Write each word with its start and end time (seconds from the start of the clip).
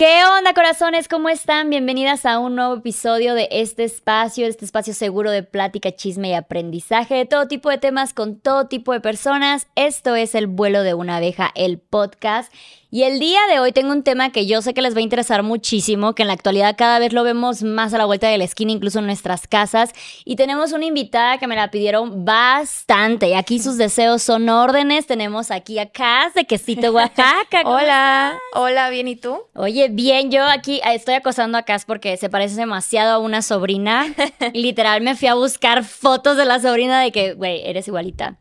¿Qué 0.00 0.24
onda, 0.24 0.54
corazones? 0.54 1.08
¿Cómo 1.08 1.28
están? 1.28 1.68
Bienvenidas 1.68 2.24
a 2.24 2.38
un 2.38 2.56
nuevo 2.56 2.76
episodio 2.76 3.34
de 3.34 3.48
este 3.50 3.84
espacio, 3.84 4.46
este 4.46 4.64
espacio 4.64 4.94
seguro 4.94 5.30
de 5.30 5.42
plática, 5.42 5.92
chisme 5.92 6.30
y 6.30 6.32
aprendizaje 6.32 7.16
de 7.16 7.26
todo 7.26 7.48
tipo 7.48 7.68
de 7.68 7.76
temas 7.76 8.14
con 8.14 8.40
todo 8.40 8.66
tipo 8.66 8.94
de 8.94 9.02
personas. 9.02 9.66
Esto 9.74 10.16
es 10.16 10.34
El 10.34 10.46
vuelo 10.46 10.84
de 10.84 10.94
una 10.94 11.18
abeja, 11.18 11.50
el 11.54 11.78
podcast. 11.78 12.50
Y 12.92 13.04
el 13.04 13.20
día 13.20 13.38
de 13.48 13.60
hoy 13.60 13.70
tengo 13.70 13.92
un 13.92 14.02
tema 14.02 14.32
que 14.32 14.46
yo 14.46 14.62
sé 14.62 14.74
que 14.74 14.82
les 14.82 14.96
va 14.96 14.98
a 14.98 15.02
interesar 15.02 15.44
muchísimo, 15.44 16.16
que 16.16 16.22
en 16.22 16.26
la 16.26 16.34
actualidad 16.34 16.74
cada 16.76 16.98
vez 16.98 17.12
lo 17.12 17.22
vemos 17.22 17.62
más 17.62 17.94
a 17.94 17.98
la 17.98 18.04
vuelta 18.04 18.26
de 18.26 18.36
la 18.36 18.42
esquina, 18.42 18.72
incluso 18.72 18.98
en 18.98 19.06
nuestras 19.06 19.46
casas. 19.46 19.92
Y 20.24 20.34
tenemos 20.34 20.72
una 20.72 20.86
invitada 20.86 21.38
que 21.38 21.46
me 21.46 21.54
la 21.54 21.70
pidieron 21.70 22.24
bastante. 22.24 23.28
Y 23.28 23.34
aquí 23.34 23.60
sus 23.60 23.76
deseos 23.76 24.24
son 24.24 24.48
órdenes. 24.48 25.06
Tenemos 25.06 25.52
aquí 25.52 25.78
a 25.78 25.88
Cas 25.88 26.34
de 26.34 26.46
Quesito 26.46 26.90
Oaxaca. 26.92 27.62
hola, 27.64 28.36
hola, 28.54 28.90
bien, 28.90 29.06
¿y 29.06 29.14
tú? 29.14 29.38
Oye, 29.54 29.88
bien, 29.88 30.32
yo 30.32 30.44
aquí 30.44 30.78
eh, 30.78 30.96
estoy 30.96 31.14
acosando 31.14 31.58
a 31.58 31.62
Cas 31.62 31.84
porque 31.84 32.16
se 32.16 32.28
parece 32.28 32.56
demasiado 32.56 33.12
a 33.12 33.18
una 33.18 33.42
sobrina. 33.42 34.12
literal 34.52 35.00
me 35.00 35.14
fui 35.14 35.28
a 35.28 35.34
buscar 35.34 35.84
fotos 35.84 36.36
de 36.36 36.44
la 36.44 36.58
sobrina 36.58 37.00
de 37.00 37.12
que, 37.12 37.34
güey, 37.34 37.62
eres 37.64 37.86
igualita. 37.86 38.36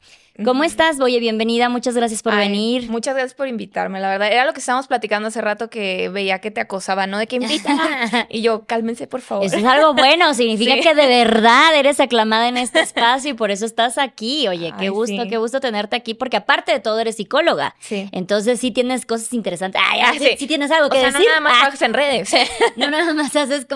¿Cómo 0.46 0.64
estás? 0.64 1.00
Oye, 1.02 1.20
bienvenida, 1.20 1.68
muchas 1.68 1.96
gracias 1.96 2.24
por 2.24 2.34
venir. 2.34 2.90
Muchas 2.90 3.14
gracias 3.14 3.34
por 3.34 3.50
invitarme, 3.50 4.00
la 4.00 4.10
verdad. 4.10 4.32
Era 4.32 4.46
lo 4.46 4.54
que 4.54 4.62
estábamos 4.62 4.88
platicando 4.88 5.28
hace 5.28 5.42
rato 5.42 5.70
que 5.70 6.08
veía 6.08 6.40
que 6.40 6.50
te 6.50 6.62
acosaba, 6.62 7.08
¿no? 7.08 7.18
De 7.18 7.28
que 7.28 7.36
invita. 7.36 8.26
y 8.30 8.42
yo, 8.42 8.66
cálmense, 8.66 9.06
por 9.08 9.20
favor. 9.20 9.46
Eso 9.46 9.58
es 9.58 9.66
algo 9.66 9.94
bueno, 9.94 10.34
significa 10.34 10.80
que 10.80 10.96
de 10.96 11.08
verdad 11.08 11.76
eres 11.76 12.00
aclamada 12.00 12.48
en 12.48 12.56
este 12.56 12.80
espacio 12.80 13.32
y 13.32 13.34
por 13.34 13.52
eso 13.52 13.66
estás 13.66 13.98
aquí. 13.98 14.48
Oye, 14.48 14.74
qué 14.80 14.88
gusto, 14.90 15.24
qué 15.30 15.38
gusto 15.38 15.60
tenerte 15.60 15.98
aquí, 15.98 16.14
porque 16.14 16.38
aparte 16.38 16.72
de 16.72 16.80
todo 16.80 17.00
eres 17.00 17.18
psicóloga. 17.18 17.76
Sí. 17.80 18.08
Entonces 18.14 18.62
sí 18.62 18.72
tienes 18.72 19.06
cosas 19.06 19.34
interesantes. 19.34 19.82
Ay, 19.84 20.00
ah, 20.04 20.14
sí. 20.18 20.38
sí. 20.38 20.48
tienes 20.48 20.72
algo 20.72 20.90
que 20.90 21.00
o 21.00 21.02
sea, 21.02 21.12
no 21.12 21.20
nada 21.20 21.42
más 21.42 21.54
ah. 21.54 21.58
trabajas 21.60 21.82
en 21.82 21.94
redes. 21.94 22.32
no 22.78 22.90
nada 22.90 23.14
más 23.14 23.36
haces 23.36 23.68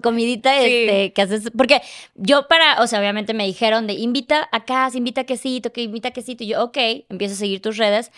comidita, 0.00 0.56
este, 0.60 1.12
que 1.12 1.22
haces, 1.22 1.50
porque 1.56 1.82
yo 2.14 2.46
para, 2.46 2.80
o 2.80 2.86
sea, 2.86 3.00
obviamente 3.00 3.34
me 3.34 3.44
dijeron 3.44 3.88
de 3.88 3.94
invita 3.94 4.48
a 4.52 4.64
casa, 4.64 4.96
invita 4.96 5.22
a 5.22 5.24
quesito, 5.24 5.72
que 5.72 5.82
invita 5.82 6.11
y 6.16 6.46
yo, 6.46 6.62
ok, 6.64 6.78
empiezo 7.08 7.34
a 7.34 7.38
seguir 7.38 7.60
tus 7.60 7.76
redes. 7.76 8.12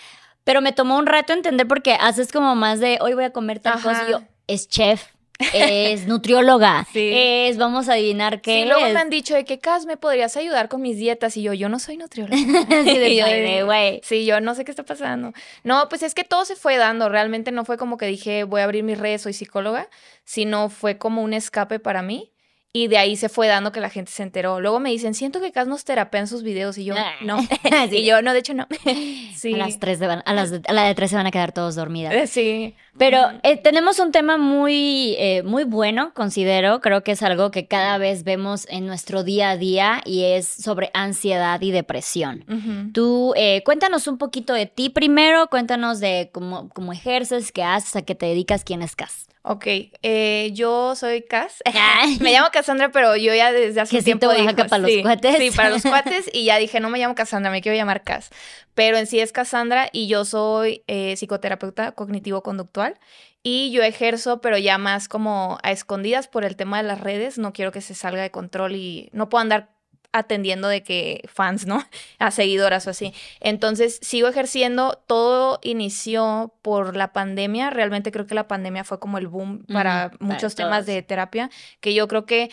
Pero 0.45 0.61
me 0.61 0.73
tomó 0.73 0.99
un 0.99 1.07
rato 1.07 1.33
entender 1.33 1.67
porque 1.67 1.95
haces 1.95 2.31
como 2.31 2.55
más 2.55 2.79
de 2.79 2.99
hoy 3.01 3.15
voy 3.15 3.25
a 3.25 3.31
comer 3.31 3.61
tal 3.61 3.81
cosa 3.81 4.05
y 4.07 4.13
yo, 4.13 4.23
es 4.47 4.69
chef. 4.69 5.15
Es 5.53 6.07
nutrióloga. 6.07 6.87
Es, 6.95 7.57
vamos 7.59 7.89
a 7.89 7.95
adivinar 7.95 8.41
qué. 8.41 8.63
Sí, 8.63 8.69
luego 8.69 8.83
me 8.83 9.01
han 9.01 9.11
dicho 9.11 9.35
de 9.35 9.45
que, 9.45 9.59
Cas, 9.59 9.87
¿me 9.87 9.97
podrías 9.97 10.37
ayudar 10.37 10.69
con 10.69 10.81
mis 10.81 10.97
dietas? 10.97 11.37
Y 11.37 11.43
yo, 11.43 11.53
yo 11.53 11.69
no 11.69 11.79
soy 11.79 11.97
nutrióloga. 11.97 12.37
sí, 12.85 12.99
de, 12.99 13.63
güey. 13.65 14.01
Sí, 14.05 14.25
yo 14.25 14.41
no 14.41 14.55
sé 14.55 14.65
qué 14.65 14.71
está 14.71 14.85
pasando. 14.85 15.33
No, 15.65 15.89
pues 15.89 16.03
es 16.03 16.15
que 16.15 16.25
todo 16.25 16.45
se 16.45 16.57
fue 16.57 16.77
dando. 16.77 17.09
Realmente 17.09 17.51
no 17.51 17.65
fue 17.65 17.77
como 17.77 17.97
que 17.97 18.07
dije, 18.07 18.45
voy 18.45 18.61
a 18.61 18.65
abrir 18.65 18.85
mis 18.85 18.99
redes, 18.99 19.23
soy 19.23 19.33
psicóloga, 19.33 19.89
sino 20.25 20.69
fue 20.69 20.99
como 20.99 21.23
un 21.23 21.33
escape 21.33 21.81
para 21.81 22.03
mí. 22.03 22.34
Y 22.77 22.89
de 22.89 22.99
ahí 22.99 23.15
se 23.15 23.29
fue 23.29 23.47
dando 23.47 23.71
que 23.71 23.79
la 23.79 23.89
gente 23.89 24.11
se 24.11 24.25
enteró. 24.25 24.59
Luego 24.59 24.81
me 24.81 24.91
dicen, 24.91 25.15
siento 25.15 25.41
que 25.41 25.53
Cas 25.53 25.69
nos 25.69 25.85
terapea 25.85 26.23
en 26.23 26.27
sus 26.27 26.43
videos. 26.43 26.77
Y 26.77 26.85
yo, 26.85 26.97
no. 27.21 27.39
Y 27.93 28.05
yo, 28.05 28.21
no, 28.21 28.33
de 28.33 28.41
hecho, 28.41 28.53
no. 28.53 28.67
Sí. 29.37 29.55
A 29.55 29.59
las 29.59 29.79
tres 29.79 30.01
de, 30.01 30.07
a, 30.07 30.33
las 30.33 30.53
a 30.53 30.73
la 30.73 30.85
de 30.85 30.95
tres 30.97 31.11
se 31.11 31.17
van 31.17 31.27
a 31.27 31.31
quedar 31.31 31.53
todos 31.53 31.77
dormidas. 31.77 32.13
Eh, 32.13 32.27
sí. 32.27 32.75
Pero 32.99 33.21
eh, 33.45 33.59
tenemos 33.59 34.01
un 34.01 34.11
tema 34.11 34.39
muy, 34.39 35.15
eh, 35.19 35.45
muy 35.45 35.63
bueno, 35.63 36.13
considero. 36.15 36.81
Creo 36.81 37.05
que 37.05 37.13
es 37.13 37.23
algo 37.23 37.53
que 37.53 37.69
cada 37.69 37.97
vez 37.99 38.25
vemos 38.25 38.67
en 38.69 38.87
nuestro 38.87 39.23
día 39.23 39.51
a 39.51 39.57
día 39.57 40.01
y 40.05 40.25
es 40.25 40.49
sobre 40.49 40.91
ansiedad 40.95 41.61
y 41.61 41.71
depresión. 41.71 42.45
Tú, 42.93 43.35
cuéntanos 43.65 44.09
un 44.09 44.19
poquito 44.19 44.53
de 44.53 44.67
ti 44.67 44.91
primero. 44.91 45.47
Cuéntanos 45.47 46.01
de 46.01 46.31
cómo, 46.33 46.71
cómo 46.71 46.93
ejerces, 46.93 47.53
qué 47.53 47.63
haces, 47.63 47.95
a 47.95 48.03
qué 48.03 48.17
te 48.17 48.27
dedicas, 48.27 48.65
quién 48.65 48.83
es 48.83 48.97
Cas. 48.97 49.29
Ok, 49.47 49.67
eh, 50.01 50.51
yo 50.55 50.97
soy 50.97 51.21
Cas. 51.21 51.63
me 52.21 52.33
llamo 52.33 52.49
Cassandra, 52.51 52.91
pero 52.91 53.15
yo 53.15 53.35
ya 53.35 53.53
desde 53.53 53.79
hace 53.79 53.99
un 53.99 54.05
tiempo 54.05 54.33
dijo, 54.33 54.57
para 54.57 54.79
los 54.79 54.91
cuates. 55.03 55.37
Sí, 55.37 55.51
para 55.51 55.69
los 55.69 55.83
cuates 55.83 56.31
y 56.33 56.47
ya 56.47 56.57
dije, 56.57 56.81
no 56.81 56.89
me 56.89 56.99
llamo 56.99 57.15
Cassandra, 57.15 57.51
me 57.51 57.61
quiero 57.61 57.77
llamar 57.77 58.05
Cas. 58.05 58.31
Pero 58.75 58.97
en 58.97 59.07
sí 59.07 59.21
es 59.21 59.33
Cassandra 59.33 59.91
y 59.93 60.07
yo 60.07 60.25
soy 60.25 60.83
eh, 60.87 61.15
psicoterapeuta 61.19 61.93
cognitivo-conductual 61.93 62.99
y 63.43 63.71
yo 63.71 63.83
ejerzo, 63.83 64.41
pero 64.41 64.57
ya 64.57 64.79
más 64.79 65.09
como 65.09 65.59
a 65.63 65.73
escondidas 65.73 66.27
por 66.27 66.47
el 66.47 66.57
tema 66.57 66.79
de 66.79 66.89
las 66.89 67.01
redes. 67.03 67.37
No 67.37 67.53
quiero 67.53 67.71
que 67.71 67.83
se 67.83 67.95
salga 67.95 68.23
de 68.23 68.31
control 68.31 68.75
y 68.77 69.11
no 69.13 69.29
puedo 69.29 69.43
andar 69.43 69.74
atendiendo 70.15 70.69
de 70.69 70.83
que 70.83 71.29
fans, 71.29 71.67
¿no? 71.67 71.85
A 72.19 72.31
seguidoras 72.31 72.87
o 72.87 72.91
así. 72.91 73.13
Entonces, 73.41 73.99
sigo 74.01 74.29
ejerciendo. 74.29 75.03
Todo 75.07 75.59
inició 75.63 76.55
por 76.63 76.97
la 76.97 77.13
pandemia. 77.13 77.71
Realmente 77.71 78.13
creo 78.13 78.27
que 78.27 78.35
la 78.35 78.49
pandemia 78.49 78.85
fue 78.85 79.01
como 79.01 79.19
el 79.19 79.27
boom 79.27 79.65
para 79.67 80.13
muchos 80.21 80.55
temas 80.55 80.87
de 80.87 81.03
terapia, 81.03 81.51
que 81.81 81.93
yo 81.93 82.09
creo 82.09 82.25
que 82.25 82.51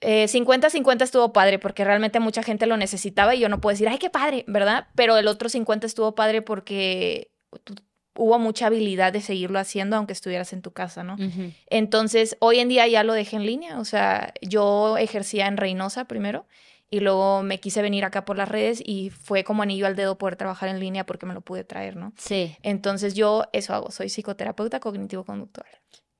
50-50 0.00 1.00
eh, 1.00 1.04
estuvo 1.04 1.32
padre 1.32 1.58
porque 1.58 1.84
realmente 1.84 2.20
mucha 2.20 2.42
gente 2.42 2.66
lo 2.66 2.76
necesitaba 2.76 3.34
y 3.34 3.40
yo 3.40 3.48
no 3.48 3.60
puedo 3.60 3.74
decir, 3.74 3.88
ay, 3.88 3.98
qué 3.98 4.10
padre, 4.10 4.44
¿verdad? 4.46 4.86
Pero 4.94 5.16
el 5.16 5.26
otro 5.26 5.48
50 5.48 5.86
estuvo 5.86 6.14
padre 6.14 6.42
porque 6.42 7.30
hubo 8.14 8.38
mucha 8.38 8.66
habilidad 8.66 9.12
de 9.12 9.20
seguirlo 9.20 9.58
haciendo 9.58 9.96
aunque 9.96 10.12
estuvieras 10.12 10.52
en 10.52 10.62
tu 10.62 10.72
casa, 10.72 11.02
¿no? 11.02 11.16
Entonces, 11.68 12.36
hoy 12.40 12.60
en 12.60 12.68
día 12.68 12.86
ya 12.86 13.02
lo 13.02 13.12
dejé 13.14 13.36
en 13.36 13.46
línea, 13.46 13.78
o 13.78 13.84
sea, 13.84 14.32
yo 14.40 14.98
ejercía 14.98 15.46
en 15.46 15.56
Reynosa 15.56 16.06
primero 16.06 16.46
y 16.90 17.00
luego 17.00 17.42
me 17.42 17.58
quise 17.60 17.82
venir 17.82 18.04
acá 18.04 18.24
por 18.24 18.36
las 18.36 18.48
redes 18.48 18.82
y 18.84 19.10
fue 19.10 19.44
como 19.44 19.62
anillo 19.62 19.86
al 19.86 19.96
dedo 19.96 20.18
poder 20.18 20.36
trabajar 20.36 20.68
en 20.68 20.80
línea 20.80 21.04
porque 21.04 21.26
me 21.26 21.34
lo 21.34 21.40
pude 21.40 21.64
traer, 21.64 21.96
¿no? 21.96 22.12
Sí. 22.16 22.56
Entonces 22.62 23.14
yo 23.14 23.44
eso 23.52 23.74
hago, 23.74 23.90
soy 23.90 24.08
psicoterapeuta 24.08 24.80
cognitivo-conductual. 24.80 25.66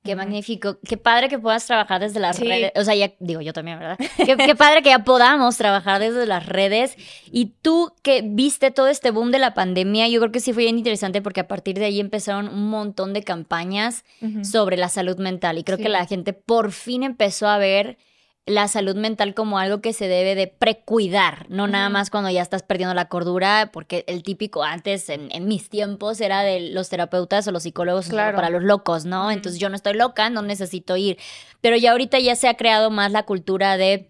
Qué 0.03 0.15
magnífico. 0.15 0.77
Qué 0.87 0.95
padre 0.95 1.27
que 1.27 1.37
puedas 1.37 1.65
trabajar 1.67 1.99
desde 1.99 2.21
las 2.21 2.39
redes. 2.39 2.71
O 2.75 2.83
sea, 2.83 2.95
ya 2.95 3.11
digo 3.19 3.41
yo 3.41 3.51
también, 3.51 3.77
¿verdad? 3.77 3.97
qué, 4.25 4.37
qué, 4.37 4.55
padre 4.55 4.81
que 4.81 4.89
ya 4.89 5.03
podamos 5.03 5.57
trabajar 5.57 5.99
desde 5.99 6.25
las 6.25 6.45
redes. 6.45 6.95
Y 7.29 7.57
tú 7.61 7.91
que 8.03 8.21
viste 8.23 8.71
todo 8.71 8.87
este 8.87 9.11
boom 9.11 9.31
de 9.31 9.39
la 9.39 9.53
pandemia, 9.53 10.07
yo 10.07 10.21
creo 10.21 10.31
que 10.31 10.39
sí 10.39 10.53
fue 10.53 10.63
bien 10.63 10.77
interesante 10.77 11.21
porque 11.21 11.41
a 11.41 11.47
partir 11.47 11.77
de 11.77 11.85
ahí 11.85 11.99
empezaron 11.99 12.47
un 12.47 12.69
montón 12.69 13.13
de 13.13 13.23
campañas 13.23 14.05
sobre 14.43 14.77
la 14.77 14.87
salud 14.87 15.17
mental. 15.17 15.57
Y 15.57 15.63
creo 15.63 15.77
que 15.77 15.89
la 15.89 16.05
gente 16.05 16.31
por 16.31 16.71
fin 16.71 17.03
empezó 17.03 17.47
a 17.47 17.57
ver 17.57 17.97
la 18.47 18.69
salud 18.69 18.95
mental 18.95 19.33
como 19.33 19.59
algo 19.59 19.81
que 19.81 19.91
se 19.91 20.07
debe 20.07 20.33
de 20.33 20.47
precuidar, 20.47 21.45
no 21.49 21.67
nada 21.67 21.89
más 21.89 22.09
cuando 22.09 22.29
ya 22.29 22.41
estás 22.41 22.63
perdiendo 22.63 22.95
la 22.95 23.09
cordura, 23.09 23.71
porque 23.73 24.05
el 24.07 24.23
típico 24.23 24.63
antes, 24.63 25.09
en, 25.09 25.29
mis 25.47 25.69
tiempos, 25.69 26.21
era 26.21 26.43
de 26.43 26.71
los 26.71 26.87
terapeutas 26.87 27.45
o 27.47 27.51
los 27.51 27.63
psicólogos 27.63 28.07
para 28.07 28.49
los 28.49 28.63
locos, 28.63 29.03
¿no? 29.03 29.31
Entonces 29.31 29.59
yo 29.59 29.67
no 29.67 29.75
estoy 29.75 29.95
loca, 29.95 30.29
no 30.29 30.41
necesito 30.41 30.95
ir. 30.95 31.17
Pero 31.59 31.75
ya 31.75 31.91
ahorita 31.91 32.19
ya 32.19 32.37
se 32.37 32.47
ha 32.47 32.55
creado 32.55 32.89
más 32.89 33.11
la 33.11 33.23
cultura 33.23 33.75
de 33.75 34.09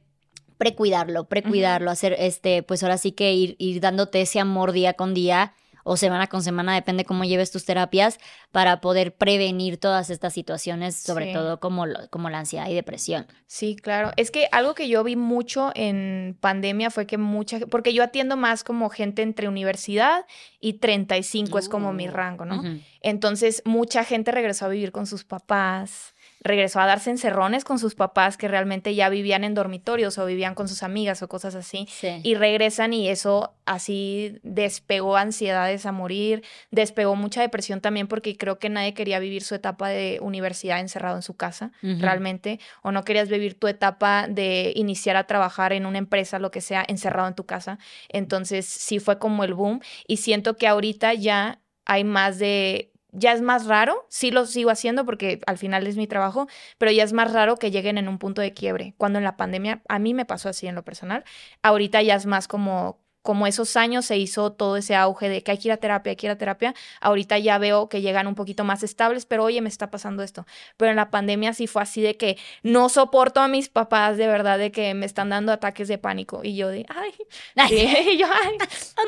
precuidarlo, 0.60 1.26
precuidarlo, 1.26 1.90
hacer 1.90 2.16
este, 2.20 2.62
pues 2.62 2.84
ahora 2.84 3.00
sí 3.00 3.14
que 3.14 3.34
ir, 3.34 3.56
ir 3.58 3.82
dándote 3.82 4.22
ese 4.22 4.40
amor 4.40 4.72
día 4.72 4.94
con 4.94 5.16
día 5.16 5.56
o 5.88 5.96
semana 5.96 6.28
con 6.28 6.44
semana, 6.44 6.76
depende 6.76 7.06
cómo 7.06 7.24
lleves 7.24 7.50
tus 7.50 7.64
terapias, 7.64 8.20
para 8.52 8.82
poder 8.82 9.16
prevenir 9.16 9.78
todas 9.78 10.10
estas 10.10 10.34
situaciones, 10.34 10.98
sobre 10.98 11.32
todo 11.32 11.62
como, 11.62 11.86
como 12.10 12.30
la 12.30 12.40
ansiedad 12.40 12.68
y 12.68 12.74
depresión. 12.74 13.26
Sí, 13.46 13.78
claro. 13.78 14.12
Es 14.18 14.30
que 14.30 14.50
algo 14.52 14.76
que 14.76 14.90
yo 14.90 15.02
vi 15.06 15.16
mucho 15.16 15.72
en 15.76 16.38
pandemia 16.42 16.90
fue 16.90 17.08
que 17.08 17.18
mucha, 17.18 17.60
porque 17.72 17.94
yo 17.94 18.04
atiendo 18.04 18.36
más 18.36 18.66
como 18.66 18.90
gente 18.90 19.22
entre 19.22 19.48
universidad 19.48 20.26
y 20.60 20.74
35 20.74 21.58
es 21.58 21.70
como 21.70 21.94
mi 21.94 22.10
uh, 22.10 22.12
rango, 22.12 22.44
¿no? 22.44 22.62
Entonces, 23.00 23.62
mucha 23.64 24.04
gente 24.04 24.34
regresó 24.34 24.66
a 24.66 24.70
vivir 24.70 24.92
con 24.92 25.08
sus 25.08 25.24
papás 25.24 26.16
regresó 26.48 26.80
a 26.80 26.86
darse 26.86 27.10
encerrones 27.10 27.64
con 27.64 27.80
sus 27.80 27.96
papás 27.96 28.38
que 28.38 28.48
realmente 28.48 28.96
ya 28.96 29.10
vivían 29.10 29.44
en 29.44 29.54
dormitorios 29.54 30.18
o 30.18 30.26
vivían 30.26 30.56
con 30.56 30.68
sus 30.68 30.84
amigas 30.84 31.22
o 31.22 31.28
cosas 31.28 31.56
así. 31.56 31.88
Y 32.24 32.36
regresan 32.36 32.94
y 32.94 33.10
eso 33.10 33.54
así 33.66 34.40
despegó 34.44 35.18
ansiedades 35.18 35.86
a 35.86 35.92
morir, 35.92 36.44
despegó 36.72 37.16
mucha 37.16 37.42
depresión 37.42 37.82
también 37.82 38.08
porque 38.08 38.38
creo 38.38 38.60
que 38.60 38.70
nadie 38.70 38.94
quería 38.94 39.20
vivir 39.20 39.44
su 39.44 39.56
etapa 39.56 39.90
de 39.90 40.20
universidad 40.22 40.80
encerrado 40.80 41.18
en 41.18 41.22
su 41.22 41.36
casa, 41.36 41.72
realmente, 41.82 42.60
o 42.82 42.92
no 42.92 43.04
querías 43.04 43.30
vivir 43.30 43.60
tu 43.60 43.68
etapa 43.68 44.28
de 44.28 44.72
iniciar 44.76 45.18
a 45.18 45.26
trabajar 45.26 45.74
en 45.74 45.86
una 45.86 45.98
empresa, 45.98 46.40
lo 46.40 46.52
que 46.52 46.62
sea, 46.62 46.84
encerrado 46.88 47.28
en 47.28 47.36
tu 47.36 47.46
casa. 47.46 47.78
Entonces 48.10 48.66
sí 48.66 49.00
fue 49.00 49.20
como 49.20 49.44
el 49.44 49.54
boom 49.54 49.82
y 50.08 50.18
siento 50.18 50.58
que 50.58 50.68
ahorita 50.68 51.14
ya 51.14 51.60
hay 51.86 52.04
más 52.04 52.40
de 52.40 52.92
ya 53.12 53.34
es 53.34 53.42
más 53.42 53.66
raro, 53.66 54.06
sí 54.10 54.32
lo 54.32 54.46
sigo 54.46 54.70
haciendo 54.70 55.06
porque 55.06 55.40
al 55.48 55.58
final 55.58 55.88
es 55.88 55.98
mi 55.98 56.08
trabajo, 56.08 56.48
pero 56.78 56.92
ya 56.92 57.04
es 57.04 57.14
más 57.14 57.34
raro 57.34 57.58
que 57.58 57.72
lleguen 57.72 57.98
en 57.98 58.08
un 58.08 58.20
punto 58.20 58.42
de 58.42 58.54
quiebre. 58.54 58.94
Cuando 58.98 59.18
en 59.20 59.24
la 59.24 59.38
pandemia, 59.38 59.82
a 59.88 60.00
mí 60.00 60.14
me 60.14 60.26
pasó 60.26 60.50
así 60.50 60.68
en 60.68 60.76
lo 60.76 60.84
personal, 60.84 61.24
ahorita 61.62 62.02
ya 62.02 62.16
es 62.16 62.26
más 62.26 62.48
como 62.48 63.00
como 63.28 63.46
esos 63.46 63.76
años 63.76 64.06
se 64.06 64.16
hizo 64.16 64.54
todo 64.54 64.78
ese 64.78 64.96
auge 64.96 65.28
de 65.28 65.44
que 65.44 65.52
hay 65.52 65.58
que 65.58 65.68
ir 65.68 65.74
a 65.74 65.76
terapia, 65.76 66.12
hay 66.12 66.16
que 66.16 66.28
ir 66.28 66.32
a 66.32 66.38
terapia, 66.38 66.74
ahorita 67.02 67.38
ya 67.38 67.58
veo 67.58 67.90
que 67.90 68.00
llegan 68.00 68.26
un 68.26 68.36
poquito 68.36 68.64
más 68.64 68.84
estables, 68.84 69.26
pero 69.26 69.44
oye, 69.44 69.60
me 69.60 69.68
está 69.68 69.92
pasando 69.92 70.24
esto. 70.24 70.46
Pero 70.78 70.92
en 70.92 70.96
la 70.96 71.10
pandemia 71.10 71.52
sí 71.52 71.68
fue 71.68 71.82
así 71.82 72.02
de 72.02 72.16
que 72.16 72.38
no 72.64 72.88
soporto 72.88 73.42
a 73.42 73.50
mis 73.50 73.68
papás 73.68 74.16
de 74.16 74.28
verdad, 74.28 74.58
de 74.58 74.72
que 74.72 74.94
me 74.94 75.06
están 75.06 75.28
dando 75.28 75.52
ataques 75.52 75.90
de 75.90 75.98
pánico. 75.98 76.40
Y 76.42 76.56
yo 76.56 76.70
de, 76.70 76.86
ay, 76.88 77.14
y 78.14 78.18
yo, 78.18 78.28
ay, 78.32 78.58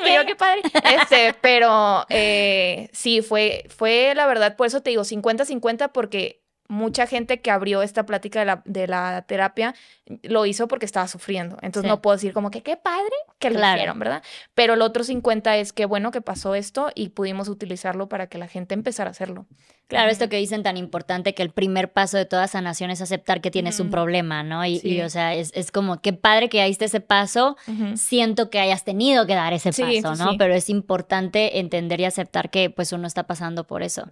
okay. 0.01 0.25
qué 0.27 0.36
padre. 0.36 0.63
Este, 0.83 1.33
pero 1.39 2.06
eh, 2.10 2.89
sí, 2.92 3.21
fue, 3.21 3.63
fue 3.69 4.12
la 4.16 4.27
verdad, 4.27 4.57
por 4.57 4.68
eso 4.68 4.81
te 4.81 4.89
digo 4.89 5.04
50-50 5.04 5.94
porque 5.94 6.42
mucha 6.69 7.07
gente 7.07 7.42
que 7.42 7.51
abrió 7.51 7.81
esta 7.81 8.06
plática 8.06 8.39
de 8.39 8.45
la, 8.45 8.62
de 8.63 8.88
la 8.88 9.24
terapia 9.24 9.75
lo 10.21 10.45
hizo 10.45 10.68
porque 10.68 10.86
estaba 10.86 11.07
sufriendo. 11.07 11.57
Entonces 11.62 11.89
no 11.89 12.01
puedo 12.01 12.16
decir 12.16 12.31
como 12.31 12.51
que 12.51 12.62
qué 12.62 12.77
padre 12.77 13.12
que 13.39 13.50
lo 13.50 13.60
hicieron, 13.60 14.00
¿verdad? 14.00 14.24
Pero 14.54 14.75
el 14.75 14.81
otro 14.81 15.04
50 15.04 15.57
es 15.57 15.74
que 15.74 15.86
bueno 15.86 16.12
que 16.12 16.21
pasó 16.21 16.56
esto 16.56 16.92
y 16.94 17.10
pudimos 17.10 17.50
utilizarlo 17.50 18.07
para 18.07 18.27
que 18.27 18.38
la 18.38 18.48
gente 18.48 18.75
empezara 18.75 19.10
a 19.10 19.12
hacerlo. 19.12 19.48
Claro, 19.89 20.12
esto 20.12 20.30
que 20.30 20.38
dicen 20.38 20.62
tan 20.62 20.77
importante 20.77 21.33
que 21.33 21.42
el 21.42 21.50
primer 21.50 21.92
paso 21.92 22.16
de 22.16 22.25
toda 22.25 22.48
sanación 22.48 22.92
es 22.92 23.01
aceptar 23.01 23.42
que 23.42 23.50
tienes 23.50 23.80
un 23.80 23.89
problema, 23.89 24.44
¿no? 24.44 24.63
Y, 24.63 25.01
o 25.01 25.10
sea, 25.10 25.33
es, 25.33 25.51
es, 25.56 25.71
como 25.71 26.00
qué 26.00 26.13
padre 26.13 26.48
que 26.48 26.63
diste 26.63 26.86
ese 26.86 27.00
paso. 27.00 27.57
Siento 27.95 28.51
que 28.51 28.60
hayas 28.60 28.86
tenido 28.86 29.25
que 29.25 29.33
dar 29.33 29.51
ese 29.51 29.71
paso, 29.71 30.13
¿no? 30.24 30.38
Pero 30.38 30.54
es 30.54 30.69
importante 30.69 31.57
entender 31.57 32.01
y 32.01 32.06
aceptar 32.06 32.51
que 32.51 32.69
pues 32.69 32.94
uno 32.94 33.07
está 33.07 33.24
pasando 33.24 33.66
por 33.66 33.81
eso. 33.81 34.07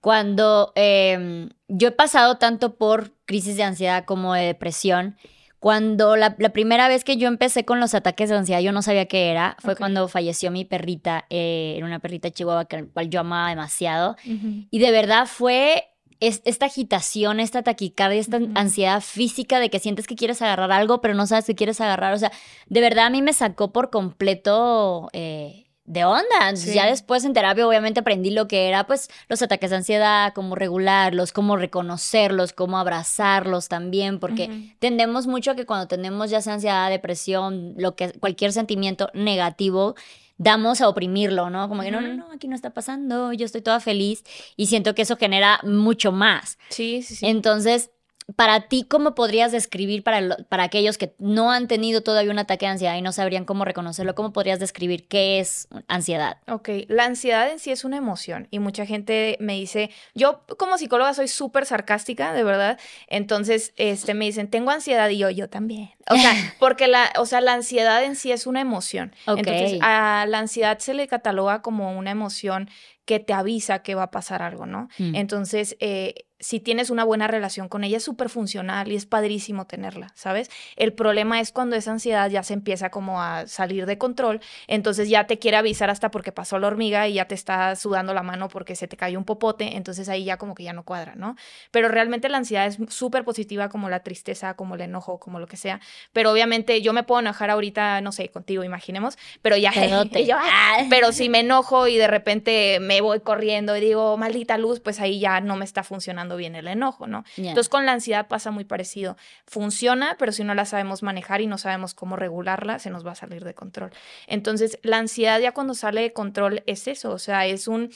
Cuando 0.00 0.72
em, 0.74 1.50
yo 1.70 1.88
he 1.88 1.92
pasado 1.92 2.36
tanto 2.36 2.76
por 2.76 3.12
crisis 3.24 3.56
de 3.56 3.62
ansiedad 3.62 4.04
como 4.04 4.34
de 4.34 4.44
depresión, 4.44 5.16
cuando 5.60 6.16
la, 6.16 6.36
primera 6.36 6.88
vez 6.88 7.04
que 7.04 7.18
yo 7.18 7.28
empecé 7.28 7.66
con 7.66 7.80
los 7.80 7.94
ataques 7.94 8.30
de 8.30 8.36
ansiedad, 8.36 8.60
yo 8.60 8.72
no 8.72 8.80
sabía 8.80 9.06
qué 9.06 9.30
era. 9.30 9.56
Fue 9.60 9.76
cuando 9.76 10.08
falleció 10.08 10.50
mi 10.50 10.64
perrita, 10.64 11.26
eh, 11.28 11.74
era 11.76 11.84
una 11.84 11.98
perrita 11.98 12.30
chihuahua 12.30 12.64
que 12.64 12.86
cual 12.86 13.10
yo 13.10 13.20
amaba 13.20 13.50
demasiado. 13.50 14.16
Y 14.24 14.78
de 14.78 14.90
verdad 14.90 15.26
fue 15.26 15.90
esta 16.18 16.66
agitación, 16.66 17.40
esta 17.40 17.62
taquicardia, 17.62 18.20
esta 18.20 18.40
ansiedad 18.54 19.02
física 19.02 19.60
de 19.60 19.68
que 19.68 19.78
sientes 19.78 20.06
que 20.06 20.16
quieres 20.16 20.40
agarrar 20.40 20.72
algo, 20.72 21.02
pero 21.02 21.14
no 21.14 21.26
sabes 21.26 21.44
qué 21.44 21.54
quieres 21.54 21.80
agarrar. 21.82 22.14
O 22.14 22.18
sea, 22.18 22.32
de 22.66 22.80
verdad 22.80 23.06
a 23.06 23.10
mí 23.10 23.20
me 23.20 23.34
sacó 23.34 23.70
por 23.70 23.90
completo. 23.90 25.10
Eh, 25.12 25.69
de 25.90 26.04
onda. 26.04 26.52
Ya 26.54 26.86
después 26.86 27.24
en 27.24 27.32
terapia 27.32 27.66
obviamente 27.66 28.00
aprendí 28.00 28.30
lo 28.30 28.46
que 28.46 28.68
era 28.68 28.86
pues 28.86 29.10
los 29.28 29.42
ataques 29.42 29.70
de 29.70 29.76
ansiedad, 29.76 30.32
cómo 30.34 30.54
regularlos, 30.54 31.32
cómo 31.32 31.56
reconocerlos, 31.56 32.52
cómo 32.52 32.78
abrazarlos 32.78 33.68
también, 33.68 34.20
porque 34.20 34.72
tendemos 34.78 35.26
mucho 35.26 35.56
que 35.56 35.66
cuando 35.66 35.88
tenemos 35.88 36.30
ya 36.30 36.40
sea 36.40 36.54
ansiedad, 36.54 36.90
depresión, 36.90 37.74
lo 37.76 37.96
que 37.96 38.12
cualquier 38.12 38.52
sentimiento 38.52 39.10
negativo, 39.14 39.96
damos 40.38 40.80
a 40.80 40.88
oprimirlo, 40.88 41.50
¿no? 41.50 41.68
Como 41.68 41.82
que 41.82 41.90
no, 41.90 42.00
no, 42.00 42.14
no, 42.14 42.30
aquí 42.32 42.46
no 42.46 42.54
está 42.54 42.70
pasando, 42.70 43.32
yo 43.32 43.44
estoy 43.44 43.60
toda 43.60 43.80
feliz 43.80 44.22
y 44.56 44.66
siento 44.66 44.94
que 44.94 45.02
eso 45.02 45.16
genera 45.16 45.58
mucho 45.64 46.12
más. 46.12 46.56
Sí, 46.68 47.02
sí, 47.02 47.16
sí. 47.16 47.26
Entonces, 47.26 47.90
para 48.36 48.68
ti, 48.68 48.84
¿cómo 48.88 49.14
podrías 49.14 49.52
describir 49.52 50.02
para, 50.02 50.36
para 50.48 50.64
aquellos 50.64 50.98
que 50.98 51.14
no 51.18 51.50
han 51.50 51.68
tenido 51.68 52.02
todavía 52.02 52.30
un 52.30 52.38
ataque 52.38 52.66
de 52.66 52.72
ansiedad 52.72 52.96
y 52.96 53.02
no 53.02 53.12
sabrían 53.12 53.44
cómo 53.44 53.64
reconocerlo? 53.64 54.14
¿Cómo 54.14 54.32
podrías 54.32 54.60
describir 54.60 55.08
qué 55.08 55.40
es 55.40 55.68
ansiedad? 55.88 56.38
Ok, 56.48 56.68
la 56.88 57.04
ansiedad 57.04 57.50
en 57.50 57.58
sí 57.58 57.70
es 57.70 57.84
una 57.84 57.96
emoción 57.96 58.48
y 58.50 58.58
mucha 58.58 58.86
gente 58.86 59.36
me 59.40 59.54
dice, 59.54 59.90
yo 60.14 60.44
como 60.58 60.78
psicóloga 60.78 61.14
soy 61.14 61.28
súper 61.28 61.66
sarcástica, 61.66 62.32
de 62.32 62.44
verdad, 62.44 62.78
entonces 63.06 63.72
este, 63.76 64.14
me 64.14 64.26
dicen, 64.26 64.48
tengo 64.48 64.70
ansiedad 64.70 65.08
y 65.08 65.18
yo, 65.18 65.30
yo 65.30 65.48
también. 65.48 65.90
O 66.08 66.16
sea, 66.16 66.32
porque 66.58 66.88
la, 66.88 67.10
o 67.18 67.26
sea, 67.26 67.40
la 67.40 67.54
ansiedad 67.54 68.04
en 68.04 68.16
sí 68.16 68.32
es 68.32 68.46
una 68.46 68.60
emoción. 68.60 69.14
Entonces, 69.26 69.78
a 69.82 70.26
la 70.28 70.38
ansiedad 70.38 70.78
se 70.78 70.94
le 70.94 71.08
cataloga 71.08 71.62
como 71.62 71.96
una 71.96 72.10
emoción 72.10 72.68
que 73.04 73.18
te 73.18 73.32
avisa 73.32 73.82
que 73.82 73.94
va 73.94 74.04
a 74.04 74.10
pasar 74.10 74.42
algo, 74.42 74.66
¿no? 74.66 74.88
Mm. 74.98 75.14
Entonces, 75.16 75.76
eh, 75.80 76.26
si 76.40 76.58
tienes 76.58 76.90
una 76.90 77.04
buena 77.04 77.26
relación 77.26 77.68
con 77.68 77.84
ella, 77.84 77.98
es 77.98 78.04
súper 78.04 78.30
funcional 78.30 78.90
y 78.90 78.96
es 78.96 79.06
padrísimo 79.06 79.66
tenerla, 79.66 80.12
¿sabes? 80.14 80.50
El 80.76 80.94
problema 80.94 81.38
es 81.40 81.52
cuando 81.52 81.76
esa 81.76 81.92
ansiedad 81.92 82.30
ya 82.30 82.42
se 82.42 82.54
empieza 82.54 82.90
como 82.90 83.22
a 83.22 83.46
salir 83.46 83.86
de 83.86 83.98
control, 83.98 84.40
entonces 84.66 85.08
ya 85.08 85.26
te 85.26 85.38
quiere 85.38 85.58
avisar 85.58 85.90
hasta 85.90 86.10
porque 86.10 86.32
pasó 86.32 86.58
la 86.58 86.66
hormiga 86.66 87.06
y 87.08 87.14
ya 87.14 87.26
te 87.26 87.34
está 87.34 87.76
sudando 87.76 88.14
la 88.14 88.22
mano 88.22 88.48
porque 88.48 88.74
se 88.74 88.88
te 88.88 88.96
cayó 88.96 89.18
un 89.18 89.24
popote, 89.24 89.76
entonces 89.76 90.08
ahí 90.08 90.24
ya 90.24 90.38
como 90.38 90.54
que 90.54 90.64
ya 90.64 90.72
no 90.72 90.82
cuadra, 90.82 91.14
¿no? 91.14 91.36
Pero 91.70 91.88
realmente 91.88 92.28
la 92.28 92.38
ansiedad 92.38 92.66
es 92.66 92.78
súper 92.88 93.24
positiva 93.24 93.68
como 93.68 93.90
la 93.90 94.00
tristeza, 94.00 94.54
como 94.54 94.76
el 94.76 94.80
enojo, 94.80 95.20
como 95.20 95.40
lo 95.40 95.46
que 95.46 95.58
sea, 95.58 95.80
pero 96.12 96.32
obviamente 96.32 96.80
yo 96.80 96.94
me 96.94 97.02
puedo 97.02 97.20
enojar 97.20 97.50
ahorita, 97.50 98.00
no 98.00 98.12
sé, 98.12 98.30
contigo, 98.30 98.64
imaginemos, 98.64 99.18
pero 99.42 99.58
ya, 99.58 99.72
ah", 100.42 100.86
pero 100.88 101.12
si 101.12 101.28
me 101.28 101.40
enojo 101.40 101.86
y 101.86 101.98
de 101.98 102.06
repente 102.06 102.78
me 102.80 103.02
voy 103.02 103.20
corriendo 103.20 103.76
y 103.76 103.80
digo, 103.80 104.16
maldita 104.16 104.56
luz, 104.56 104.80
pues 104.80 105.00
ahí 105.00 105.20
ya 105.20 105.40
no 105.42 105.56
me 105.56 105.66
está 105.66 105.82
funcionando 105.82 106.29
bien 106.36 106.54
el 106.54 106.68
enojo, 106.68 107.06
¿no? 107.06 107.24
Entonces 107.36 107.68
con 107.68 107.86
la 107.86 107.92
ansiedad 107.92 108.28
pasa 108.28 108.50
muy 108.50 108.64
parecido. 108.64 109.16
Funciona, 109.46 110.16
pero 110.18 110.32
si 110.32 110.44
no 110.44 110.54
la 110.54 110.64
sabemos 110.64 111.02
manejar 111.02 111.40
y 111.40 111.46
no 111.46 111.58
sabemos 111.58 111.94
cómo 111.94 112.16
regularla, 112.16 112.78
se 112.78 112.90
nos 112.90 113.06
va 113.06 113.12
a 113.12 113.14
salir 113.16 113.44
de 113.44 113.54
control. 113.54 113.90
Entonces 114.26 114.78
la 114.82 114.98
ansiedad 114.98 115.40
ya 115.40 115.52
cuando 115.52 115.74
sale 115.74 116.02
de 116.02 116.12
control 116.12 116.62
es 116.66 116.88
eso, 116.88 117.10
o 117.12 117.18
sea, 117.18 117.46
es 117.46 117.68
un 117.68 117.90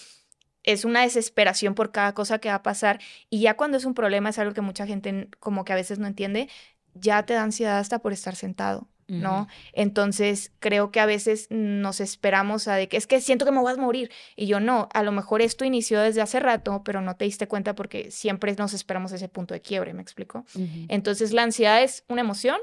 es 0.62 0.86
una 0.86 1.02
desesperación 1.02 1.74
por 1.74 1.92
cada 1.92 2.14
cosa 2.14 2.38
que 2.38 2.48
va 2.48 2.54
a 2.56 2.62
pasar 2.62 2.98
y 3.28 3.40
ya 3.40 3.54
cuando 3.54 3.76
es 3.76 3.84
un 3.84 3.92
problema 3.94 4.30
es 4.30 4.38
algo 4.38 4.54
que 4.54 4.62
mucha 4.62 4.86
gente 4.86 5.28
como 5.38 5.64
que 5.64 5.74
a 5.74 5.76
veces 5.76 5.98
no 5.98 6.06
entiende, 6.06 6.48
ya 6.94 7.24
te 7.24 7.34
da 7.34 7.42
ansiedad 7.42 7.78
hasta 7.78 7.98
por 7.98 8.12
estar 8.12 8.34
sentado. 8.34 8.88
¿No? 9.08 9.48
Entonces, 9.72 10.52
creo 10.60 10.90
que 10.90 11.00
a 11.00 11.06
veces 11.06 11.46
nos 11.50 12.00
esperamos 12.00 12.68
a 12.68 12.76
de 12.76 12.88
que 12.88 12.96
es 12.96 13.06
que 13.06 13.20
siento 13.20 13.44
que 13.44 13.52
me 13.52 13.60
voy 13.60 13.72
a 13.72 13.76
morir 13.76 14.10
y 14.36 14.46
yo 14.46 14.60
no, 14.60 14.88
a 14.92 15.02
lo 15.02 15.12
mejor 15.12 15.42
esto 15.42 15.64
inició 15.64 16.00
desde 16.00 16.20
hace 16.20 16.40
rato, 16.40 16.82
pero 16.84 17.00
no 17.00 17.16
te 17.16 17.24
diste 17.24 17.48
cuenta 17.48 17.74
porque 17.74 18.10
siempre 18.10 18.54
nos 18.56 18.72
esperamos 18.74 19.12
a 19.12 19.16
ese 19.16 19.28
punto 19.28 19.54
de 19.54 19.60
quiebre, 19.60 19.94
¿me 19.94 20.02
explico? 20.02 20.44
Entonces, 20.88 21.32
la 21.32 21.42
ansiedad 21.42 21.82
es 21.82 22.04
una 22.08 22.20
emoción, 22.20 22.58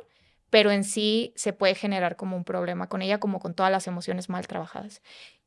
pero 0.50 0.72
en 0.72 0.84
sí 0.84 1.34
se 1.36 1.54
puede 1.54 1.76
generar 1.76 2.16
como 2.16 2.36
un 2.36 2.44
problema 2.44 2.88
con 2.88 3.02
ella, 3.02 3.20
como 3.20 3.40
con 3.40 3.54
todas 3.54 3.72
las 3.72 3.88
emociones 3.88 4.30
mal 4.30 4.48
trabajadas. 4.48 5.02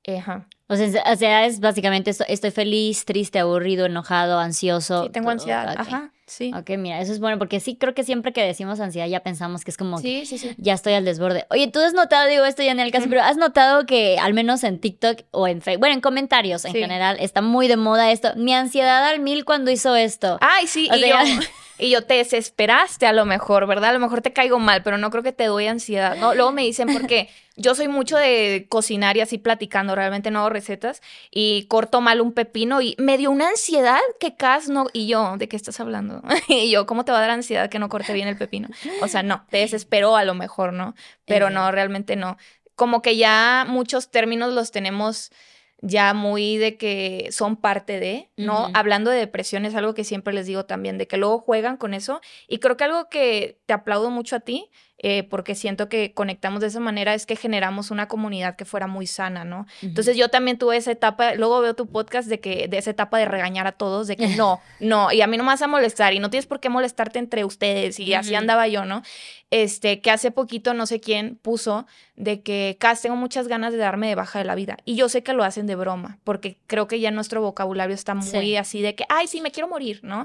Ajá. 0.06 0.47
O 0.67 0.77
sea, 0.77 1.47
es 1.47 1.61
básicamente 1.61 2.11
esto, 2.11 2.25
estoy 2.27 2.51
feliz, 2.51 3.05
triste, 3.05 3.39
aburrido, 3.39 3.85
enojado, 3.85 4.39
ansioso. 4.39 5.05
Sí, 5.05 5.11
tengo 5.11 5.29
ansiedad. 5.29 5.75
Ajá, 5.77 6.11
sí. 6.27 6.53
Ok, 6.59 6.71
mira, 6.79 7.01
eso 7.01 7.12
es 7.12 7.21
bueno, 7.21 7.39
porque 7.39 7.61
sí 7.61 7.77
creo 7.77 7.95
que 7.95 8.03
siempre 8.03 8.33
que 8.33 8.43
decimos 8.43 8.81
ansiedad 8.81 9.06
ya 9.06 9.21
pensamos 9.21 9.62
que 9.62 9.71
es 9.71 9.77
como, 9.77 9.99
sí, 9.99 10.25
sí, 10.25 10.39
sí. 10.39 10.55
ya 10.56 10.73
estoy 10.73 10.95
al 10.95 11.05
desborde. 11.05 11.47
Oye, 11.51 11.69
tú 11.69 11.81
has 11.81 11.93
notado, 11.93 12.29
digo 12.29 12.47
esto 12.47 12.62
ya 12.62 12.73
en 12.73 12.81
el 12.81 12.91
caso, 12.91 13.06
pero 13.11 13.23
has 13.23 13.37
notado 13.37 13.85
que 13.85 14.19
al 14.19 14.33
menos 14.33 14.65
en 14.65 14.79
TikTok 14.79 15.25
o 15.33 15.47
en 15.47 15.61
Facebook, 15.61 15.81
bueno, 15.81 15.95
en 15.97 16.01
comentarios 16.01 16.65
en 16.65 16.73
general, 16.73 17.19
está 17.21 17.43
muy 17.43 17.69
de 17.69 17.77
moda 17.77 18.11
esto. 18.11 18.33
Mi 18.37 18.55
ansiedad 18.55 19.06
al 19.06 19.21
mil 19.21 19.45
cuando 19.45 19.71
hizo 19.71 19.95
esto. 19.95 20.39
Ay, 20.41 20.67
sí, 20.67 20.89
y 20.91 21.09
yo... 21.09 21.17
y 21.79 21.91
yo 21.91 22.05
te 22.05 22.15
desesperaste 22.15 23.06
a 23.06 23.12
lo 23.12 23.25
mejor, 23.25 23.67
¿verdad? 23.67 23.91
A 23.91 23.93
lo 23.94 23.99
mejor 23.99 24.21
te 24.21 24.32
caigo 24.32 24.59
mal, 24.59 24.82
pero 24.82 24.99
no 24.99 25.11
creo 25.11 25.23
que 25.23 25.32
te 25.32 25.44
doy 25.44 25.67
ansiedad. 25.67 26.17
No, 26.17 26.35
luego 26.35 26.53
me 26.53 26.62
dicen 26.62 26.88
porque 26.93 27.29
yo 27.56 27.75
soy 27.75 27.88
mucho 27.88 28.17
de 28.17 28.67
cocinar 28.69 29.17
y 29.17 29.21
así 29.21 29.38
platicando, 29.38 29.94
realmente 29.94 30.31
no 30.31 30.41
hago 30.41 30.51
recetas 30.51 31.03
y 31.31 31.67
corto 31.67 32.01
mal 32.01 32.20
un 32.20 32.32
pepino 32.32 32.81
y 32.81 32.94
me 32.98 33.19
dio 33.19 33.31
una 33.31 33.48
ansiedad 33.48 33.98
que 34.20 34.37
Cas 34.37 34.69
no 34.69 34.87
y 34.93 35.06
yo, 35.06 35.37
¿de 35.37 35.48
qué 35.48 35.56
estás 35.56 35.81
hablando? 35.81 36.22
y 36.48 36.70
yo, 36.70 36.87
¿cómo 36.87 37.05
te 37.05 37.13
va 37.13 37.19
a 37.19 37.22
dar 37.22 37.31
ansiedad 37.31 37.69
que 37.69 37.79
no 37.79 37.89
corte 37.89 38.13
bien 38.13 38.29
el 38.29 38.37
pepino? 38.37 38.69
O 39.03 39.08
sea, 39.08 39.22
no, 39.22 39.44
te 39.51 39.58
desesperó 39.58 40.17
a 40.17 40.25
lo 40.25 40.34
mejor, 40.34 40.72
¿no? 40.72 40.94
Pero 41.25 41.51
no, 41.51 41.70
realmente 41.72 42.17
no. 42.17 42.37
Como 42.77 43.03
que 43.03 43.17
ya 43.17 43.65
muchos 43.69 44.10
términos 44.10 44.53
los 44.53 44.70
tenemos 44.70 45.31
ya 45.86 46.14
muy 46.14 46.56
de 46.56 46.79
que 46.79 47.29
son 47.31 47.56
parte 47.56 48.00
de, 48.00 48.31
¿no? 48.38 48.70
Hablando 48.72 49.10
de 49.10 49.19
depresión 49.19 49.67
es 49.67 49.74
algo 49.74 49.93
que 49.93 50.03
siempre 50.03 50.32
les 50.32 50.46
digo 50.46 50.64
también, 50.64 50.96
de 50.96 51.06
que 51.06 51.19
luego 51.19 51.38
juegan 51.38 51.76
con 51.76 51.93
eso. 51.93 52.22
Y 52.48 52.58
creo 52.58 52.79
que 52.79 52.84
algo 52.84 53.08
que 53.10 53.60
te 53.67 53.74
aplaudo 53.74 54.10
mucho 54.10 54.36
a 54.36 54.41
ti 54.41 54.70
eh, 55.06 55.23
porque 55.23 55.55
siento 55.55 55.91
que 55.91 56.15
conectamos 56.15 56.63
de 56.63 56.69
esa 56.69 56.81
manera, 56.81 57.13
es 57.13 57.27
que 57.27 57.37
generamos 57.37 57.91
una 57.91 58.08
comunidad 58.08 58.56
que 58.56 58.65
fuera 58.65 58.87
muy 58.87 59.06
sana, 59.06 59.44
¿no? 59.44 59.67
Entonces 59.82 60.17
yo 60.17 60.31
también 60.31 60.56
tuve 60.56 60.79
esa 60.79 60.93
etapa, 60.93 61.34
luego 61.34 61.61
veo 61.61 61.75
tu 61.75 61.87
podcast 61.87 62.27
de 62.27 62.41
que 62.41 62.69
de 62.69 62.79
esa 62.79 62.89
etapa 62.89 63.19
de 63.19 63.27
regañar 63.27 63.67
a 63.67 63.73
todos, 63.73 64.06
de 64.06 64.17
que 64.17 64.29
no, 64.39 64.63
no, 64.81 65.13
y 65.13 65.20
a 65.20 65.27
mí 65.27 65.37
no 65.37 65.43
me 65.43 65.49
vas 65.49 65.61
a 65.61 65.67
molestar 65.67 66.15
y 66.15 66.20
no 66.20 66.31
tienes 66.31 66.46
por 66.46 66.58
qué 66.58 66.70
molestarte 66.70 67.19
entre 67.19 67.44
ustedes 67.44 68.01
y 68.01 68.15
así 68.15 68.34
andaba 68.34 68.67
yo, 68.67 68.87
¿no? 68.87 69.03
Este, 69.51 70.01
que 70.01 70.11
hace 70.11 70.31
poquito 70.31 70.73
no 70.73 70.87
sé 70.87 71.01
quién 71.01 71.37
puso 71.37 71.87
de 72.17 72.41
que, 72.41 72.79
Cas, 72.81 73.03
tengo 73.03 73.17
muchas 73.17 73.46
ganas 73.46 73.75
de 73.75 73.79
darme 73.81 74.08
de 74.08 74.15
baja 74.15 74.39
de 74.39 74.46
la 74.46 74.55
vida. 74.55 74.79
Y 74.87 74.96
yo 74.96 75.11
sé 75.11 75.23
que 75.23 75.34
lo 75.34 75.44
hacen 75.44 75.67
de 75.67 75.77
broma, 75.77 76.19
porque 76.25 76.56
creo 76.67 76.89
que 76.89 76.99
ya 76.99 77.11
nuestro 77.11 77.43
vocabulario 77.43 77.94
está 77.94 78.15
muy 78.15 78.56
así 78.56 78.81
de 78.81 78.94
que, 78.94 79.05
ay, 79.11 79.27
sí, 79.27 79.43
me 79.43 79.51
quiero 79.51 79.69
morir, 79.69 80.01
¿no? 80.03 80.25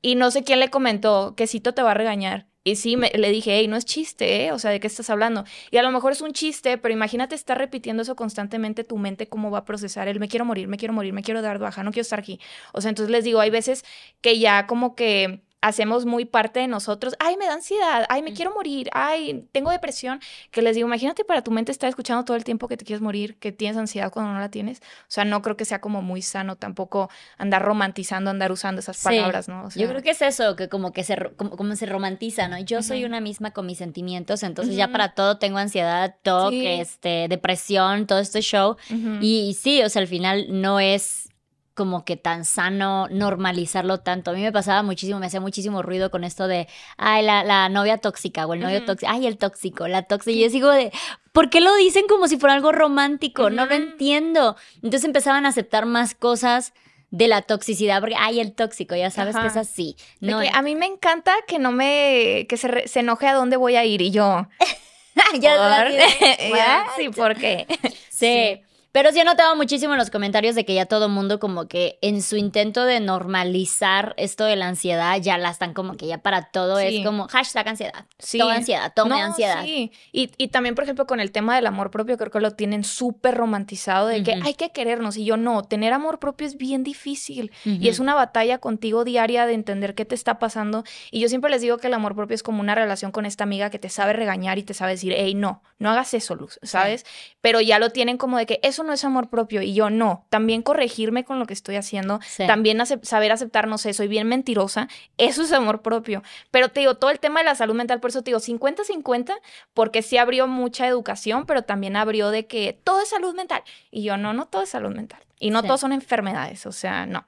Y 0.00 0.14
no 0.14 0.30
sé 0.30 0.42
quién 0.42 0.58
le 0.58 0.70
comentó 0.70 1.34
que 1.36 1.46
Cito 1.46 1.74
te 1.74 1.82
va 1.82 1.90
a 1.90 1.94
regañar. 1.94 2.46
Y 2.66 2.74
sí, 2.74 2.96
me, 2.96 3.10
le 3.14 3.30
dije, 3.30 3.56
hey, 3.56 3.68
no 3.68 3.76
es 3.76 3.84
chiste, 3.84 4.46
¿eh? 4.46 4.50
O 4.52 4.58
sea, 4.58 4.72
¿de 4.72 4.80
qué 4.80 4.88
estás 4.88 5.08
hablando? 5.08 5.44
Y 5.70 5.76
a 5.76 5.84
lo 5.84 5.92
mejor 5.92 6.10
es 6.10 6.20
un 6.20 6.32
chiste, 6.32 6.78
pero 6.78 6.92
imagínate 6.92 7.36
estar 7.36 7.56
repitiendo 7.56 8.02
eso 8.02 8.16
constantemente, 8.16 8.82
tu 8.82 8.98
mente, 8.98 9.28
cómo 9.28 9.52
va 9.52 9.58
a 9.58 9.64
procesar 9.64 10.08
el 10.08 10.18
me 10.18 10.26
quiero 10.26 10.44
morir, 10.44 10.66
me 10.66 10.76
quiero 10.76 10.92
morir, 10.92 11.12
me 11.12 11.22
quiero 11.22 11.42
dar 11.42 11.60
baja, 11.60 11.84
no 11.84 11.92
quiero 11.92 12.02
estar 12.02 12.18
aquí. 12.18 12.40
O 12.72 12.80
sea, 12.80 12.88
entonces 12.88 13.12
les 13.12 13.22
digo, 13.22 13.38
hay 13.38 13.50
veces 13.50 13.84
que 14.20 14.40
ya 14.40 14.66
como 14.66 14.96
que 14.96 15.45
hacemos 15.60 16.06
muy 16.06 16.24
parte 16.24 16.60
de 16.60 16.68
nosotros, 16.68 17.14
ay, 17.18 17.36
me 17.36 17.46
da 17.46 17.54
ansiedad, 17.54 18.06
ay, 18.08 18.22
me 18.22 18.32
quiero 18.32 18.54
morir, 18.54 18.88
ay, 18.92 19.48
tengo 19.52 19.70
depresión, 19.70 20.20
que 20.50 20.62
les 20.62 20.76
digo, 20.76 20.86
imagínate 20.86 21.24
para 21.24 21.42
tu 21.42 21.50
mente 21.50 21.72
estar 21.72 21.88
escuchando 21.88 22.24
todo 22.24 22.36
el 22.36 22.44
tiempo 22.44 22.68
que 22.68 22.76
te 22.76 22.84
quieres 22.84 23.02
morir, 23.02 23.36
que 23.38 23.52
tienes 23.52 23.76
ansiedad 23.76 24.12
cuando 24.12 24.32
no 24.32 24.40
la 24.40 24.50
tienes. 24.50 24.78
O 24.78 25.08
sea, 25.08 25.24
no 25.24 25.42
creo 25.42 25.56
que 25.56 25.64
sea 25.64 25.80
como 25.80 26.02
muy 26.02 26.22
sano 26.22 26.56
tampoco 26.56 27.10
andar 27.38 27.62
romantizando, 27.62 28.30
andar 28.30 28.52
usando 28.52 28.80
esas 28.80 29.02
palabras, 29.02 29.48
¿no? 29.48 29.68
Yo 29.70 29.88
creo 29.88 30.02
que 30.02 30.10
es 30.10 30.22
eso, 30.22 30.56
que 30.56 30.68
como 30.68 30.92
que 30.92 31.04
se, 31.04 31.16
como, 31.36 31.74
se 31.74 31.86
romantiza, 31.86 32.48
¿no? 32.48 32.58
Yo 32.58 32.82
soy 32.82 33.04
una 33.04 33.20
misma 33.20 33.50
con 33.52 33.66
mis 33.66 33.78
sentimientos, 33.78 34.42
entonces 34.42 34.76
ya 34.76 34.88
para 34.88 35.14
todo 35.14 35.38
tengo 35.38 35.58
ansiedad, 35.58 36.16
todo, 36.22 36.50
este, 36.52 37.26
depresión, 37.28 38.06
todo 38.06 38.18
este 38.18 38.40
show. 38.40 38.76
y 39.20 39.56
sí, 39.58 39.82
o 39.82 39.88
sea, 39.88 40.02
al 40.02 40.08
final 40.08 40.46
no 40.48 40.80
es 40.80 41.28
como 41.76 42.04
que 42.04 42.16
tan 42.16 42.44
sano 42.44 43.06
normalizarlo 43.10 44.00
tanto. 44.00 44.32
A 44.32 44.34
mí 44.34 44.42
me 44.42 44.50
pasaba 44.50 44.82
muchísimo, 44.82 45.20
me 45.20 45.26
hacía 45.26 45.40
muchísimo 45.40 45.82
ruido 45.82 46.10
con 46.10 46.24
esto 46.24 46.48
de, 46.48 46.66
ay, 46.96 47.22
la, 47.22 47.68
novia 47.68 47.98
tóxica 47.98 48.46
o 48.46 48.54
el 48.54 48.60
novio 48.60 48.84
tóxico, 48.84 49.12
ay, 49.12 49.26
el 49.26 49.36
tóxico, 49.36 49.86
la 49.86 50.02
tóxica. 50.02 50.32
Y 50.32 50.40
yo 50.40 50.50
sigo 50.50 50.70
de, 50.70 50.90
¿por 51.32 51.50
qué 51.50 51.60
lo 51.60 51.74
dicen 51.76 52.06
como 52.08 52.26
si 52.26 52.38
fuera 52.38 52.54
algo 52.54 52.72
romántico? 52.72 53.50
No 53.50 53.66
lo 53.66 53.74
entiendo. 53.74 54.56
Entonces 54.76 55.04
empezaban 55.04 55.46
a 55.46 55.50
aceptar 55.50 55.86
más 55.86 56.14
cosas 56.14 56.72
de 57.10 57.28
la 57.28 57.42
toxicidad, 57.42 58.00
porque 58.00 58.16
ay, 58.18 58.40
el 58.40 58.52
tóxico, 58.52 58.96
ya 58.96 59.10
sabes 59.10 59.36
que 59.36 59.46
es 59.46 59.56
así. 59.56 59.96
No, 60.20 60.40
a 60.40 60.62
mí 60.62 60.74
me 60.74 60.86
encanta 60.86 61.34
que 61.46 61.58
no 61.58 61.70
me, 61.70 62.46
que 62.48 62.56
se, 62.56 62.88
se 62.88 63.00
enoje 63.00 63.28
a 63.28 63.34
dónde 63.34 63.56
voy 63.56 63.76
a 63.76 63.84
ir 63.84 64.02
y 64.02 64.10
yo. 64.10 64.48
ya, 65.40 66.86
sí, 66.96 67.08
¿por 67.16 67.36
qué? 67.36 67.66
sí. 68.10 68.62
Pero 68.96 69.12
sí 69.12 69.20
he 69.20 69.24
notado 69.24 69.54
muchísimo 69.56 69.92
en 69.92 69.98
los 69.98 70.08
comentarios 70.08 70.54
de 70.54 70.64
que 70.64 70.72
ya 70.72 70.86
todo 70.86 71.10
mundo 71.10 71.38
como 71.38 71.68
que 71.68 71.98
en 72.00 72.22
su 72.22 72.38
intento 72.38 72.86
de 72.86 72.98
normalizar 72.98 74.14
esto 74.16 74.46
de 74.46 74.56
la 74.56 74.68
ansiedad, 74.68 75.20
ya 75.20 75.36
la 75.36 75.50
están 75.50 75.74
como 75.74 75.98
que 75.98 76.06
ya 76.06 76.16
para 76.16 76.44
todo 76.50 76.78
es 76.78 77.04
como 77.04 77.28
hashtag 77.28 77.68
ansiedad. 77.68 78.06
Sí. 78.18 78.38
Todo 78.38 78.48
ansiedad, 78.48 78.90
tome 78.96 79.20
ansiedad. 79.20 79.64
Sí. 79.64 79.92
Y, 80.12 80.30
y, 80.38 80.48
también, 80.48 80.74
por 80.74 80.84
ejemplo, 80.84 81.06
con 81.06 81.20
el 81.20 81.30
tema 81.30 81.56
del 81.56 81.66
amor 81.66 81.90
propio, 81.90 82.16
creo 82.16 82.30
que 82.30 82.40
lo 82.40 82.52
tienen 82.52 82.84
súper 82.84 83.34
romantizado 83.34 84.06
de 84.06 84.22
que 84.22 84.40
hay 84.42 84.54
que 84.54 84.70
querernos. 84.70 85.18
Y 85.18 85.26
yo 85.26 85.36
no, 85.36 85.62
tener 85.62 85.92
amor 85.92 86.18
propio 86.18 86.46
es 86.46 86.56
bien 86.56 86.82
difícil. 86.82 87.52
Y 87.66 87.88
es 87.88 87.98
una 87.98 88.14
batalla 88.14 88.56
contigo 88.56 89.04
diaria 89.04 89.44
de 89.44 89.52
entender 89.52 89.94
qué 89.94 90.06
te 90.06 90.14
está 90.14 90.38
pasando. 90.38 90.84
Y 91.10 91.20
yo 91.20 91.28
siempre 91.28 91.50
les 91.50 91.60
digo 91.60 91.76
que 91.76 91.88
el 91.88 91.92
amor 91.92 92.14
propio 92.14 92.34
es 92.34 92.42
como 92.42 92.60
una 92.60 92.74
relación 92.74 93.12
con 93.12 93.26
esta 93.26 93.44
amiga 93.44 93.68
que 93.68 93.78
te 93.78 93.90
sabe 93.90 94.14
regañar 94.14 94.56
y 94.56 94.62
te 94.62 94.72
sabe 94.72 94.92
decir, 94.92 95.12
hey, 95.14 95.34
no, 95.34 95.62
no 95.78 95.90
hagas 95.90 96.14
eso, 96.14 96.34
Luz, 96.34 96.58
¿sabes? 96.62 97.04
Pero 97.42 97.60
ya 97.60 97.78
lo 97.78 97.90
tienen 97.90 98.16
como 98.16 98.38
de 98.38 98.46
que 98.46 98.58
eso 98.62 98.85
no 98.86 98.92
es 98.92 99.04
amor 99.04 99.28
propio. 99.28 99.60
Y 99.62 99.74
yo 99.74 99.90
no, 99.90 100.24
también 100.30 100.62
corregirme 100.62 101.24
con 101.24 101.38
lo 101.38 101.46
que 101.46 101.52
estoy 101.52 101.76
haciendo, 101.76 102.20
también 102.46 102.80
saber 103.02 103.32
aceptar, 103.32 103.68
no 103.68 103.78
sé, 103.78 103.92
soy 103.92 104.08
bien 104.08 104.28
mentirosa, 104.28 104.88
eso 105.18 105.42
es 105.42 105.52
amor 105.52 105.82
propio. 105.82 106.22
Pero 106.50 106.70
te 106.70 106.80
digo, 106.80 106.94
todo 106.96 107.10
el 107.10 107.20
tema 107.20 107.40
de 107.40 107.44
la 107.44 107.54
salud 107.54 107.74
mental, 107.74 108.00
por 108.00 108.10
eso 108.10 108.22
te 108.22 108.30
digo 108.30 108.40
50-50, 108.40 109.34
porque 109.74 110.02
sí 110.02 110.16
abrió 110.16 110.46
mucha 110.46 110.86
educación, 110.86 111.46
pero 111.46 111.62
también 111.62 111.96
abrió 111.96 112.30
de 112.30 112.46
que 112.46 112.72
todo 112.72 113.02
es 113.02 113.08
salud 113.08 113.34
mental. 113.34 113.62
Y 113.90 114.02
yo 114.04 114.16
no, 114.16 114.32
no 114.32 114.46
todo 114.46 114.62
es 114.62 114.70
salud 114.70 114.94
mental. 114.94 115.20
Y 115.38 115.50
no 115.50 115.62
todos 115.62 115.80
son 115.80 115.92
enfermedades, 115.92 116.64
o 116.64 116.72
sea, 116.72 117.04
no. 117.04 117.26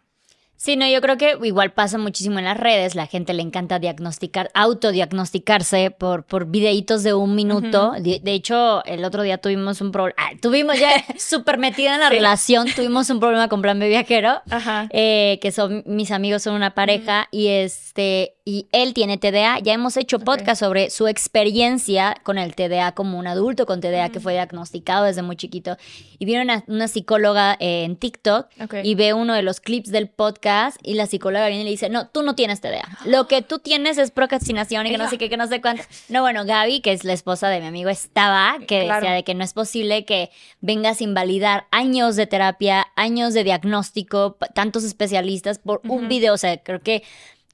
Sí, 0.59 0.75
no, 0.75 0.89
yo 0.89 1.01
creo 1.01 1.17
que 1.17 1.39
igual 1.45 1.71
pasa 1.71 1.99
muchísimo 1.99 2.41
en 2.41 2.45
las 2.45 2.57
redes, 2.57 2.97
la 2.97 3.07
gente 3.07 3.33
le 3.33 3.43
encanta 3.43 3.79
diagnosticar, 3.79 4.51
autodiagnosticarse 4.55 5.93
por, 5.93 6.25
por 6.25 6.47
videitos 6.47 7.05
de 7.05 7.15
un 7.15 7.37
minuto. 7.37 7.93
de, 8.01 8.21
hecho, 8.33 8.85
el 8.85 9.05
otro 9.05 9.23
día 9.23 9.39
tuvimos 9.39 9.81
un 9.81 9.93
problema, 9.93 10.17
ah, 10.19 10.31
tuvimos 10.43 10.77
ya 10.77 10.91
súper 11.17 11.59
metida 11.59 11.95
en 11.95 12.01
la 12.01 12.09
relación, 12.09 12.67
tuvimos 12.75 13.09
un 13.09 13.21
problema 13.21 13.47
con 13.47 13.63
Plan 13.63 13.79
B 13.79 13.89
Viajero, 13.89 14.43
eh, 14.91 15.39
que 15.41 15.53
son 15.53 15.85
mis 15.87 16.11
amigos, 16.11 16.43
son 16.43 16.55
una 16.55 16.75
pareja, 16.75 17.29
y 17.31 17.47
este, 17.47 18.35
y 18.49 18.67
él 18.73 18.95
tiene 18.95 19.19
TDA. 19.19 19.59
Ya 19.59 19.75
hemos 19.75 19.99
hecho 19.99 20.21
podcast 20.21 20.61
sobre 20.61 20.89
su 20.89 21.07
experiencia 21.07 22.17
con 22.23 22.39
el 22.39 22.55
TDA 22.55 22.93
como 22.93 23.19
un 23.19 23.27
adulto 23.27 23.67
con 23.67 23.83
TDA 23.83 24.09
que 24.09 24.21
fue 24.21 24.33
diagnosticado 24.33 25.05
desde 25.05 25.21
muy 25.21 25.37
chiquito. 25.37 25.77
Y 26.19 26.25
vieron 26.25 26.45
una, 26.45 26.65
una 26.67 26.89
psicóloga 26.89 27.55
en 27.61 27.97
TikTok 27.97 28.47
y 28.83 28.95
ve 28.95 29.13
uno 29.13 29.35
de 29.35 29.43
los 29.43 29.61
clips 29.61 29.91
del 29.91 30.09
podcast 30.09 30.79
y 30.83 30.95
la 30.95 31.05
psicóloga 31.05 31.49
viene 31.49 31.61
y 31.61 31.65
le 31.65 31.71
dice, 31.73 31.91
no, 31.91 32.09
tú 32.09 32.23
no 32.23 32.37
tienes 32.37 32.63
TDA. 32.63 32.89
Lo 33.05 33.29
que 33.29 33.43
tú 33.43 33.59
tienes 33.59 33.99
es 33.99 34.11
procrastinación 34.11 34.87
y 34.87 34.93
que 34.93 34.97
no 34.97 35.11
sé 35.11 35.19
qué, 35.19 35.29
que 35.29 35.37
no 35.37 35.47
sé 35.47 35.61
cuánto. 35.61 35.83
No, 36.09 36.23
bueno, 36.23 36.47
Gaby, 36.47 36.81
que 36.81 36.93
es 36.93 37.05
la 37.05 37.13
esposa 37.13 37.51
de 37.51 37.61
mi 37.61 37.67
amigo, 37.67 37.91
estaba, 37.91 38.57
que 38.67 38.79
decía 38.79 39.13
de 39.13 39.25
que 39.25 39.35
no 39.35 39.45
es 39.45 39.53
posible 39.53 40.07
que 40.07 40.31
vengas 40.63 41.03
a 41.03 41.05
invalidar 41.05 41.67
años 41.71 42.17
de 42.17 42.27
terapia, 42.27 42.87
años 42.97 43.35
de 43.35 43.45
diagnóstico, 43.45 44.39
tantos 44.55 44.85
especialistas 44.85 45.59
por 45.59 45.83
un 45.87 46.09
video. 46.09 46.33
O 46.33 46.39
sea, 46.39 46.57
creo 46.57 46.81
que 46.81 47.03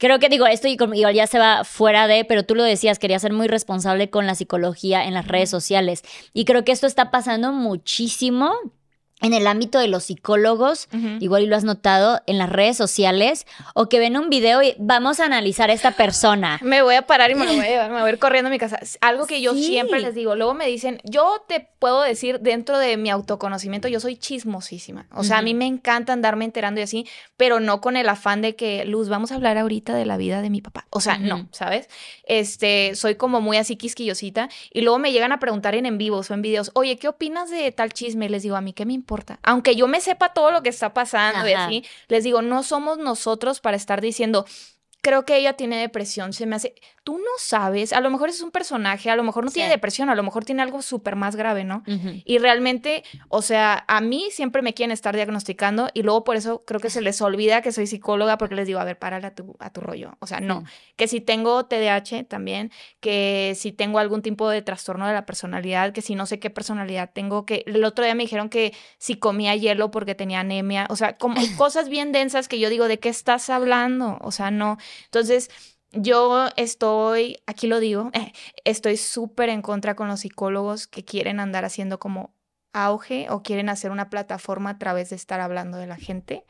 Creo 0.05 0.19
que 0.19 0.29
digo, 0.29 0.47
esto 0.47 0.69
igual 0.69 1.15
ya 1.15 1.27
se 1.27 1.39
va 1.39 1.65
fuera 1.65 2.07
de, 2.07 2.27
pero 2.27 2.45
tú 2.45 2.55
lo 2.55 2.63
decías, 2.63 2.99
quería 2.99 3.19
ser 3.19 3.33
muy 3.33 3.49
responsable 3.49 4.11
con 4.11 4.27
la 4.27 4.35
psicología 4.35 5.03
en 5.07 5.15
las 5.15 5.27
redes 5.27 5.49
sociales. 5.49 6.03
Y 6.35 6.45
creo 6.45 6.63
que 6.63 6.73
esto 6.73 6.87
está 6.87 7.11
pasando 7.11 7.53
muchísimo 7.53 8.53
en 9.21 9.33
el 9.33 9.47
ámbito 9.47 9.79
de 9.79 9.89
los 9.89 10.05
psicólogos, 10.05 10.89
igual 11.21 11.45
y 11.45 11.47
lo 11.47 11.57
has 11.57 11.65
notado, 11.65 12.21
en 12.27 12.37
las 12.37 12.51
redes 12.51 12.77
sociales, 12.77 13.47
o 13.75 13.89
que 13.89 13.99
ven 13.99 14.17
un 14.17 14.29
video 14.29 14.63
y 14.63 14.75
vamos 14.79 15.21
a 15.21 15.25
analizar 15.25 15.71
a 15.71 15.73
esta 15.73 15.93
persona. 15.93 16.59
Me 16.63 16.83
voy 16.83 16.97
a 16.97 17.03
parar 17.03 17.31
y 17.31 17.35
me 17.35 17.47
lo 17.47 17.53
voy 17.55 17.65
a 17.65 17.69
llevar, 17.69 17.91
me 17.91 18.01
voy 18.01 18.11
a 18.11 18.13
ir 18.13 18.19
corriendo 18.19 18.49
a 18.49 18.51
mi 18.51 18.59
casa. 18.59 18.79
Algo 19.01 19.27
que 19.27 19.41
yo 19.41 19.55
siempre 19.55 20.01
les 20.01 20.15
digo, 20.15 20.35
luego 20.35 20.55
me 20.55 20.67
dicen, 20.67 21.01
yo 21.05 21.43
te 21.47 21.69
puedo 21.79 22.03
decir 22.03 22.41
dentro 22.41 22.79
de 22.79 22.97
mi 22.97 23.11
autoconocimiento, 23.11 23.89
yo 23.89 24.01
soy 24.01 24.17
chismosísima. 24.17 25.07
O 25.13 25.25
sea, 25.25 25.39
a 25.39 25.43
mí 25.43 25.55
me 25.55 25.67
encanta 25.67 26.13
andarme 26.13 26.45
enterando 26.45 26.81
y 26.81 26.85
así, 26.85 27.07
pero 27.37 27.61
no 27.61 27.81
con 27.81 27.97
el 27.97 28.09
afán 28.09 28.43
de 28.43 28.57
que, 28.57 28.85
Luz, 28.85 29.09
vamos 29.09 29.33
a 29.33 29.37
hablar 29.37 29.59
ahorita 29.59 29.95
de 29.95 30.07
la 30.07 30.17
vida 30.17 30.43
de 30.43 30.51
mi 30.51 30.61
papá. 30.61 30.87
O 30.91 31.01
sea, 31.01 31.19
no, 31.19 31.49
¿sabes? 31.53 31.89
Este, 32.27 32.95
soy 32.95 33.15
como 33.15 33.41
muy 33.41 33.57
así 33.57 33.77
quisquillosita 33.77 34.49
y 34.73 34.83
luego 34.83 34.99
me 34.99 35.13
llegan 35.13 35.33
a 35.33 35.39
preguntar 35.39 35.75
en 35.75 35.85
en 35.87 35.99
vivos 35.99 36.31
o 36.31 36.35
en 36.35 36.43
videos, 36.43 36.71
oye, 36.75 36.97
¿qué 36.97 37.09
opinas 37.09 37.51
de 37.51 37.71
tal 37.73 37.93
chisme? 37.93 38.29
Les 38.29 38.43
digo, 38.43 38.57
a 38.57 38.61
mí 38.61 38.73
qué 38.73 38.87
me 38.87 38.93
importa. 39.05 39.39
Aunque 39.43 39.77
yo 39.77 39.87
me 39.87 40.01
sepa 40.01 40.33
todo 40.33 40.51
lo 40.51 40.63
que 40.63 40.71
está 40.71 40.95
pasando 40.95 41.47
y 41.47 41.53
así, 41.53 41.85
les 42.09 42.25
digo, 42.25 42.41
no 42.41 42.63
somos 42.63 42.97
nosotros 42.97 43.61
para 43.61 43.77
estar 43.77 44.01
diciendo, 44.01 44.47
creo 45.03 45.27
que 45.27 45.37
ella 45.37 45.53
tiene 45.53 45.77
depresión, 45.79 46.33
se 46.33 46.47
me 46.47 46.57
hace, 46.57 46.75
tú 47.05 47.19
no 47.19 47.31
sabes, 47.37 47.93
a 47.93 48.01
lo 48.01 48.11
mejor 48.11 48.31
es 48.31 48.41
un 48.41 48.51
personaje, 48.51 49.11
a 49.11 49.17
lo 49.17 49.23
mejor 49.23 49.45
no 49.45 49.51
tiene 49.51 49.69
depresión, 49.69 50.09
a 50.09 50.15
lo 50.15 50.23
mejor 50.23 50.47
tiene 50.47 50.63
algo 50.63 50.81
súper 50.81 51.17
más 51.17 51.37
grave, 51.37 51.63
¿no? 51.63 51.83
Y 52.25 52.39
realmente, 52.39 53.05
o 53.29 53.43
sea, 53.43 53.85
a 53.87 54.01
mí 54.01 54.29
siempre 54.31 54.63
me 54.63 54.73
quieren 54.73 54.91
estar 54.91 55.15
diagnosticando 55.15 55.91
y 55.93 56.03
luego 56.03 56.25
por 56.25 56.37
eso 56.37 56.65
creo 56.65 56.81
que 56.81 56.89
se 56.89 57.03
les 57.03 57.21
olvida 57.21 57.61
que 57.61 57.73
soy 57.73 57.87
psicóloga 57.87 58.39
porque 58.39 58.55
les 58.55 58.67
digo, 58.67 58.81
a 58.81 58.85
ver, 58.85 58.99
párale 58.99 59.27
a 59.27 59.35
tu, 59.35 59.55
a 59.59 59.71
tu 59.71 59.83
rollo. 59.83 60.17
O 60.21 60.27
sea, 60.27 60.41
no, 60.41 60.65
que 60.97 61.07
si 61.07 61.21
tengo 61.21 61.67
TDAH 61.67 62.25
también, 62.25 62.73
que 63.01 63.53
si 63.55 63.71
tengo 63.71 63.99
algún 63.99 64.23
tipo 64.23 64.49
de 64.49 64.63
trastorno 64.63 65.07
de 65.07 65.13
la 65.13 65.27
personalidad, 65.27 65.93
que 65.93 66.01
si 66.01 66.15
no 66.15 66.25
sé 66.25 66.39
qué 66.39 66.49
personalidad 66.49 67.11
tengo, 67.13 67.45
que 67.45 67.65
el 67.67 67.85
otro 67.85 68.05
día 68.05 68.15
me 68.15 68.23
dijeron 68.23 68.49
que 68.49 68.73
si 68.97 69.17
comía 69.17 69.55
hielo 69.55 69.91
porque 69.91 70.15
tenía 70.15 70.41
anemia, 70.41 70.87
o 70.89 70.97
sea, 70.97 71.19
como 71.19 71.37
cosas 71.59 71.91
bien 71.91 72.13
densas 72.13 72.49
que 72.49 72.59
yo 72.59 72.71
digo, 72.71 72.89
¿de 72.89 72.99
qué 72.99 73.11
estás 73.11 73.51
hablando? 73.51 74.17
O 74.23 74.33
sea, 74.33 74.51
no. 74.51 74.79
Entonces, 75.05 75.51
yo 75.97 76.49
estoy, 76.57 77.39
aquí 77.47 77.67
lo 77.67 77.81
digo, 77.81 78.11
estoy 78.65 78.97
súper 78.97 79.49
en 79.49 79.63
contra 79.63 79.95
con 79.97 80.09
los 80.09 80.21
psicólogos 80.21 80.87
que 80.87 81.05
quieren 81.05 81.41
andar 81.41 81.65
haciendo 81.65 81.99
como 81.99 82.35
auge 82.73 83.29
o 83.31 83.43
quieren 83.43 83.69
hacer 83.69 83.91
una 83.91 84.11
plataforma 84.11 84.71
a 84.71 84.79
través 84.79 85.11
de 85.11 85.17
estar 85.17 85.41
hablando 85.41 85.79
de 85.79 85.87
la 85.87 85.97
gente. 85.97 86.45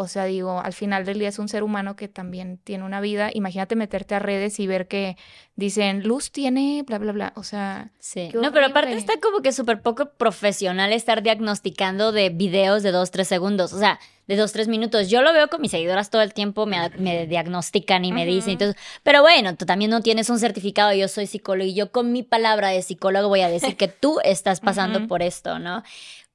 O 0.00 0.06
sea, 0.06 0.26
digo, 0.26 0.60
al 0.60 0.72
final 0.72 1.04
del 1.04 1.18
día 1.18 1.28
es 1.28 1.40
un 1.40 1.48
ser 1.48 1.64
humano 1.64 1.96
que 1.96 2.06
también 2.06 2.58
tiene 2.62 2.84
una 2.84 3.00
vida. 3.00 3.30
Imagínate 3.34 3.74
meterte 3.74 4.14
a 4.14 4.20
redes 4.20 4.60
y 4.60 4.68
ver 4.68 4.86
que 4.86 5.16
dicen, 5.56 6.04
Luz 6.04 6.30
tiene, 6.30 6.84
bla, 6.86 6.98
bla, 6.98 7.10
bla. 7.10 7.32
O 7.34 7.42
sea, 7.42 7.90
sí. 7.98 8.30
No, 8.32 8.52
pero 8.52 8.66
aparte 8.66 8.92
está 8.92 9.14
como 9.20 9.42
que 9.42 9.50
súper 9.50 9.82
poco 9.82 10.10
profesional 10.10 10.92
estar 10.92 11.24
diagnosticando 11.24 12.12
de 12.12 12.30
videos 12.30 12.84
de 12.84 12.92
dos, 12.92 13.10
tres 13.10 13.26
segundos. 13.26 13.72
O 13.72 13.78
sea, 13.80 13.98
de 14.28 14.36
dos, 14.36 14.52
tres 14.52 14.68
minutos. 14.68 15.10
Yo 15.10 15.20
lo 15.20 15.32
veo 15.32 15.48
con 15.48 15.60
mis 15.60 15.72
seguidoras 15.72 16.10
todo 16.10 16.22
el 16.22 16.32
tiempo, 16.32 16.64
me, 16.64 16.90
me 16.90 17.26
diagnostican 17.26 18.04
y 18.04 18.12
me 18.12 18.24
dicen. 18.24 18.52
Entonces, 18.52 18.80
pero 19.02 19.22
bueno, 19.22 19.56
tú 19.56 19.66
también 19.66 19.90
no 19.90 20.00
tienes 20.00 20.30
un 20.30 20.38
certificado, 20.38 20.92
yo 20.92 21.08
soy 21.08 21.26
psicólogo 21.26 21.68
y 21.68 21.74
yo 21.74 21.90
con 21.90 22.12
mi 22.12 22.22
palabra 22.22 22.68
de 22.68 22.82
psicólogo 22.82 23.28
voy 23.28 23.40
a 23.40 23.48
decir 23.48 23.76
que 23.76 23.88
tú 23.88 24.20
estás 24.22 24.60
pasando 24.60 25.08
por 25.08 25.22
esto, 25.22 25.58
¿no? 25.58 25.82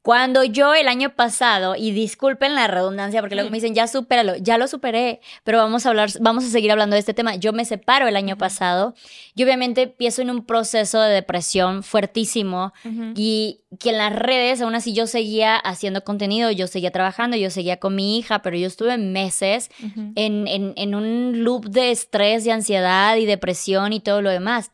Cuando 0.04 0.44
yo 0.44 0.74
el 0.74 0.90
año 0.90 1.16
pasado, 1.16 1.78
y 1.78 1.92
disculpen 1.92 2.56
la 2.56 2.68
redundancia 2.68 3.22
porque 3.22 3.36
luego 3.36 3.50
me 3.50 3.56
dicen, 3.56 3.74
ya 3.74 3.88
supéralo, 3.88 4.36
ya 4.36 4.58
lo 4.58 4.68
superé, 4.68 5.22
pero 5.46 5.60
vamos 5.60 5.86
a 5.86 5.90
hablar, 5.90 6.10
vamos 6.20 6.44
a 6.44 6.50
seguir 6.50 6.74
hablando 6.74 6.96
de 6.96 7.00
este 7.00 7.14
tema. 7.14 7.36
Yo 7.36 7.54
me 7.54 7.64
separo 7.64 8.06
el 8.10 8.18
año 8.18 8.38
pasado 8.38 8.96
y 9.34 9.46
obviamente 9.46 9.84
empiezo 9.84 10.22
en 10.22 10.30
un 10.30 10.46
proceso 10.46 11.00
de 11.00 11.14
depresión 11.14 11.84
fuertísimo 11.84 12.74
y 13.16 13.62
que 13.80 13.92
en 13.92 13.98
las 13.98 14.14
redes, 14.14 14.62
aún 14.62 14.76
así 14.76 14.94
yo 14.94 15.08
seguía 15.08 15.56
haciendo 15.56 16.04
contenido, 16.04 16.52
yo 16.52 16.68
seguía 16.68 16.92
trabajando, 16.92 17.38
yo 17.38 17.50
seguía 17.50 17.78
con 17.78 17.96
mi 17.96 18.20
hija, 18.20 18.42
pero 18.42 18.58
yo 18.58 18.68
estuve 18.68 18.98
meses 18.98 19.72
en, 20.16 20.50
en, 20.50 20.74
en 20.76 20.96
un 20.96 21.46
loop 21.46 21.68
de 21.68 21.92
estrés, 21.92 22.44
de 22.44 22.52
ansiedad 22.52 23.16
y 23.16 23.26
depresión 23.26 23.94
y 23.94 24.02
todo 24.02 24.22
lo 24.22 24.32
demás. 24.32 24.72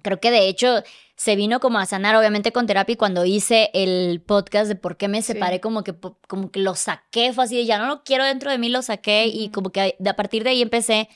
Creo 0.00 0.18
que 0.18 0.30
de 0.30 0.48
hecho 0.48 0.82
se 1.22 1.36
vino 1.36 1.60
como 1.60 1.78
a 1.78 1.86
sanar, 1.86 2.16
obviamente 2.16 2.50
con 2.50 2.66
terapia, 2.66 2.94
y 2.94 2.96
cuando 2.96 3.24
hice 3.24 3.70
el 3.74 4.20
podcast 4.26 4.66
de 4.66 4.74
por 4.74 4.96
qué 4.96 5.06
me 5.06 5.22
separé, 5.22 5.60
como, 5.60 5.84
que, 5.84 5.94
como 6.26 6.50
que 6.50 6.58
lo 6.58 6.74
saqué, 6.74 7.32
fue 7.32 7.44
así 7.44 7.56
de 7.56 7.64
ya 7.64 7.78
no 7.78 7.86
lo 7.86 8.02
quiero 8.02 8.24
dentro 8.24 8.50
de 8.50 8.58
mí, 8.58 8.68
lo 8.68 8.82
saqué, 8.82 9.28
y 9.28 9.50
como 9.50 9.70
que 9.70 9.96
a 10.04 10.14
partir 10.14 10.42
de 10.42 10.50
ahí 10.50 10.62
empecé, 10.62 11.08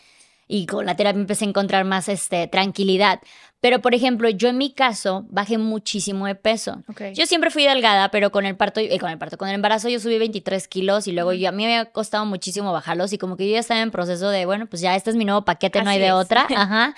y 0.47 0.67
con 0.67 0.87
la 0.87 0.95
terapia 0.95 1.19
empecé 1.19 1.45
a 1.45 1.49
encontrar 1.49 1.85
más 1.85 2.09
este, 2.09 2.47
tranquilidad. 2.47 3.21
Pero, 3.59 3.81
por 3.81 3.97
ejemplo, 3.97 4.29
yo 4.29 4.49
en 4.49 4.59
mi 4.59 4.73
caso 4.73 5.27
bajé 5.29 5.59
muchísimo 5.59 6.27
de 6.27 6.37
peso. 6.37 6.85
Yo 7.15 7.27
siempre 7.27 7.51
fui 7.51 7.65
delgada, 7.65 8.13
pero 8.13 8.31
con 8.31 8.47
el 8.47 8.55
parto, 8.55 8.79
eh, 8.79 8.97
con 9.01 9.11
el 9.11 9.19
parto, 9.19 9.37
con 9.39 9.49
el 9.49 9.57
embarazo 9.57 9.89
yo 9.89 9.99
subí 9.99 10.21
23 10.21 10.69
kilos 10.69 11.09
y 11.09 11.13
luego 11.13 11.33
yo, 11.33 11.49
a 11.49 11.53
mí 11.53 11.65
me 11.65 11.77
había 11.77 11.91
costado 11.91 12.25
muchísimo 12.27 12.73
bajarlos 12.73 13.13
y 13.13 13.19
como 13.19 13.37
que 13.37 13.49
yo 13.49 13.55
ya 13.55 13.59
estaba 13.59 13.81
en 13.81 13.91
proceso 13.91 14.29
de, 14.29 14.47
bueno, 14.47 14.67
pues 14.67 14.83
ya 14.83 14.95
este 14.95 15.11
es 15.11 15.17
mi 15.17 15.25
nuevo 15.25 15.45
paquete, 15.45 15.83
no 15.83 15.91
hay 15.91 15.99
de 15.99 16.13
otra. 16.13 16.47
Ajá. 16.57 16.95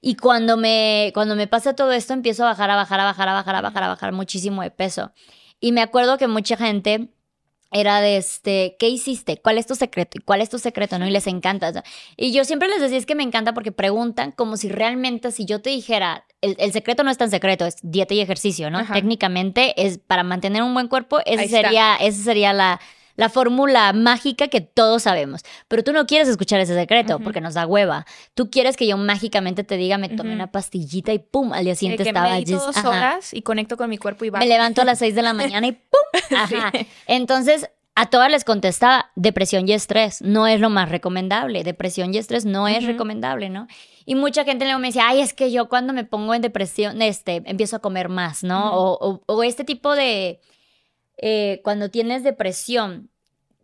Y 0.00 0.14
cuando 0.16 0.56
me, 0.56 1.10
cuando 1.14 1.34
me 1.34 1.46
pasa 1.46 1.74
todo 1.74 1.92
esto, 1.92 2.12
empiezo 2.12 2.44
a 2.44 2.50
bajar, 2.50 2.70
a 2.70 2.76
bajar, 2.76 3.00
a 3.00 3.04
bajar, 3.04 3.28
a 3.28 3.32
bajar, 3.32 3.54
a 3.56 3.60
bajar, 3.60 3.82
a 3.82 3.88
bajar 3.88 4.12
muchísimo 4.12 4.62
de 4.62 4.70
peso. 4.70 5.12
Y 5.60 5.72
me 5.72 5.82
acuerdo 5.82 6.18
que 6.18 6.28
mucha 6.28 6.56
gente 6.56 7.08
era 7.70 8.00
de 8.00 8.16
este, 8.16 8.76
¿qué 8.78 8.88
hiciste? 8.88 9.40
¿Cuál 9.42 9.58
es 9.58 9.66
tu 9.66 9.74
secreto? 9.74 10.18
¿Y 10.18 10.22
cuál 10.22 10.40
es 10.40 10.48
tu 10.48 10.58
secreto? 10.58 10.98
¿No? 10.98 11.06
Y 11.06 11.10
les 11.10 11.26
encanta. 11.26 11.84
Y 12.16 12.32
yo 12.32 12.44
siempre 12.44 12.68
les 12.68 12.80
decía, 12.80 12.96
es 12.96 13.06
que 13.06 13.14
me 13.14 13.22
encanta 13.22 13.52
porque 13.52 13.72
preguntan 13.72 14.32
como 14.32 14.56
si 14.56 14.68
realmente, 14.68 15.32
si 15.32 15.44
yo 15.44 15.60
te 15.60 15.70
dijera, 15.70 16.24
el, 16.40 16.72
secreto 16.72 17.02
no 17.02 17.10
es 17.10 17.18
tan 17.18 17.30
secreto, 17.30 17.66
es 17.66 17.76
dieta 17.82 18.14
y 18.14 18.20
ejercicio, 18.20 18.70
¿no? 18.70 18.86
Técnicamente 18.86 19.74
es 19.84 19.98
para 19.98 20.22
mantener 20.22 20.62
un 20.62 20.72
buen 20.72 20.88
cuerpo, 20.88 21.18
esa 21.26 21.46
sería, 21.46 21.96
esa 21.96 22.22
sería 22.22 22.52
la, 22.52 22.80
la 23.18 23.28
fórmula 23.28 23.92
mágica 23.92 24.46
que 24.46 24.60
todos 24.60 25.02
sabemos. 25.02 25.42
Pero 25.66 25.82
tú 25.82 25.92
no 25.92 26.06
quieres 26.06 26.28
escuchar 26.28 26.60
ese 26.60 26.76
secreto 26.76 27.18
porque 27.18 27.40
nos 27.40 27.54
da 27.54 27.66
hueva. 27.66 28.06
Tú 28.34 28.48
quieres 28.48 28.76
que 28.76 28.86
yo 28.86 28.96
mágicamente 28.96 29.64
te 29.64 29.76
diga, 29.76 29.98
me 29.98 30.08
tomé 30.08 30.34
una 30.34 30.52
pastillita 30.52 31.12
y 31.12 31.18
pum, 31.18 31.52
al 31.52 31.64
día 31.64 31.74
siguiente 31.74 32.04
que 32.04 32.10
estaba 32.10 32.30
me 32.30 32.44
dos 32.44 32.76
horas 32.84 33.34
y 33.34 33.42
conecto 33.42 33.76
con 33.76 33.90
mi 33.90 33.98
cuerpo 33.98 34.24
y 34.24 34.30
va. 34.30 34.38
Me 34.38 34.46
levanto 34.46 34.82
a 34.82 34.84
las 34.84 35.00
seis 35.00 35.16
de 35.16 35.22
la 35.22 35.32
mañana 35.34 35.66
y 35.66 35.72
pum. 35.72 36.38
Ajá. 36.38 36.70
Entonces, 37.08 37.68
a 37.96 38.06
todas 38.06 38.30
les 38.30 38.44
contestaba, 38.44 39.10
depresión 39.16 39.68
y 39.68 39.72
estrés 39.72 40.22
no 40.22 40.46
es 40.46 40.60
lo 40.60 40.70
más 40.70 40.88
recomendable, 40.88 41.64
depresión 41.64 42.14
y 42.14 42.18
estrés 42.18 42.44
no 42.44 42.68
es 42.68 42.84
recomendable, 42.84 43.50
¿no? 43.50 43.66
Y 44.06 44.14
mucha 44.14 44.44
gente 44.44 44.64
luego 44.64 44.78
me 44.78 44.86
decía, 44.86 45.08
ay, 45.08 45.22
es 45.22 45.34
que 45.34 45.50
yo 45.50 45.68
cuando 45.68 45.92
me 45.92 46.04
pongo 46.04 46.34
en 46.34 46.42
depresión, 46.42 47.02
este, 47.02 47.42
empiezo 47.46 47.74
a 47.74 47.78
comer 47.80 48.08
más, 48.08 48.44
¿no? 48.44 48.70
o, 48.72 49.42
este 49.42 49.64
tipo 49.64 49.96
de, 49.96 50.38
eh, 51.18 51.60
cuando 51.64 51.90
tienes 51.90 52.22
depresión, 52.22 53.10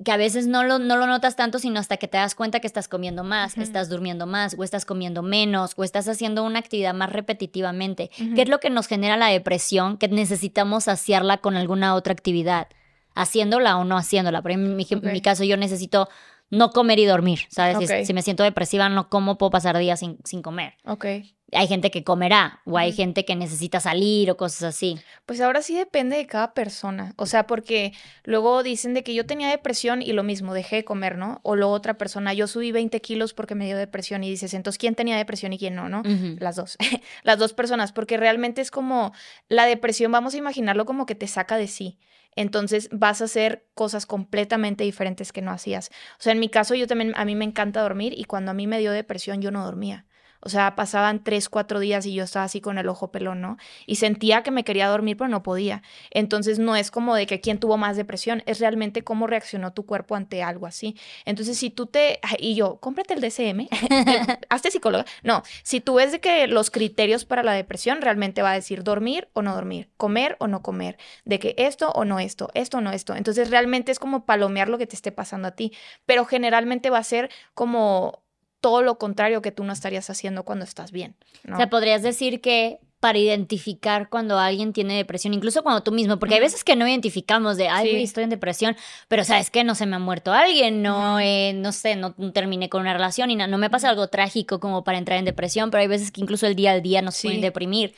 que 0.05 0.11
a 0.11 0.17
veces 0.17 0.47
no 0.47 0.65
lo, 0.65 0.79
no 0.79 0.97
lo 0.97 1.07
notas 1.07 1.37
tanto, 1.37 1.59
sino 1.59 1.79
hasta 1.79 1.97
que 1.97 2.09
te 2.09 2.19
das 2.19 2.35
cuenta 2.35 2.61
que 2.61 2.67
estás 2.67 2.89
comiendo 2.89 3.23
más, 3.23 3.55
que 3.55 3.63
estás 3.63 3.89
durmiendo 3.89 4.27
más, 4.27 4.57
o 4.59 4.65
estás 4.65 4.85
comiendo 4.85 5.23
menos, 5.23 5.75
o 5.77 5.85
estás 5.85 6.09
haciendo 6.09 6.43
una 6.43 6.59
actividad 6.59 6.95
más 6.95 7.13
repetitivamente. 7.13 8.11
¿Qué 8.35 8.43
es 8.43 8.49
lo 8.49 8.59
que 8.59 8.71
nos 8.71 8.89
genera 8.89 9.17
la 9.17 9.29
depresión? 9.29 9.97
Que 9.97 10.09
necesitamos 10.09 10.85
saciarla 10.85 11.39
con 11.39 11.57
alguna 11.57 11.95
otra 11.95 12.13
actividad, 12.13 12.69
haciéndola 13.15 13.77
o 13.77 13.85
no 13.85 13.97
haciéndola. 13.97 14.43
Por 14.43 14.51
ejemplo, 14.51 14.73
en 14.73 15.13
mi, 15.13 15.21
caso, 15.21 15.45
yo 15.45 15.57
necesito 15.57 16.09
no 16.51 16.71
comer 16.71 16.99
y 16.99 17.07
dormir, 17.07 17.41
¿sabes? 17.49 17.89
Si, 17.89 18.05
si, 18.05 18.15
me 18.15 18.23
siento 18.23 18.43
depresiva, 18.43 18.89
no 18.89 19.09
como, 19.09 19.39
puedo 19.39 19.51
pasar 19.51 19.79
días 19.79 20.01
sin, 20.01 20.19
sin 20.25 20.43
comer. 20.43 20.75
Ok 20.85 21.07
hay 21.55 21.67
gente 21.67 21.91
que 21.91 22.05
comerá 22.05 22.61
o 22.65 22.79
hay 22.79 22.93
gente 22.93 23.25
que 23.25 23.37
necesita 23.37 23.81
salir 23.81 24.31
o 24.31 24.37
cosas 24.37 24.75
así. 24.75 24.99
Pues 25.27 25.41
ahora 25.41 25.63
sí 25.63 25.77
depende 25.77 26.17
de 26.17 26.27
cada 26.27 26.55
persona. 26.55 27.15
O 27.17 27.27
sea, 27.27 27.47
porque 27.47 27.93
luego 28.25 28.63
dicen 28.63 28.95
de 28.95 29.03
que 29.03 29.15
yo 29.15 29.27
tenía 29.27 29.49
depresión 29.49 30.03
y 30.03 30.13
lo 30.13 30.23
mismo, 30.23 30.55
dejé 30.55 30.77
de 30.77 30.85
comer, 30.85 31.17
¿no? 31.17 31.41
O 31.43 31.57
luego 31.57 31.73
otra 31.73 31.95
persona, 31.95 32.35
yo 32.35 32.47
subí 32.47 32.73
20 32.73 33.01
kilos 33.01 33.35
porque 33.35 33.55
me 33.55 33.67
dio 33.67 33.77
depresión 33.77 34.25
y 34.25 34.31
dices, 34.31 34.55
entonces, 34.55 34.79
¿quién 34.79 34.95
tenía 34.95 35.17
depresión 35.17 35.53
y 35.53 35.59
quién 35.59 35.75
no, 35.75 35.89
no? 35.89 36.03
Las 36.39 36.57
dos. 36.57 36.77
Las 37.23 37.39
dos 37.39 37.53
personas, 37.53 37.93
porque 37.93 38.17
realmente 38.17 38.61
es 38.61 38.71
como 38.71 39.13
la 39.49 39.67
depresión, 39.67 40.13
vamos 40.13 40.35
a 40.35 40.39
imaginarlo 40.39 40.85
como 40.85 41.07
que 41.07 41.15
te 41.15 41.27
saca 41.27 41.57
de 41.57 41.69
sí. 41.69 41.99
Entonces 42.37 42.89
vas 42.91 43.21
a 43.21 43.25
hacer 43.27 43.67
cosas 43.75 44.07
completamente 44.07 44.85
diferentes 44.85 45.33
que 45.33 45.43
no 45.43 45.53
hacías. 45.53 45.91
O 46.19 46.23
sea, 46.23 46.33
en 46.33 46.41
mi 46.41 46.49
caso, 46.49 46.75
yo 46.75 46.87
también, 46.87 47.13
a 47.17 47.25
mí 47.25 47.35
me 47.35 47.45
encanta 47.45 47.81
dormir 47.83 48.13
y 48.17 48.25
cuando 48.25 48.51
a 48.51 48.55
mí 48.55 48.67
me 48.67 48.79
dio 48.81 48.93
depresión, 48.93 49.41
yo 49.41 49.51
no 49.51 49.65
dormía. 49.65 50.07
O 50.45 50.49
sea, 50.49 50.77
pasaban 50.77 51.25
tres, 51.25 51.49
cuatro 51.49 51.81
días 51.81 52.07
y 52.07 52.15
yo 52.15 52.25
estaba 52.25 52.45
así 52.45 52.61
con 52.61 52.79
el 52.79 52.89
ojo 52.89 53.11
pelón, 53.11 53.41
¿no? 53.41 53.57
Y 53.87 53.97
sentía 53.97 54.43
que 54.43 54.51
me 54.51 54.65
quería 54.65 54.89
dormir, 54.89 55.17
pero 55.17 55.29
no 55.29 55.43
podía. 55.43 55.83
Entonces 56.11 56.59
no 56.59 56.77
es 56.77 56.91
como 56.91 57.15
de 57.15 57.27
que 57.27 57.41
quién 57.41 57.59
tuvo 57.59 57.77
más 57.77 57.97
depresión, 57.97 58.43
es 58.47 58.61
realmente 58.61 59.03
cómo 59.03 59.27
reaccionó 59.27 59.73
tu 59.73 59.87
cuerpo 59.87 60.17
ante 60.17 60.43
algo 60.43 60.67
así. 60.67 60.97
Entonces 61.25 61.59
si 61.59 61.71
tú 61.71 61.87
te... 61.87 62.21
Y 62.39 62.55
yo, 62.55 62.77
cómprate 62.77 63.15
el 63.15 63.21
DCM, 63.21 63.69
hazte 64.49 64.71
psicóloga. 64.71 65.07
No, 65.23 65.43
si 65.63 65.81
tú 65.81 65.95
ves 65.95 66.13
de 66.13 66.21
que 66.21 66.47
los 66.47 66.71
criterios 66.71 67.25
para 67.25 67.43
la 67.43 67.53
depresión 67.53 68.03
realmente 68.03 68.43
va 68.43 68.53
a 68.53 68.55
decir 68.55 68.85
dormir 68.85 69.29
o 69.33 69.43
no 69.43 69.55
dormir, 69.55 69.91
comer 69.97 70.37
o 70.41 70.47
no 70.47 70.63
comer, 70.63 70.99
de 71.25 71.39
que 71.39 71.55
esto 71.59 71.91
o 71.93 72.05
no 72.05 72.21
esto, 72.21 72.51
esto 72.55 72.79
o 72.79 72.81
no 72.81 72.93
esto. 72.93 73.15
Entonces 73.15 73.51
realmente 73.51 73.93
es 73.93 73.99
como 73.99 74.27
palomear 74.27 74.69
lo 74.69 74.79
que 74.79 74.87
te 74.87 74.97
esté 74.97 75.13
pasando 75.13 75.49
a 75.49 75.53
ti, 75.53 75.73
pero 76.07 76.25
generalmente 76.25 76.91
va 76.91 76.99
a 76.99 77.05
ser 77.05 77.31
como 77.55 78.24
todo 78.65 78.81
lo 78.81 78.97
contrario 78.97 79.43
que 79.43 79.53
tú 79.53 79.63
no 79.63 79.75
estarías 79.75 80.09
haciendo 80.09 80.43
cuando 80.43 80.65
estás 80.65 80.91
bien. 80.91 81.17
O 81.53 81.59
sea, 81.59 81.69
podrías 81.69 82.03
decir 82.03 82.41
que 82.41 82.79
para 82.99 83.19
identificar 83.19 84.09
cuando 84.09 84.39
alguien 84.39 84.73
tiene 84.73 84.97
depresión, 84.97 85.35
incluso 85.35 85.63
cuando 85.63 85.83
tú 85.83 85.93
mismo, 85.93 86.19
porque 86.19 86.37
hay 86.37 86.41
veces 86.41 86.65
que 86.65 86.75
no 86.75 86.89
identificamos 86.89 87.59
de, 87.59 87.69
ay, 87.69 88.03
estoy 88.03 88.25
en 88.25 88.31
depresión, 88.31 88.75
pero 89.07 89.23
sabes 89.23 89.51
que 89.51 89.65
no 89.65 89.75
se 89.75 89.85
me 89.85 89.97
ha 89.97 89.99
muerto 89.99 90.33
alguien, 90.33 90.81
no, 90.81 91.21
eh, 91.21 91.53
no 91.55 91.73
sé, 91.73 91.95
no, 91.95 92.15
terminé 92.33 92.71
con 92.71 92.81
una 92.81 92.95
relación 92.95 93.31
y 93.31 93.37
no, 93.37 93.47
no 93.47 93.59
me 93.59 93.69
pasa 93.69 93.91
algo 93.91 94.09
trágico 94.09 94.61
como 94.61 94.83
para 94.83 94.97
entrar 94.97 95.19
en 95.19 95.27
depresión, 95.27 95.71
pero 95.71 95.83
hay 95.83 95.87
veces 95.87 96.11
que 96.11 96.23
incluso 96.23 96.47
el 96.47 96.57
día 96.57 96.73
al 96.73 96.81
día 96.81 97.03
nos 97.03 97.21
pueden 97.21 97.43
deprimir. 97.43 97.95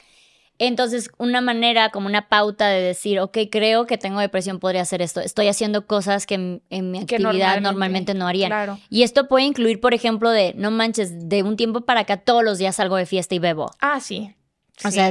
Entonces, 0.58 1.10
una 1.18 1.40
manera, 1.40 1.90
como 1.90 2.06
una 2.06 2.28
pauta 2.28 2.68
de 2.68 2.80
decir, 2.80 3.20
ok, 3.20 3.38
creo 3.50 3.86
que 3.86 3.98
tengo 3.98 4.20
depresión, 4.20 4.58
podría 4.58 4.82
hacer 4.82 5.02
esto. 5.02 5.20
Estoy 5.20 5.48
haciendo 5.48 5.86
cosas 5.86 6.26
que 6.26 6.34
en, 6.34 6.90
mi 6.90 6.98
actividad 6.98 7.60
normalmente, 7.60 8.14
no 8.14 8.26
haría. 8.26 8.78
Y 8.88 9.02
esto 9.02 9.28
puede 9.28 9.44
incluir, 9.44 9.80
por 9.80 9.92
ejemplo, 9.92 10.30
de, 10.30 10.54
no 10.56 10.70
manches, 10.70 11.28
de 11.28 11.42
un 11.42 11.56
tiempo 11.56 11.82
para 11.82 12.00
acá 12.00 12.16
todos 12.18 12.42
los 12.42 12.58
días 12.58 12.76
salgo 12.76 12.96
de 12.96 13.06
fiesta 13.06 13.34
y 13.34 13.38
bebo. 13.38 13.70
Ah, 13.80 14.00
sí. 14.00 14.34
O 14.84 14.90
sea, 14.90 15.10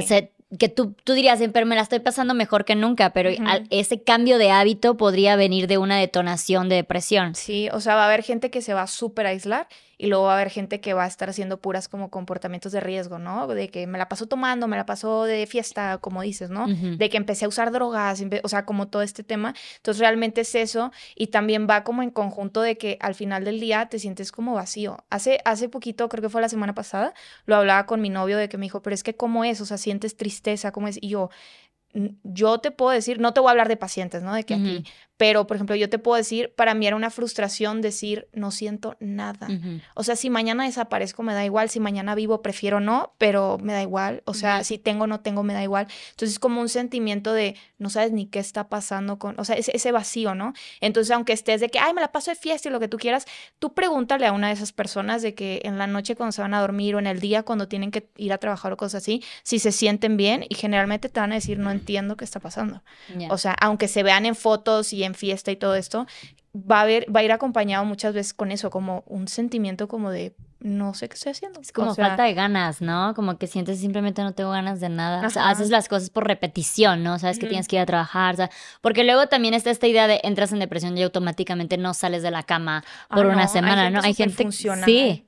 que 0.58 0.68
tú, 0.68 0.94
tú 1.04 1.12
dirías, 1.12 1.40
pero 1.52 1.66
me 1.66 1.74
la 1.74 1.82
estoy 1.82 1.98
pasando 2.00 2.34
mejor 2.34 2.64
que 2.64 2.76
nunca, 2.76 3.10
pero 3.10 3.30
ese 3.70 4.02
cambio 4.02 4.38
de 4.38 4.50
hábito 4.50 4.96
podría 4.96 5.36
venir 5.36 5.66
de 5.66 5.78
una 5.78 5.98
detonación 5.98 6.68
de 6.68 6.76
depresión. 6.76 7.34
Sí, 7.34 7.68
o 7.72 7.80
sea, 7.80 7.94
va 7.94 8.02
a 8.02 8.06
haber 8.06 8.22
gente 8.22 8.50
que 8.50 8.62
se 8.62 8.74
va 8.74 8.82
a 8.82 8.86
súper 8.86 9.26
aislar 9.26 9.68
y 9.98 10.08
luego 10.08 10.24
va 10.24 10.32
a 10.32 10.34
haber 10.36 10.50
gente 10.50 10.80
que 10.80 10.92
va 10.92 11.04
a 11.04 11.06
estar 11.06 11.30
haciendo 11.30 11.60
puras 11.60 11.88
como 11.88 12.10
comportamientos 12.10 12.72
de 12.72 12.80
riesgo, 12.80 13.18
¿no? 13.18 13.46
De 13.46 13.68
que 13.68 13.86
me 13.86 13.98
la 13.98 14.08
paso 14.08 14.26
tomando, 14.26 14.68
me 14.68 14.76
la 14.76 14.84
paso 14.84 15.24
de 15.24 15.46
fiesta, 15.46 15.98
como 15.98 16.22
dices, 16.22 16.50
¿no? 16.50 16.66
De 16.66 17.08
que 17.08 17.16
empecé 17.16 17.46
a 17.46 17.48
usar 17.48 17.72
drogas, 17.72 18.22
o 18.42 18.48
sea, 18.48 18.66
como 18.66 18.88
todo 18.88 19.02
este 19.02 19.22
tema. 19.22 19.54
Entonces 19.76 20.00
realmente 20.00 20.42
es 20.42 20.54
eso 20.54 20.92
y 21.14 21.28
también 21.28 21.66
va 21.68 21.82
como 21.82 22.02
en 22.02 22.10
conjunto 22.10 22.60
de 22.60 22.76
que 22.76 22.98
al 23.00 23.14
final 23.14 23.44
del 23.44 23.58
día 23.58 23.86
te 23.86 23.98
sientes 23.98 24.32
como 24.32 24.54
vacío. 24.54 25.04
Hace, 25.08 25.40
hace 25.44 25.68
poquito, 25.68 26.08
creo 26.08 26.22
que 26.22 26.28
fue 26.28 26.42
la 26.42 26.48
semana 26.48 26.74
pasada, 26.74 27.14
lo 27.46 27.56
hablaba 27.56 27.86
con 27.86 28.00
mi 28.00 28.10
novio 28.10 28.36
de 28.36 28.48
que 28.48 28.58
me 28.58 28.66
dijo, 28.66 28.82
pero 28.82 28.94
es 28.94 29.02
que 29.02 29.16
cómo 29.16 29.44
es, 29.44 29.60
o 29.60 29.66
sea, 29.66 29.78
sientes 29.78 30.16
tristeza, 30.16 30.72
¿cómo 30.72 30.88
es? 30.88 30.98
Y 31.00 31.08
yo, 31.08 31.30
yo 32.22 32.58
te 32.58 32.70
puedo 32.70 32.90
decir, 32.90 33.20
no 33.20 33.32
te 33.32 33.40
voy 33.40 33.48
a 33.48 33.50
hablar 33.52 33.68
de 33.68 33.76
pacientes, 33.76 34.22
¿no? 34.22 34.34
De 34.34 34.44
que 34.44 34.54
aquí, 34.54 34.84
pero, 35.16 35.46
por 35.46 35.56
ejemplo, 35.56 35.76
yo 35.76 35.88
te 35.88 35.98
puedo 35.98 36.16
decir, 36.16 36.52
para 36.56 36.74
mí 36.74 36.86
era 36.86 36.96
una 36.96 37.10
frustración 37.10 37.80
decir, 37.80 38.28
no 38.32 38.50
siento 38.50 38.96
nada. 39.00 39.48
O 39.94 40.02
sea, 40.02 40.16
si 40.16 40.30
mañana 40.30 40.64
desaparezco, 40.64 41.22
me 41.22 41.34
da 41.34 41.44
igual. 41.44 41.70
Si 41.70 41.80
mañana 41.80 42.14
vivo, 42.14 42.42
prefiero 42.42 42.80
no, 42.80 43.14
pero 43.18 43.58
me 43.62 43.72
da 43.72 43.82
igual. 43.82 44.22
O 44.26 44.34
sea, 44.34 44.64
si 44.64 44.78
tengo 44.78 45.04
o 45.04 45.06
no 45.06 45.20
tengo, 45.20 45.42
me 45.42 45.54
da 45.54 45.62
igual. 45.62 45.86
Entonces, 46.10 46.34
es 46.34 46.38
como 46.38 46.60
un 46.60 46.68
sentimiento 46.68 47.32
de 47.32 47.56
no 47.78 47.90
sabes 47.90 48.12
ni 48.12 48.26
qué 48.26 48.38
está 48.38 48.68
pasando 48.68 49.18
con, 49.18 49.38
o 49.38 49.44
sea, 49.44 49.56
ese, 49.56 49.74
ese 49.74 49.92
vacío, 49.92 50.34
¿no? 50.34 50.52
Entonces, 50.80 51.10
aunque 51.12 51.32
estés 51.32 51.60
de 51.60 51.68
que, 51.68 51.78
ay, 51.78 51.94
me 51.94 52.00
la 52.00 52.12
paso 52.12 52.30
de 52.30 52.36
fiesta 52.36 52.68
y 52.68 52.72
lo 52.72 52.80
que 52.80 52.88
tú 52.88 52.98
quieras, 52.98 53.26
tú 53.58 53.74
pregúntale 53.74 54.26
a 54.26 54.32
una 54.32 54.48
de 54.48 54.54
esas 54.54 54.72
personas 54.72 55.22
de 55.22 55.34
que 55.34 55.60
en 55.64 55.78
la 55.78 55.86
noche 55.86 56.16
cuando 56.16 56.32
se 56.32 56.42
van 56.42 56.54
a 56.54 56.60
dormir 56.60 56.94
o 56.94 56.98
en 56.98 57.06
el 57.06 57.20
día 57.20 57.42
cuando 57.42 57.68
tienen 57.68 57.90
que 57.90 58.08
ir 58.16 58.32
a 58.32 58.38
trabajar 58.38 58.72
o 58.72 58.76
cosas 58.76 59.02
así, 59.02 59.22
si 59.42 59.58
se 59.58 59.72
sienten 59.72 60.16
bien 60.16 60.44
y 60.48 60.54
generalmente 60.54 61.08
te 61.08 61.20
van 61.20 61.32
a 61.32 61.36
decir, 61.36 61.58
no 61.58 61.70
entiendo 61.70 62.16
qué 62.16 62.24
está 62.24 62.40
pasando. 62.40 62.82
O 63.30 63.38
sea, 63.38 63.52
aunque 63.60 63.88
se 63.88 64.02
vean 64.02 64.26
en 64.26 64.34
fotos 64.34 64.92
y 64.92 65.05
en 65.06 65.14
fiesta 65.14 65.50
y 65.50 65.56
todo 65.56 65.74
esto, 65.74 66.06
va 66.54 66.80
a, 66.80 66.82
haber, 66.82 67.14
va 67.14 67.20
a 67.20 67.24
ir 67.24 67.32
acompañado 67.32 67.84
muchas 67.84 68.14
veces 68.14 68.34
con 68.34 68.50
eso, 68.50 68.70
como 68.70 69.04
un 69.06 69.28
sentimiento 69.28 69.88
como 69.88 70.10
de 70.10 70.34
no 70.58 70.94
sé 70.94 71.08
qué 71.08 71.14
estoy 71.14 71.32
haciendo. 71.32 71.60
Es 71.60 71.70
como 71.70 71.94
falta 71.94 72.24
de 72.24 72.34
ganas, 72.34 72.80
¿no? 72.80 73.12
Como 73.14 73.36
que 73.36 73.46
sientes 73.46 73.78
simplemente 73.78 74.22
no 74.22 74.32
tengo 74.32 74.50
ganas 74.50 74.80
de 74.80 74.88
nada. 74.88 75.24
O 75.26 75.30
sea, 75.30 75.48
haces 75.50 75.70
las 75.70 75.88
cosas 75.88 76.10
por 76.10 76.26
repetición, 76.26 77.02
¿no? 77.02 77.18
Sabes 77.18 77.38
que 77.38 77.46
tienes 77.46 77.68
que 77.68 77.76
ir 77.76 77.82
a 77.82 77.86
trabajar. 77.86 78.34
O 78.34 78.36
sea, 78.38 78.50
porque 78.80 79.04
luego 79.04 79.26
también 79.26 79.54
está 79.54 79.70
esta 79.70 79.86
idea 79.86 80.06
de 80.06 80.20
entras 80.24 80.52
en 80.52 80.58
depresión 80.58 80.96
y 80.96 81.02
automáticamente 81.02 81.76
no 81.76 81.92
sales 81.94 82.22
de 82.22 82.30
la 82.30 82.42
cama 82.42 82.84
por 83.10 83.26
una 83.26 83.48
semana, 83.48 83.90
¿no? 83.90 84.00
Hay 84.02 84.14
gente 84.14 84.44
que 84.44 84.52
sí. 84.52 85.24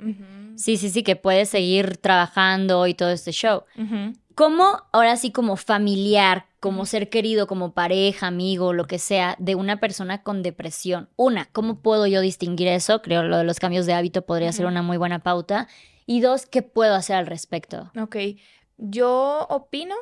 Sí, 0.56 0.76
sí, 0.76 0.90
sí, 0.90 1.02
que 1.04 1.14
puedes 1.14 1.50
seguir 1.50 1.98
trabajando 1.98 2.86
y 2.86 2.94
todo 2.94 3.10
este 3.10 3.30
show. 3.30 3.62
¿Cómo 4.34 4.82
ahora 4.92 5.16
sí 5.16 5.30
como 5.30 5.56
familiar, 5.56 6.46
como 6.60 6.86
ser 6.86 7.08
querido, 7.08 7.46
como 7.46 7.72
pareja, 7.72 8.26
amigo, 8.26 8.72
lo 8.72 8.86
que 8.86 8.98
sea, 8.98 9.36
de 9.38 9.54
una 9.54 9.80
persona 9.80 10.22
con 10.22 10.42
depresión? 10.42 11.08
Una, 11.16 11.46
¿cómo 11.52 11.80
puedo 11.80 12.06
yo 12.06 12.20
distinguir 12.20 12.68
eso? 12.68 13.02
Creo 13.02 13.22
lo 13.22 13.38
de 13.38 13.44
los 13.44 13.60
cambios 13.60 13.86
de 13.86 13.94
hábito 13.94 14.22
podría 14.22 14.52
ser 14.52 14.66
una 14.66 14.82
muy 14.82 14.96
buena 14.96 15.20
pauta. 15.20 15.68
Y 16.06 16.20
dos, 16.20 16.46
¿qué 16.46 16.62
puedo 16.62 16.94
hacer 16.94 17.16
al 17.16 17.26
respecto? 17.26 17.90
Ok, 18.00 18.16
yo 18.76 19.46
opino 19.50 19.94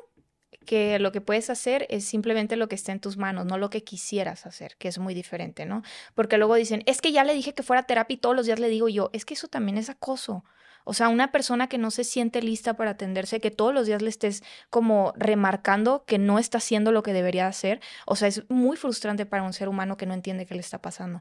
que 0.67 0.99
lo 0.99 1.13
que 1.13 1.21
puedes 1.23 1.49
hacer 1.49 1.87
es 1.89 2.05
simplemente 2.05 2.57
lo 2.57 2.69
que 2.69 2.75
esté 2.75 2.93
en 2.93 3.01
tus 3.01 3.17
manos, 3.17 3.47
no 3.47 3.57
lo 3.57 3.71
que 3.71 3.85
quisieras 3.85 4.45
hacer, 4.47 4.77
que 4.77 4.89
es 4.89 4.99
muy 4.99 5.15
diferente, 5.15 5.65
¿no? 5.65 5.83
Porque 6.15 6.37
luego 6.37 6.55
dicen, 6.57 6.83
es 6.87 7.01
que 7.01 7.13
ya 7.13 7.25
le 7.25 7.35
dije 7.35 7.55
que 7.55 7.63
fuera 7.63 7.85
terapia 7.85 8.15
y 8.15 8.19
todos 8.19 8.37
los 8.37 8.47
días 8.47 8.59
le 8.59 8.69
digo 8.69 8.89
yo, 8.89 9.09
es 9.13 9.25
que 9.25 9.35
eso 9.35 9.49
también 9.49 9.79
es 9.79 9.89
acoso. 9.89 10.45
O 10.89 10.95
sea, 10.95 11.09
una 11.09 11.33
persona 11.33 11.69
que 11.69 11.79
no 11.79 11.91
se 11.91 12.05
siente 12.05 12.41
lista 12.41 12.75
para 12.75 12.93
atenderse, 12.93 13.41
que 13.41 13.51
todos 13.51 13.75
los 13.75 13.87
días 13.87 14.03
le 14.03 14.09
estés 14.09 14.43
como 14.71 15.13
remarcando 15.17 16.05
que 16.07 16.19
no 16.19 16.39
está 16.39 16.59
haciendo 16.59 16.93
lo 16.93 17.03
que 17.03 17.13
debería 17.13 17.49
hacer, 17.49 17.81
o 18.07 18.15
sea, 18.15 18.29
es 18.29 18.49
muy 18.49 18.77
frustrante 18.77 19.27
para 19.27 19.43
un 19.43 19.53
ser 19.53 19.69
humano 19.69 19.97
que 19.97 20.07
no 20.07 20.15
entiende 20.15 20.47
qué 20.47 20.55
le 20.55 20.61
está 20.61 20.81
pasando. 20.81 21.21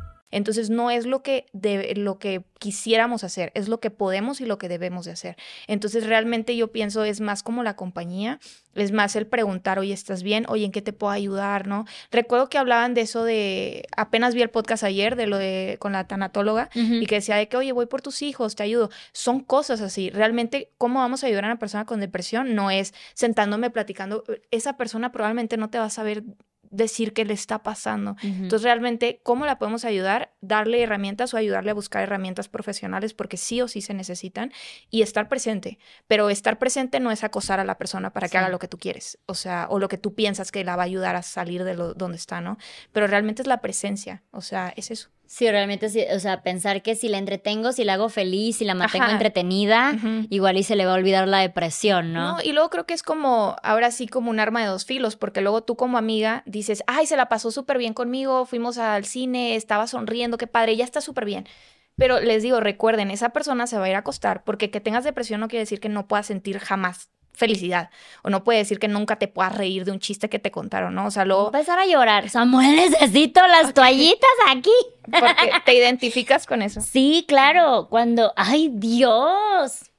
Entonces 0.31 0.69
no 0.69 0.89
es 0.91 1.05
lo 1.05 1.21
que, 1.23 1.45
de, 1.53 1.93
lo 1.95 2.17
que 2.17 2.43
quisiéramos 2.59 3.23
hacer, 3.23 3.51
es 3.55 3.67
lo 3.67 3.79
que 3.79 3.91
podemos 3.91 4.41
y 4.41 4.45
lo 4.45 4.57
que 4.57 4.69
debemos 4.69 5.05
de 5.05 5.11
hacer. 5.11 5.35
Entonces 5.67 6.05
realmente 6.07 6.55
yo 6.55 6.71
pienso 6.71 7.03
es 7.03 7.21
más 7.21 7.43
como 7.43 7.63
la 7.63 7.75
compañía, 7.75 8.39
es 8.75 8.91
más 8.91 9.15
el 9.15 9.27
preguntar, 9.27 9.79
oye, 9.79 9.93
¿estás 9.93 10.23
bien? 10.23 10.45
Oye, 10.47 10.65
¿en 10.65 10.71
qué 10.71 10.81
te 10.81 10.93
puedo 10.93 11.11
ayudar? 11.11 11.67
¿No? 11.67 11.85
Recuerdo 12.11 12.49
que 12.49 12.57
hablaban 12.57 12.93
de 12.93 13.01
eso 13.01 13.23
de, 13.23 13.87
apenas 13.95 14.33
vi 14.33 14.41
el 14.41 14.49
podcast 14.49 14.83
ayer 14.83 15.15
de 15.15 15.27
lo 15.27 15.37
de 15.37 15.77
con 15.79 15.91
la 15.91 16.07
tanatóloga 16.07 16.69
y 16.73 17.05
que 17.05 17.15
decía 17.15 17.35
de 17.35 17.47
que, 17.47 17.57
oye, 17.57 17.71
voy 17.71 17.87
por 17.87 18.01
tus 18.01 18.21
hijos, 18.21 18.55
te 18.55 18.63
ayudo. 18.63 18.89
Son 19.11 19.41
cosas 19.41 19.81
así. 19.81 20.09
Realmente, 20.09 20.71
¿cómo 20.77 20.99
vamos 20.99 21.23
a 21.23 21.27
ayudar 21.27 21.45
a 21.45 21.47
una 21.47 21.59
persona 21.59 21.85
con 21.85 21.99
depresión? 21.99 22.55
No 22.55 22.71
es 22.71 22.93
sentándome 23.13 23.69
platicando. 23.69 24.23
Esa 24.51 24.77
persona 24.77 25.11
probablemente 25.11 25.57
no 25.57 25.69
te 25.69 25.79
va 25.79 25.85
a 25.85 25.89
saber 25.89 26.23
decir 26.71 27.13
qué 27.13 27.25
le 27.25 27.33
está 27.33 27.63
pasando. 27.63 28.15
Entonces, 28.23 28.63
realmente, 28.63 29.21
¿cómo 29.23 29.45
la 29.45 29.59
podemos 29.59 29.85
ayudar? 29.85 30.30
Darle 30.41 30.81
herramientas 30.83 31.33
o 31.33 31.37
ayudarle 31.37 31.71
a 31.71 31.75
buscar 31.75 32.03
herramientas 32.03 32.49
profesionales 32.49 33.13
porque 33.13 33.37
sí 33.37 33.61
o 33.61 33.67
sí 33.67 33.81
se 33.81 33.93
necesitan 33.93 34.51
y 34.89 35.01
estar 35.01 35.29
presente. 35.29 35.79
Pero 36.07 36.29
estar 36.29 36.59
presente 36.59 36.99
no 36.99 37.11
es 37.11 37.23
acosar 37.23 37.59
a 37.59 37.63
la 37.63 37.77
persona 37.77 38.11
para 38.11 38.27
que 38.27 38.37
haga 38.37 38.49
lo 38.49 38.59
que 38.59 38.67
tú 38.67 38.77
quieres, 38.77 39.19
o 39.25 39.33
sea, 39.33 39.67
o 39.69 39.79
lo 39.79 39.87
que 39.87 39.97
tú 39.97 40.13
piensas 40.13 40.51
que 40.51 40.63
la 40.63 40.75
va 40.75 40.83
a 40.83 40.85
ayudar 40.85 41.15
a 41.15 41.21
salir 41.21 41.63
de 41.63 41.75
lo, 41.75 41.93
donde 41.93 42.17
está, 42.17 42.41
¿no? 42.41 42.57
Pero 42.91 43.07
realmente 43.07 43.41
es 43.41 43.47
la 43.47 43.61
presencia, 43.61 44.23
o 44.31 44.41
sea, 44.41 44.73
es 44.75 44.91
eso. 44.91 45.09
Sí, 45.31 45.49
realmente, 45.49 45.87
sí, 45.87 46.03
o 46.13 46.19
sea, 46.19 46.43
pensar 46.43 46.81
que 46.81 46.93
si 46.93 47.07
la 47.07 47.17
entretengo, 47.17 47.71
si 47.71 47.85
la 47.85 47.93
hago 47.93 48.09
feliz, 48.09 48.57
si 48.57 48.65
la 48.65 48.75
mantengo 48.75 49.07
entretenida, 49.07 49.93
igual 50.29 50.57
y 50.57 50.63
se 50.63 50.75
le 50.75 50.85
va 50.85 50.91
a 50.91 50.95
olvidar 50.95 51.25
la 51.25 51.37
depresión, 51.37 52.11
¿no? 52.11 52.33
¿no? 52.33 52.43
Y 52.43 52.51
luego 52.51 52.69
creo 52.69 52.85
que 52.85 52.93
es 52.93 53.01
como, 53.01 53.55
ahora 53.63 53.91
sí, 53.91 54.07
como 54.07 54.29
un 54.29 54.41
arma 54.41 54.59
de 54.59 54.67
dos 54.67 54.83
filos, 54.83 55.15
porque 55.15 55.39
luego 55.39 55.63
tú 55.63 55.77
como 55.77 55.97
amiga 55.97 56.43
dices, 56.45 56.83
ay, 56.85 57.05
se 57.05 57.15
la 57.15 57.29
pasó 57.29 57.49
súper 57.49 57.77
bien 57.77 57.93
conmigo, 57.93 58.45
fuimos 58.45 58.77
al 58.77 59.05
cine, 59.05 59.55
estaba 59.55 59.87
sonriendo, 59.87 60.30
qué 60.37 60.47
padre, 60.47 60.75
ya 60.75 60.85
está 60.85 61.01
súper 61.01 61.25
bien. 61.25 61.47
Pero 61.95 62.19
les 62.19 62.43
digo, 62.43 62.59
recuerden, 62.59 63.11
esa 63.11 63.29
persona 63.29 63.67
se 63.67 63.77
va 63.77 63.85
a 63.85 63.89
ir 63.89 63.95
a 63.95 63.99
acostar, 63.99 64.43
porque 64.43 64.71
que 64.71 64.79
tengas 64.79 65.03
depresión 65.03 65.39
no 65.39 65.47
quiere 65.47 65.61
decir 65.61 65.79
que 65.79 65.89
no 65.89 66.07
puedas 66.07 66.25
sentir 66.25 66.59
jamás 66.59 67.09
felicidad. 67.33 67.89
O 68.23 68.29
no 68.29 68.43
puede 68.43 68.59
decir 68.59 68.79
que 68.79 68.87
nunca 68.87 69.17
te 69.17 69.27
puedas 69.27 69.55
reír 69.55 69.85
de 69.85 69.91
un 69.91 69.99
chiste 69.99 70.29
que 70.29 70.39
te 70.39 70.51
contaron, 70.51 70.93
¿no? 70.93 71.05
O 71.05 71.11
sea, 71.11 71.25
luego... 71.25 71.47
Empezar 71.47 71.79
a 71.79 71.85
llorar. 71.85 72.29
Samuel, 72.29 72.75
necesito 72.75 73.45
las 73.47 73.73
toallitas 73.73 74.29
aquí. 74.49 74.71
Porque 75.03 75.51
te 75.65 75.73
identificas 75.73 76.45
con 76.45 76.61
eso. 76.61 76.81
Sí, 76.81 77.25
claro. 77.27 77.87
Cuando... 77.89 78.33
¡Ay, 78.35 78.69
Dios! 78.73 79.91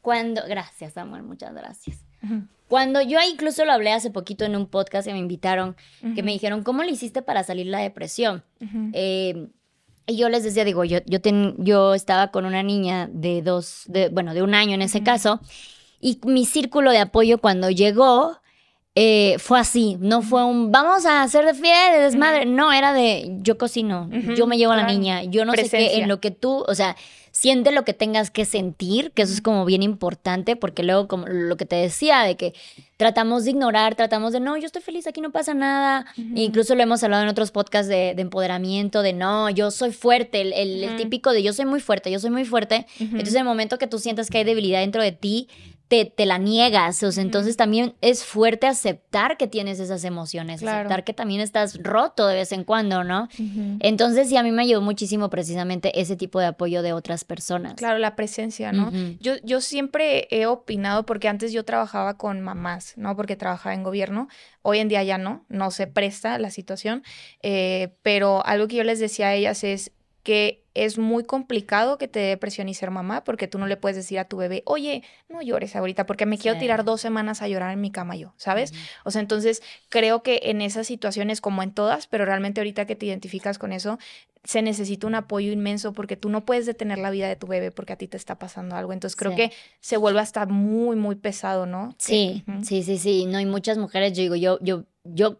Cuando... 0.00 0.42
Gracias, 0.46 0.92
Samuel, 0.92 1.22
muchas 1.22 1.52
gracias. 1.54 1.98
Cuando 2.68 3.02
yo 3.02 3.18
incluso 3.20 3.64
lo 3.64 3.72
hablé 3.72 3.92
hace 3.92 4.10
poquito 4.10 4.44
en 4.44 4.56
un 4.56 4.66
podcast 4.66 5.06
que 5.06 5.12
me 5.12 5.18
invitaron, 5.18 5.76
que 6.14 6.22
me 6.22 6.32
dijeron, 6.32 6.62
¿cómo 6.62 6.82
le 6.82 6.92
hiciste 6.92 7.22
para 7.22 7.44
salir 7.44 7.66
la 7.66 7.78
depresión? 7.78 8.42
Eh, 8.92 9.48
y 10.06 10.16
yo 10.16 10.28
les 10.28 10.44
decía, 10.44 10.64
digo, 10.64 10.84
yo, 10.84 10.98
yo, 11.06 11.18
yo 11.58 11.94
estaba 11.94 12.30
con 12.30 12.44
una 12.44 12.62
niña 12.62 13.08
de 13.12 13.42
dos, 13.42 13.84
de, 13.86 14.08
bueno, 14.08 14.34
de 14.34 14.42
un 14.42 14.54
año 14.54 14.74
en 14.74 14.82
ese 14.82 15.02
caso, 15.02 15.40
y 16.00 16.20
mi 16.26 16.44
círculo 16.44 16.90
de 16.90 16.98
apoyo 16.98 17.38
cuando 17.38 17.70
llegó 17.70 18.38
eh, 18.94 19.36
fue 19.38 19.58
así, 19.58 19.96
no 20.00 20.22
fue 20.22 20.44
un 20.44 20.70
vamos 20.70 21.06
a 21.06 21.22
hacer 21.22 21.44
de 21.44 21.54
fiel, 21.54 21.92
de 21.94 22.00
desmadre, 22.00 22.46
no, 22.46 22.72
era 22.72 22.92
de 22.92 23.38
yo 23.40 23.58
cocino, 23.58 24.08
yo 24.36 24.46
me 24.46 24.56
llevo 24.58 24.72
a 24.72 24.76
la 24.76 24.86
niña, 24.86 25.24
yo 25.24 25.44
no 25.44 25.52
sé 25.52 25.68
qué, 25.68 25.96
en 25.96 26.08
lo 26.08 26.20
que 26.20 26.30
tú, 26.30 26.64
o 26.68 26.74
sea, 26.74 26.96
siente 27.34 27.72
lo 27.72 27.84
que 27.84 27.94
tengas 27.94 28.30
que 28.30 28.44
sentir, 28.44 29.10
que 29.10 29.22
eso 29.22 29.32
es 29.32 29.40
como 29.40 29.64
bien 29.64 29.82
importante, 29.82 30.54
porque 30.54 30.84
luego 30.84 31.08
como 31.08 31.26
lo 31.26 31.56
que 31.56 31.66
te 31.66 31.74
decía, 31.74 32.22
de 32.22 32.36
que 32.36 32.54
tratamos 32.96 33.42
de 33.42 33.50
ignorar, 33.50 33.96
tratamos 33.96 34.32
de 34.32 34.38
no, 34.38 34.56
yo 34.56 34.66
estoy 34.66 34.80
feliz, 34.80 35.08
aquí 35.08 35.20
no 35.20 35.32
pasa 35.32 35.52
nada, 35.52 36.06
incluso 36.16 36.76
lo 36.76 36.82
hemos 36.84 37.02
hablado 37.02 37.24
en 37.24 37.28
otros 37.28 37.50
podcasts 37.50 37.88
de, 37.88 38.10
empoderamiento, 38.10 39.02
de 39.02 39.14
no, 39.14 39.50
yo 39.50 39.72
soy 39.72 39.90
fuerte, 39.90 40.42
el, 40.42 40.52
el, 40.52 40.96
típico 40.96 41.32
de 41.32 41.42
yo 41.42 41.52
soy 41.52 41.66
muy 41.66 41.80
fuerte, 41.80 42.08
yo 42.12 42.20
soy 42.20 42.30
muy 42.30 42.44
fuerte, 42.44 42.86
entonces 43.00 43.34
en 43.34 43.40
el 43.40 43.46
momento 43.46 43.78
que 43.78 43.88
tú 43.88 43.98
sientas 43.98 44.30
que 44.30 44.38
hay 44.38 44.44
debilidad 44.44 44.78
dentro 44.78 45.02
de 45.02 45.10
ti, 45.10 45.48
te, 45.88 46.26
la 46.26 46.38
niegas. 46.38 47.02
O 47.02 47.12
sea, 47.12 47.22
entonces 47.22 47.56
también 47.56 47.94
es 48.00 48.24
fuerte 48.24 48.66
aceptar 48.66 49.36
que 49.36 49.46
tienes 49.46 49.80
esas 49.80 50.04
emociones, 50.04 50.62
aceptar 50.62 51.04
que 51.04 51.12
también 51.12 51.40
estás 51.40 51.82
roto 51.82 52.26
de 52.26 52.36
vez 52.36 52.52
en 52.52 52.64
cuando, 52.64 53.04
¿no? 53.04 53.28
Entonces 53.80 54.28
sí, 54.28 54.36
a 54.36 54.42
mí 54.42 54.50
me 54.50 54.62
ayudó 54.62 54.80
muchísimo 54.80 55.30
precisamente 55.30 56.00
ese 56.00 56.16
tipo 56.16 56.40
de 56.40 56.46
apoyo 56.46 56.82
de 56.82 56.92
otras 56.92 57.24
personas. 57.24 57.74
Claro, 57.74 57.98
la 57.98 58.16
presencia, 58.16 58.72
¿no? 58.72 58.90
yo, 59.20 59.34
yo 59.42 59.60
siempre 59.60 60.26
he 60.30 60.46
opinado, 60.46 61.06
porque 61.06 61.28
antes 61.28 61.52
yo 61.52 61.64
trabajaba 61.64 62.16
con 62.16 62.40
mamás, 62.40 62.94
¿no? 62.96 63.16
Porque 63.16 63.36
trabajaba 63.36 63.74
en 63.74 63.82
gobierno. 63.82 64.28
Hoy 64.62 64.78
en 64.78 64.88
día 64.88 65.02
ya 65.02 65.18
no, 65.18 65.44
no 65.48 65.70
se 65.70 65.86
presta 65.86 66.38
la 66.38 66.50
situación. 66.50 67.02
Eh, 67.42 67.94
pero 68.02 68.44
algo 68.46 68.66
que 68.68 68.76
yo 68.76 68.84
les 68.84 68.98
decía 68.98 69.28
a 69.28 69.34
ellas 69.34 69.64
es 69.64 69.92
que 70.24 70.64
es 70.74 70.98
muy 70.98 71.22
complicado 71.22 71.98
que 71.98 72.08
te 72.08 72.18
dé 72.18 72.26
depresión 72.28 72.68
y 72.68 72.74
ser 72.74 72.90
mamá 72.90 73.22
porque 73.22 73.46
tú 73.46 73.58
no 73.58 73.68
le 73.68 73.76
puedes 73.76 73.96
decir 73.96 74.18
a 74.18 74.24
tu 74.24 74.36
bebé, 74.38 74.62
oye, 74.66 75.04
no 75.28 75.40
llores 75.40 75.76
ahorita 75.76 76.06
porque 76.06 76.26
me 76.26 76.38
quiero 76.38 76.58
tirar 76.58 76.84
dos 76.84 77.00
semanas 77.00 77.42
a 77.42 77.48
llorar 77.48 77.72
en 77.72 77.80
mi 77.80 77.92
cama 77.92 78.16
yo, 78.16 78.34
¿sabes? 78.36 78.72
O 79.04 79.12
sea, 79.12 79.20
entonces 79.20 79.62
creo 79.90 80.24
que 80.24 80.40
en 80.44 80.62
esas 80.62 80.88
situaciones, 80.88 81.40
como 81.40 81.62
en 81.62 81.72
todas, 81.72 82.08
pero 82.08 82.24
realmente 82.24 82.60
ahorita 82.60 82.86
que 82.86 82.96
te 82.96 83.06
identificas 83.06 83.58
con 83.58 83.72
eso, 83.72 83.98
se 84.42 84.62
necesita 84.62 85.06
un 85.06 85.14
apoyo 85.14 85.52
inmenso 85.52 85.92
porque 85.92 86.16
tú 86.16 86.28
no 86.28 86.44
puedes 86.44 86.66
detener 86.66 86.98
la 86.98 87.10
vida 87.10 87.28
de 87.28 87.36
tu 87.36 87.46
bebé 87.46 87.70
porque 87.70 87.92
a 87.92 87.96
ti 87.96 88.08
te 88.08 88.16
está 88.16 88.38
pasando 88.38 88.76
algo. 88.76 88.92
Entonces 88.92 89.16
creo 89.16 89.36
que 89.36 89.52
se 89.80 89.96
vuelve 89.96 90.20
hasta 90.20 90.46
muy, 90.46 90.96
muy 90.96 91.14
pesado, 91.14 91.66
¿no? 91.66 91.94
Sí, 91.98 92.44
sí, 92.62 92.82
sí, 92.82 92.98
sí. 92.98 93.26
No, 93.26 93.38
hay 93.38 93.46
muchas 93.46 93.78
mujeres, 93.78 94.12
yo 94.14 94.22
digo, 94.22 94.36
yo, 94.36 94.58
yo, 94.60 94.84
yo 95.04 95.38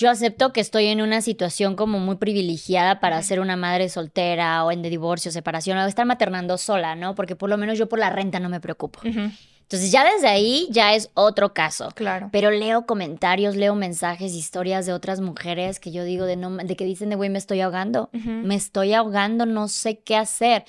yo 0.00 0.08
acepto 0.10 0.52
que 0.54 0.62
estoy 0.62 0.86
en 0.86 1.02
una 1.02 1.20
situación 1.20 1.76
como 1.76 1.98
muy 1.98 2.16
privilegiada 2.16 3.00
para 3.00 3.22
ser 3.22 3.38
una 3.38 3.54
madre 3.56 3.90
soltera 3.90 4.64
o 4.64 4.72
en 4.72 4.80
de 4.80 4.88
divorcio, 4.88 5.30
separación 5.30 5.76
o 5.76 5.86
estar 5.86 6.06
maternando 6.06 6.56
sola, 6.56 6.96
¿no? 6.96 7.14
Porque 7.14 7.36
por 7.36 7.50
lo 7.50 7.58
menos 7.58 7.78
yo 7.78 7.86
por 7.86 7.98
la 7.98 8.08
renta 8.08 8.40
no 8.40 8.48
me 8.48 8.60
preocupo. 8.60 9.00
Entonces 9.04 9.92
ya 9.92 10.02
desde 10.10 10.26
ahí 10.26 10.68
ya 10.70 10.94
es 10.94 11.10
otro 11.12 11.52
caso. 11.52 11.90
Claro. 11.94 12.30
Pero 12.32 12.50
leo 12.50 12.86
comentarios, 12.86 13.56
leo 13.56 13.74
mensajes, 13.74 14.32
historias 14.32 14.86
de 14.86 14.94
otras 14.94 15.20
mujeres 15.20 15.78
que 15.80 15.92
yo 15.92 16.02
digo 16.02 16.24
de, 16.24 16.36
no, 16.36 16.56
de 16.56 16.76
que 16.76 16.86
dicen 16.86 17.10
de, 17.10 17.16
güey, 17.16 17.28
me 17.28 17.38
estoy 17.38 17.60
ahogando, 17.60 18.08
me 18.12 18.54
estoy 18.54 18.94
ahogando, 18.94 19.44
no 19.44 19.68
sé 19.68 19.98
qué 19.98 20.16
hacer. 20.16 20.64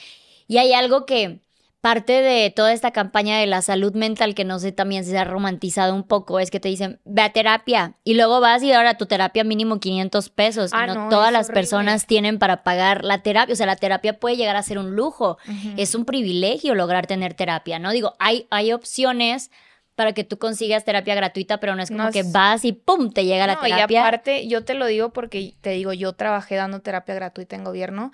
Y 0.46 0.58
hay 0.58 0.74
algo 0.74 1.06
que 1.06 1.40
parte 1.82 2.22
de 2.22 2.52
toda 2.52 2.74
esta 2.74 2.92
campaña 2.92 3.40
de 3.40 3.48
la 3.48 3.64
salud 3.64 3.94
mental 3.94 4.36
que 4.36 4.46
no 4.46 4.60
sé 4.60 4.72
también 4.72 5.04
se 5.04 5.18
ha 5.18 5.24
romantizado 5.24 5.96
un 5.96 6.04
poco 6.04 6.40
es 6.40 6.52
que 6.52 6.60
te 6.60 6.70
dicen 6.70 7.00
ve 7.06 7.24
a 7.24 7.34
terapia 7.34 7.96
y 8.04 8.14
luego 8.14 8.40
vas 8.40 8.62
y 8.62 8.72
ahora 8.72 8.98
tu 8.98 9.08
terapia 9.08 9.44
mínimo 9.44 9.80
500 9.80 10.30
pesos 10.30 10.72
ah, 10.74 10.86
no, 10.86 11.10
todas 11.10 11.34
las 11.34 11.50
personas 11.50 12.06
tienen 12.06 12.38
para 12.38 12.64
pagar 12.64 13.04
la 13.04 13.24
terapia 13.24 13.54
o 13.54 13.56
sea 13.56 13.66
la 13.66 13.76
terapia 13.76 14.20
puede 14.20 14.38
llegar 14.38 14.56
a 14.56 14.64
ser 14.64 14.78
un 14.78 14.96
lujo 14.96 15.40
es 15.76 15.96
un 15.96 16.06
privilegio 16.06 16.76
lograr 16.76 17.08
tener 17.08 17.34
terapia 17.34 17.80
no 17.80 17.92
digo 17.92 18.14
hay 18.20 18.46
hay 18.52 18.74
opciones 18.74 19.50
para 19.96 20.14
que 20.14 20.24
tú 20.24 20.40
consigas 20.40 20.84
terapia 20.84 21.14
gratuita, 21.14 21.60
pero 21.60 21.76
no 21.76 21.84
es 21.84 21.92
como 21.92 22.10
que 22.12 22.24
vas 22.24 22.66
y 22.66 22.72
¡pum! 22.72 23.12
te 23.12 23.26
llega 23.26 23.46
la 23.46 23.60
terapia. 23.60 23.86
Y 23.88 23.96
aparte, 23.98 24.48
yo 24.48 24.64
te 24.64 24.74
lo 24.74 24.88
digo 24.88 25.12
porque 25.12 25.54
te 25.62 25.72
digo, 25.72 25.94
yo 25.94 26.14
trabajé 26.14 26.56
dando 26.56 26.80
terapia 26.80 27.14
gratuita 27.14 27.56
en 27.56 27.64
gobierno 27.64 28.12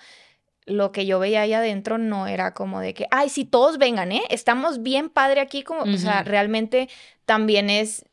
lo 0.68 0.92
que 0.92 1.06
yo 1.06 1.18
veía 1.18 1.42
ahí 1.42 1.54
adentro 1.54 1.98
no 1.98 2.28
era 2.28 2.54
como 2.54 2.82
de 2.82 2.94
que, 2.94 3.08
ay, 3.10 3.30
si 3.30 3.46
todos 3.46 3.78
vengan, 3.78 4.12
¿eh? 4.12 4.22
Estamos 4.30 4.84
bien 4.84 5.10
padre 5.10 5.42
aquí, 5.42 5.64
como, 5.64 5.84
o 5.84 5.98
sea, 5.98 6.24
realmente 6.24 6.90
también 7.26 7.70
es 7.70 8.06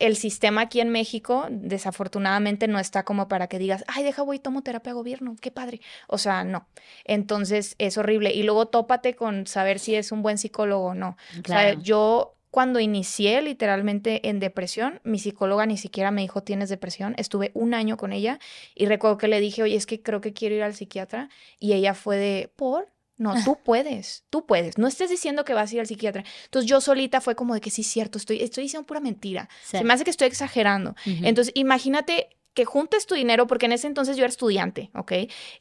el 0.00 0.16
sistema 0.16 0.62
aquí 0.62 0.80
en 0.80 0.88
México, 0.88 1.46
desafortunadamente, 1.50 2.66
no 2.66 2.80
está 2.80 3.04
como 3.04 3.28
para 3.28 3.46
que 3.46 3.58
digas, 3.58 3.84
ay, 3.86 4.02
deja, 4.02 4.22
voy, 4.22 4.38
tomo 4.38 4.62
terapia 4.62 4.92
gobierno, 4.92 5.36
qué 5.40 5.50
padre. 5.50 5.80
O 6.08 6.18
sea, 6.18 6.42
no. 6.42 6.66
Entonces 7.04 7.76
es 7.78 7.96
horrible. 7.98 8.32
Y 8.32 8.42
luego 8.42 8.66
tópate 8.66 9.14
con 9.14 9.46
saber 9.46 9.78
si 9.78 9.94
es 9.94 10.10
un 10.10 10.22
buen 10.22 10.38
psicólogo 10.38 10.86
o 10.86 10.94
no. 10.94 11.16
O 11.38 11.46
sea, 11.46 11.74
yo 11.74 12.34
cuando 12.50 12.80
inicié 12.80 13.40
literalmente 13.42 14.28
en 14.28 14.40
depresión, 14.40 15.00
mi 15.04 15.18
psicóloga 15.18 15.66
ni 15.66 15.76
siquiera 15.76 16.10
me 16.10 16.22
dijo 16.22 16.42
tienes 16.42 16.68
depresión. 16.68 17.14
Estuve 17.16 17.52
un 17.54 17.74
año 17.74 17.96
con 17.96 18.12
ella 18.12 18.40
y 18.74 18.86
recuerdo 18.86 19.18
que 19.18 19.28
le 19.28 19.40
dije, 19.40 19.62
oye, 19.62 19.76
es 19.76 19.86
que 19.86 20.02
creo 20.02 20.20
que 20.20 20.32
quiero 20.32 20.56
ir 20.56 20.62
al 20.62 20.74
psiquiatra. 20.74 21.28
Y 21.58 21.74
ella 21.74 21.94
fue 21.94 22.16
de, 22.16 22.52
¿por? 22.56 22.88
No, 23.16 23.34
tú 23.44 23.58
puedes, 23.64 24.24
tú 24.30 24.46
puedes. 24.46 24.78
No 24.78 24.88
estés 24.88 25.10
diciendo 25.10 25.44
que 25.44 25.54
vas 25.54 25.70
a 25.70 25.74
ir 25.74 25.80
al 25.80 25.86
psiquiatra. 25.86 26.24
Entonces 26.46 26.68
yo 26.68 26.80
solita 26.80 27.20
fue 27.20 27.36
como 27.36 27.54
de 27.54 27.60
que 27.60 27.70
sí, 27.70 27.84
cierto, 27.84 28.18
estoy, 28.18 28.42
estoy 28.42 28.64
diciendo 28.64 28.86
pura 28.86 29.00
mentira. 29.00 29.48
Se 29.62 29.84
me 29.84 29.92
hace 29.92 30.04
que 30.04 30.10
estoy 30.10 30.26
exagerando. 30.26 30.96
Entonces 31.04 31.52
imagínate 31.54 32.36
que 32.54 32.64
juntes 32.64 33.06
tu 33.06 33.14
dinero, 33.14 33.46
porque 33.46 33.66
en 33.66 33.72
ese 33.72 33.86
entonces 33.86 34.16
yo 34.16 34.24
era 34.24 34.30
estudiante, 34.30 34.90
¿ok? 34.94 35.12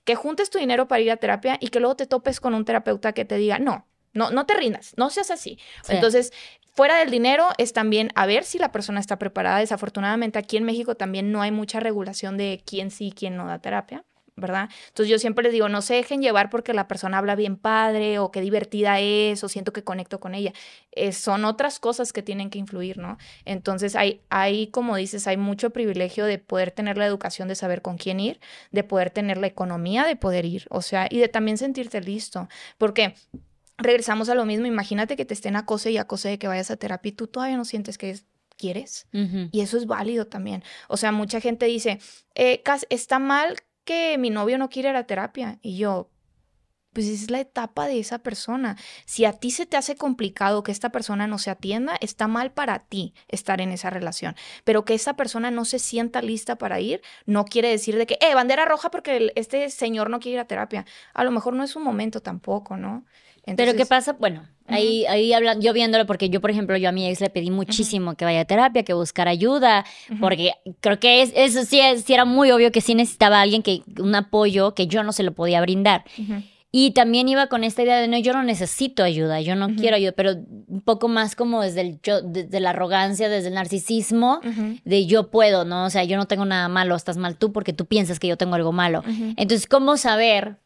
Que 0.03 0.15
juntes 0.15 0.49
tu 0.49 0.57
dinero 0.57 0.87
para 0.87 1.01
ir 1.01 1.11
a 1.11 1.17
terapia 1.17 1.57
y 1.59 1.67
que 1.67 1.79
luego 1.79 1.95
te 1.95 2.07
topes 2.07 2.39
con 2.39 2.55
un 2.55 2.65
terapeuta 2.65 3.13
que 3.13 3.25
te 3.25 3.35
diga, 3.35 3.59
no, 3.59 3.85
no, 4.13 4.31
no 4.31 4.45
te 4.45 4.55
rindas, 4.55 4.93
no 4.97 5.09
seas 5.09 5.31
así. 5.31 5.59
Entonces, 5.87 6.33
fuera 6.73 6.97
del 6.99 7.11
dinero 7.11 7.49
es 7.57 7.73
también 7.73 8.11
a 8.15 8.25
ver 8.25 8.43
si 8.43 8.57
la 8.57 8.71
persona 8.71 8.99
está 8.99 9.19
preparada. 9.19 9.59
Desafortunadamente 9.59 10.39
aquí 10.39 10.57
en 10.57 10.63
México 10.63 10.95
también 10.95 11.31
no 11.31 11.41
hay 11.41 11.51
mucha 11.51 11.79
regulación 11.79 12.37
de 12.37 12.61
quién 12.65 12.91
sí 12.91 13.07
y 13.07 13.11
quién 13.11 13.35
no 13.35 13.47
da 13.47 13.59
terapia. 13.59 14.05
¿verdad? 14.39 14.69
Entonces 14.87 15.09
yo 15.09 15.19
siempre 15.19 15.43
les 15.43 15.53
digo, 15.53 15.69
no 15.69 15.81
se 15.81 15.95
dejen 15.95 16.21
llevar 16.21 16.49
porque 16.49 16.73
la 16.73 16.87
persona 16.87 17.17
habla 17.17 17.35
bien 17.35 17.57
padre 17.57 18.19
o 18.19 18.31
qué 18.31 18.41
divertida 18.41 18.99
es 18.99 19.43
o 19.43 19.49
siento 19.49 19.73
que 19.73 19.83
conecto 19.83 20.19
con 20.19 20.33
ella. 20.35 20.53
Eh, 20.91 21.11
son 21.11 21.45
otras 21.45 21.79
cosas 21.79 22.13
que 22.13 22.23
tienen 22.23 22.49
que 22.49 22.59
influir, 22.59 22.97
¿no? 22.97 23.17
Entonces 23.45 23.95
hay, 23.95 24.21
hay, 24.29 24.67
como 24.67 24.95
dices, 24.95 25.27
hay 25.27 25.37
mucho 25.37 25.71
privilegio 25.71 26.25
de 26.25 26.37
poder 26.37 26.71
tener 26.71 26.97
la 26.97 27.05
educación 27.05 27.47
de 27.47 27.55
saber 27.55 27.81
con 27.81 27.97
quién 27.97 28.19
ir, 28.19 28.39
de 28.71 28.83
poder 28.83 29.11
tener 29.11 29.37
la 29.37 29.47
economía 29.47 30.05
de 30.05 30.15
poder 30.15 30.45
ir, 30.45 30.65
o 30.69 30.81
sea, 30.81 31.07
y 31.09 31.19
de 31.19 31.27
también 31.27 31.57
sentirte 31.57 32.01
listo, 32.01 32.47
porque 32.77 33.15
regresamos 33.79 34.29
a 34.29 34.35
lo 34.35 34.45
mismo, 34.45 34.65
imagínate 34.65 35.15
que 35.15 35.25
te 35.25 35.33
estén 35.33 35.55
acose 35.55 35.91
y 35.91 35.97
acose 35.97 36.29
de 36.29 36.37
que 36.37 36.47
vayas 36.47 36.71
a 36.71 36.77
terapia 36.77 37.09
y 37.09 37.13
tú 37.13 37.27
todavía 37.27 37.57
no 37.57 37.65
sientes 37.65 37.97
que 37.97 38.19
quieres. 38.57 39.07
Y 39.51 39.61
eso 39.61 39.77
es 39.77 39.87
válido 39.87 40.27
también. 40.27 40.63
O 40.87 40.97
sea, 40.97 41.11
mucha 41.11 41.39
gente 41.39 41.65
dice, 41.65 41.99
eh, 42.35 42.61
está 42.89 43.17
mal 43.17 43.55
que 43.85 44.17
mi 44.19 44.29
novio 44.29 44.57
no 44.57 44.69
quiere 44.69 44.89
ir 44.89 44.95
a 44.95 45.07
terapia. 45.07 45.57
Y 45.61 45.77
yo, 45.77 46.11
pues 46.93 47.07
es 47.07 47.31
la 47.31 47.39
etapa 47.39 47.87
de 47.87 47.99
esa 47.99 48.19
persona. 48.19 48.77
Si 49.05 49.25
a 49.25 49.33
ti 49.33 49.51
se 49.51 49.65
te 49.65 49.77
hace 49.77 49.95
complicado 49.95 50.63
que 50.63 50.71
esta 50.71 50.91
persona 50.91 51.25
no 51.27 51.37
se 51.37 51.49
atienda, 51.49 51.95
está 52.01 52.27
mal 52.27 52.51
para 52.51 52.79
ti 52.79 53.13
estar 53.27 53.61
en 53.61 53.71
esa 53.71 53.89
relación. 53.89 54.35
Pero 54.63 54.85
que 54.85 54.93
esa 54.93 55.15
persona 55.15 55.51
no 55.51 55.65
se 55.65 55.79
sienta 55.79 56.21
lista 56.21 56.57
para 56.57 56.79
ir, 56.79 57.01
no 57.25 57.45
quiere 57.45 57.69
decir 57.69 57.95
de 57.95 58.05
que, 58.05 58.17
eh, 58.21 58.35
bandera 58.35 58.65
roja 58.65 58.91
porque 58.91 59.31
este 59.35 59.69
señor 59.69 60.09
no 60.09 60.19
quiere 60.19 60.35
ir 60.35 60.39
a 60.41 60.45
terapia. 60.45 60.85
A 61.13 61.23
lo 61.23 61.31
mejor 61.31 61.53
no 61.53 61.63
es 61.63 61.75
un 61.75 61.83
momento 61.83 62.21
tampoco, 62.21 62.75
¿no? 62.75 63.05
Pero 63.55 63.75
¿qué 63.75 63.85
pasa? 63.85 64.13
Bueno, 64.13 64.43
ahí, 64.67 65.05
ahí 65.07 65.33
hablan, 65.33 65.61
yo 65.61 65.73
viéndolo, 65.73 66.05
porque 66.05 66.29
yo, 66.29 66.41
por 66.41 66.51
ejemplo, 66.51 66.77
yo 66.77 66.89
a 66.89 66.91
mi 66.91 67.07
ex 67.07 67.21
le 67.21 67.29
pedí 67.29 67.51
muchísimo 67.51 68.15
que 68.15 68.25
vaya 68.25 68.41
a 68.41 68.45
terapia, 68.45 68.83
que 68.83 68.93
buscara 68.93 69.31
ayuda, 69.31 69.85
porque 70.19 70.53
creo 70.79 70.99
que 70.99 71.21
es, 71.21 71.31
eso 71.35 71.65
sí, 71.65 71.81
sí, 72.03 72.13
era 72.13 72.25
muy 72.25 72.51
obvio 72.51 72.71
que 72.71 72.81
sí 72.81 72.95
necesitaba 72.95 73.41
alguien 73.41 73.63
que, 73.63 73.81
un 73.99 74.15
apoyo 74.15 74.73
que 74.75 74.87
yo 74.87 75.03
no 75.03 75.11
se 75.11 75.23
lo 75.23 75.33
podía 75.33 75.61
brindar. 75.61 76.03
Y 76.71 76.91
también 76.91 77.27
iba 77.27 77.47
con 77.47 77.63
esta 77.63 77.81
idea 77.81 77.97
de 77.97 78.07
no, 78.07 78.19
yo 78.19 78.31
no 78.31 78.43
necesito 78.43 79.03
ayuda, 79.03 79.41
yo 79.41 79.55
no 79.55 79.75
quiero 79.75 79.95
ayuda, 79.95 80.11
pero 80.11 80.33
un 80.67 80.81
poco 80.81 81.07
más 81.07 81.35
como 81.35 81.63
desde 81.63 81.81
el 81.81 81.99
yo, 82.03 82.21
desde 82.21 82.59
la 82.59 82.69
arrogancia, 82.69 83.27
desde 83.27 83.47
el 83.47 83.55
narcisismo, 83.55 84.39
de 84.85 85.05
yo 85.07 85.31
puedo, 85.31 85.65
¿no? 85.65 85.85
O 85.85 85.89
sea, 85.89 86.03
yo 86.03 86.15
no 86.15 86.27
tengo 86.27 86.45
nada 86.45 86.67
malo, 86.67 86.95
estás 86.95 87.17
mal 87.17 87.37
tú 87.37 87.51
porque 87.51 87.73
tú 87.73 87.87
piensas 87.87 88.19
que 88.19 88.27
yo 88.27 88.37
tengo 88.37 88.53
algo 88.53 88.71
malo. 88.71 89.03
Entonces, 89.35 89.65
¿cómo 89.65 89.97
saber 89.97 90.57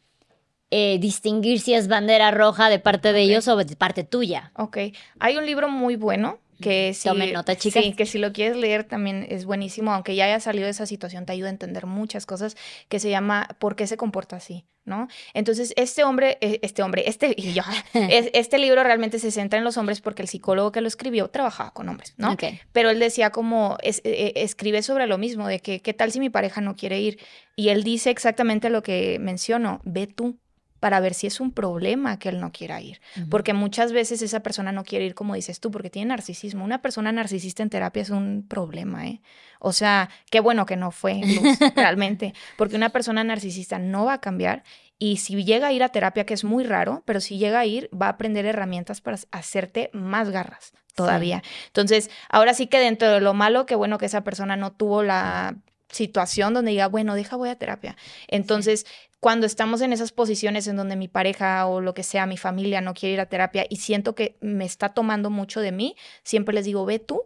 eh, 0.75 0.97
distinguir 0.97 1.59
si 1.59 1.75
es 1.75 1.87
bandera 1.87 2.31
roja 2.31 2.67
de 2.67 2.79
parte 2.79 3.13
de 3.13 3.21
ellos 3.21 3.47
o 3.47 3.55
de 3.55 3.75
parte 3.75 4.03
tuya. 4.03 4.51
Ok. 4.55 4.77
Hay 5.19 5.37
un 5.37 5.45
libro 5.45 5.69
muy 5.69 5.97
bueno 5.97 6.39
que 6.59 6.95
si, 6.95 7.09
Tomen 7.09 7.31
nota, 7.31 7.55
chicas. 7.55 7.83
Sí, 7.83 7.93
que 7.93 8.07
si 8.07 8.17
lo 8.17 8.33
quieres 8.33 8.57
leer 8.57 8.83
también 8.83 9.27
es 9.29 9.45
buenísimo, 9.45 9.93
aunque 9.93 10.15
ya 10.15 10.25
haya 10.25 10.39
salido 10.39 10.65
de 10.65 10.71
esa 10.71 10.87
situación, 10.87 11.27
te 11.27 11.33
ayuda 11.33 11.49
a 11.49 11.51
entender 11.51 11.85
muchas 11.85 12.25
cosas, 12.25 12.57
que 12.89 12.99
se 12.99 13.11
llama 13.11 13.49
¿Por 13.59 13.75
qué 13.75 13.85
se 13.85 13.97
comporta 13.97 14.37
así? 14.37 14.65
¿no? 14.85 15.07
Entonces, 15.35 15.73
este 15.77 16.03
hombre, 16.03 16.39
e, 16.41 16.59
este 16.63 16.81
hombre, 16.81 17.03
este, 17.05 17.35
y 17.37 17.53
yo, 17.53 17.61
este 17.93 18.57
libro 18.57 18.83
realmente 18.83 19.19
se 19.19 19.29
centra 19.29 19.59
en 19.59 19.63
los 19.63 19.77
hombres 19.77 20.01
porque 20.01 20.23
el 20.23 20.27
psicólogo 20.27 20.71
que 20.71 20.81
lo 20.81 20.87
escribió 20.87 21.29
trabajaba 21.29 21.71
con 21.71 21.87
hombres, 21.87 22.15
¿no? 22.17 22.35
Pero 22.71 22.89
él 22.89 22.99
decía 22.99 23.29
como, 23.29 23.77
es, 23.81 24.01
e, 24.03 24.33
e, 24.35 24.43
escribe 24.43 24.81
sobre 24.81 25.05
lo 25.05 25.17
mismo, 25.17 25.47
de 25.47 25.59
que, 25.59 25.81
¿qué 25.81 25.93
tal 25.93 26.11
si 26.11 26.19
mi 26.19 26.29
pareja 26.29 26.61
no 26.61 26.75
quiere 26.75 26.99
ir? 26.99 27.19
Y 27.55 27.69
él 27.69 27.83
dice 27.83 28.09
exactamente 28.09 28.69
lo 28.69 28.83
que 28.83 29.19
menciono, 29.19 29.79
ve 29.85 30.07
tú, 30.07 30.39
para 30.83 30.99
ver 30.99 31.13
si 31.13 31.27
es 31.27 31.39
un 31.39 31.53
problema 31.53 32.19
que 32.19 32.27
él 32.27 32.41
no 32.41 32.51
quiera 32.51 32.81
ir. 32.81 32.99
Porque 33.29 33.53
muchas 33.53 33.93
veces 33.93 34.21
esa 34.21 34.41
persona 34.41 34.73
no 34.73 34.83
quiere 34.83 35.05
ir, 35.05 35.15
como 35.15 35.33
dices 35.33 35.61
tú, 35.61 35.71
porque 35.71 35.89
tiene 35.89 36.09
narcisismo. 36.09 36.65
Una 36.65 36.81
persona 36.81 37.13
narcisista 37.13 37.63
en 37.63 37.69
terapia 37.69 38.01
es 38.01 38.09
un 38.09 38.45
problema, 38.45 39.07
¿eh? 39.07 39.21
O 39.61 39.71
sea, 39.71 40.09
qué 40.29 40.41
bueno 40.41 40.65
que 40.65 40.75
no 40.75 40.91
fue, 40.91 41.21
Luz, 41.23 41.57
realmente. 41.73 42.33
Porque 42.57 42.75
una 42.75 42.89
persona 42.89 43.23
narcisista 43.23 43.79
no 43.79 44.03
va 44.03 44.15
a 44.15 44.19
cambiar 44.19 44.65
y 44.99 45.15
si 45.19 45.41
llega 45.45 45.67
a 45.67 45.71
ir 45.71 45.83
a 45.83 45.87
terapia, 45.87 46.25
que 46.25 46.33
es 46.33 46.43
muy 46.43 46.65
raro, 46.65 47.01
pero 47.05 47.21
si 47.21 47.37
llega 47.37 47.61
a 47.61 47.65
ir, 47.65 47.89
va 47.93 48.07
a 48.07 48.09
aprender 48.09 48.45
herramientas 48.45 48.99
para 48.99 49.17
hacerte 49.31 49.89
más 49.93 50.31
garras 50.31 50.73
todavía. 50.95 51.43
Entonces, 51.67 52.11
ahora 52.27 52.53
sí 52.53 52.67
que 52.67 52.79
dentro 52.79 53.09
de 53.09 53.21
lo 53.21 53.33
malo, 53.33 53.65
qué 53.65 53.75
bueno 53.75 53.97
que 53.97 54.07
esa 54.07 54.25
persona 54.25 54.57
no 54.57 54.73
tuvo 54.73 55.01
la 55.01 55.55
situación 55.87 56.53
donde 56.53 56.71
diga, 56.71 56.87
bueno, 56.87 57.15
deja, 57.15 57.37
voy 57.37 57.47
a 57.47 57.55
terapia. 57.55 57.95
Entonces, 58.27 58.85
cuando 59.23 59.45
estamos 59.45 59.79
en 59.79 59.93
esas 59.93 60.11
posiciones 60.11 60.67
en 60.67 60.75
donde 60.75 60.97
mi 60.97 61.07
pareja 61.07 61.65
o 61.65 61.79
lo 61.79 61.93
que 61.93 62.03
sea, 62.03 62.25
mi 62.25 62.35
familia 62.35 62.81
no 62.81 62.93
quiere 62.93 63.13
ir 63.13 63.21
a 63.21 63.27
terapia 63.27 63.65
y 63.69 63.77
siento 63.77 64.15
que 64.15 64.35
me 64.41 64.65
está 64.65 64.89
tomando 64.89 65.29
mucho 65.29 65.61
de 65.61 65.71
mí, 65.71 65.95
siempre 66.23 66.53
les 66.53 66.65
digo, 66.65 66.85
ve 66.85 66.99
tú 66.99 67.21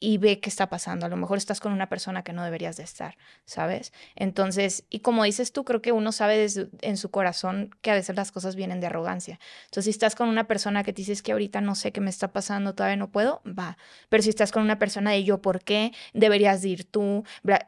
y 0.00 0.18
ve 0.18 0.40
qué 0.40 0.48
está 0.48 0.68
pasando. 0.68 1.06
A 1.06 1.08
lo 1.08 1.16
mejor 1.16 1.38
estás 1.38 1.60
con 1.60 1.72
una 1.72 1.88
persona 1.88 2.22
que 2.22 2.32
no 2.32 2.44
deberías 2.44 2.76
de 2.76 2.82
estar, 2.82 3.16
¿sabes? 3.44 3.92
Entonces, 4.16 4.84
y 4.90 5.00
como 5.00 5.24
dices 5.24 5.52
tú, 5.52 5.64
creo 5.64 5.82
que 5.82 5.92
uno 5.92 6.12
sabe 6.12 6.46
en 6.82 6.96
su 6.96 7.10
corazón 7.10 7.74
que 7.80 7.90
a 7.90 7.94
veces 7.94 8.16
las 8.16 8.32
cosas 8.32 8.56
vienen 8.56 8.80
de 8.80 8.86
arrogancia. 8.86 9.38
Entonces, 9.66 9.84
si 9.84 9.90
estás 9.90 10.14
con 10.14 10.28
una 10.28 10.44
persona 10.44 10.82
que 10.84 10.92
te 10.92 11.02
dices 11.02 11.22
que 11.22 11.32
ahorita 11.32 11.60
no 11.60 11.74
sé 11.74 11.92
qué 11.92 12.00
me 12.00 12.10
está 12.10 12.32
pasando, 12.32 12.74
todavía 12.74 12.96
no 12.96 13.10
puedo, 13.10 13.42
va. 13.46 13.76
Pero 14.08 14.22
si 14.22 14.30
estás 14.30 14.52
con 14.52 14.62
una 14.62 14.78
persona 14.78 15.12
de 15.12 15.24
yo, 15.24 15.40
¿por 15.40 15.62
qué? 15.62 15.92
Deberías 16.12 16.64
ir 16.64 16.84
tú. 16.84 17.24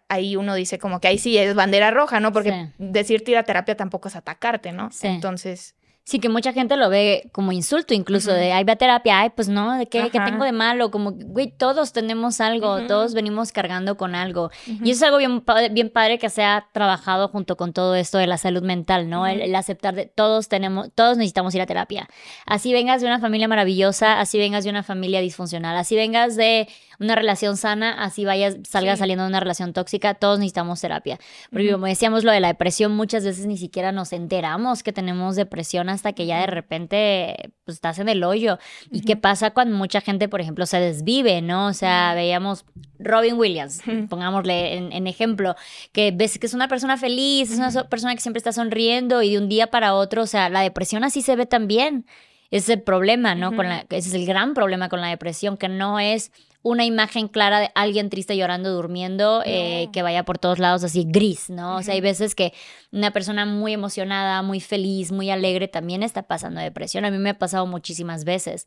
Ahí 0.09 0.37
uno 0.37 0.55
dice 0.55 0.79
como 0.79 1.01
que 1.01 1.09
ahí 1.09 1.19
sí 1.19 1.37
es 1.39 1.55
bandera 1.55 1.91
roja, 1.91 2.21
¿no? 2.21 2.33
Porque 2.33 2.71
decirte 2.79 3.31
ir 3.33 3.37
a 3.37 3.43
terapia 3.45 3.77
tampoco 3.77 4.09
es 4.09 4.17
atacarte, 4.17 4.73
¿no? 4.73 4.91
Entonces, 5.03 5.75
Sí, 6.09 6.21
que 6.21 6.29
mucha 6.29 6.53
gente 6.53 6.77
lo 6.77 6.89
ve 6.89 7.29
como 7.33 7.51
insulto, 7.51 7.93
incluso 7.93 8.33
de, 8.33 8.53
ay, 8.53 8.63
ve 8.63 8.71
a 8.71 8.77
terapia, 8.77 9.19
ay, 9.19 9.31
pues 9.35 9.49
no, 9.49 9.77
¿de 9.77 9.89
qué, 9.89 10.09
¿qué 10.11 10.21
tengo 10.21 10.45
de 10.45 10.53
malo? 10.53 10.93
Como, 10.93 11.11
güey, 11.11 11.51
todos 11.51 11.93
tenemos 11.93 12.41
algo, 12.41 12.87
todos 12.87 13.13
venimos 13.13 13.51
cargando 13.51 13.97
con 13.97 14.15
algo. 14.15 14.53
Y 14.67 14.93
eso 14.93 14.99
es 14.99 15.03
algo 15.03 15.19
bien, 15.19 15.43
bien 15.73 15.91
padre 15.91 16.21
que 16.21 16.31
se 16.31 16.45
ha 16.45 16.69
trabajado 16.71 17.27
junto 17.27 17.57
con 17.57 17.73
todo 17.73 17.97
esto 17.97 18.19
de 18.19 18.29
la 18.29 18.39
salud 18.39 18.63
mental, 18.63 19.11
¿no? 19.11 19.27
el, 19.27 19.53
aceptar 19.57 19.97
de, 19.97 20.07
todos 20.07 20.47
tenemos, 20.47 20.93
todos 20.95 21.17
necesitamos 21.17 21.53
ir 21.57 21.63
a 21.63 21.67
terapia. 21.67 22.09
Así 22.47 22.73
vengas 22.73 23.01
de 23.01 23.09
una 23.09 23.19
familia 23.19 23.49
maravillosa, 23.49 24.21
así 24.21 24.39
vengas 24.39 24.63
de 24.63 24.71
una 24.71 24.85
familia 24.85 25.21
disfuncional, 25.21 25.77
así 25.77 25.97
vengas 25.97 26.37
de 26.37 26.69
una 27.01 27.15
relación 27.15 27.57
sana, 27.57 27.93
así 27.93 28.25
vayas, 28.25 28.57
salgas 28.69 28.99
saliendo 28.99 29.25
de 29.25 29.29
una 29.29 29.41
relación 29.41 29.73
tóxica, 29.73 30.15
todos 30.15 30.39
necesitamos 30.39 30.81
terapia. 30.81 31.19
Porque 31.51 31.73
como 31.73 31.87
decíamos 31.87 32.25
lo 32.25 32.33
de 32.33 32.41
la 32.41 32.49
depresión, 32.49 32.93
muchas 32.93 33.25
veces 33.25 33.47
ni 33.47 33.57
siquiera 33.57 33.93
nos 33.93 34.13
enteramos 34.13 34.83
que 34.83 34.93
tenemos 34.93 35.37
depresión 35.37 35.89
hasta 35.89 36.13
que 36.13 36.27
ya 36.27 36.41
de 36.41 36.47
repente 36.47 37.53
pues, 37.65 37.77
estás 37.77 37.99
en 37.99 38.09
el 38.09 38.25
hoyo. 38.25 38.59
¿Y 38.91 39.03
qué 39.03 39.17
pasa 39.17 39.51
cuando 39.51 39.77
mucha 39.77 40.01
gente, 40.01 40.29
por 40.29 40.41
ejemplo, 40.41 40.67
se 40.67 40.79
desvive, 40.79 41.43
no? 41.43 41.67
O 41.67 41.73
sea, 41.73 42.15
veíamos 42.15 42.65
Robin 42.99 43.35
Williams, 43.39 43.83
pongámosle 44.09 44.77
en, 44.77 45.07
ejemplo, 45.07 45.55
que 45.93 46.13
ves 46.13 46.39
que 46.39 46.47
es 46.47 46.55
una 46.55 46.69
persona 46.69 46.97
feliz, 46.97 47.51
es 47.51 47.59
una 47.59 47.89
persona 47.89 48.15
que 48.15 48.21
siempre 48.21 48.39
está 48.39 48.53
sonriendo 48.53 49.23
y 49.23 49.33
de 49.33 49.39
un 49.39 49.49
día 49.49 49.69
para 49.69 49.95
otro, 49.95 50.23
o 50.23 50.27
sea, 50.27 50.49
la 50.49 50.61
depresión 50.61 51.05
así 51.05 51.23
se 51.23 51.37
ve 51.37 51.47
también. 51.47 52.07
Ese 52.51 52.73
es 52.73 52.79
el 52.79 52.83
problema, 52.83 53.35
¿no? 53.35 53.55
con 53.57 53.69
la, 53.69 53.87
ese 53.91 54.09
es 54.09 54.15
el 54.15 54.25
gran 54.25 54.55
problema 54.55 54.89
con 54.89 55.01
la 55.01 55.09
depresión, 55.09 55.57
que 55.57 55.69
no 55.69 55.99
es 55.99 56.31
una 56.63 56.85
imagen 56.85 57.29
clara 57.29 57.61
de 57.61 57.71
alguien 57.75 58.11
triste 58.11 58.37
llorando, 58.37 58.73
durmiendo, 58.73 59.43
eh, 59.45 59.89
que 59.93 60.03
vaya 60.03 60.25
por 60.25 60.39
todos 60.39 60.59
lados 60.59 60.85
así 60.85 61.05
gris, 61.09 61.51
¿no? 61.51 61.77
O 61.77 61.83
sea, 61.83 61.95
hay 61.95 62.01
veces 62.01 62.35
que 62.35 62.53
una 62.93 63.13
persona 63.13 63.47
muy 63.47 63.73
emocionada, 63.73 64.43
muy 64.43 64.61
feliz, 64.61 65.13
muy 65.13 65.31
alegre 65.31 65.69
también 65.69 66.03
está 66.03 66.25
pasando 66.25 66.61
depresión. 66.61 67.05
A 67.05 67.11
mí 67.11 67.19
me 67.19 67.31
ha 67.31 67.39
pasado 67.39 67.67
muchísimas 67.67 68.25
veces 68.25 68.67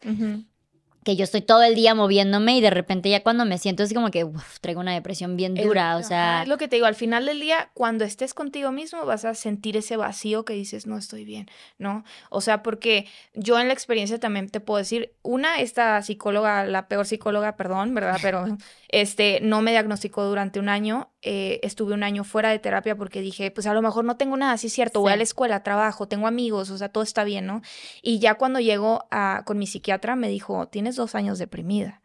que 1.03 1.15
yo 1.15 1.23
estoy 1.23 1.41
todo 1.41 1.63
el 1.63 1.75
día 1.75 1.95
moviéndome 1.95 2.57
y 2.57 2.61
de 2.61 2.69
repente 2.69 3.09
ya 3.09 3.23
cuando 3.23 3.45
me 3.45 3.57
siento 3.57 3.83
es 3.83 3.93
como 3.93 4.11
que 4.11 4.27
traigo 4.61 4.81
una 4.81 4.93
depresión 4.93 5.37
bien 5.37 5.55
dura, 5.55 5.97
o 5.97 6.03
sea... 6.03 6.43
es 6.43 6.47
lo 6.47 6.57
que 6.57 6.67
te 6.67 6.75
digo, 6.75 6.85
al 6.85 6.95
final 6.95 7.25
del 7.25 7.39
día, 7.39 7.69
cuando 7.73 8.03
estés 8.03 8.33
contigo 8.33 8.71
mismo 8.71 9.05
vas 9.05 9.25
a 9.25 9.33
sentir 9.33 9.77
ese 9.77 9.95
vacío 9.97 10.43
que 10.43 10.53
dices, 10.53 10.87
no 10.87 10.97
estoy 10.97 11.23
bien, 11.23 11.47
¿no? 11.77 12.03
O 12.29 12.41
sea, 12.41 12.63
porque 12.63 13.07
yo 13.33 13.59
en 13.59 13.67
la 13.67 13.73
experiencia 13.73 14.19
también 14.19 14.49
te 14.49 14.59
puedo 14.59 14.77
decir, 14.77 15.13
una, 15.21 15.59
esta 15.59 16.01
psicóloga, 16.01 16.65
la 16.65 16.87
peor 16.87 17.05
psicóloga, 17.05 17.55
perdón, 17.55 17.93
¿verdad? 17.93 18.17
Pero 18.21 18.57
este, 18.89 19.39
no 19.41 19.61
me 19.61 19.71
diagnosticó 19.71 20.25
durante 20.25 20.59
un 20.59 20.67
año, 20.67 21.09
eh, 21.21 21.59
estuve 21.63 21.93
un 21.93 22.03
año 22.03 22.23
fuera 22.23 22.49
de 22.49 22.59
terapia 22.59 22.95
porque 22.95 23.21
dije, 23.21 23.51
pues 23.51 23.67
a 23.67 23.73
lo 23.73 23.81
mejor 23.81 24.05
no 24.05 24.15
tengo 24.15 24.37
nada, 24.37 24.57
sí 24.57 24.67
es 24.67 24.73
cierto, 24.73 25.01
voy 25.01 25.11
a 25.11 25.17
la 25.17 25.23
escuela, 25.23 25.63
trabajo, 25.63 26.07
tengo 26.07 26.27
amigos, 26.27 26.69
o 26.69 26.77
sea, 26.77 26.89
todo 26.89 27.03
está 27.03 27.23
bien, 27.23 27.45
¿no? 27.45 27.61
Y 28.01 28.19
ya 28.19 28.35
cuando 28.35 28.59
llego 28.59 29.05
a, 29.11 29.43
con 29.45 29.57
mi 29.57 29.67
psiquiatra 29.67 30.15
me 30.15 30.29
dijo, 30.29 30.67
tienes 30.67 30.95
dos 30.95 31.15
años 31.15 31.37
deprimida. 31.37 32.01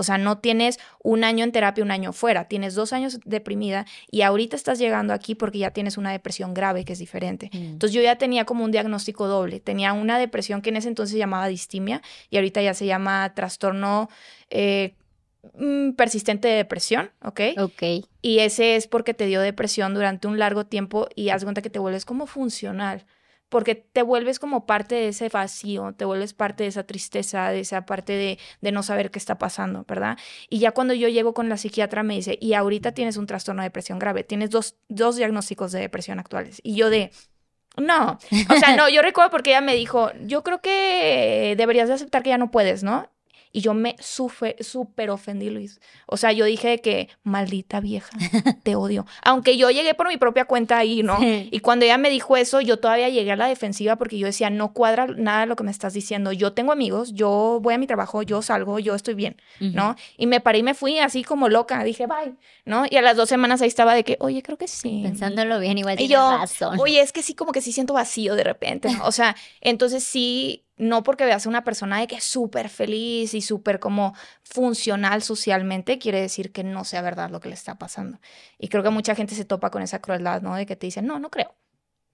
O 0.00 0.04
sea, 0.04 0.16
no 0.16 0.38
tienes 0.38 0.78
un 1.02 1.24
año 1.24 1.42
en 1.42 1.50
terapia, 1.50 1.82
un 1.82 1.90
año 1.90 2.12
fuera, 2.12 2.44
tienes 2.44 2.76
dos 2.76 2.92
años 2.92 3.18
deprimida 3.24 3.84
y 4.08 4.22
ahorita 4.22 4.54
estás 4.54 4.78
llegando 4.78 5.12
aquí 5.12 5.34
porque 5.34 5.58
ya 5.58 5.72
tienes 5.72 5.98
una 5.98 6.12
depresión 6.12 6.54
grave 6.54 6.84
que 6.84 6.92
es 6.92 7.00
diferente. 7.00 7.50
Mm. 7.52 7.56
Entonces 7.56 7.94
yo 7.94 8.00
ya 8.00 8.16
tenía 8.16 8.44
como 8.44 8.64
un 8.64 8.70
diagnóstico 8.70 9.26
doble, 9.26 9.58
tenía 9.58 9.92
una 9.92 10.20
depresión 10.20 10.62
que 10.62 10.70
en 10.70 10.76
ese 10.76 10.86
entonces 10.86 11.12
se 11.12 11.18
llamaba 11.18 11.48
distimia 11.48 12.00
y 12.30 12.36
ahorita 12.36 12.62
ya 12.62 12.74
se 12.74 12.86
llama 12.86 13.34
trastorno... 13.34 14.08
Eh, 14.50 14.94
persistente 15.96 16.48
de 16.48 16.54
depresión, 16.54 17.10
¿ok? 17.22 17.40
Ok. 17.58 17.82
Y 18.22 18.38
ese 18.40 18.76
es 18.76 18.86
porque 18.86 19.14
te 19.14 19.26
dio 19.26 19.40
depresión 19.40 19.94
durante 19.94 20.28
un 20.28 20.38
largo 20.38 20.66
tiempo 20.66 21.08
y 21.14 21.30
haz 21.30 21.44
cuenta 21.44 21.62
que 21.62 21.70
te 21.70 21.78
vuelves 21.78 22.04
como 22.04 22.26
funcional 22.26 23.06
porque 23.48 23.74
te 23.74 24.02
vuelves 24.02 24.38
como 24.38 24.66
parte 24.66 24.94
de 24.94 25.08
ese 25.08 25.28
vacío, 25.28 25.94
te 25.96 26.04
vuelves 26.04 26.34
parte 26.34 26.64
de 26.64 26.68
esa 26.68 26.84
tristeza, 26.84 27.50
de 27.50 27.60
esa 27.60 27.86
parte 27.86 28.12
de, 28.12 28.38
de, 28.60 28.72
no 28.72 28.82
saber 28.82 29.10
qué 29.10 29.18
está 29.18 29.38
pasando, 29.38 29.84
¿verdad? 29.88 30.18
Y 30.50 30.58
ya 30.58 30.72
cuando 30.72 30.94
yo 30.94 31.08
llego 31.08 31.34
con 31.34 31.48
la 31.48 31.56
psiquiatra 31.56 32.02
me 32.02 32.14
dice, 32.14 32.36
y 32.40 32.54
ahorita 32.54 32.92
tienes 32.92 33.16
un 33.16 33.26
trastorno 33.26 33.62
de 33.62 33.68
depresión 33.68 33.98
grave, 33.98 34.22
tienes 34.24 34.50
dos, 34.50 34.76
dos 34.88 35.16
diagnósticos 35.16 35.72
de 35.72 35.80
depresión 35.80 36.18
actuales. 36.18 36.60
Y 36.62 36.74
yo 36.74 36.90
de, 36.90 37.10
no, 37.76 38.18
o 38.50 38.56
sea, 38.58 38.76
no, 38.76 38.88
yo 38.88 39.02
recuerdo 39.02 39.30
porque 39.30 39.50
ella 39.50 39.60
me 39.60 39.74
dijo, 39.74 40.10
yo 40.24 40.42
creo 40.42 40.60
que 40.60 41.54
deberías 41.56 41.88
de 41.88 41.94
aceptar 41.94 42.22
que 42.22 42.30
ya 42.30 42.38
no 42.38 42.50
puedes, 42.50 42.82
¿no? 42.82 43.10
Y 43.52 43.60
yo 43.60 43.74
me 43.74 43.96
súper 44.00 45.10
ofendí, 45.10 45.50
Luis. 45.50 45.80
O 46.06 46.16
sea, 46.16 46.32
yo 46.32 46.44
dije 46.44 46.80
que, 46.80 47.08
maldita 47.22 47.80
vieja, 47.80 48.10
te 48.62 48.76
odio. 48.76 49.06
Aunque 49.22 49.56
yo 49.56 49.70
llegué 49.70 49.94
por 49.94 50.08
mi 50.08 50.16
propia 50.16 50.44
cuenta 50.44 50.78
ahí, 50.78 51.02
¿no? 51.02 51.18
Y 51.20 51.60
cuando 51.60 51.84
ella 51.84 51.98
me 51.98 52.10
dijo 52.10 52.36
eso, 52.36 52.60
yo 52.60 52.78
todavía 52.78 53.08
llegué 53.08 53.32
a 53.32 53.36
la 53.36 53.48
defensiva 53.48 53.96
porque 53.96 54.18
yo 54.18 54.26
decía, 54.26 54.50
no 54.50 54.72
cuadra 54.72 55.06
nada 55.06 55.46
lo 55.46 55.56
que 55.56 55.64
me 55.64 55.70
estás 55.70 55.94
diciendo. 55.94 56.32
Yo 56.32 56.52
tengo 56.52 56.72
amigos, 56.72 57.12
yo 57.14 57.58
voy 57.62 57.74
a 57.74 57.78
mi 57.78 57.86
trabajo, 57.86 58.22
yo 58.22 58.42
salgo, 58.42 58.78
yo 58.78 58.94
estoy 58.94 59.14
bien, 59.14 59.36
¿no? 59.60 59.96
Y 60.16 60.26
me 60.26 60.40
paré 60.40 60.58
y 60.58 60.62
me 60.62 60.74
fui 60.74 60.98
así 60.98 61.24
como 61.24 61.48
loca. 61.48 61.82
Dije, 61.84 62.06
bye, 62.06 62.34
¿no? 62.64 62.84
Y 62.88 62.96
a 62.96 63.02
las 63.02 63.16
dos 63.16 63.28
semanas 63.28 63.62
ahí 63.62 63.68
estaba 63.68 63.94
de 63.94 64.04
que, 64.04 64.16
oye, 64.20 64.42
creo 64.42 64.58
que 64.58 64.68
sí. 64.68 65.00
Pensándolo 65.02 65.58
bien, 65.60 65.78
igual 65.78 66.00
y 66.00 66.08
yo, 66.08 66.38
razón. 66.38 66.78
Oye, 66.80 67.00
es 67.00 67.12
que 67.12 67.22
sí, 67.22 67.34
como 67.34 67.52
que 67.52 67.60
sí 67.60 67.72
siento 67.72 67.94
vacío 67.94 68.34
de 68.34 68.44
repente. 68.44 68.92
¿no? 68.92 69.06
O 69.06 69.12
sea, 69.12 69.36
entonces 69.60 70.04
sí 70.04 70.64
no 70.78 71.02
porque 71.02 71.24
veas 71.24 71.46
a 71.46 71.48
una 71.48 71.64
persona 71.64 71.98
de 71.98 72.06
que 72.06 72.16
es 72.16 72.24
súper 72.24 72.68
feliz 72.68 73.34
y 73.34 73.42
súper 73.42 73.80
como 73.80 74.14
funcional 74.42 75.22
socialmente, 75.22 75.98
quiere 75.98 76.20
decir 76.20 76.52
que 76.52 76.64
no 76.64 76.84
sea 76.84 77.02
verdad 77.02 77.30
lo 77.30 77.40
que 77.40 77.48
le 77.48 77.54
está 77.54 77.78
pasando. 77.78 78.18
Y 78.58 78.68
creo 78.68 78.82
que 78.82 78.90
mucha 78.90 79.14
gente 79.14 79.34
se 79.34 79.44
topa 79.44 79.70
con 79.70 79.82
esa 79.82 80.00
crueldad, 80.00 80.42
¿no? 80.42 80.54
De 80.54 80.66
que 80.66 80.76
te 80.76 80.86
dicen, 80.86 81.06
no, 81.06 81.18
no 81.18 81.30
creo. 81.30 81.54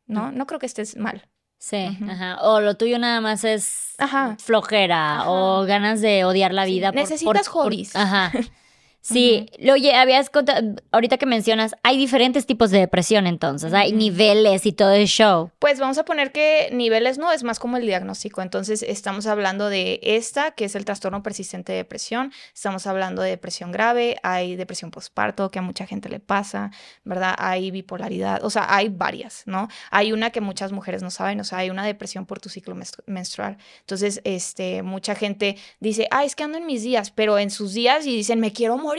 No, 0.06 0.30
mm. 0.30 0.36
no 0.36 0.46
creo 0.46 0.58
que 0.58 0.66
estés 0.66 0.96
mal. 0.96 1.28
Sí, 1.58 1.96
ajá. 2.10 2.38
O 2.42 2.60
lo 2.60 2.76
tuyo 2.76 2.98
nada 2.98 3.20
más 3.22 3.42
es 3.44 3.96
flojera 4.38 5.30
o 5.30 5.64
ganas 5.64 6.02
de 6.02 6.24
odiar 6.24 6.52
la 6.52 6.66
vida. 6.66 6.92
Necesitas 6.92 7.48
hobbies. 7.48 7.96
ajá. 7.96 8.32
Sí, 9.06 9.50
oye, 9.70 9.94
habías 9.94 10.30
contado, 10.30 10.76
ahorita 10.90 11.18
que 11.18 11.26
mencionas, 11.26 11.76
hay 11.82 11.98
diferentes 11.98 12.46
tipos 12.46 12.70
de 12.70 12.78
depresión 12.78 13.26
entonces, 13.26 13.74
hay 13.74 13.92
niveles 13.92 14.64
y 14.64 14.72
todo 14.72 14.92
el 14.92 15.06
show. 15.08 15.50
Pues 15.58 15.78
vamos 15.78 15.98
a 15.98 16.06
poner 16.06 16.32
que 16.32 16.70
niveles 16.72 17.18
no, 17.18 17.30
es 17.30 17.44
más 17.44 17.58
como 17.58 17.76
el 17.76 17.84
diagnóstico. 17.84 18.40
Entonces 18.40 18.82
estamos 18.82 19.26
hablando 19.26 19.68
de 19.68 20.00
esta, 20.02 20.52
que 20.52 20.64
es 20.64 20.74
el 20.74 20.86
trastorno 20.86 21.22
persistente 21.22 21.72
de 21.72 21.78
depresión, 21.78 22.32
estamos 22.54 22.86
hablando 22.86 23.20
de 23.20 23.28
depresión 23.28 23.72
grave, 23.72 24.16
hay 24.22 24.56
depresión 24.56 24.90
postparto, 24.90 25.50
que 25.50 25.58
a 25.58 25.62
mucha 25.62 25.84
gente 25.84 26.08
le 26.08 26.18
pasa, 26.18 26.70
¿verdad? 27.04 27.34
Hay 27.36 27.70
bipolaridad, 27.70 28.42
o 28.42 28.48
sea, 28.48 28.74
hay 28.74 28.88
varias, 28.88 29.42
¿no? 29.44 29.68
Hay 29.90 30.12
una 30.12 30.30
que 30.30 30.40
muchas 30.40 30.72
mujeres 30.72 31.02
no 31.02 31.10
saben, 31.10 31.38
o 31.40 31.44
sea, 31.44 31.58
hay 31.58 31.68
una 31.68 31.84
depresión 31.84 32.24
por 32.24 32.40
tu 32.40 32.48
ciclo 32.48 32.74
menstrual. 33.04 33.58
Entonces, 33.80 34.22
este, 34.24 34.82
mucha 34.82 35.14
gente 35.14 35.58
dice, 35.78 36.08
ah, 36.10 36.24
es 36.24 36.34
que 36.34 36.44
ando 36.44 36.56
en 36.56 36.64
mis 36.64 36.82
días, 36.82 37.10
pero 37.10 37.38
en 37.38 37.50
sus 37.50 37.74
días 37.74 38.06
y 38.06 38.16
dicen, 38.16 38.40
me 38.40 38.54
quiero 38.54 38.78
morir 38.78 38.93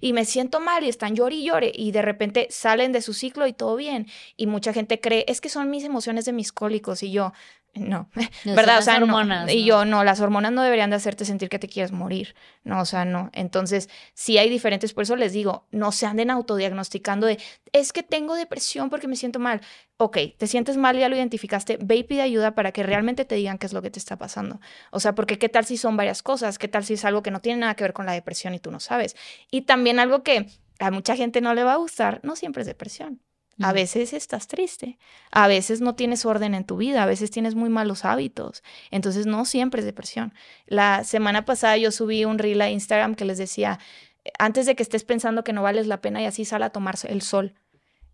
y 0.00 0.12
me 0.12 0.24
siento 0.24 0.60
mal 0.60 0.84
y 0.84 0.88
están 0.88 1.14
llori 1.14 1.40
y 1.40 1.44
llore 1.44 1.72
y 1.74 1.92
de 1.92 2.02
repente 2.02 2.48
salen 2.50 2.92
de 2.92 3.02
su 3.02 3.14
ciclo 3.14 3.46
y 3.46 3.52
todo 3.52 3.76
bien. 3.76 4.06
Y 4.36 4.46
mucha 4.46 4.72
gente 4.72 5.00
cree, 5.00 5.24
es 5.28 5.40
que 5.40 5.48
son 5.48 5.70
mis 5.70 5.84
emociones 5.84 6.24
de 6.24 6.32
mis 6.32 6.52
cólicos 6.52 7.02
y 7.02 7.10
yo, 7.10 7.32
no, 7.74 8.08
¿verdad? 8.44 8.78
O 8.78 8.82
sea, 8.82 8.96
hormonas, 8.96 9.50
Y 9.52 9.64
yo, 9.64 9.84
no, 9.84 10.02
las 10.04 10.20
hormonas 10.20 10.52
no 10.52 10.62
deberían 10.62 10.90
de 10.90 10.96
hacerte 10.96 11.24
sentir 11.24 11.48
que 11.48 11.58
te 11.58 11.68
quieres 11.68 11.92
morir, 11.92 12.34
no, 12.64 12.80
o 12.80 12.84
sea, 12.84 13.04
no. 13.04 13.30
Entonces, 13.32 13.88
sí 14.14 14.38
hay 14.38 14.50
diferentes, 14.50 14.94
por 14.94 15.02
eso 15.02 15.16
les 15.16 15.32
digo, 15.32 15.66
no 15.70 15.92
se 15.92 16.06
anden 16.06 16.30
autodiagnosticando 16.30 17.26
de, 17.26 17.38
es 17.72 17.92
que 17.92 18.02
tengo 18.02 18.34
depresión 18.34 18.90
porque 18.90 19.08
me 19.08 19.16
siento 19.16 19.38
mal. 19.38 19.60
Ok, 19.96 20.18
te 20.36 20.46
sientes 20.46 20.76
mal, 20.76 20.96
ya 20.96 21.08
lo 21.08 21.16
identificaste, 21.16 21.78
ve 21.80 21.96
y 21.96 22.04
pide 22.04 22.22
ayuda 22.22 22.54
para 22.54 22.72
que 22.72 22.82
realmente 22.82 23.24
te 23.24 23.34
digan 23.34 23.58
qué 23.58 23.66
es 23.66 23.72
lo 23.72 23.82
que 23.82 23.90
te 23.90 23.98
está 23.98 24.16
pasando. 24.16 24.60
O 24.90 25.00
sea, 25.00 25.14
porque 25.14 25.38
qué 25.38 25.48
tal 25.48 25.64
si 25.64 25.76
son 25.76 25.96
varias 25.96 26.22
cosas, 26.22 26.58
qué 26.58 26.68
tal 26.68 26.84
si 26.84 26.94
es 26.94 27.04
algo 27.04 27.22
que 27.22 27.30
no 27.30 27.40
tiene 27.40 27.60
nada 27.60 27.74
que 27.74 27.84
ver 27.84 27.92
con 27.92 28.06
la 28.06 28.12
depresión 28.12 28.54
y 28.54 28.60
tú 28.60 28.70
no 28.70 28.80
sabes. 28.80 29.16
Y 29.50 29.62
también 29.62 29.98
algo 29.98 30.22
que 30.22 30.46
a 30.78 30.90
mucha 30.90 31.16
gente 31.16 31.40
no 31.40 31.54
le 31.54 31.64
va 31.64 31.72
a 31.74 31.76
gustar, 31.76 32.20
no 32.22 32.36
siempre 32.36 32.62
es 32.62 32.66
depresión. 32.66 33.20
A 33.60 33.72
veces 33.72 34.12
estás 34.12 34.46
triste, 34.46 34.98
a 35.32 35.48
veces 35.48 35.80
no 35.80 35.96
tienes 35.96 36.24
orden 36.24 36.54
en 36.54 36.64
tu 36.64 36.76
vida, 36.76 37.02
a 37.02 37.06
veces 37.06 37.30
tienes 37.30 37.56
muy 37.56 37.68
malos 37.70 38.04
hábitos, 38.04 38.62
entonces 38.92 39.26
no 39.26 39.44
siempre 39.44 39.80
es 39.80 39.84
depresión. 39.84 40.32
La 40.66 41.02
semana 41.02 41.44
pasada 41.44 41.76
yo 41.76 41.90
subí 41.90 42.24
un 42.24 42.38
reel 42.38 42.60
a 42.60 42.70
Instagram 42.70 43.16
que 43.16 43.24
les 43.24 43.36
decía, 43.36 43.80
antes 44.38 44.66
de 44.66 44.76
que 44.76 44.82
estés 44.82 45.04
pensando 45.04 45.42
que 45.42 45.52
no 45.52 45.62
vales 45.62 45.88
la 45.88 46.00
pena 46.00 46.22
y 46.22 46.26
así 46.26 46.44
sal 46.44 46.62
a 46.62 46.70
tomarse 46.70 47.10
el 47.10 47.22
sol. 47.22 47.54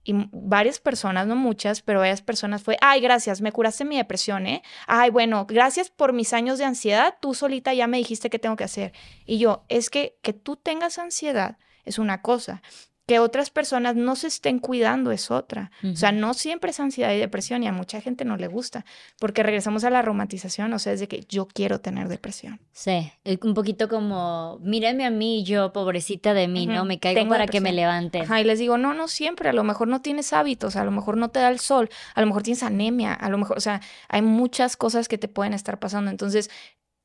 Y 0.06 0.12
varias 0.32 0.80
personas, 0.80 1.26
no 1.26 1.34
muchas, 1.34 1.80
pero 1.80 2.00
varias 2.00 2.20
personas 2.20 2.62
fue, 2.62 2.76
ay, 2.82 3.00
gracias, 3.00 3.40
me 3.40 3.52
curaste 3.52 3.86
mi 3.86 3.96
depresión, 3.96 4.46
¿eh? 4.46 4.62
Ay, 4.86 5.08
bueno, 5.08 5.46
gracias 5.46 5.88
por 5.88 6.12
mis 6.12 6.34
años 6.34 6.58
de 6.58 6.66
ansiedad, 6.66 7.16
tú 7.20 7.32
solita 7.32 7.72
ya 7.72 7.86
me 7.86 7.96
dijiste 7.96 8.28
qué 8.28 8.38
tengo 8.38 8.56
que 8.56 8.64
hacer. 8.64 8.92
Y 9.24 9.38
yo, 9.38 9.64
es 9.68 9.88
que 9.88 10.18
que 10.22 10.34
tú 10.34 10.56
tengas 10.56 10.98
ansiedad 10.98 11.56
es 11.84 11.98
una 11.98 12.22
cosa, 12.22 12.62
que 13.06 13.18
otras 13.18 13.50
personas 13.50 13.96
no 13.96 14.16
se 14.16 14.28
estén 14.28 14.58
cuidando 14.58 15.10
es 15.10 15.30
otra. 15.30 15.70
O 15.82 15.94
sea, 15.94 16.10
no 16.10 16.32
siempre 16.32 16.70
es 16.70 16.80
ansiedad 16.80 17.12
y 17.12 17.18
depresión 17.18 17.62
y 17.62 17.66
a 17.66 17.72
mucha 17.72 18.00
gente 18.00 18.24
no 18.24 18.38
le 18.38 18.46
gusta, 18.46 18.86
porque 19.18 19.42
regresamos 19.42 19.84
a 19.84 19.90
la 19.90 20.00
romantización, 20.00 20.72
o 20.72 20.78
sea, 20.78 20.94
es 20.94 21.00
de 21.00 21.08
que 21.08 21.20
yo 21.28 21.46
quiero 21.46 21.80
tener 21.80 22.08
depresión. 22.08 22.60
Sí, 22.72 23.12
un 23.42 23.52
poquito 23.52 23.88
como, 23.88 24.58
mírame 24.62 25.04
a 25.04 25.10
mí, 25.10 25.44
yo, 25.44 25.72
pobrecita 25.72 26.32
de 26.32 26.48
mí, 26.48 26.66
¿no? 26.66 26.86
Me 26.86 26.98
caigo 26.98 27.28
para 27.28 27.46
que 27.46 27.60
me 27.60 27.72
levante. 27.72 28.20
Ajá, 28.20 28.40
y 28.40 28.44
les 28.44 28.58
digo, 28.58 28.78
no, 28.78 28.94
no 28.94 29.06
siempre, 29.08 29.50
a 29.50 29.52
lo 29.52 29.64
mejor 29.64 29.88
no 29.88 30.00
tienes 30.00 30.32
hábitos, 30.32 30.76
a 30.76 30.84
lo 30.84 30.90
mejor 30.90 31.18
no 31.18 31.28
te 31.28 31.40
da 31.40 31.50
el 31.50 31.58
sol, 31.58 31.90
a 32.14 32.22
lo 32.22 32.26
mejor 32.26 32.42
tienes 32.42 32.62
anemia, 32.62 33.12
a 33.12 33.28
lo 33.28 33.36
mejor, 33.36 33.58
o 33.58 33.60
sea, 33.60 33.82
hay 34.08 34.22
muchas 34.22 34.76
cosas 34.76 35.08
que 35.08 35.18
te 35.18 35.28
pueden 35.28 35.52
estar 35.52 35.78
pasando. 35.78 36.10
Entonces, 36.10 36.50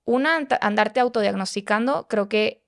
una, 0.06 0.48
andarte 0.62 1.02
autodiagnosticando, 1.02 2.08
creo 2.08 2.30
que 2.30 2.64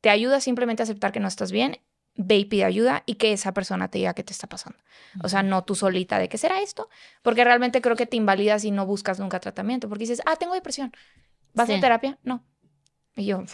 te 0.00 0.10
ayuda 0.10 0.40
simplemente 0.40 0.82
a 0.82 0.84
aceptar 0.84 1.10
que 1.10 1.18
no 1.18 1.26
estás 1.26 1.50
bien 1.50 1.80
ve 2.18 2.36
y 2.36 2.44
pide 2.44 2.64
ayuda 2.64 3.04
y 3.06 3.14
que 3.14 3.32
esa 3.32 3.54
persona 3.54 3.88
te 3.88 3.98
diga 3.98 4.12
qué 4.12 4.24
te 4.24 4.32
está 4.32 4.48
pasando. 4.48 4.78
O 5.22 5.28
sea, 5.28 5.42
no 5.42 5.64
tú 5.64 5.74
solita 5.74 6.18
de 6.18 6.28
qué 6.28 6.36
será 6.36 6.60
esto, 6.60 6.90
porque 7.22 7.44
realmente 7.44 7.80
creo 7.80 7.96
que 7.96 8.06
te 8.06 8.16
invalidas 8.16 8.64
y 8.64 8.72
no 8.72 8.84
buscas 8.84 9.20
nunca 9.20 9.40
tratamiento, 9.40 9.88
porque 9.88 10.02
dices, 10.02 10.20
ah, 10.26 10.36
tengo 10.36 10.52
depresión, 10.52 10.92
¿vas 11.54 11.70
a 11.70 11.80
terapia? 11.80 12.18
No. 12.24 12.44
Y 13.16 13.26
yo, 13.26 13.44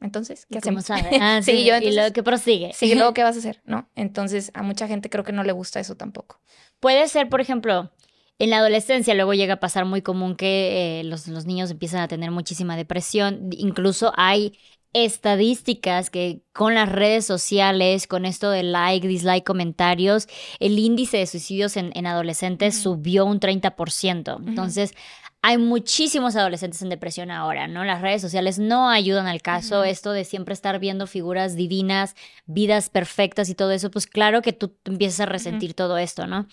entonces, 0.00 0.46
¿qué 0.50 0.58
hacemos? 0.58 0.88
Ah, 0.90 1.40
sí, 1.42 1.64
yo, 1.64 1.76
y 1.76 1.92
luego 1.92 2.12
que 2.12 2.22
prosigue. 2.22 2.72
Sí, 2.72 2.94
luego 2.94 3.12
qué 3.14 3.24
vas 3.24 3.34
a 3.36 3.40
hacer, 3.40 3.60
¿no? 3.64 3.88
Entonces, 3.96 4.52
a 4.54 4.62
mucha 4.62 4.86
gente 4.86 5.10
creo 5.10 5.24
que 5.24 5.32
no 5.32 5.42
le 5.42 5.52
gusta 5.52 5.80
eso 5.80 5.96
tampoco. 5.96 6.40
Puede 6.78 7.08
ser, 7.08 7.28
por 7.28 7.40
ejemplo, 7.40 7.90
en 8.38 8.50
la 8.50 8.58
adolescencia 8.58 9.14
luego 9.14 9.34
llega 9.34 9.54
a 9.54 9.60
pasar 9.60 9.86
muy 9.86 10.02
común 10.02 10.36
que 10.36 11.00
eh, 11.00 11.04
los, 11.04 11.26
los, 11.26 11.46
niños 11.46 11.70
empiezan 11.70 12.00
a 12.00 12.08
tener 12.08 12.30
muchísima 12.30 12.76
depresión. 12.76 13.48
Incluso 13.52 14.12
hay 14.16 14.58
estadísticas 14.94 16.08
que 16.08 16.40
con 16.52 16.74
las 16.74 16.88
redes 16.90 17.26
sociales, 17.26 18.06
con 18.06 18.24
esto 18.24 18.50
de 18.50 18.62
like, 18.62 19.06
dislike, 19.06 19.44
comentarios, 19.44 20.28
el 20.60 20.78
índice 20.78 21.18
de 21.18 21.26
suicidios 21.26 21.76
en, 21.76 22.06
adolescentes 22.06 22.78
subió 22.78 23.26
un 23.26 23.40
30%. 23.40 24.38
Entonces, 24.46 24.94
hay 25.42 25.58
muchísimos 25.58 26.36
adolescentes 26.36 26.80
en 26.80 26.88
depresión 26.88 27.30
ahora, 27.30 27.66
¿no? 27.66 27.84
Las 27.84 28.00
redes 28.00 28.22
sociales 28.22 28.58
no 28.58 28.88
ayudan 28.88 29.26
al 29.26 29.42
caso, 29.42 29.84
esto 29.84 30.12
de 30.12 30.24
siempre 30.24 30.54
estar 30.54 30.78
viendo 30.78 31.06
figuras 31.06 31.54
divinas, 31.56 32.14
vidas 32.46 32.88
perfectas 32.88 33.50
y 33.50 33.54
todo 33.54 33.72
eso, 33.72 33.90
pues 33.90 34.06
claro 34.06 34.40
que 34.40 34.54
tú, 34.54 34.74
empiezas 34.84 35.20
a 35.20 35.26
resentir 35.26 35.74
todo 35.74 35.98
esto, 35.98 36.26
¿no? 36.26 36.46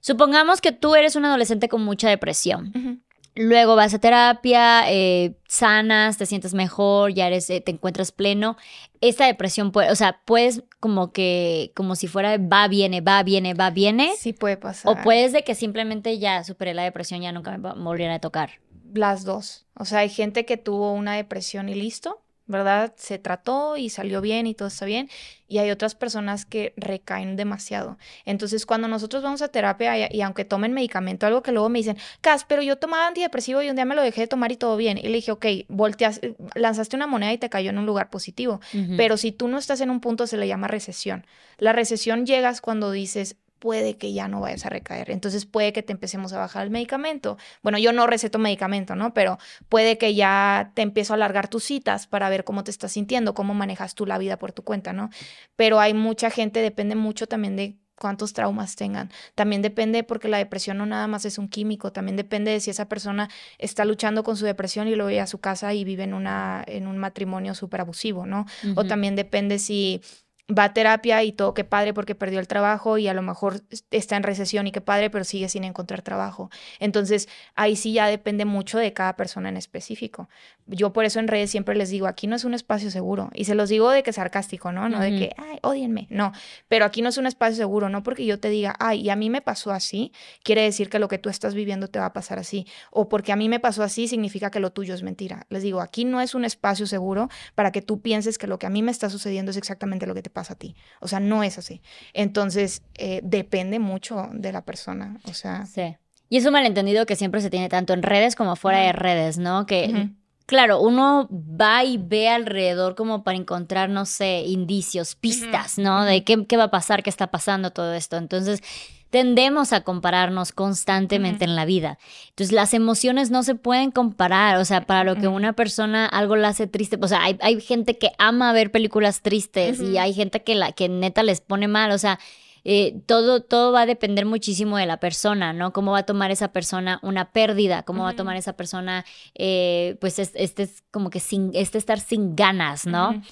Supongamos 0.00 0.60
que 0.60 0.72
tú 0.72 0.96
eres 0.96 1.16
un 1.16 1.24
adolescente 1.26 1.68
con 1.68 1.82
mucha 1.82 2.08
depresión. 2.08 3.03
Luego 3.36 3.74
vas 3.74 3.92
a 3.94 3.98
terapia, 3.98 4.84
eh, 4.92 5.36
sanas, 5.48 6.18
te 6.18 6.26
sientes 6.26 6.54
mejor, 6.54 7.12
ya 7.12 7.26
eres, 7.26 7.50
eh, 7.50 7.60
te 7.60 7.72
encuentras 7.72 8.12
pleno. 8.12 8.56
Esta 9.00 9.26
depresión 9.26 9.72
puede, 9.72 9.90
o 9.90 9.96
sea, 9.96 10.20
puedes 10.24 10.62
como 10.78 11.12
que, 11.12 11.72
como 11.74 11.96
si 11.96 12.06
fuera 12.06 12.38
va, 12.38 12.68
viene, 12.68 13.00
va, 13.00 13.22
viene, 13.24 13.54
va, 13.54 13.70
viene. 13.70 14.12
Sí 14.16 14.32
puede 14.32 14.56
pasar. 14.56 14.92
O 14.92 15.02
puedes 15.02 15.32
de 15.32 15.42
que 15.42 15.56
simplemente 15.56 16.18
ya 16.18 16.44
superé 16.44 16.74
la 16.74 16.84
depresión, 16.84 17.22
ya 17.22 17.32
nunca 17.32 17.56
me 17.58 17.72
volviera 17.82 18.14
a 18.14 18.20
tocar. 18.20 18.60
Las 18.92 19.24
dos. 19.24 19.66
O 19.76 19.84
sea, 19.84 20.00
hay 20.00 20.08
gente 20.08 20.44
que 20.44 20.56
tuvo 20.56 20.92
una 20.92 21.14
depresión 21.14 21.68
y 21.68 21.74
listo. 21.74 22.23
¿Verdad? 22.46 22.92
Se 22.96 23.18
trató 23.18 23.76
y 23.76 23.88
salió 23.88 24.20
bien 24.20 24.46
y 24.46 24.54
todo 24.54 24.68
está 24.68 24.84
bien. 24.84 25.08
Y 25.48 25.58
hay 25.58 25.70
otras 25.70 25.94
personas 25.94 26.44
que 26.44 26.72
recaen 26.76 27.36
demasiado. 27.36 27.98
Entonces, 28.24 28.66
cuando 28.66 28.88
nosotros 28.88 29.22
vamos 29.22 29.42
a 29.42 29.48
terapia 29.48 30.12
y, 30.12 30.20
aunque 30.22 30.44
tomen 30.44 30.72
medicamento, 30.72 31.26
algo 31.26 31.42
que 31.42 31.52
luego 31.52 31.68
me 31.68 31.78
dicen, 31.78 31.96
Cas, 32.20 32.44
pero 32.44 32.62
yo 32.62 32.76
tomaba 32.76 33.06
antidepresivo 33.06 33.62
y 33.62 33.70
un 33.70 33.76
día 33.76 33.84
me 33.84 33.94
lo 33.94 34.02
dejé 34.02 34.22
de 34.22 34.26
tomar 34.26 34.52
y 34.52 34.56
todo 34.56 34.76
bien. 34.76 34.98
Y 34.98 35.02
le 35.02 35.14
dije, 35.14 35.32
ok, 35.32 35.46
volteas, 35.68 36.20
lanzaste 36.54 36.96
una 36.96 37.06
moneda 37.06 37.32
y 37.32 37.38
te 37.38 37.48
cayó 37.48 37.70
en 37.70 37.78
un 37.78 37.86
lugar 37.86 38.10
positivo. 38.10 38.60
Pero 38.96 39.16
si 39.16 39.32
tú 39.32 39.48
no 39.48 39.58
estás 39.58 39.80
en 39.80 39.90
un 39.90 40.00
punto, 40.00 40.26
se 40.26 40.36
le 40.36 40.48
llama 40.48 40.68
recesión. 40.68 41.26
La 41.58 41.72
recesión 41.72 42.26
llegas 42.26 42.60
cuando 42.60 42.90
dices, 42.90 43.36
puede 43.64 43.96
que 43.96 44.12
ya 44.12 44.28
no 44.28 44.42
vayas 44.42 44.66
a 44.66 44.68
recaer. 44.68 45.10
Entonces 45.10 45.46
puede 45.46 45.72
que 45.72 45.82
te 45.82 45.90
empecemos 45.90 46.34
a 46.34 46.38
bajar 46.38 46.64
el 46.64 46.70
medicamento. 46.70 47.38
Bueno, 47.62 47.78
yo 47.78 47.94
no 47.94 48.06
receto 48.06 48.38
medicamento, 48.38 48.94
¿no? 48.94 49.14
Pero 49.14 49.38
puede 49.70 49.96
que 49.96 50.14
ya 50.14 50.72
te 50.74 50.82
empiezo 50.82 51.14
a 51.14 51.16
alargar 51.16 51.48
tus 51.48 51.64
citas 51.64 52.06
para 52.06 52.28
ver 52.28 52.44
cómo 52.44 52.62
te 52.62 52.70
estás 52.70 52.92
sintiendo, 52.92 53.32
cómo 53.32 53.54
manejas 53.54 53.94
tú 53.94 54.04
la 54.04 54.18
vida 54.18 54.38
por 54.38 54.52
tu 54.52 54.64
cuenta, 54.64 54.92
¿no? 54.92 55.08
Pero 55.56 55.80
hay 55.80 55.94
mucha 55.94 56.28
gente, 56.28 56.60
depende 56.60 56.94
mucho 56.94 57.26
también 57.26 57.56
de 57.56 57.78
cuántos 57.96 58.34
traumas 58.34 58.76
tengan. 58.76 59.10
También 59.34 59.62
depende 59.62 60.02
porque 60.02 60.28
la 60.28 60.36
depresión 60.36 60.76
no 60.76 60.84
nada 60.84 61.06
más 61.06 61.24
es 61.24 61.38
un 61.38 61.48
químico, 61.48 61.90
también 61.90 62.16
depende 62.16 62.50
de 62.50 62.60
si 62.60 62.68
esa 62.68 62.86
persona 62.86 63.30
está 63.56 63.86
luchando 63.86 64.24
con 64.24 64.36
su 64.36 64.44
depresión 64.44 64.88
y 64.88 64.94
lo 64.94 65.06
ve 65.06 65.20
a 65.20 65.26
su 65.26 65.38
casa 65.38 65.72
y 65.72 65.84
vive 65.84 66.02
en, 66.02 66.12
una, 66.12 66.64
en 66.66 66.86
un 66.86 66.98
matrimonio 66.98 67.54
súper 67.54 67.80
abusivo, 67.80 68.26
¿no? 68.26 68.44
O 68.74 68.84
también 68.84 69.16
depende 69.16 69.58
si 69.58 70.02
va 70.50 70.64
a 70.64 70.74
terapia 70.74 71.22
y 71.22 71.32
todo, 71.32 71.54
qué 71.54 71.64
padre 71.64 71.94
porque 71.94 72.14
perdió 72.14 72.38
el 72.40 72.48
trabajo 72.48 72.98
y 72.98 73.08
a 73.08 73.14
lo 73.14 73.22
mejor 73.22 73.62
está 73.90 74.16
en 74.16 74.22
recesión 74.22 74.66
y 74.66 74.72
qué 74.72 74.80
padre, 74.80 75.08
pero 75.10 75.24
sigue 75.24 75.48
sin 75.48 75.64
encontrar 75.64 76.02
trabajo. 76.02 76.50
Entonces, 76.80 77.28
ahí 77.54 77.76
sí 77.76 77.94
ya 77.94 78.06
depende 78.08 78.44
mucho 78.44 78.78
de 78.78 78.92
cada 78.92 79.16
persona 79.16 79.48
en 79.48 79.56
específico. 79.56 80.28
Yo 80.66 80.92
por 80.92 81.04
eso 81.04 81.20
en 81.20 81.28
redes 81.28 81.50
siempre 81.50 81.74
les 81.74 81.90
digo, 81.90 82.06
aquí 82.06 82.26
no 82.26 82.36
es 82.36 82.44
un 82.44 82.54
espacio 82.54 82.90
seguro. 82.90 83.30
Y 83.34 83.44
se 83.44 83.54
los 83.54 83.68
digo 83.68 83.90
de 83.90 84.02
que 84.02 84.12
sarcástico, 84.12 84.72
¿no? 84.72 84.88
No 84.88 85.00
de 85.00 85.10
que, 85.10 85.34
ay, 85.36 85.58
odienme. 85.62 86.06
No, 86.10 86.32
pero 86.68 86.84
aquí 86.86 87.02
no 87.02 87.10
es 87.10 87.18
un 87.18 87.26
espacio 87.26 87.56
seguro, 87.56 87.88
no 87.88 88.02
porque 88.02 88.24
yo 88.24 88.40
te 88.40 88.48
diga, 88.48 88.74
ay, 88.78 89.02
y 89.02 89.10
a 89.10 89.16
mí 89.16 89.28
me 89.28 89.42
pasó 89.42 89.72
así, 89.72 90.12
quiere 90.42 90.62
decir 90.62 90.88
que 90.88 90.98
lo 90.98 91.08
que 91.08 91.18
tú 91.18 91.28
estás 91.28 91.54
viviendo 91.54 91.88
te 91.88 91.98
va 91.98 92.06
a 92.06 92.12
pasar 92.12 92.38
así. 92.38 92.66
O 92.90 93.08
porque 93.08 93.32
a 93.32 93.36
mí 93.36 93.48
me 93.48 93.60
pasó 93.60 93.82
así, 93.82 94.08
significa 94.08 94.50
que 94.50 94.60
lo 94.60 94.72
tuyo 94.72 94.94
es 94.94 95.02
mentira. 95.02 95.46
Les 95.50 95.62
digo, 95.62 95.80
aquí 95.80 96.04
no 96.04 96.20
es 96.20 96.34
un 96.34 96.44
espacio 96.44 96.86
seguro 96.86 97.28
para 97.54 97.70
que 97.70 97.82
tú 97.82 98.00
pienses 98.00 98.38
que 98.38 98.46
lo 98.46 98.58
que 98.58 98.66
a 98.66 98.70
mí 98.70 98.82
me 98.82 98.90
está 98.90 99.10
sucediendo 99.10 99.50
es 99.50 99.56
exactamente 99.58 100.06
lo 100.06 100.14
que 100.14 100.22
te 100.22 100.30
pasa 100.30 100.54
a 100.54 100.56
ti. 100.56 100.76
O 101.00 101.08
sea, 101.08 101.20
no 101.20 101.42
es 101.42 101.58
así. 101.58 101.82
Entonces, 102.14 102.82
eh, 102.94 103.20
depende 103.22 103.78
mucho 103.78 104.28
de 104.32 104.52
la 104.52 104.64
persona. 104.64 105.18
O 105.28 105.34
sea. 105.34 105.66
Sí. 105.66 105.96
Y 106.30 106.38
es 106.38 106.46
un 106.46 106.52
malentendido 106.52 107.06
que 107.06 107.16
siempre 107.16 107.40
se 107.40 107.50
tiene 107.50 107.68
tanto 107.68 107.92
en 107.92 108.02
redes 108.02 108.34
como 108.34 108.56
fuera 108.56 108.78
de 108.80 108.92
redes, 108.92 109.38
¿no? 109.38 109.66
Que. 109.66 110.10
Claro, 110.46 110.80
uno 110.80 111.28
va 111.30 111.84
y 111.84 111.96
ve 111.96 112.28
alrededor 112.28 112.94
como 112.94 113.24
para 113.24 113.38
encontrar, 113.38 113.88
no 113.88 114.04
sé, 114.04 114.42
indicios, 114.46 115.14
pistas, 115.14 115.78
¿no? 115.78 116.04
De 116.04 116.22
qué, 116.22 116.44
qué 116.46 116.58
va 116.58 116.64
a 116.64 116.70
pasar, 116.70 117.02
qué 117.02 117.08
está 117.08 117.30
pasando 117.30 117.70
todo 117.70 117.94
esto. 117.94 118.18
Entonces, 118.18 118.62
tendemos 119.08 119.72
a 119.72 119.82
compararnos 119.82 120.52
constantemente 120.52 121.44
en 121.44 121.54
la 121.54 121.64
vida. 121.64 121.98
Entonces, 122.30 122.52
las 122.52 122.74
emociones 122.74 123.30
no 123.30 123.42
se 123.42 123.54
pueden 123.54 123.90
comparar. 123.90 124.58
O 124.58 124.64
sea, 124.64 124.86
para 124.86 125.04
lo 125.04 125.14
que 125.14 125.28
una 125.28 125.52
persona 125.52 126.04
algo 126.04 126.36
la 126.36 126.48
hace 126.48 126.66
triste, 126.66 126.98
o 127.00 127.08
sea, 127.08 127.22
hay, 127.22 127.38
hay 127.40 127.60
gente 127.60 127.96
que 127.96 128.10
ama 128.18 128.52
ver 128.52 128.70
películas 128.70 129.22
tristes 129.22 129.80
y 129.80 129.98
hay 129.98 130.12
gente 130.12 130.42
que, 130.42 130.56
la, 130.56 130.72
que 130.72 130.88
neta 130.88 131.22
les 131.22 131.40
pone 131.40 131.68
mal. 131.68 131.92
O 131.92 131.98
sea, 131.98 132.18
eh, 132.64 133.00
todo, 133.06 133.42
todo 133.42 133.72
va 133.72 133.82
a 133.82 133.86
depender 133.86 134.24
muchísimo 134.24 134.78
de 134.78 134.86
la 134.86 134.98
persona, 134.98 135.52
¿no? 135.52 135.72
Cómo 135.72 135.92
va 135.92 135.98
a 135.98 136.06
tomar 136.06 136.30
esa 136.30 136.48
persona 136.48 136.98
una 137.02 137.30
pérdida, 137.30 137.82
cómo 137.82 138.04
va 138.04 138.10
a 138.10 138.16
tomar 138.16 138.36
esa 138.36 138.54
persona, 138.54 139.04
eh, 139.34 139.96
pues, 140.00 140.18
este 140.18 140.62
es 140.62 140.82
como 140.90 141.10
que 141.10 141.20
sin, 141.20 141.50
este 141.54 141.76
estar 141.76 142.00
sin 142.00 142.34
ganas, 142.34 142.86
¿no? 142.86 143.22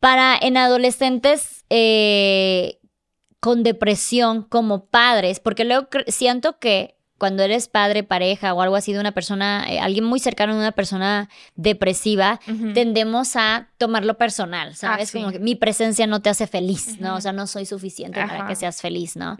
Para 0.00 0.36
en 0.40 0.58
adolescentes, 0.58 1.64
eh, 1.70 2.78
con 3.40 3.62
depresión 3.62 4.42
como 4.42 4.86
padres, 4.86 5.40
porque 5.40 5.64
luego 5.64 5.88
siento 6.08 6.58
que 6.58 6.97
cuando 7.18 7.42
eres 7.42 7.68
padre, 7.68 8.04
pareja 8.04 8.54
o 8.54 8.62
algo 8.62 8.76
así 8.76 8.92
de 8.92 9.00
una 9.00 9.12
persona, 9.12 9.66
eh, 9.68 9.80
alguien 9.80 10.04
muy 10.04 10.20
cercano 10.20 10.54
de 10.54 10.60
una 10.60 10.72
persona 10.72 11.28
depresiva, 11.56 12.40
tendemos 12.74 13.36
a 13.36 13.68
tomarlo 13.76 14.16
personal, 14.16 14.74
¿sabes? 14.76 15.12
Como 15.12 15.32
que 15.32 15.40
mi 15.40 15.56
presencia 15.56 16.06
no 16.06 16.22
te 16.22 16.30
hace 16.30 16.46
feliz, 16.46 17.00
¿no? 17.00 17.16
O 17.16 17.20
sea, 17.20 17.32
no 17.32 17.46
soy 17.46 17.66
suficiente 17.66 18.20
para 18.20 18.46
que 18.46 18.56
seas 18.56 18.80
feliz, 18.80 19.16
¿no? 19.16 19.36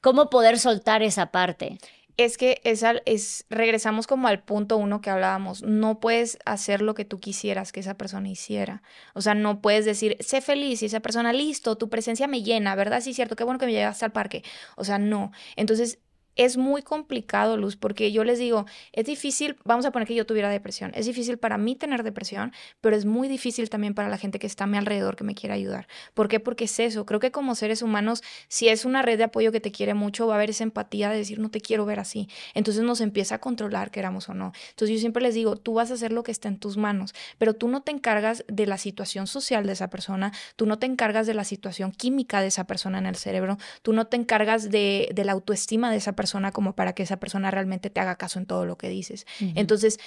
¿Cómo 0.00 0.30
poder 0.30 0.58
soltar 0.58 1.02
esa 1.02 1.26
parte? 1.26 1.78
es 2.16 2.38
que 2.38 2.60
es, 2.64 2.84
es, 3.06 3.44
regresamos 3.50 4.06
como 4.06 4.28
al 4.28 4.42
punto 4.42 4.76
uno 4.76 5.00
que 5.00 5.10
hablábamos, 5.10 5.62
no 5.62 5.98
puedes 5.98 6.38
hacer 6.44 6.80
lo 6.80 6.94
que 6.94 7.04
tú 7.04 7.18
quisieras 7.18 7.72
que 7.72 7.80
esa 7.80 7.94
persona 7.94 8.28
hiciera. 8.28 8.82
O 9.14 9.20
sea, 9.20 9.34
no 9.34 9.60
puedes 9.60 9.84
decir, 9.84 10.16
sé 10.20 10.40
feliz 10.40 10.82
y 10.82 10.86
esa 10.86 11.00
persona, 11.00 11.32
listo, 11.32 11.76
tu 11.76 11.88
presencia 11.88 12.28
me 12.28 12.42
llena, 12.42 12.76
¿verdad? 12.76 13.00
Sí, 13.00 13.14
cierto, 13.14 13.34
qué 13.34 13.42
bueno 13.42 13.58
que 13.58 13.66
me 13.66 13.72
llevaste 13.72 14.04
al 14.04 14.12
parque. 14.12 14.44
O 14.76 14.84
sea, 14.84 14.98
no. 14.98 15.32
Entonces, 15.56 15.98
es 16.36 16.56
muy 16.56 16.82
complicado, 16.82 17.56
Luz, 17.56 17.76
porque 17.76 18.12
yo 18.12 18.24
les 18.24 18.38
digo, 18.38 18.66
es 18.92 19.06
difícil, 19.06 19.56
vamos 19.64 19.86
a 19.86 19.92
poner 19.92 20.08
que 20.08 20.14
yo 20.14 20.26
tuviera 20.26 20.48
depresión, 20.48 20.92
es 20.94 21.06
difícil 21.06 21.38
para 21.38 21.58
mí 21.58 21.76
tener 21.76 22.02
depresión, 22.02 22.52
pero 22.80 22.96
es 22.96 23.04
muy 23.04 23.28
difícil 23.28 23.70
también 23.70 23.94
para 23.94 24.08
la 24.08 24.18
gente 24.18 24.38
que 24.38 24.46
está 24.46 24.64
a 24.64 24.66
mi 24.66 24.76
alrededor 24.76 25.16
que 25.16 25.24
me 25.24 25.34
quiere 25.34 25.54
ayudar. 25.54 25.86
¿Por 26.14 26.28
qué? 26.28 26.40
Porque 26.40 26.64
es 26.64 26.80
eso, 26.80 27.06
creo 27.06 27.20
que 27.20 27.30
como 27.30 27.54
seres 27.54 27.82
humanos, 27.82 28.22
si 28.48 28.68
es 28.68 28.84
una 28.84 29.02
red 29.02 29.18
de 29.18 29.24
apoyo 29.24 29.52
que 29.52 29.60
te 29.60 29.70
quiere 29.70 29.94
mucho, 29.94 30.26
va 30.26 30.34
a 30.34 30.36
haber 30.36 30.50
esa 30.50 30.64
empatía 30.64 31.10
de 31.10 31.18
decir, 31.18 31.38
no 31.38 31.50
te 31.50 31.60
quiero 31.60 31.86
ver 31.86 32.00
así. 32.00 32.28
Entonces 32.54 32.82
nos 32.82 33.00
empieza 33.00 33.36
a 33.36 33.40
controlar, 33.40 33.90
queramos 33.90 34.28
o 34.28 34.34
no. 34.34 34.52
Entonces 34.70 34.96
yo 34.96 35.00
siempre 35.00 35.22
les 35.22 35.34
digo, 35.34 35.56
tú 35.56 35.74
vas 35.74 35.90
a 35.90 35.94
hacer 35.94 36.12
lo 36.12 36.22
que 36.22 36.32
está 36.32 36.48
en 36.48 36.58
tus 36.58 36.76
manos, 36.76 37.14
pero 37.38 37.54
tú 37.54 37.68
no 37.68 37.82
te 37.82 37.92
encargas 37.92 38.44
de 38.48 38.66
la 38.66 38.78
situación 38.78 39.26
social 39.26 39.66
de 39.66 39.72
esa 39.72 39.88
persona, 39.88 40.32
tú 40.56 40.66
no 40.66 40.78
te 40.78 40.86
encargas 40.86 41.26
de 41.26 41.34
la 41.34 41.44
situación 41.44 41.92
química 41.92 42.40
de 42.40 42.48
esa 42.48 42.66
persona 42.66 42.98
en 42.98 43.06
el 43.06 43.16
cerebro, 43.16 43.58
tú 43.82 43.92
no 43.92 44.06
te 44.06 44.16
encargas 44.16 44.70
de, 44.70 45.10
de 45.14 45.24
la 45.24 45.32
autoestima 45.32 45.90
de 45.90 45.98
esa 45.98 46.12
persona 46.12 46.23
persona 46.24 46.52
como 46.52 46.74
para 46.74 46.94
que 46.94 47.02
esa 47.02 47.18
persona 47.18 47.50
realmente 47.50 47.90
te 47.90 48.00
haga 48.00 48.16
caso 48.16 48.38
en 48.38 48.46
todo 48.46 48.64
lo 48.64 48.78
que 48.78 48.88
dices. 48.88 49.26
Entonces, 49.54 49.98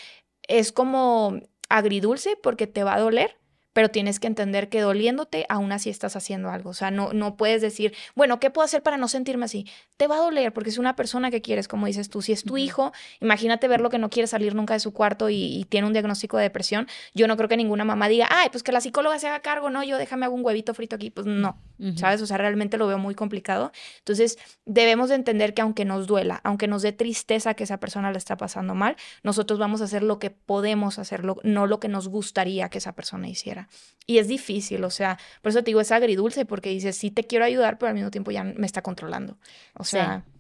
es 0.48 0.72
como 0.72 1.40
agridulce 1.70 2.36
porque 2.42 2.66
te 2.66 2.84
va 2.84 2.96
a 2.96 3.00
doler, 3.00 3.38
pero 3.78 3.92
tienes 3.92 4.20
que 4.20 4.26
entender 4.26 4.70
que 4.70 4.82
doliéndote, 4.82 5.46
aún 5.50 5.72
así 5.72 5.92
estás 5.92 6.16
haciendo 6.16 6.50
algo. 6.50 6.72
O 6.72 6.74
sea, 6.74 6.90
no, 6.90 7.14
no 7.14 7.38
puedes 7.38 7.62
decir, 7.62 7.94
bueno, 8.16 8.40
¿qué 8.40 8.50
puedo 8.50 8.66
hacer 8.66 8.82
para 8.82 8.98
no 8.98 9.08
sentirme 9.08 9.46
así? 9.46 9.68
Te 9.98 10.08
va 10.08 10.16
a 10.16 10.20
doler 10.20 10.52
porque 10.52 10.72
es 10.72 10.80
una 10.80 10.96
persona 10.96 11.30
que 11.30 11.44
quieres, 11.44 11.68
como 11.68 11.86
dices 11.86 12.10
tú. 12.10 12.24
Si 12.24 12.32
es 12.32 12.44
tu 12.44 12.58
hijo, 12.58 12.92
imagínate 13.22 13.68
verlo 13.68 13.92
que 13.92 14.00
no 14.00 14.10
quiere 14.10 14.26
salir 14.26 14.56
nunca 14.56 14.74
de 14.74 14.80
su 14.80 14.94
cuarto 14.94 15.30
y, 15.30 15.68
tiene 15.70 15.86
un 15.86 15.94
diagnóstico 15.94 16.38
de 16.38 16.44
depresión. 16.44 16.88
Yo 17.14 17.28
no 17.28 17.38
creo 17.38 17.48
que 17.50 17.56
ninguna 17.56 17.86
mamá 17.86 18.08
diga, 18.08 18.28
ay, 18.32 18.50
pues 18.50 18.64
que 18.64 18.72
la 18.72 18.82
psicóloga 18.82 19.20
se 19.20 19.28
haga 19.28 19.42
cargo, 19.42 19.70
no, 19.70 19.84
yo 19.84 20.00
déjame 20.00 20.26
hago 20.26 20.34
un 20.34 20.44
huevito 20.44 20.74
frito 20.74 20.96
aquí. 20.96 21.12
Pues 21.12 21.28
no, 21.28 21.62
¿sabes? 21.98 22.20
O 22.24 22.26
sea, 22.26 22.40
realmente 22.40 22.78
lo 22.78 22.88
veo 22.88 22.98
muy 22.98 23.14
complicado. 23.14 23.72
Entonces, 24.00 24.40
debemos 24.66 25.10
de 25.10 25.16
entender 25.16 25.54
que 25.54 25.62
aunque 25.62 25.86
nos 25.86 26.08
duela, 26.08 26.42
aunque 26.44 26.68
nos 26.68 26.82
dé 26.82 26.94
tristeza 26.94 27.54
que 27.54 27.66
esa 27.66 27.80
persona 27.80 28.12
le 28.12 28.18
está 28.18 28.38
pasando 28.38 28.74
mal, 28.74 28.96
nosotros 29.22 29.60
vamos 29.60 29.82
a 29.82 29.84
hacer 29.84 30.02
lo 30.02 30.18
que 30.18 30.32
podemos 30.32 30.98
hacerlo, 30.98 31.38
no 31.44 31.68
lo 31.68 31.80
que 31.80 31.90
nos 31.90 32.08
gustaría 32.08 32.70
que 32.70 32.80
esa 32.80 32.94
persona 32.94 33.30
hiciera. 33.30 33.67
Y 34.06 34.20
es 34.20 34.28
difícil, 34.28 34.84
o 34.86 34.90
sea, 34.90 35.20
por 35.42 35.50
eso 35.50 35.60
te 35.60 35.66
digo, 35.66 35.82
es 35.82 35.92
agridulce, 35.92 36.46
porque 36.46 36.70
dices, 36.70 36.96
sí 36.96 37.12
te 37.12 37.26
quiero 37.26 37.44
ayudar, 37.44 37.78
pero 37.78 37.90
al 37.90 37.96
mismo 37.96 38.10
tiempo 38.10 38.32
ya 38.32 38.44
me 38.44 38.66
está 38.66 38.82
controlando. 38.82 39.38
O 39.74 39.84
sea... 39.84 40.24
Sí, 40.26 40.37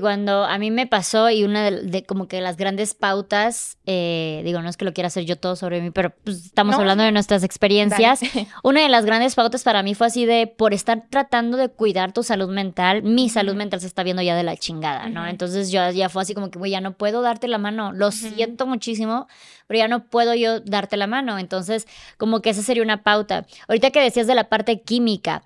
cuando 0.00 0.44
a 0.44 0.58
mí 0.58 0.70
me 0.70 0.86
pasó 0.86 1.30
y 1.30 1.44
una 1.44 1.70
de, 1.70 2.04
como 2.04 2.28
que 2.28 2.40
las 2.40 2.56
grandes 2.56 2.94
pautas, 2.94 3.78
eh, 3.86 4.42
digo, 4.44 4.60
no 4.60 4.68
es 4.68 4.76
que 4.76 4.84
lo 4.84 4.92
quiera 4.92 5.06
hacer 5.06 5.24
yo 5.24 5.36
todo 5.36 5.56
sobre 5.56 5.80
mí, 5.80 5.90
pero 5.90 6.10
pues, 6.24 6.44
estamos 6.46 6.74
hablando 6.74 7.04
de 7.04 7.12
nuestras 7.12 7.42
experiencias. 7.42 8.20
Una 8.62 8.82
de 8.82 8.88
las 8.88 9.06
grandes 9.06 9.34
pautas 9.34 9.62
para 9.62 9.82
mí 9.82 9.94
fue 9.94 10.08
así 10.08 10.26
de, 10.26 10.46
por 10.46 10.74
estar 10.74 11.04
tratando 11.08 11.56
de 11.56 11.70
cuidar 11.70 12.12
tu 12.12 12.22
salud 12.22 12.50
mental, 12.50 13.02
mi 13.02 13.30
salud 13.30 13.54
mental 13.54 13.80
se 13.80 13.86
está 13.86 14.02
viendo 14.02 14.22
ya 14.22 14.36
de 14.36 14.42
la 14.42 14.56
chingada, 14.56 15.08
¿no? 15.08 15.26
Entonces 15.26 15.70
yo 15.70 15.90
ya 15.90 16.08
fue 16.08 16.22
así 16.22 16.34
como 16.34 16.50
que, 16.50 16.58
güey, 16.58 16.72
ya 16.72 16.80
no 16.80 16.92
puedo 16.92 17.22
darte 17.22 17.48
la 17.48 17.58
mano, 17.58 17.92
lo 17.92 18.10
siento 18.10 18.66
muchísimo, 18.66 19.26
pero 19.66 19.78
ya 19.78 19.88
no 19.88 20.04
puedo 20.04 20.34
yo 20.34 20.60
darte 20.60 20.96
la 20.96 21.06
mano. 21.06 21.38
Entonces, 21.38 21.86
como 22.16 22.42
que 22.42 22.50
esa 22.50 22.62
sería 22.62 22.82
una 22.82 23.02
pauta. 23.02 23.46
Ahorita 23.68 23.90
que 23.90 24.00
decías 24.00 24.26
de 24.26 24.34
la 24.34 24.48
parte 24.48 24.82
química, 24.82 25.42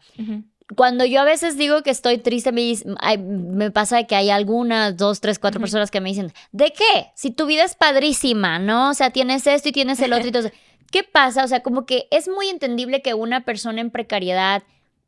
cuando 0.77 1.05
yo 1.05 1.20
a 1.20 1.25
veces 1.25 1.57
digo 1.57 1.83
que 1.83 1.91
estoy 1.91 2.18
triste, 2.18 2.53
me, 2.53 2.75
me 3.18 3.70
pasa 3.70 4.05
que 4.05 4.14
hay 4.14 4.31
algunas, 4.31 4.97
dos, 4.97 5.20
tres, 5.20 5.39
cuatro 5.39 5.61
personas 5.61 5.91
que 5.91 6.01
me 6.01 6.11
dicen, 6.11 6.33
¿de 6.53 6.73
qué? 6.73 7.11
Si 7.14 7.31
tu 7.31 7.47
vida 7.47 7.64
es 7.64 7.75
padrísima, 7.75 8.59
¿no? 8.59 8.91
O 8.91 8.95
sea, 8.95 9.11
tienes 9.11 9.47
esto 9.47 9.68
y 9.68 9.73
tienes 9.73 10.01
el 10.01 10.12
otro. 10.12 10.27
Entonces, 10.27 10.53
¿qué 10.91 11.03
pasa? 11.03 11.45
O 11.45 11.49
sea, 11.49 11.62
como 11.62 11.87
que 11.87 12.07
es 12.11 12.29
muy 12.29 12.49
entendible 12.49 13.03
que 13.03 13.14
una 13.14 13.45
persona 13.45 13.81
en 13.81 13.91
precariedad 13.91 14.62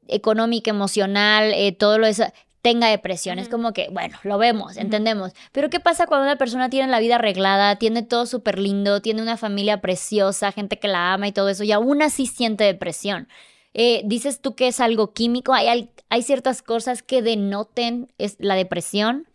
económica, 0.09 0.71
emocional, 0.71 1.53
eh, 1.55 1.73
todo 1.73 1.99
lo 1.99 2.07
eso, 2.07 2.25
tenga 2.65 2.89
depresión. 2.89 3.39
Es 3.39 3.51
como 3.51 3.75
que, 3.75 3.89
bueno, 3.91 4.17
lo 4.23 4.39
vemos, 4.39 4.79
entendemos. 4.79 5.33
Pero 5.53 5.69
¿qué 5.69 5.81
pasa 5.81 6.07
cuando 6.07 6.25
una 6.25 6.37
persona 6.37 6.71
tiene 6.71 6.89
la 6.89 6.99
vida 6.99 7.17
arreglada, 7.17 7.77
tiene 7.77 8.03
todo 8.03 8.25
súper 8.25 8.59
lindo, 8.59 9.03
tiene 9.03 9.21
una 9.21 9.37
familia 9.37 9.83
preciosa, 9.83 10.51
gente 10.51 10.79
que 10.79 10.89
la 10.89 11.13
ama 11.13 11.29
y 11.29 11.33
todo 11.33 11.51
eso, 11.51 11.63
y 11.63 11.73
aún 11.73 12.01
así 12.01 12.27
siente 12.27 12.65
depresión? 12.65 13.29
Eh, 13.75 14.03
dices 14.05 14.41
tú 14.41 14.55
que 14.55 14.69
es 14.69 14.81
algo 14.81 15.13
químico, 15.13 15.53
¿Hay, 15.53 15.91
hay, 16.09 16.23
ciertas 16.23 16.63
cosas 16.63 17.03
que 17.03 17.23
denoten 17.23 18.13
es 18.19 18.37
la 18.39 18.55
depresión. 18.55 19.27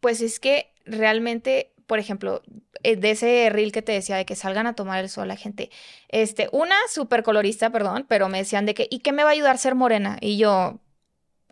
Pues 0.00 0.20
es 0.20 0.40
que 0.40 0.72
realmente, 0.84 1.72
por 1.86 2.00
ejemplo, 2.00 2.42
eh, 2.82 2.96
de 2.96 3.12
ese 3.12 3.48
reel 3.50 3.70
que 3.70 3.82
te 3.82 3.92
decía 3.92 4.16
de 4.16 4.26
que 4.26 4.34
salgan 4.34 4.66
a 4.66 4.74
tomar 4.74 5.02
el 5.02 5.08
sol 5.08 5.28
la 5.28 5.36
gente, 5.36 5.70
este, 6.08 6.48
una 6.50 6.76
súper 6.92 7.22
colorista, 7.22 7.70
perdón, 7.70 8.06
pero 8.08 8.28
me 8.28 8.38
decían 8.38 8.66
de 8.66 8.74
que, 8.74 8.88
¿y 8.90 8.98
qué 8.98 9.12
me 9.12 9.22
va 9.22 9.30
a 9.30 9.32
ayudar 9.32 9.54
a 9.54 9.58
ser 9.58 9.76
morena? 9.76 10.18
Y 10.20 10.36
yo, 10.36 10.80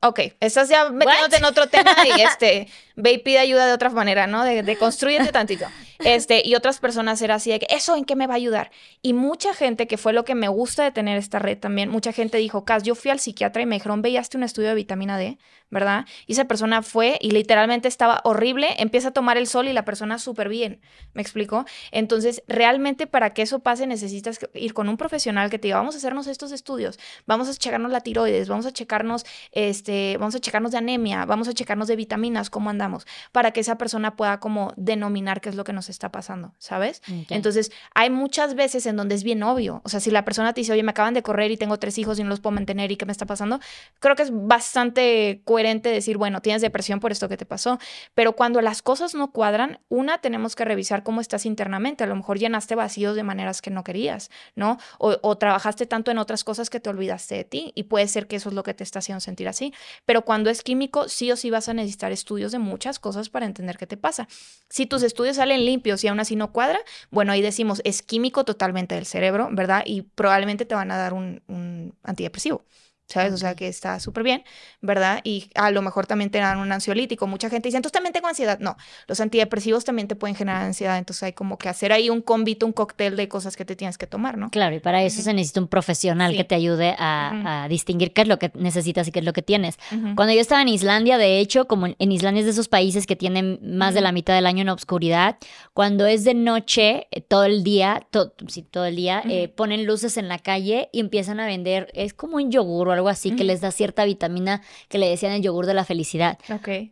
ok, 0.02 0.20
estás 0.40 0.68
ya 0.68 0.90
metiéndote 0.90 1.36
en 1.36 1.44
otro 1.44 1.68
tema 1.68 1.94
y 2.04 2.20
este, 2.20 2.68
ve 2.96 3.12
y 3.12 3.18
pide 3.18 3.38
ayuda 3.38 3.66
de 3.66 3.72
otra 3.72 3.90
manera, 3.90 4.26
¿no? 4.26 4.44
De, 4.44 4.62
de 4.62 4.76
construyete 4.76 5.30
tantito. 5.30 5.66
Este, 6.00 6.42
y 6.44 6.54
otras 6.54 6.80
personas 6.80 7.20
era 7.22 7.36
así 7.36 7.50
de 7.50 7.60
que, 7.60 7.66
¿eso 7.70 7.96
en 7.96 8.04
qué 8.04 8.16
me 8.16 8.26
va 8.26 8.34
a 8.34 8.36
ayudar? 8.36 8.70
Y 9.02 9.12
mucha 9.12 9.54
gente, 9.54 9.86
que 9.86 9.96
fue 9.96 10.12
lo 10.12 10.24
que 10.24 10.34
me 10.34 10.48
gusta 10.48 10.84
de 10.84 10.90
tener 10.90 11.16
esta 11.16 11.38
red 11.38 11.58
también, 11.58 11.88
mucha 11.88 12.12
gente 12.12 12.38
dijo, 12.38 12.64
Cas, 12.64 12.82
yo 12.82 12.94
fui 12.94 13.10
al 13.10 13.20
psiquiatra 13.20 13.62
y 13.62 13.66
me 13.66 13.76
dijeron, 13.76 14.02
veíaste 14.02 14.36
un 14.36 14.42
estudio 14.42 14.68
de 14.68 14.74
vitamina 14.74 15.18
D, 15.18 15.38
¿verdad? 15.70 16.06
Y 16.26 16.32
esa 16.32 16.44
persona 16.44 16.82
fue 16.82 17.18
y 17.20 17.30
literalmente 17.30 17.88
estaba 17.88 18.20
horrible, 18.24 18.68
empieza 18.78 19.08
a 19.08 19.10
tomar 19.10 19.36
el 19.36 19.46
sol 19.46 19.66
y 19.66 19.72
la 19.72 19.84
persona 19.84 20.18
súper 20.18 20.48
bien, 20.48 20.80
¿me 21.14 21.22
explico? 21.22 21.64
Entonces, 21.90 22.42
realmente 22.46 23.06
para 23.06 23.34
que 23.34 23.42
eso 23.42 23.58
pase 23.58 23.86
necesitas 23.86 24.38
ir 24.54 24.72
con 24.72 24.88
un 24.88 24.96
profesional 24.96 25.50
que 25.50 25.58
te 25.58 25.68
diga, 25.68 25.78
vamos 25.78 25.94
a 25.94 25.98
hacernos 25.98 26.26
estos 26.26 26.52
estudios, 26.52 26.98
vamos 27.26 27.48
a 27.48 27.54
checarnos 27.54 27.90
la 27.90 28.00
tiroides, 28.00 28.48
vamos 28.48 28.66
a 28.66 28.72
checarnos, 28.72 29.24
este, 29.52 30.16
vamos 30.18 30.34
a 30.34 30.40
checarnos 30.40 30.72
de 30.72 30.78
anemia, 30.78 31.24
vamos 31.24 31.48
a 31.48 31.54
checarnos 31.54 31.88
de 31.88 31.96
vitaminas, 31.96 32.50
cómo 32.50 32.70
andamos, 32.70 33.06
para 33.32 33.50
que 33.50 33.60
esa 33.60 33.76
persona 33.76 34.16
pueda 34.16 34.38
como 34.40 34.72
denominar 34.76 35.40
qué 35.40 35.48
es 35.48 35.54
lo 35.56 35.64
que 35.64 35.72
nos 35.72 35.83
está 35.88 36.10
pasando, 36.10 36.54
¿sabes? 36.58 37.02
Entonces, 37.28 37.72
hay 37.94 38.10
muchas 38.10 38.54
veces 38.54 38.86
en 38.86 38.96
donde 38.96 39.14
es 39.14 39.24
bien 39.24 39.42
obvio, 39.42 39.80
o 39.84 39.88
sea, 39.88 40.00
si 40.00 40.10
la 40.10 40.24
persona 40.24 40.52
te 40.52 40.60
dice, 40.60 40.72
oye, 40.72 40.82
me 40.82 40.90
acaban 40.90 41.14
de 41.14 41.22
correr 41.22 41.50
y 41.50 41.56
tengo 41.56 41.78
tres 41.78 41.98
hijos 41.98 42.18
y 42.18 42.22
no 42.22 42.28
los 42.28 42.40
puedo 42.40 42.54
mantener 42.54 42.92
y 42.92 42.96
qué 42.96 43.06
me 43.06 43.12
está 43.12 43.26
pasando, 43.26 43.60
creo 44.00 44.16
que 44.16 44.22
es 44.22 44.30
bastante 44.32 45.42
coherente 45.44 45.88
decir, 45.88 46.16
bueno, 46.16 46.40
tienes 46.40 46.62
depresión 46.62 47.00
por 47.00 47.12
esto 47.12 47.28
que 47.28 47.36
te 47.36 47.46
pasó, 47.46 47.78
pero 48.14 48.34
cuando 48.34 48.60
las 48.60 48.82
cosas 48.82 49.14
no 49.14 49.32
cuadran, 49.32 49.80
una, 49.88 50.18
tenemos 50.18 50.56
que 50.56 50.64
revisar 50.64 51.02
cómo 51.02 51.20
estás 51.20 51.46
internamente, 51.46 52.04
a 52.04 52.06
lo 52.06 52.16
mejor 52.16 52.38
llenaste 52.38 52.74
vacíos 52.74 53.16
de 53.16 53.22
maneras 53.22 53.62
que 53.62 53.70
no 53.70 53.84
querías, 53.84 54.30
¿no? 54.54 54.78
O, 54.98 55.16
o 55.22 55.36
trabajaste 55.36 55.86
tanto 55.86 56.10
en 56.10 56.18
otras 56.18 56.44
cosas 56.44 56.70
que 56.70 56.80
te 56.80 56.90
olvidaste 56.90 57.34
de 57.34 57.44
ti 57.44 57.72
y 57.74 57.84
puede 57.84 58.08
ser 58.08 58.26
que 58.26 58.36
eso 58.36 58.48
es 58.48 58.54
lo 58.54 58.62
que 58.62 58.74
te 58.74 58.84
está 58.84 59.00
haciendo 59.00 59.20
sentir 59.20 59.48
así, 59.48 59.72
pero 60.04 60.22
cuando 60.22 60.50
es 60.50 60.62
químico, 60.62 61.08
sí 61.08 61.30
o 61.30 61.36
sí 61.36 61.50
vas 61.50 61.68
a 61.68 61.74
necesitar 61.74 62.12
estudios 62.12 62.52
de 62.52 62.58
muchas 62.58 62.98
cosas 62.98 63.28
para 63.28 63.46
entender 63.46 63.76
qué 63.76 63.86
te 63.86 63.96
pasa. 63.96 64.28
Si 64.68 64.86
tus 64.86 65.02
estudios 65.02 65.36
salen 65.36 65.64
limpios 65.74 66.04
y 66.04 66.08
aún 66.08 66.20
así 66.20 66.36
no 66.36 66.52
cuadra, 66.52 66.78
bueno, 67.10 67.32
ahí 67.32 67.42
decimos, 67.42 67.80
es 67.84 68.02
químico 68.02 68.44
totalmente 68.44 68.94
del 68.94 69.06
cerebro, 69.06 69.48
¿verdad? 69.52 69.82
Y 69.86 70.02
probablemente 70.02 70.64
te 70.64 70.74
van 70.74 70.90
a 70.90 70.96
dar 70.98 71.12
un, 71.14 71.42
un 71.48 71.94
antidepresivo. 72.02 72.64
¿Sabes? 73.06 73.32
O 73.32 73.36
sea, 73.36 73.54
que 73.54 73.68
está 73.68 74.00
súper 74.00 74.22
bien, 74.22 74.44
¿verdad? 74.80 75.20
Y 75.24 75.50
a 75.54 75.70
lo 75.70 75.82
mejor 75.82 76.06
también 76.06 76.30
te 76.30 76.38
dan 76.38 76.58
un 76.58 76.72
ansiolítico. 76.72 77.26
Mucha 77.26 77.50
gente 77.50 77.68
dice, 77.68 77.76
entonces 77.76 77.92
también 77.92 78.12
tengo 78.12 78.28
ansiedad. 78.28 78.58
No, 78.58 78.76
los 79.06 79.20
antidepresivos 79.20 79.84
también 79.84 80.08
te 80.08 80.16
pueden 80.16 80.34
generar 80.34 80.62
ansiedad, 80.62 80.98
entonces 80.98 81.22
hay 81.24 81.32
como 81.32 81.58
que 81.58 81.68
hacer 81.68 81.92
ahí 81.92 82.10
un 82.10 82.22
convito, 82.22 82.66
un 82.66 82.72
cóctel 82.72 83.16
de 83.16 83.28
cosas 83.28 83.56
que 83.56 83.64
te 83.64 83.76
tienes 83.76 83.98
que 83.98 84.06
tomar, 84.06 84.38
¿no? 84.38 84.50
Claro, 84.50 84.74
y 84.74 84.80
para 84.80 85.02
eso 85.02 85.22
se 85.22 85.32
necesita 85.34 85.60
un 85.60 85.68
profesional 85.68 86.34
que 86.34 86.44
te 86.44 86.54
ayude 86.54 86.94
a, 86.98 87.66
distinguir 87.68 88.12
qué 88.12 88.22
es 88.22 88.28
lo 88.28 88.38
que 88.38 88.50
necesitas 88.54 89.08
y 89.08 89.12
qué 89.12 89.20
es 89.20 89.24
lo 89.24 89.32
que 89.32 89.42
tienes. 89.42 89.78
Cuando 90.16 90.32
yo 90.32 90.40
estaba 90.40 90.62
en 90.62 90.68
Islandia, 90.68 91.18
de 91.18 91.38
hecho, 91.38 91.66
como 91.66 91.86
en 91.86 92.12
Islandia 92.12 92.40
es 92.40 92.46
de 92.46 92.52
esos 92.52 92.68
países 92.68 93.06
que 93.06 93.16
tienen 93.16 93.58
más 93.62 93.94
de 93.94 94.00
la 94.00 94.12
mitad 94.12 94.34
del 94.34 94.46
año 94.46 94.62
en 94.62 94.68
obscuridad, 94.68 95.36
cuando 95.72 96.06
es 96.06 96.24
de 96.24 96.34
noche, 96.34 97.08
eh, 97.10 97.20
todo 97.20 97.44
el 97.44 97.64
día, 97.64 98.06
sí, 98.48 98.62
todo 98.62 98.86
el 98.86 98.96
día, 98.96 99.22
eh, 99.28 99.48
ponen 99.48 99.86
luces 99.86 100.16
en 100.16 100.28
la 100.28 100.38
calle 100.38 100.88
y 100.92 101.00
empiezan 101.00 101.40
a 101.40 101.46
vender, 101.46 101.90
es 101.94 102.14
como 102.14 102.36
un 102.36 102.50
yogur 102.50 102.93
algo 102.94 103.08
así 103.08 103.36
que 103.36 103.44
les 103.44 103.60
da 103.60 103.70
cierta 103.70 104.04
vitamina 104.04 104.62
que 104.88 104.98
le 104.98 105.08
decían 105.08 105.32
el 105.32 105.42
yogur 105.42 105.66
de 105.66 105.74
la 105.74 105.84
felicidad. 105.84 106.38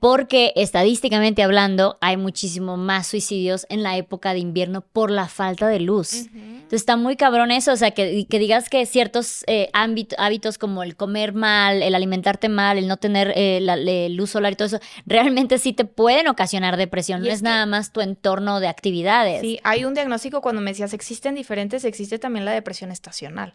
Porque 0.00 0.52
estadísticamente 0.56 1.42
hablando, 1.42 1.98
hay 2.00 2.16
muchísimo 2.16 2.76
más 2.76 3.06
suicidios 3.06 3.66
en 3.68 3.82
la 3.82 3.96
época 3.96 4.32
de 4.34 4.40
invierno 4.40 4.82
por 4.82 5.10
la 5.10 5.28
falta 5.28 5.68
de 5.68 5.80
luz. 5.80 6.26
Entonces 6.34 6.80
está 6.80 6.96
muy 6.96 7.16
cabrón 7.16 7.50
eso, 7.50 7.72
o 7.72 7.76
sea, 7.76 7.90
que, 7.90 8.26
que 8.28 8.38
digas 8.38 8.68
que 8.68 8.86
ciertos 8.86 9.44
eh, 9.46 9.70
hábitos 9.72 10.58
como 10.58 10.82
el 10.82 10.96
comer 10.96 11.32
mal, 11.32 11.82
el 11.82 11.94
alimentarte 11.94 12.48
mal, 12.48 12.78
el 12.78 12.88
no 12.88 12.96
tener 12.96 13.32
eh, 13.36 13.60
la, 13.60 13.76
luz 14.08 14.30
solar 14.30 14.52
y 14.52 14.56
todo 14.56 14.66
eso, 14.66 14.80
realmente 15.06 15.58
sí 15.58 15.72
te 15.72 15.84
pueden 15.84 16.28
ocasionar 16.28 16.76
depresión, 16.76 17.22
no 17.22 17.28
es, 17.28 17.42
nada 17.42 17.66
más 17.66 17.92
tu 17.92 18.00
entorno 18.00 18.60
de 18.60 18.68
actividades. 18.68 19.40
Sí, 19.40 19.58
hay 19.64 19.84
un 19.84 19.94
diagnóstico 19.94 20.40
cuando 20.40 20.60
me 20.60 20.70
decías, 20.70 20.92
existen 20.92 21.34
diferentes, 21.34 21.84
existe 21.84 22.18
también 22.18 22.44
la 22.44 22.52
depresión 22.52 22.90
estacional. 22.90 23.54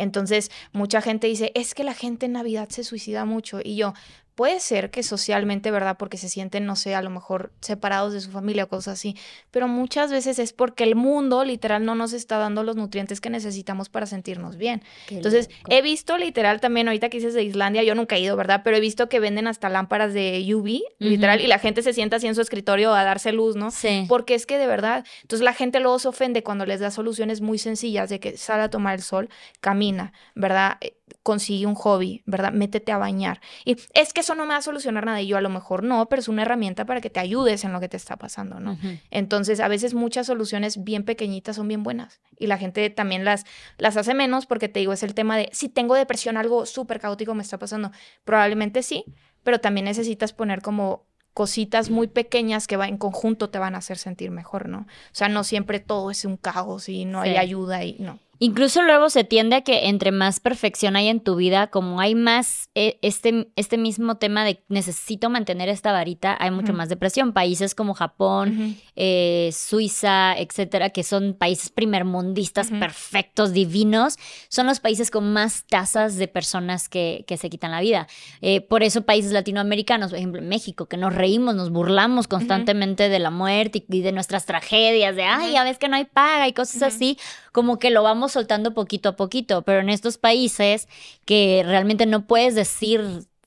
Entonces, 0.00 0.50
mucha 0.72 1.02
gente 1.02 1.26
dice, 1.26 1.52
es 1.54 1.74
que 1.74 1.84
la 1.84 1.94
gente 1.94 2.26
en 2.26 2.32
Navidad 2.32 2.68
se 2.70 2.84
suicida 2.84 3.24
mucho. 3.24 3.60
Y 3.62 3.76
yo, 3.76 3.94
Puede 4.40 4.58
ser 4.58 4.90
que 4.90 5.02
socialmente, 5.02 5.70
¿verdad? 5.70 5.98
Porque 5.98 6.16
se 6.16 6.30
sienten, 6.30 6.64
no 6.64 6.74
sé, 6.74 6.94
a 6.94 7.02
lo 7.02 7.10
mejor 7.10 7.52
separados 7.60 8.14
de 8.14 8.22
su 8.22 8.30
familia 8.30 8.64
o 8.64 8.68
cosas 8.68 8.94
así, 8.94 9.14
pero 9.50 9.68
muchas 9.68 10.10
veces 10.10 10.38
es 10.38 10.54
porque 10.54 10.82
el 10.82 10.94
mundo 10.94 11.44
literal 11.44 11.84
no 11.84 11.94
nos 11.94 12.14
está 12.14 12.38
dando 12.38 12.62
los 12.62 12.74
nutrientes 12.74 13.20
que 13.20 13.28
necesitamos 13.28 13.90
para 13.90 14.06
sentirnos 14.06 14.56
bien. 14.56 14.82
Entonces, 15.10 15.50
he 15.68 15.82
visto 15.82 16.16
literal 16.16 16.58
también, 16.58 16.88
ahorita 16.88 17.10
que 17.10 17.18
dices 17.18 17.34
de 17.34 17.42
Islandia, 17.42 17.82
yo 17.82 17.94
nunca 17.94 18.16
he 18.16 18.20
ido, 18.20 18.34
¿verdad? 18.34 18.62
Pero 18.64 18.78
he 18.78 18.80
visto 18.80 19.10
que 19.10 19.20
venden 19.20 19.46
hasta 19.46 19.68
lámparas 19.68 20.14
de 20.14 20.42
UV, 20.54 20.84
literal, 20.98 21.42
y 21.42 21.46
la 21.46 21.58
gente 21.58 21.82
se 21.82 21.92
sienta 21.92 22.16
así 22.16 22.26
en 22.26 22.34
su 22.34 22.40
escritorio 22.40 22.94
a 22.94 23.04
darse 23.04 23.32
luz, 23.32 23.56
¿no? 23.56 23.70
Sí. 23.70 24.06
Porque 24.08 24.34
es 24.34 24.46
que 24.46 24.56
de 24.56 24.66
verdad, 24.66 25.04
entonces 25.20 25.44
la 25.44 25.52
gente 25.52 25.80
luego 25.80 25.98
se 25.98 26.08
ofende 26.08 26.42
cuando 26.42 26.64
les 26.64 26.80
da 26.80 26.90
soluciones 26.90 27.42
muy 27.42 27.58
sencillas 27.58 28.08
de 28.08 28.20
que 28.20 28.38
sale 28.38 28.62
a 28.62 28.70
tomar 28.70 28.94
el 28.94 29.02
sol, 29.02 29.28
camina, 29.60 30.14
¿verdad? 30.34 30.78
Consigue 31.22 31.66
un 31.66 31.74
hobby, 31.74 32.22
¿verdad? 32.26 32.52
Métete 32.52 32.92
a 32.92 32.98
bañar. 32.98 33.40
Y 33.64 33.76
es 33.94 34.12
que 34.12 34.20
eso 34.20 34.34
no 34.34 34.44
me 34.44 34.50
va 34.50 34.56
a 34.56 34.62
solucionar 34.62 35.04
nada 35.06 35.20
y 35.20 35.26
yo 35.26 35.36
a 35.36 35.40
lo 35.40 35.48
mejor 35.48 35.82
no, 35.82 36.08
pero 36.08 36.20
es 36.20 36.28
una 36.28 36.42
herramienta 36.42 36.84
para 36.84 37.00
que 37.00 37.10
te 37.10 37.20
ayudes 37.20 37.64
en 37.64 37.72
lo 37.72 37.80
que 37.80 37.88
te 37.88 37.96
está 37.96 38.16
pasando, 38.16 38.60
¿no? 38.60 38.78
Entonces, 39.10 39.60
a 39.60 39.68
veces 39.68 39.94
muchas 39.94 40.26
soluciones 40.26 40.82
bien 40.84 41.04
pequeñitas 41.04 41.56
son 41.56 41.68
bien 41.68 41.82
buenas 41.82 42.20
y 42.38 42.46
la 42.46 42.58
gente 42.58 42.88
también 42.90 43.24
las, 43.24 43.44
las 43.78 43.96
hace 43.96 44.14
menos 44.14 44.46
porque 44.46 44.68
te 44.68 44.80
digo, 44.80 44.92
es 44.92 45.02
el 45.02 45.14
tema 45.14 45.36
de 45.36 45.48
si 45.52 45.68
tengo 45.68 45.94
depresión, 45.94 46.36
algo 46.36 46.66
súper 46.66 47.00
caótico 47.00 47.34
me 47.34 47.42
está 47.42 47.58
pasando. 47.58 47.92
Probablemente 48.24 48.82
sí, 48.82 49.04
pero 49.42 49.60
también 49.60 49.84
necesitas 49.84 50.32
poner 50.32 50.62
como 50.62 51.06
cositas 51.34 51.90
muy 51.90 52.08
pequeñas 52.08 52.66
que 52.66 52.76
va 52.76 52.88
en 52.88 52.98
conjunto 52.98 53.50
te 53.50 53.58
van 53.58 53.74
a 53.74 53.78
hacer 53.78 53.98
sentir 53.98 54.30
mejor, 54.30 54.68
¿no? 54.68 54.80
O 54.80 55.12
sea, 55.12 55.28
no 55.28 55.44
siempre 55.44 55.80
todo 55.80 56.10
es 56.10 56.24
un 56.24 56.36
caos 56.36 56.88
y 56.88 57.04
no 57.04 57.20
hay 57.20 57.36
ayuda 57.36 57.84
y 57.84 57.96
no. 57.98 58.18
Incluso 58.42 58.80
luego 58.82 59.10
se 59.10 59.22
tiende 59.22 59.56
a 59.56 59.60
que 59.60 59.88
entre 59.88 60.12
más 60.12 60.40
perfección 60.40 60.96
hay 60.96 61.08
en 61.08 61.20
tu 61.20 61.36
vida, 61.36 61.66
como 61.66 62.00
hay 62.00 62.14
más 62.14 62.70
eh, 62.74 62.98
este, 63.02 63.52
este 63.54 63.76
mismo 63.76 64.16
tema 64.16 64.46
de 64.46 64.64
necesito 64.68 65.28
mantener 65.28 65.68
esta 65.68 65.92
varita, 65.92 66.38
hay 66.40 66.50
mucho 66.50 66.72
más 66.72 66.88
depresión. 66.88 67.34
Países 67.34 67.74
como 67.74 67.92
Japón, 67.92 68.78
eh, 68.96 69.50
Suiza, 69.52 70.34
etcétera, 70.38 70.88
que 70.88 71.02
son 71.02 71.34
países 71.34 71.68
primermundistas 71.68 72.70
perfectos, 72.70 73.52
divinos, 73.52 74.16
son 74.48 74.66
los 74.66 74.80
países 74.80 75.10
con 75.10 75.34
más 75.34 75.66
tasas 75.66 76.16
de 76.16 76.26
personas 76.26 76.88
que, 76.88 77.26
que 77.26 77.36
se 77.36 77.50
quitan 77.50 77.70
la 77.70 77.82
vida. 77.82 78.08
Eh, 78.40 78.62
por 78.62 78.82
eso 78.82 79.02
países 79.02 79.32
latinoamericanos, 79.32 80.12
por 80.12 80.18
ejemplo 80.18 80.40
México, 80.40 80.86
que 80.86 80.96
nos 80.96 81.14
reímos, 81.14 81.54
nos 81.54 81.68
burlamos 81.68 82.26
constantemente 82.26 83.10
de 83.10 83.18
la 83.18 83.30
muerte 83.30 83.84
y, 83.86 84.00
de 84.00 84.12
nuestras 84.12 84.46
tragedias, 84.46 85.14
de, 85.14 85.24
ay, 85.24 85.52
ya 85.52 85.64
ves 85.64 85.76
que 85.76 85.88
no 85.88 85.96
hay 85.96 86.06
paga 86.06 86.48
y 86.48 86.54
cosas 86.54 86.82
así, 86.82 87.18
como 87.52 87.78
que 87.78 87.90
lo 87.90 88.02
vamos 88.02 88.29
soltando 88.30 88.72
poquito 88.72 89.10
a 89.10 89.16
poquito, 89.16 89.62
pero 89.62 89.80
en 89.80 89.90
estos 89.90 90.18
países 90.18 90.88
que 91.24 91.62
realmente 91.64 92.06
no 92.06 92.26
puedes 92.26 92.54
decir 92.54 93.02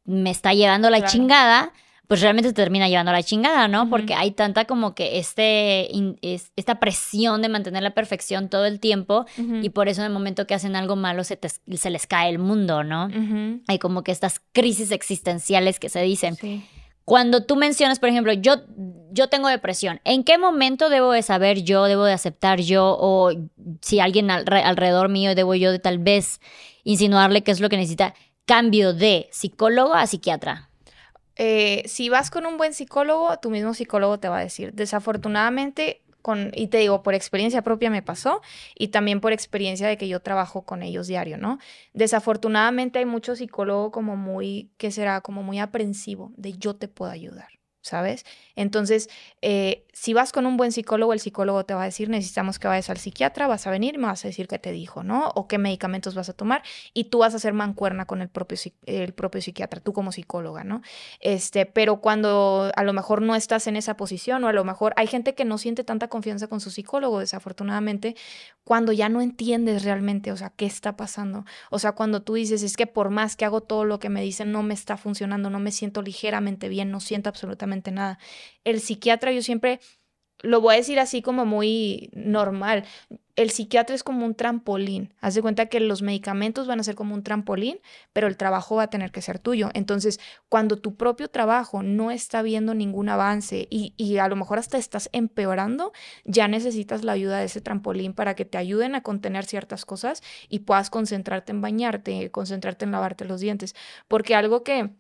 me 0.06 0.30
está 0.30 0.54
llevando 0.54 0.90
la 0.90 1.06
chingada, 1.06 1.72
pues 2.08 2.22
realmente 2.22 2.50
te 2.50 2.54
termina 2.54 2.90
llevando 2.90 3.12
la 3.12 3.24
chingada, 3.24 3.68
¿no? 3.68 3.90
Porque 3.90 4.14
hay 4.14 4.32
tanta 4.32 4.66
como 4.66 4.94
que 4.94 5.18
este, 5.18 5.90
esta 6.56 6.80
presión 6.80 7.42
de 7.42 7.50
mantener 7.50 7.82
la 7.82 7.96
perfección 7.96 8.50
todo 8.50 8.66
el 8.66 8.80
tiempo 8.80 9.26
y 9.38 9.70
por 9.70 9.88
eso 9.88 10.02
en 10.02 10.08
el 10.08 10.14
momento 10.14 10.46
que 10.46 10.54
hacen 10.54 10.76
algo 10.76 10.96
malo 10.96 11.24
se, 11.24 11.40
se 11.74 11.90
les 11.90 12.06
cae 12.06 12.30
el 12.30 12.40
mundo, 12.40 12.84
¿no? 12.84 13.10
Hay 13.68 13.80
como 13.80 14.04
que 14.04 14.12
estas 14.12 14.42
crisis 14.52 14.92
existenciales 14.92 15.80
que 15.80 15.90
se 15.90 16.02
dicen. 16.02 16.36
Sí. 16.36 16.64
Cuando 17.06 17.44
tú 17.44 17.56
mencionas, 17.56 18.00
por 18.00 18.10
ejemplo, 18.10 18.32
yo, 18.34 18.62
yo 19.12 19.28
tengo 19.28 19.50
depresión, 19.50 20.00
¿en 20.06 20.24
qué 20.24 20.38
momento 20.38 20.90
debo 20.90 21.12
de 21.12 21.22
saber 21.22 21.64
yo, 21.64 21.86
debo 21.86 22.06
de 22.06 22.14
aceptar 22.14 22.62
yo 22.62 22.96
o 23.00 23.32
si 23.82 24.00
alguien 24.00 24.32
alrededor 24.32 25.10
mío 25.10 25.36
debo 25.36 25.56
yo 25.56 25.72
de 25.72 25.80
tal 25.80 26.00
vez 26.00 26.40
insinuarle 26.84 27.44
qué 27.44 27.52
es 27.52 27.60
lo 27.60 27.70
que 27.70 27.78
necesita? 27.78 28.14
Cambio 28.46 28.94
de 28.94 29.28
psicólogo 29.32 29.94
a 29.94 30.08
psiquiatra. 30.08 30.70
Eh, 31.36 31.84
si 31.88 32.10
vas 32.10 32.30
con 32.30 32.46
un 32.46 32.58
buen 32.58 32.74
psicólogo, 32.74 33.38
tu 33.40 33.50
mismo 33.50 33.74
psicólogo 33.74 34.20
te 34.20 34.30
va 34.30 34.38
a 34.38 34.44
decir. 34.44 34.74
Desafortunadamente, 34.74 36.03
y 36.54 36.68
te 36.68 36.78
digo, 36.78 37.04
por 37.04 37.14
experiencia 37.14 37.62
propia 37.62 37.90
me 37.90 38.02
pasó 38.02 38.42
y 38.76 38.90
también 38.90 39.20
por 39.20 39.34
experiencia 39.34 39.88
de 39.88 39.98
que 39.98 40.08
yo 40.08 40.22
trabajo 40.22 40.64
con 40.64 40.82
ellos 40.84 41.08
diario, 41.08 41.38
¿no? 41.38 41.60
Desafortunadamente 41.94 43.00
hay 43.00 43.06
mucho 43.06 43.36
psicólogo 43.36 43.92
como 43.92 44.16
muy, 44.16 44.72
que 44.78 44.92
será 44.92 45.22
como 45.22 45.44
muy 45.44 45.60
aprensivo 45.60 46.32
de 46.38 46.54
yo 46.54 46.76
te 46.76 46.88
puedo 46.88 47.12
ayudar. 47.12 47.63
¿Sabes? 47.84 48.26
Entonces, 48.56 49.10
eh, 49.42 49.86
si 49.92 50.14
vas 50.14 50.32
con 50.32 50.46
un 50.46 50.56
buen 50.56 50.72
psicólogo, 50.72 51.12
el 51.12 51.20
psicólogo 51.20 51.66
te 51.66 51.74
va 51.74 51.82
a 51.82 51.86
decir, 51.86 52.10
necesitamos 52.10 52.58
que 52.58 52.68
vayas 52.68 52.90
al 52.90 52.98
psiquiatra, 52.98 53.46
vas 53.46 53.68
a 53.68 53.72
venir, 53.72 53.98
me 53.98 54.08
vas 54.08 54.24
a 54.24 54.30
decir 54.30 54.48
qué 54.48 54.58
te 54.58 54.72
dijo, 54.72 55.04
¿no? 55.04 55.32
O 55.36 55.48
qué 55.48 55.58
medicamentos 55.58 56.16
vas 56.16 56.30
a 56.30 56.34
tomar, 56.34 56.64
y 56.94 57.06
tú 57.06 57.20
vas 57.20 57.34
a 57.34 57.38
hacer 57.38 57.54
mancuerna 57.54 58.06
con 58.06 58.22
el 58.22 58.30
propio, 58.30 58.58
el 58.86 59.14
propio 59.14 59.42
psiquiatra, 59.42 59.82
tú 59.82 59.92
como 59.92 60.14
psicóloga, 60.14 60.64
¿no? 60.64 60.82
Este, 61.20 61.66
pero 61.66 62.00
cuando 62.00 62.72
a 62.74 62.84
lo 62.84 62.94
mejor 62.94 63.22
no 63.22 63.36
estás 63.36 63.68
en 63.68 63.76
esa 63.76 63.98
posición, 63.98 64.44
o 64.46 64.48
a 64.48 64.54
lo 64.54 64.64
mejor 64.64 64.94
hay 64.96 65.08
gente 65.08 65.36
que 65.36 65.44
no 65.44 65.58
siente 65.58 65.84
tanta 65.84 66.08
confianza 66.08 66.48
con 66.48 66.62
su 66.62 66.72
psicólogo, 66.72 67.20
desafortunadamente, 67.20 68.16
cuando 68.64 68.94
ya 68.94 69.10
no 69.10 69.22
entiendes 69.22 69.84
realmente, 69.84 70.32
o 70.32 70.38
sea, 70.38 70.52
qué 70.56 70.66
está 70.66 70.96
pasando. 70.96 71.44
O 71.70 71.80
sea, 71.80 71.92
cuando 71.92 72.22
tú 72.22 72.36
dices, 72.36 72.64
es 72.64 72.78
que 72.78 72.88
por 72.88 73.10
más 73.10 73.36
que 73.36 73.44
hago 73.44 73.60
todo 73.62 73.84
lo 73.84 74.00
que 74.00 74.08
me 74.08 74.22
dicen, 74.22 74.54
no 74.54 74.64
me 74.64 74.74
está 74.74 74.96
funcionando, 74.96 75.50
no 75.50 75.60
me 75.60 75.72
siento 75.74 76.02
ligeramente 76.02 76.70
bien, 76.70 76.90
no 76.90 77.02
siento 77.02 77.28
absolutamente 77.30 77.73
nada. 77.92 78.20
El 78.64 78.80
psiquiatra 78.80 79.32
yo 79.32 79.42
siempre 79.42 79.80
lo 80.44 80.60
voy 80.62 80.76
a 80.76 80.78
decir 80.78 81.00
así 81.00 81.22
como 81.22 81.46
muy 81.46 82.10
normal. 82.14 82.84
El 83.36 83.50
psiquiatra 83.50 83.96
es 83.96 84.04
como 84.04 84.26
un 84.26 84.36
trampolín. 84.36 85.14
Haz 85.22 85.34
de 85.34 85.42
cuenta 85.42 85.66
que 85.68 85.80
los 85.80 86.04
medicamentos 86.04 86.68
van 86.68 86.82
a 86.82 86.84
ser 86.84 86.96
como 86.96 87.16
un 87.16 87.24
trampolín, 87.24 87.80
pero 88.12 88.28
el 88.28 88.38
trabajo 88.38 88.76
va 88.76 88.84
a 88.84 88.90
tener 88.90 89.12
que 89.12 89.22
ser 89.22 89.40
tuyo. 89.40 89.70
Entonces, 89.74 90.20
cuando 90.50 90.78
tu 90.78 90.96
propio 90.96 91.30
trabajo 91.30 91.82
no 91.82 92.12
está 92.12 92.42
viendo 92.44 92.76
ningún 92.76 93.10
avance 93.10 93.68
y, 93.72 93.96
y 93.98 94.18
a 94.18 94.28
lo 94.28 94.36
mejor 94.36 94.60
hasta 94.60 94.78
estás 94.78 95.10
empeorando, 95.14 95.94
ya 96.26 96.48
necesitas 96.48 97.04
la 97.04 97.14
ayuda 97.14 97.40
de 97.40 97.46
ese 97.46 97.62
trampolín 97.62 98.14
para 98.14 98.36
que 98.36 98.46
te 98.46 98.58
ayuden 98.58 98.94
a 98.96 99.02
contener 99.02 99.46
ciertas 99.46 99.86
cosas 99.86 100.22
y 100.50 100.60
puedas 100.60 100.90
concentrarte 100.90 101.54
en 101.54 101.62
bañarte, 101.62 102.30
concentrarte 102.32 102.86
en 102.86 102.92
lavarte 102.92 103.26
los 103.26 103.40
dientes. 103.40 103.76
Porque 104.10 104.36
algo 104.36 104.64
que 104.64 104.92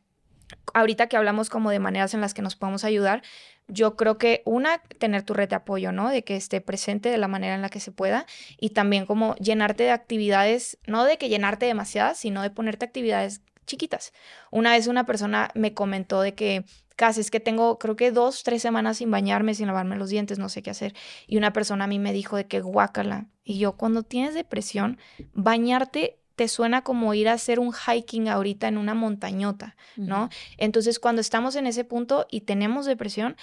ahorita 0.73 1.07
que 1.07 1.17
hablamos 1.17 1.49
como 1.49 1.69
de 1.69 1.79
maneras 1.79 2.13
en 2.13 2.21
las 2.21 2.33
que 2.33 2.41
nos 2.41 2.55
podemos 2.55 2.83
ayudar, 2.83 3.21
yo 3.67 3.95
creo 3.95 4.17
que 4.17 4.41
una, 4.45 4.79
tener 4.99 5.23
tu 5.23 5.33
red 5.33 5.49
de 5.49 5.55
apoyo, 5.55 5.91
¿no? 5.91 6.09
De 6.09 6.23
que 6.23 6.35
esté 6.35 6.61
presente 6.61 7.09
de 7.09 7.17
la 7.17 7.27
manera 7.27 7.55
en 7.55 7.61
la 7.61 7.69
que 7.69 7.79
se 7.79 7.91
pueda 7.91 8.25
y 8.59 8.71
también 8.71 9.05
como 9.05 9.35
llenarte 9.35 9.83
de 9.83 9.91
actividades, 9.91 10.77
no 10.85 11.05
de 11.05 11.17
que 11.17 11.29
llenarte 11.29 11.65
demasiadas, 11.65 12.17
sino 12.17 12.41
de 12.41 12.49
ponerte 12.49 12.85
actividades 12.85 13.41
chiquitas. 13.65 14.11
Una 14.51 14.71
vez 14.71 14.87
una 14.87 15.05
persona 15.05 15.49
me 15.55 15.73
comentó 15.73 16.21
de 16.21 16.33
que 16.35 16.65
casi 16.95 17.21
es 17.21 17.31
que 17.31 17.39
tengo 17.39 17.79
creo 17.79 17.95
que 17.95 18.11
dos, 18.11 18.43
tres 18.43 18.61
semanas 18.61 18.97
sin 18.97 19.09
bañarme, 19.09 19.55
sin 19.55 19.67
lavarme 19.67 19.95
los 19.95 20.09
dientes, 20.09 20.39
no 20.39 20.49
sé 20.49 20.61
qué 20.61 20.71
hacer. 20.71 20.93
Y 21.27 21.37
una 21.37 21.53
persona 21.53 21.85
a 21.85 21.87
mí 21.87 21.99
me 21.99 22.13
dijo 22.13 22.35
de 22.35 22.47
que 22.47 22.59
guácala. 22.59 23.27
Y 23.43 23.59
yo, 23.59 23.77
cuando 23.77 24.03
tienes 24.03 24.33
depresión, 24.33 24.97
bañarte 25.33 26.19
te 26.35 26.47
suena 26.47 26.83
como 26.83 27.13
ir 27.13 27.29
a 27.29 27.33
hacer 27.33 27.59
un 27.59 27.73
hiking 27.73 28.27
ahorita 28.27 28.67
en 28.67 28.77
una 28.77 28.93
montañota, 28.93 29.75
¿no? 29.95 30.29
Entonces, 30.57 30.99
cuando 30.99 31.21
estamos 31.21 31.55
en 31.55 31.67
ese 31.67 31.83
punto 31.83 32.25
y 32.29 32.41
tenemos 32.41 32.85
depresión, 32.85 33.35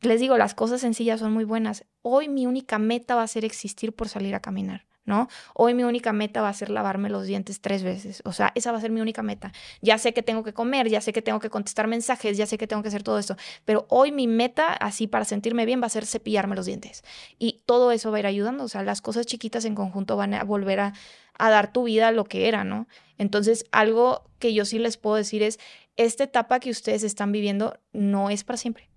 les 0.00 0.20
digo, 0.20 0.36
las 0.36 0.54
cosas 0.54 0.80
sencillas 0.80 1.20
son 1.20 1.32
muy 1.32 1.44
buenas. 1.44 1.84
Hoy 2.02 2.28
mi 2.28 2.46
única 2.46 2.78
meta 2.78 3.14
va 3.14 3.22
a 3.22 3.28
ser 3.28 3.44
existir 3.44 3.92
por 3.92 4.08
salir 4.08 4.34
a 4.34 4.40
caminar. 4.40 4.84
¿No? 5.04 5.28
Hoy 5.54 5.74
mi 5.74 5.84
única 5.84 6.12
meta 6.12 6.42
va 6.42 6.48
a 6.48 6.54
ser 6.54 6.70
lavarme 6.70 7.10
los 7.10 7.26
dientes 7.26 7.60
tres 7.60 7.82
veces. 7.82 8.22
O 8.24 8.32
sea, 8.32 8.52
esa 8.54 8.72
va 8.72 8.78
a 8.78 8.80
ser 8.80 8.90
mi 8.90 9.00
única 9.00 9.22
meta. 9.22 9.52
Ya 9.80 9.98
sé 9.98 10.14
que 10.14 10.22
tengo 10.22 10.44
que 10.44 10.52
comer, 10.52 10.88
ya 10.88 11.00
sé 11.00 11.12
que 11.12 11.22
tengo 11.22 11.40
que 11.40 11.50
contestar 11.50 11.86
mensajes, 11.86 12.36
ya 12.36 12.46
sé 12.46 12.58
que 12.58 12.66
tengo 12.66 12.82
que 12.82 12.88
hacer 12.88 13.02
todo 13.02 13.18
esto. 13.18 13.36
Pero 13.64 13.86
hoy 13.88 14.12
mi 14.12 14.26
meta, 14.26 14.72
así 14.72 15.06
para 15.06 15.24
sentirme 15.24 15.66
bien, 15.66 15.82
va 15.82 15.86
a 15.86 15.90
ser 15.90 16.06
cepillarme 16.06 16.56
los 16.56 16.66
dientes. 16.66 17.02
Y 17.38 17.62
todo 17.66 17.92
eso 17.92 18.10
va 18.10 18.18
a 18.18 18.20
ir 18.20 18.26
ayudando. 18.26 18.64
O 18.64 18.68
sea, 18.68 18.82
las 18.82 19.00
cosas 19.00 19.26
chiquitas 19.26 19.64
en 19.64 19.74
conjunto 19.74 20.16
van 20.16 20.34
a 20.34 20.44
volver 20.44 20.80
a, 20.80 20.92
a 21.38 21.50
dar 21.50 21.72
tu 21.72 21.84
vida 21.84 22.12
lo 22.12 22.24
que 22.24 22.48
era, 22.48 22.64
¿no? 22.64 22.86
Entonces, 23.18 23.66
algo 23.72 24.30
que 24.38 24.54
yo 24.54 24.64
sí 24.64 24.78
les 24.78 24.96
puedo 24.96 25.16
decir 25.16 25.42
es, 25.42 25.58
esta 25.96 26.24
etapa 26.24 26.60
que 26.60 26.70
ustedes 26.70 27.02
están 27.02 27.32
viviendo 27.32 27.78
no 27.92 28.30
es 28.30 28.44
para 28.44 28.56
siempre. 28.56 28.91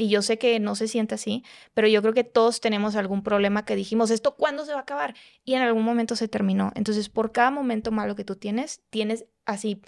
Y 0.00 0.08
yo 0.08 0.22
sé 0.22 0.38
que 0.38 0.58
no 0.60 0.76
se 0.76 0.88
siente 0.88 1.14
así, 1.14 1.44
pero 1.74 1.86
yo 1.86 2.00
creo 2.00 2.14
que 2.14 2.24
todos 2.24 2.62
tenemos 2.62 2.96
algún 2.96 3.22
problema 3.22 3.66
que 3.66 3.76
dijimos, 3.76 4.10
¿esto 4.10 4.34
cuándo 4.34 4.64
se 4.64 4.72
va 4.72 4.78
a 4.78 4.82
acabar? 4.82 5.14
Y 5.44 5.52
en 5.52 5.60
algún 5.60 5.84
momento 5.84 6.16
se 6.16 6.26
terminó. 6.26 6.72
Entonces, 6.74 7.10
por 7.10 7.32
cada 7.32 7.50
momento 7.50 7.92
malo 7.92 8.16
que 8.16 8.24
tú 8.24 8.36
tienes, 8.36 8.80
tienes 8.88 9.26
así 9.44 9.82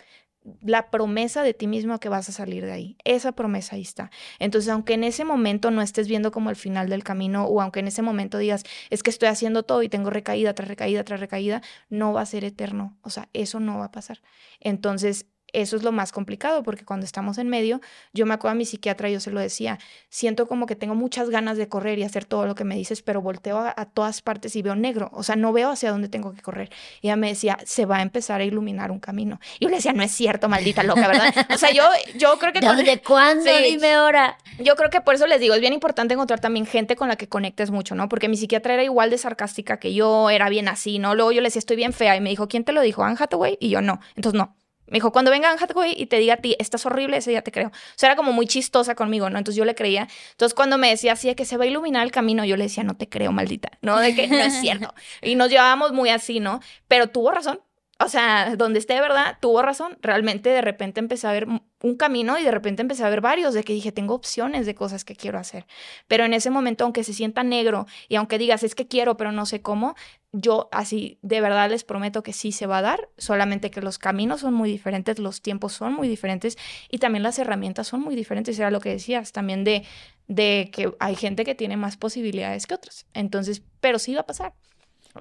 la 0.61 0.91
promesa 0.91 1.43
de 1.43 1.55
ti 1.55 1.67
mismo 1.67 1.99
que 1.99 2.11
vas 2.11 2.29
a 2.29 2.33
salir 2.33 2.67
de 2.67 2.73
ahí. 2.73 2.97
Esa 3.05 3.33
promesa 3.33 3.77
ahí 3.77 3.81
está. 3.81 4.11
Entonces, 4.39 4.71
aunque 4.71 4.93
en 4.93 5.05
ese 5.05 5.25
momento 5.25 5.71
no 5.71 5.81
estés 5.81 6.09
viendo 6.09 6.31
como 6.31 6.51
el 6.51 6.57
final 6.57 6.91
del 6.91 7.05
camino 7.05 7.47
o 7.47 7.63
aunque 7.63 7.81
en 7.81 7.89
ese 7.89 8.03
momento 8.03 8.37
digas, 8.37 8.65
es 8.91 9.03
que 9.03 9.09
estoy 9.09 9.31
haciendo 9.31 9.63
todo 9.63 9.83
y 9.83 9.89
tengo 9.89 10.11
recaída 10.11 10.53
tras 10.55 10.69
recaída 10.69 11.05
tras 11.05 11.21
recaída, 11.21 11.63
no 11.89 12.13
va 12.13 12.21
a 12.21 12.27
ser 12.27 12.45
eterno. 12.45 12.99
O 13.01 13.09
sea, 13.09 13.31
eso 13.33 13.61
no 13.61 13.79
va 13.79 13.87
a 13.87 13.93
pasar. 13.93 14.21
Entonces, 14.61 15.27
eso 15.53 15.77
es 15.77 15.83
lo 15.83 15.93
más 15.93 16.13
complicado 16.13 16.63
porque 16.63 16.85
cuando 16.85 17.05
estamos 17.05 17.39
en 17.39 17.49
medio, 17.49 17.81
yo 18.13 18.27
me 18.27 18.35
acuerdo 18.35 18.53
a 18.53 18.55
mi 18.55 18.65
psiquiatra, 18.65 19.09
yo 19.11 19.21
se 19.21 19.31
lo 19.31 19.41
decía, 19.41 19.79
siento 20.09 20.47
como 20.47 20.67
que 20.67 20.77
tengo 20.77 20.95
muchas 20.95 21.31
ganas 21.31 21.57
de 21.57 21.69
correr 21.69 21.99
y 21.99 22.05
hacer 22.05 22.25
todo 22.25 22.47
lo 22.47 22.55
que 22.55 22.65
me 22.65 22.77
dices, 22.77 23.03
pero 23.03 23.21
volteo 23.21 23.59
a, 23.59 23.85
todas 23.87 24.23
partes 24.23 24.57
y 24.57 24.63
veo 24.63 24.75
negro, 24.75 25.11
o 25.13 25.23
sea, 25.23 25.37
no 25.37 25.53
veo 25.53 25.71
hacia 25.71 25.91
dónde 25.91 26.09
tengo 26.09 26.33
que 26.33 26.43
correr. 26.43 26.71
Y 27.01 27.09
ella 27.09 27.17
me 27.17 27.29
decía, 27.29 27.59
se 27.65 27.85
va 27.85 27.99
a 27.99 28.03
empezar 28.03 28.41
a 28.41 28.45
iluminar 28.45 28.91
un 28.91 29.01
camino. 29.01 29.41
Y 29.59 29.65
yo 29.65 29.69
le 29.69 29.77
decía, 29.77 29.93
no 29.93 30.03
es 30.03 30.13
cierto, 30.13 30.49
maldita 30.49 30.83
loca, 30.83 31.07
¿verdad? 31.09 31.35
O 31.53 31.59
sea, 31.59 31.71
yo, 31.71 31.85
yo 32.17 32.39
creo 32.39 32.53
que... 32.53 32.61
¿De 32.61 33.03
cuándo? 33.03 33.45
Dime 33.45 33.93
ahora. 33.93 34.39
Yo 34.59 34.77
creo 34.77 34.91
que 34.91 35.01
por 35.01 35.15
eso 35.15 35.27
les 35.27 35.41
digo, 35.41 35.55
es 35.55 35.61
bien 35.61 35.73
importante 35.73 36.15
encontrar 36.15 36.41
también 36.41 36.67
gente 36.67 36.97
con 36.97 37.09
la 37.09 37.17
que 37.17 37.29
conectes 37.29 37.71
mucho, 37.71 37.95
¿no? 37.95 38.09
Porque 38.09 38.29
mi 38.29 38.37
psiquiatra 38.37 38.75
era 38.75 38.85
igual 38.85 39.11
de 39.11 39.19
sarcástica 39.19 39.79
que 39.79 39.93
yo, 39.95 40.31
era 40.31 40.49
bien 40.49 40.69
así, 40.69 40.99
¿no? 40.99 41.15
Luego 41.15 41.33
yo 41.33 41.41
le 41.41 41.49
decía, 41.49 41.61
estoy 41.61 41.77
bien 41.77 41.93
fea 41.93 42.17
y 42.17 42.21
me 42.21 42.31
dijo, 42.31 42.49
¿quién 42.49 42.65
te 42.65 42.73
lo 42.73 42.81
dijo? 42.81 43.03
Anne 43.05 43.17
Hathaway. 43.19 43.59
Y 43.61 43.71
yo, 43.71 43.81
no. 43.81 44.01
Entonces, 44.17 44.39
no. 44.39 44.57
Me 44.93 44.99
dijo, 44.99 45.11
cuando 45.11 45.31
venga 45.31 45.51
Hathaway 45.51 45.95
y 45.97 46.05
te 46.05 46.19
diga 46.19 46.35
a 46.35 46.37
ti, 46.37 46.55
estás 46.59 46.85
horrible, 46.85 47.17
ese 47.17 47.31
día 47.31 47.41
te 47.41 47.51
creo. 47.51 47.69
O 47.69 47.73
sea, 47.97 48.11
era 48.11 48.17
como 48.17 48.35
muy 48.35 48.47
chistosa 48.47 48.95
conmigo, 48.95 49.31
¿no? 49.31 49.39
Entonces 49.39 49.57
yo 49.57 49.65
le 49.65 49.75
creía. 49.75 50.07
Entonces 50.33 50.53
cuando 50.53 50.77
me 50.77 50.91
decía 50.91 51.15
así 51.15 51.29
de 51.29 51.35
que 51.35 51.47
se 51.47 51.57
va 51.57 51.65
a 51.65 51.67
iluminar 51.67 52.05
el 52.05 52.13
camino, 52.13 52.45
yo 52.45 52.59
le 52.59 52.65
decía, 52.65 52.85
no 52.85 52.95
te 52.95 53.09
creo, 53.09 53.33
maldita, 53.33 53.71
¿no? 53.81 53.99
De 53.99 54.15
que 54.15 54.29
no 54.29 54.37
es 54.37 54.61
cierto. 54.61 54.93
Y 55.23 55.35
nos 55.35 55.49
llevábamos 55.49 55.93
muy 55.93 56.11
así, 56.11 56.41
¿no? 56.41 56.61
Pero 56.89 57.09
tuvo 57.09 57.31
razón 57.31 57.61
o 58.05 58.09
sea, 58.09 58.57
donde 58.57 58.79
esté 58.79 58.95
de 58.95 59.01
verdad, 59.01 59.39
tuvo 59.41 59.63
razón. 59.63 59.99
Realmente 60.01 60.51
de 60.51 60.61
repente 60.61 61.01
empecé 61.01 61.27
a 61.27 61.33
ver 61.33 61.47
un 61.47 61.97
camino 61.97 62.39
y 62.39 62.45
de 62.45 62.51
repente 62.51 62.83
empecé 62.83 63.05
a 63.05 63.11
ver 63.11 63.21
varios, 63.21 63.55
de 63.55 63.65
que 63.65 63.73
dije, 63.73 63.93
tengo 63.93 64.15
opciones 64.15 64.67
de 64.67 64.75
cosas 64.75 65.05
que 65.05 65.17
quiero 65.17 65.39
hacer. 65.39 65.67
Pero 66.09 66.25
en 66.25 66.35
ese 66.35 66.51
momento, 66.51 66.85
aunque 66.85 67.05
se 67.05 67.13
sienta 67.13 67.43
negro 67.43 67.87
y 68.09 68.17
aunque 68.17 68.39
digas, 68.39 68.63
es 68.63 68.75
que 68.75 68.87
quiero, 68.87 69.17
pero 69.17 69.33
no 69.33 69.47
sé 69.47 69.63
cómo, 69.63 69.95
yo 70.33 70.69
así 70.73 71.19
de 71.23 71.41
verdad 71.41 71.71
les 71.71 71.85
prometo 71.85 72.23
que 72.23 72.33
sí 72.33 72.53
se 72.53 72.67
va 72.67 72.79
a 72.79 72.83
dar, 72.83 73.09
solamente 73.19 73.71
que 73.71 73.83
los 73.83 73.99
caminos 73.99 74.41
son 74.41 74.55
muy 74.55 74.71
diferentes, 74.71 75.19
los 75.19 75.43
tiempos 75.43 75.75
son 75.75 75.93
muy 75.93 76.09
diferentes 76.09 76.57
y 76.91 76.99
también 76.99 77.23
las 77.23 77.39
herramientas 77.39 77.89
son 77.89 78.01
muy 78.01 78.17
diferentes. 78.17 78.59
Era 78.59 78.71
lo 78.71 78.81
que 78.81 78.91
decías 78.91 79.33
también 79.33 79.65
de, 79.65 79.85
de 80.29 80.71
que 80.73 80.95
hay 81.01 81.17
gente 81.17 81.45
que 81.45 81.55
tiene 81.55 81.77
más 81.77 81.97
posibilidades 81.97 82.67
que 82.67 82.75
otros. 82.75 83.07
Entonces, 83.13 83.63
pero 83.81 83.99
sí 83.99 84.15
va 84.15 84.23
a 84.23 84.27
pasar. 84.27 84.55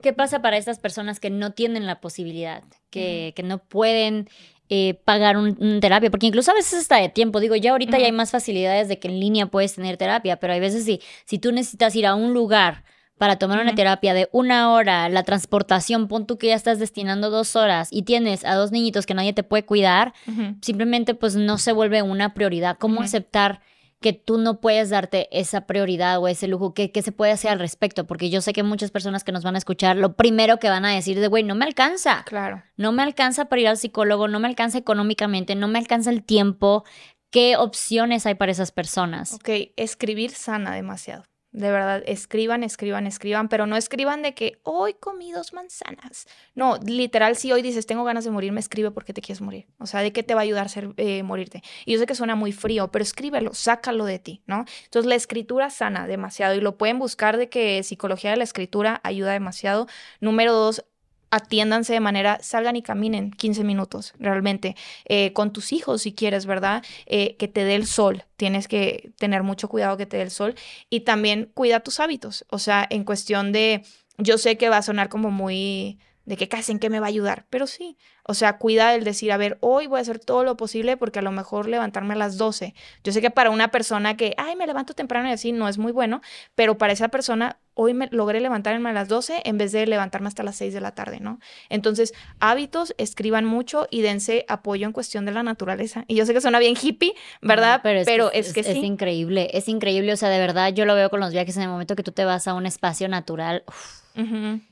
¿Qué 0.01 0.13
pasa 0.13 0.41
para 0.41 0.57
estas 0.57 0.79
personas 0.79 1.19
que 1.19 1.29
no 1.29 1.51
tienen 1.51 1.85
la 1.85 1.99
posibilidad, 1.99 2.63
que, 2.89 3.33
que 3.35 3.43
no 3.43 3.57
pueden 3.57 4.29
eh, 4.69 4.93
pagar 5.03 5.37
un, 5.37 5.79
terapia? 5.81 6.09
Porque 6.09 6.27
incluso 6.27 6.51
a 6.51 6.55
veces 6.55 6.79
está 6.79 6.97
de 6.97 7.09
tiempo. 7.09 7.39
Digo, 7.39 7.55
ya 7.55 7.71
ahorita 7.71 7.97
ya 7.99 8.05
hay 8.05 8.11
más 8.11 8.31
facilidades 8.31 8.87
de 8.87 8.99
que 8.99 9.09
en 9.09 9.19
línea 9.19 9.47
puedes 9.47 9.75
tener 9.75 9.97
terapia, 9.97 10.37
pero 10.37 10.53
hay 10.53 10.59
veces 10.59 10.85
si, 10.85 11.01
si 11.25 11.39
tú 11.39 11.51
necesitas 11.51 11.95
ir 11.95 12.05
a 12.05 12.15
un 12.15 12.33
lugar 12.33 12.83
para 13.17 13.37
tomar 13.37 13.59
una 13.59 13.75
terapia 13.75 14.15
de 14.15 14.29
una 14.31 14.71
hora, 14.71 15.07
la 15.07 15.21
transportación, 15.21 16.07
pon 16.07 16.25
tú 16.25 16.39
que 16.39 16.47
ya 16.47 16.55
estás 16.55 16.79
destinando 16.79 17.29
dos 17.29 17.55
horas 17.55 17.89
y 17.91 18.01
tienes 18.01 18.43
a 18.45 18.55
dos 18.55 18.71
niñitos 18.71 19.05
que 19.05 19.13
nadie 19.13 19.31
te 19.31 19.43
puede 19.43 19.63
cuidar, 19.63 20.13
simplemente 20.61 21.13
pues 21.13 21.35
no 21.35 21.59
se 21.59 21.71
vuelve 21.71 22.01
una 22.01 22.33
prioridad. 22.33 22.77
¿Cómo 22.79 23.01
aceptar 23.01 23.61
que 24.01 24.13
tú 24.13 24.39
no 24.39 24.59
puedes 24.59 24.89
darte 24.89 25.29
esa 25.31 25.67
prioridad 25.67 26.19
o 26.19 26.27
ese 26.27 26.47
lujo, 26.47 26.73
¿qué, 26.73 26.91
se 27.01 27.11
puede 27.11 27.31
hacer 27.31 27.51
al 27.51 27.59
respecto? 27.59 28.07
Porque 28.07 28.31
yo 28.31 28.41
sé 28.41 28.51
que 28.51 28.63
muchas 28.63 28.89
personas 28.89 29.23
que 29.23 29.31
nos 29.31 29.43
van 29.43 29.55
a 29.55 29.59
escuchar, 29.59 29.95
lo 29.95 30.15
primero 30.15 30.57
que 30.57 30.69
van 30.69 30.85
a 30.85 30.93
decir 30.93 31.19
de, 31.19 31.27
güey, 31.27 31.43
no 31.43 31.53
me 31.53 31.65
alcanza. 31.65 32.23
Claro. 32.25 32.63
No 32.77 32.91
me 32.91 33.03
alcanza 33.03 33.45
para 33.45 33.61
ir 33.61 33.67
al 33.67 33.77
psicólogo, 33.77 34.27
no 34.27 34.39
me 34.39 34.47
alcanza 34.47 34.79
económicamente, 34.79 35.55
no 35.55 35.67
me 35.67 35.77
alcanza 35.77 36.09
el 36.09 36.23
tiempo. 36.23 36.83
¿Qué 37.29 37.55
opciones 37.55 38.25
hay 38.25 38.33
para 38.33 38.51
esas 38.51 38.71
personas? 38.71 39.33
Ok, 39.33 39.49
escribir 39.77 40.31
sana 40.31 40.73
demasiado. 40.73 41.23
De 41.51 41.69
verdad, 41.69 42.01
escriban, 42.05 42.63
escriban, 42.63 43.07
escriban, 43.07 43.49
pero 43.49 43.67
no 43.67 43.75
escriban 43.75 44.21
de 44.21 44.33
que 44.33 44.59
hoy 44.63 44.93
comí 44.93 45.33
dos 45.33 45.51
manzanas. 45.51 46.25
No, 46.55 46.77
literal, 46.77 47.35
si 47.35 47.51
hoy 47.51 47.61
dices 47.61 47.85
tengo 47.85 48.05
ganas 48.05 48.23
de 48.23 48.31
morir, 48.31 48.53
me 48.53 48.61
escribe 48.61 48.91
porque 48.91 49.11
te 49.13 49.21
quieres 49.21 49.41
morir. 49.41 49.67
O 49.77 49.85
sea, 49.85 50.01
¿de 50.01 50.13
qué 50.13 50.23
te 50.23 50.33
va 50.33 50.41
a 50.41 50.43
ayudar 50.43 50.69
ser, 50.69 50.93
eh, 50.95 51.23
morirte? 51.23 51.61
Y 51.85 51.93
yo 51.93 51.99
sé 51.99 52.05
que 52.05 52.15
suena 52.15 52.35
muy 52.35 52.53
frío, 52.53 52.89
pero 52.89 53.03
escríbelo, 53.03 53.53
sácalo 53.53 54.05
de 54.05 54.19
ti, 54.19 54.41
¿no? 54.47 54.63
Entonces, 54.85 55.09
la 55.09 55.15
escritura 55.15 55.69
sana 55.69 56.07
demasiado 56.07 56.55
y 56.55 56.61
lo 56.61 56.77
pueden 56.77 56.99
buscar 56.99 57.35
de 57.37 57.49
que 57.49 57.83
psicología 57.83 58.31
de 58.31 58.37
la 58.37 58.45
escritura 58.45 59.01
ayuda 59.03 59.33
demasiado. 59.33 59.87
Número 60.21 60.53
dos, 60.53 60.85
atiéndanse 61.31 61.93
de 61.93 61.99
manera, 61.99 62.37
salgan 62.41 62.75
y 62.75 62.81
caminen 62.81 63.31
15 63.31 63.63
minutos 63.63 64.13
realmente, 64.19 64.75
eh, 65.05 65.33
con 65.33 65.51
tus 65.51 65.71
hijos 65.73 66.03
si 66.03 66.13
quieres, 66.13 66.45
¿verdad? 66.45 66.83
Eh, 67.05 67.35
que 67.37 67.47
te 67.47 67.63
dé 67.63 67.75
el 67.75 67.87
sol, 67.87 68.25
tienes 68.37 68.67
que 68.67 69.11
tener 69.17 69.43
mucho 69.43 69.69
cuidado 69.69 69.97
que 69.97 70.05
te 70.05 70.17
dé 70.17 70.23
el 70.23 70.31
sol 70.31 70.55
y 70.89 71.01
también 71.01 71.49
cuida 71.53 71.79
tus 71.79 71.99
hábitos, 71.99 72.45
o 72.49 72.59
sea, 72.59 72.85
en 72.89 73.03
cuestión 73.03 73.51
de, 73.51 73.83
yo 74.17 74.37
sé 74.37 74.57
que 74.57 74.69
va 74.69 74.77
a 74.77 74.81
sonar 74.81 75.09
como 75.09 75.31
muy 75.31 75.99
de 76.25 76.37
que 76.37 76.47
casi 76.47 76.71
en 76.71 76.79
qué 76.79 76.89
me 76.89 76.99
va 76.99 77.07
a 77.07 77.09
ayudar, 77.09 77.45
pero 77.49 77.67
sí, 77.67 77.97
o 78.23 78.33
sea, 78.33 78.57
cuida 78.57 78.93
el 78.93 79.03
decir, 79.03 79.31
a 79.31 79.37
ver, 79.37 79.57
hoy 79.61 79.87
voy 79.87 79.97
a 79.97 80.01
hacer 80.01 80.19
todo 80.19 80.43
lo 80.43 80.55
posible 80.55 80.95
porque 80.95 81.19
a 81.19 81.21
lo 81.21 81.31
mejor 81.31 81.67
levantarme 81.67 82.13
a 82.13 82.17
las 82.17 82.37
12. 82.37 82.75
Yo 83.03 83.11
sé 83.11 83.21
que 83.21 83.31
para 83.31 83.49
una 83.49 83.69
persona 83.69 84.15
que, 84.15 84.35
ay, 84.37 84.55
me 84.55 84.67
levanto 84.67 84.93
temprano 84.93 85.27
y 85.27 85.31
así, 85.31 85.51
no 85.51 85.67
es 85.67 85.77
muy 85.77 85.91
bueno, 85.91 86.21
pero 86.55 86.77
para 86.77 86.93
esa 86.93 87.09
persona, 87.09 87.59
hoy 87.73 87.93
me 87.93 88.07
logré 88.11 88.39
levantarme 88.39 88.89
a 88.89 88.93
las 88.93 89.07
12 89.07 89.41
en 89.45 89.57
vez 89.57 89.71
de 89.71 89.87
levantarme 89.87 90.27
hasta 90.27 90.43
las 90.43 90.55
6 90.57 90.73
de 90.73 90.81
la 90.81 90.93
tarde, 90.93 91.19
¿no? 91.19 91.39
Entonces, 91.69 92.13
hábitos, 92.39 92.93
escriban 92.97 93.45
mucho 93.45 93.87
y 93.89 94.01
dense 94.01 94.45
apoyo 94.47 94.85
en 94.85 94.93
cuestión 94.93 95.25
de 95.25 95.31
la 95.31 95.41
naturaleza. 95.41 96.05
Y 96.07 96.15
yo 96.15 96.25
sé 96.25 96.33
que 96.33 96.41
suena 96.41 96.59
bien 96.59 96.75
hippie, 96.79 97.15
¿verdad? 97.41 97.81
pero 97.83 97.99
es, 98.31 98.53
que, 98.53 98.59
es, 98.59 98.75
increíble, 98.75 99.49
es 99.53 99.67
increíble, 99.67 100.13
o 100.13 100.17
sea, 100.17 100.29
de 100.29 100.39
verdad 100.39 100.73
yo 100.73 100.85
lo 100.85 100.93
veo 100.93 101.09
con 101.09 101.19
los 101.19 101.33
viajes 101.33 101.57
en 101.57 101.63
el 101.63 101.69
momento 101.69 101.95
que 101.95 102.03
tú 102.03 102.11
te 102.11 102.25
vas 102.25 102.47
a 102.47 102.53
un 102.53 102.65
espacio 102.65 103.07
natural. 103.07 103.63
Uf 103.67 104.00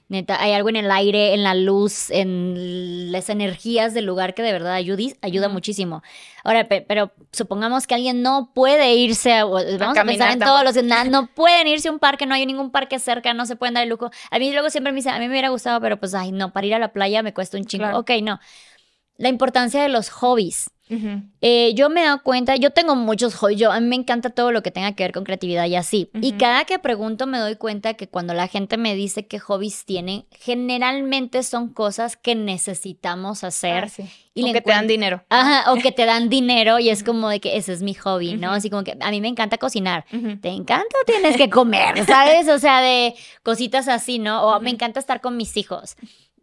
Neta, 0.10 0.42
hay 0.42 0.54
algo 0.54 0.70
en 0.70 0.76
el 0.76 0.92
aire, 0.92 1.34
en 1.34 1.44
la 1.44 1.54
luz, 1.54 2.10
en 2.10 3.12
las 3.12 3.30
energías 3.30 3.94
del 3.94 4.06
lugar 4.06 4.34
que 4.34 4.42
de 4.42 4.52
verdad 4.52 4.74
ayuda, 4.74 5.50
muchísimo. 5.50 6.04
Ahora, 6.44 6.68
pero, 6.68 7.12
supongamos 7.32 7.88
que 7.88 7.96
alguien 7.96 8.22
no 8.22 8.52
puede 8.54 8.96
irse 8.96 9.34
a, 9.34 9.46
vamos 9.46 9.98
a, 9.98 10.04
pensar 10.04 10.32
en 10.32 10.40
todos 10.40 10.64
los 10.64 10.84
no, 10.84 11.06
no 11.06 11.28
pueden 11.28 11.68
irse 11.68 11.90
a 11.90 11.92
un 11.92 12.00
parque, 12.00 12.26
no 12.26 12.34
hay 12.36 12.46
ningún 12.46 12.72
parque 12.72 13.00
cerca, 13.00 13.34
no 13.34 13.46
se 13.46 13.56
pueden 13.56 13.76
dar 13.76 13.84
el 13.84 13.90
lujo. 13.90 14.10
A 14.32 14.40
mí 14.40 14.52
luego 14.52 14.70
siempre 14.70 14.92
me 14.92 14.98
dice, 14.98 15.10
a 15.10 15.20
mí 15.20 15.26
me 15.26 15.32
hubiera 15.32 15.50
gustado, 15.50 15.80
pero 15.80 15.98
pues 16.00 16.14
ay, 16.14 16.32
no, 16.32 16.52
para 16.52 16.68
ir 16.68 16.76
a 16.76 16.80
la 16.80 16.92
playa 16.92 17.24
me 17.24 17.34
cuesta 17.34 17.58
un 17.58 17.66
chingo. 17.66 17.90
Ok, 17.98 18.12
no. 18.24 18.40
La 19.18 19.30
importancia 19.30 19.82
de 19.82 19.90
los 19.90 20.10
hobbies. 20.10 20.72
Eh, 21.42 21.74
yo 21.76 21.90
me 21.90 22.02
he 22.02 22.06
dado 22.06 22.24
cuenta, 22.24 22.56
yo 22.56 22.72
tengo 22.72 22.96
muchos 22.96 23.36
hobbies, 23.36 23.60
yo, 23.60 23.72
a 23.72 23.80
mí 23.80 23.88
me 23.88 23.96
encanta 23.96 24.32
todo 24.32 24.52
lo 24.52 24.64
que 24.64 24.72
tenga 24.72 24.94
que 24.94 25.04
ver 25.04 25.12
con 25.12 25.24
creatividad 25.24 25.66
y 25.68 25.76
así. 25.76 26.10
Y 26.22 26.34
cada 26.34 26.66
que 26.66 26.80
pregunto 26.80 27.28
me 27.28 27.38
doy 27.38 27.56
cuenta 27.56 27.94
que 27.94 28.08
cuando 28.08 28.34
la 28.34 28.48
gente 28.48 28.78
me 28.78 28.96
dice 28.96 29.28
qué 29.28 29.40
hobbies 29.40 29.86
tienen, 29.86 30.26
generalmente 30.32 31.44
son 31.44 31.70
cosas 31.70 32.18
que 32.18 32.36
necesitamos 32.36 33.44
hacer. 33.44 33.86
Ah, 34.00 34.04
y 34.34 34.50
o 34.50 34.54
que 34.54 34.62
te 34.62 34.72
dan 34.72 34.88
dinero. 34.88 35.24
Ajá, 35.30 35.72
o 35.72 35.76
que 35.82 35.92
te 35.92 36.06
dan 36.06 36.30
dinero 36.30 36.80
y 36.80 36.90
es 36.90 37.04
como 37.04 37.30
de 37.30 37.40
que 37.40 37.58
ese 37.58 37.74
es 37.74 37.82
mi 37.82 37.94
hobby, 37.94 38.36
¿no? 38.36 38.52
Así 38.52 38.70
como 38.70 38.84
que 38.84 38.98
a 39.00 39.12
mí 39.12 39.22
me 39.22 39.28
encanta 39.28 39.58
cocinar. 39.58 40.06
¿Te 40.42 40.50
encanta 40.50 40.96
o 41.02 41.06
tienes 41.06 41.38
que 41.38 41.50
comer? 41.50 42.06
¿Sabes? 42.06 42.48
O 42.48 42.58
sea, 42.58 42.82
de 42.82 43.16
cositas 43.44 43.88
así, 43.88 44.18
¿no? 44.18 44.44
O 44.44 44.60
me 44.60 44.70
encanta 44.70 45.00
estar 45.00 45.22
con 45.22 45.38
mis 45.38 45.56
hijos 45.58 45.96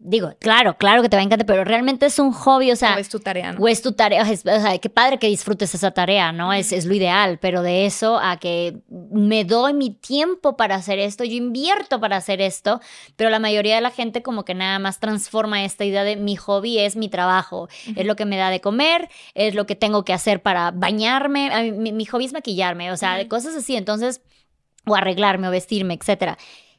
digo, 0.07 0.33
claro, 0.39 0.77
claro 0.77 1.03
que 1.03 1.09
te 1.09 1.17
va 1.17 1.21
a 1.21 1.25
encantar, 1.25 1.47
pero 1.47 1.65
realmente 1.65 2.07
es 2.07 2.19
un 2.19 2.33
hobby, 2.33 2.71
o 2.71 2.77
sea. 2.77 2.95
O 2.95 2.99
es 2.99 3.09
tu 3.09 3.19
tarea, 3.19 3.53
¿no? 3.53 3.61
O 3.61 3.69
es 3.69 3.83
tu 3.83 3.93
tarea, 3.93 4.23
o 4.23 4.37
sea, 4.37 4.79
qué 4.79 4.89
padre 4.89 5.19
que 5.19 5.27
disfrutes 5.27 5.75
esa 5.75 5.91
tarea, 5.91 6.31
¿no? 6.33 6.53
Es, 6.53 6.73
es 6.73 6.85
lo 6.87 6.95
ideal, 6.95 7.39
pero 7.41 7.63
de 7.63 7.87
eso 7.87 8.19
a 8.19 8.39
que 8.39 8.79
me 8.89 9.45
doy 9.45 9.75
mi 9.75 9.91
tiempo 9.91 10.57
para 10.57 10.77
hacer 10.77 11.01
esto, 11.01 11.25
yo 11.25 11.35
invierto 11.35 12.01
para 12.01 12.17
hacer 12.17 12.41
esto, 12.41 12.81
pero 13.17 13.31
la 13.31 13.41
mayoría 13.41 13.75
de 13.75 13.81
la 13.81 13.91
gente 13.91 14.23
como 14.23 14.45
que 14.45 14.55
nada 14.55 14.79
más 14.79 15.01
transforma 15.01 15.65
esta 15.65 15.85
idea 15.85 16.05
de 16.05 16.17
mi 16.17 16.37
hobby 16.37 16.79
es 16.79 16.95
mi 16.95 17.09
trabajo, 17.09 17.69
es 17.97 18.07
lo 18.07 18.15
que 18.15 18.25
me 18.25 18.37
da 18.37 18.51
de 18.51 18.61
comer, 18.61 19.09
es 19.35 19.55
lo 19.55 19.67
que 19.67 19.75
tengo 19.75 20.05
que 20.05 20.13
hacer 20.13 20.41
para 20.41 20.71
bañarme, 20.71 21.73
mi, 21.73 22.05
hobby 22.07 22.27
es 22.27 22.33
maquillarme, 22.33 22.93
o 22.93 22.97
sea, 22.97 23.27
cosas 23.29 23.57
así, 23.57 23.75
entonces, 23.75 24.23
o 24.87 24.95
arreglarme 24.95 25.49
o 25.49 25.51
vestirme, 25.51 25.95
etcétera. 25.95 26.39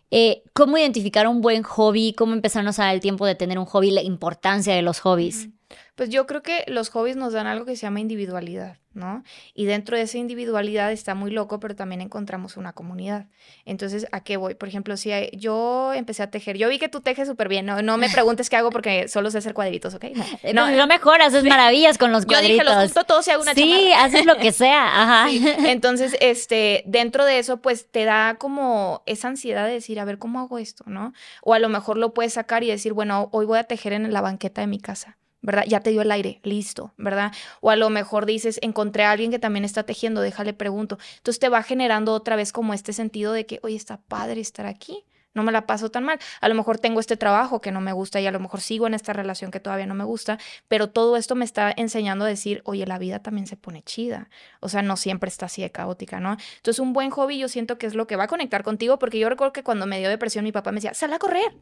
Eh, 0.10 0.44
¿Cómo 0.54 0.78
identificar 0.78 1.28
un 1.28 1.42
buen 1.42 1.64
hobby? 1.64 2.14
¿Cómo 2.14 2.34
empezarnos 2.34 2.80
a 2.80 2.86
dar 2.86 2.96
el 2.96 3.02
tiempo 3.02 3.26
de 3.26 3.36
tener 3.36 3.60
un 3.60 3.66
hobby? 3.66 3.92
La 3.92 4.02
importancia 4.02 4.74
de 4.74 4.82
los 4.82 5.00
hobbies. 5.02 5.50
Pues 5.98 6.10
yo 6.10 6.28
creo 6.28 6.44
que 6.44 6.64
los 6.68 6.90
hobbies 6.90 7.16
nos 7.16 7.34
dan 7.34 7.48
algo 7.48 7.66
que 7.66 7.76
se 7.76 7.82
llama 7.82 8.00
individualidad, 8.00 8.78
¿no? 8.94 9.24
Y 9.56 9.66
dentro 9.66 9.98
de 9.98 10.04
esa 10.04 10.20
individualidad 10.20 10.92
está 10.92 11.16
muy 11.16 11.32
loco, 11.32 11.60
pero 11.60 11.76
también 11.76 12.02
encontramos 12.02 12.56
una 12.56 12.74
comunidad. 12.74 13.26
Entonces, 13.66 14.06
¿a 14.12 14.24
qué 14.24 14.38
voy? 14.38 14.54
Por 14.54 14.70
ejemplo, 14.70 14.96
si 14.96 15.10
yo 15.34 15.94
empecé 15.96 16.22
a 16.22 16.30
tejer, 16.30 16.56
yo 16.56 16.70
vi 16.70 16.78
que 16.78 16.88
tú 16.88 17.02
tejes 17.02 17.28
súper 17.28 17.50
bien, 17.50 17.66
no, 17.66 17.82
no 17.82 17.98
me 17.98 18.12
preguntes 18.12 18.48
qué 18.48 18.58
hago 18.58 18.70
porque 18.70 19.08
solo 19.08 19.32
sé 19.32 19.40
hacer 19.40 19.56
cuadritos, 19.56 19.96
¿ok? 19.96 20.06
No, 20.54 20.70
no, 20.70 20.86
mejor, 20.86 21.20
haces 21.24 21.44
maravillas 21.44 21.98
con 21.98 22.12
los 22.12 22.28
cuadritos. 22.28 22.58
Yo 22.58 22.64
dije, 22.64 22.76
los 22.76 22.94
junto 22.94 23.04
todos 23.06 23.28
y 23.28 23.32
hago 23.32 23.42
una 23.42 23.56
Sí, 23.56 23.92
haces 23.98 24.28
lo 24.28 24.38
que 24.38 24.52
sea, 24.52 25.02
ajá. 25.02 25.32
Entonces, 25.68 26.16
este, 26.20 26.84
dentro 26.86 27.26
de 27.26 27.40
eso, 27.40 27.58
pues 27.58 27.90
te 27.90 28.06
da 28.06 28.36
como 28.36 29.02
esa 29.08 29.30
ansiedad 29.30 29.66
de 29.66 29.74
decir, 29.74 30.00
a 30.00 30.06
ver, 30.06 30.20
¿cómo 30.20 30.42
hago 30.42 30.60
esto, 30.60 30.84
no? 30.86 31.14
O 31.42 31.56
a 31.56 31.60
lo 31.60 31.70
mejor 31.70 31.98
lo 31.98 32.14
puedes 32.14 32.34
sacar 32.34 32.64
y 32.64 32.68
decir, 32.68 32.94
bueno, 32.94 33.30
hoy 33.32 33.48
voy 33.48 33.58
a 33.58 33.64
tejer 33.64 33.94
en 33.94 34.14
la 34.14 34.22
banqueta 34.22 34.62
de 34.62 34.68
mi 34.68 34.80
casa 34.80 35.18
¿verdad? 35.42 35.64
Ya 35.68 35.80
te 35.82 35.92
dio 35.92 36.02
el 36.02 36.12
aire, 36.12 36.40
listo, 36.44 36.94
¿verdad? 36.98 37.32
O 37.62 37.70
a 37.70 37.76
lo 37.76 37.90
mejor 37.90 38.26
dices, 38.26 38.60
encontré 38.62 39.04
a 39.04 39.12
alguien 39.12 39.32
que 39.32 39.40
también 39.40 39.66
está 39.66 39.84
tejiendo, 39.84 40.22
déjale 40.22 40.54
pregunto. 40.54 40.98
Entonces 41.18 41.40
te 41.40 41.50
va 41.50 41.64
generando 41.64 42.14
otra 42.14 42.36
vez 42.36 42.52
como 42.52 42.74
este 42.74 42.94
sentido 42.94 43.34
de 43.34 43.46
que, 43.46 43.60
oye, 43.64 43.76
está 43.76 43.98
padre 43.98 44.42
estar 44.42 44.66
aquí, 44.66 45.06
no 45.38 45.44
me 45.44 45.52
la 45.52 45.68
paso 45.68 45.92
tan 45.92 46.04
mal. 46.04 46.20
A 46.42 46.50
lo 46.50 46.56
mejor 46.56 46.80
tengo 46.80 47.00
este 47.00 47.16
trabajo 47.16 47.62
que 47.62 47.72
no 47.72 47.80
me 47.80 47.94
gusta 47.94 48.20
y 48.20 48.26
a 48.26 48.32
lo 48.32 48.40
mejor 48.40 48.60
sigo 48.60 48.88
en 48.88 48.96
esta 48.96 49.14
relación 49.14 49.52
que 49.52 49.60
todavía 49.60 49.86
no 49.86 49.94
me 49.94 50.04
gusta, 50.04 50.40
pero 50.68 50.90
todo 50.90 51.16
esto 51.16 51.36
me 51.36 51.46
está 51.46 51.72
enseñando 51.78 52.26
a 52.26 52.28
decir, 52.28 52.62
oye, 52.66 52.86
la 52.88 52.98
vida 52.98 53.20
también 53.20 53.46
se 53.46 53.56
pone 53.56 53.84
chida. 53.84 54.30
O 54.60 54.68
sea, 54.68 54.82
no 54.82 54.98
siempre 54.98 55.30
está 55.30 55.46
así 55.46 55.62
de 55.62 55.72
caótica, 55.72 56.20
¿no? 56.20 56.38
Entonces, 56.58 56.80
un 56.80 56.92
buen 56.92 57.12
hobby 57.12 57.38
yo 57.38 57.50
siento 57.50 57.78
que 57.78 57.86
es 57.86 57.94
lo 57.94 58.08
que 58.08 58.16
va 58.16 58.24
a 58.24 58.28
conectar 58.28 58.64
contigo, 58.64 58.98
porque 58.98 59.20
yo 59.20 59.30
recuerdo 59.30 59.54
que 59.54 59.64
cuando 59.64 59.86
me 59.86 60.00
dio 60.00 60.10
depresión, 60.10 60.44
mi 60.44 60.52
papá 60.52 60.72
me 60.72 60.78
decía, 60.78 60.96
sal 60.96 61.14
a 61.14 61.20
correr. 61.20 61.56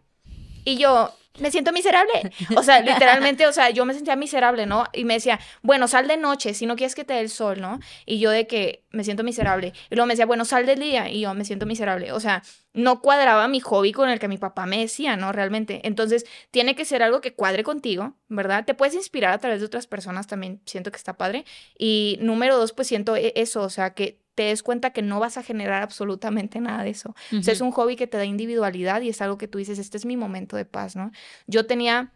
Y 0.66 0.78
yo, 0.78 1.14
me 1.40 1.52
siento 1.52 1.72
miserable. 1.72 2.32
O 2.56 2.64
sea, 2.64 2.82
literalmente, 2.82 3.48
o 3.48 3.52
sea, 3.52 3.70
yo 3.70 3.86
me 3.86 3.94
sentía 3.94 4.16
miserable, 4.16 4.66
¿no? 4.66 4.86
Y 4.94 5.06
me 5.06 5.16
decía, 5.16 5.40
bueno, 5.62 5.88
sal 5.88 6.08
de 6.08 6.18
noche 6.18 6.54
si 6.54 6.66
no 6.66 6.76
quieres 6.76 6.96
que 6.96 7.04
te 7.04 7.14
dé 7.14 7.20
el 7.20 7.30
sol, 7.30 7.60
¿no? 7.62 7.80
Y 8.06 8.20
yo 8.20 8.32
de 8.32 8.48
que 8.48 8.86
me 8.92 9.04
siento 9.04 9.24
miserable. 9.24 9.74
Y 9.90 9.96
luego 9.96 10.08
me 10.08 10.14
decía, 10.14 10.26
bueno, 10.26 10.46
sal 10.46 10.66
del 10.66 10.80
día. 10.80 11.10
Y 11.10 11.22
yo 11.22 11.34
me 11.34 11.46
siento 11.46 11.66
miserable. 11.66 12.12
O 12.12 12.20
sea, 12.20 12.44
no 12.74 13.02
cuadraba 13.02 13.48
mi 13.48 13.60
hobby 13.60 13.92
con 13.92 14.10
el 14.10 14.20
que 14.20 14.28
mi 14.28 14.38
papá 14.38 14.66
me 14.66 14.80
decía, 14.80 15.18
¿no? 15.18 15.32
Realmente. 15.32 15.82
Entonces, 15.84 16.26
tiene 16.52 16.76
que 16.76 16.86
ser 16.86 17.04
algo 17.04 17.22
que 17.22 17.34
cuadre 17.34 17.64
contigo, 17.64 18.16
¿verdad? 18.28 18.66
Te 18.66 18.74
puedes 18.74 18.96
inspirar 18.96 19.34
a 19.34 19.38
través 19.40 19.60
de 19.60 19.66
otras 19.66 19.88
personas 19.88 20.28
también. 20.28 20.62
Siento 20.66 20.92
que 20.92 20.98
está 20.98 21.18
padre. 21.18 21.46
Y 21.78 22.18
número 22.22 22.58
dos, 22.58 22.74
pues 22.74 22.88
siento 22.88 23.16
e-, 23.16 23.34
eso, 23.36 23.62
o 23.62 23.70
sea, 23.70 23.94
que 23.94 24.25
te 24.36 24.44
des 24.44 24.62
cuenta 24.64 24.92
que 24.92 25.02
no 25.02 25.20
vas 25.20 25.38
a 25.38 25.44
generar 25.44 25.82
absolutamente 25.82 26.60
nada 26.60 26.84
de 26.84 26.90
eso. 26.90 27.16
O 27.38 27.42
sea, 27.42 27.54
es 27.54 27.62
un 27.62 27.72
hobby 27.72 27.96
que 27.96 28.06
te 28.06 28.18
da 28.18 28.26
individualidad 28.26 29.02
y 29.02 29.10
es 29.10 29.22
algo 29.22 29.38
que 29.38 29.48
tú 29.48 29.58
dices, 29.58 29.80
este 29.80 29.98
es 29.98 30.06
mi 30.06 30.18
momento 30.18 30.58
de 30.58 30.66
paz, 30.66 30.96
¿no? 30.96 31.12
Yo 31.48 31.66
tenía 31.66 32.12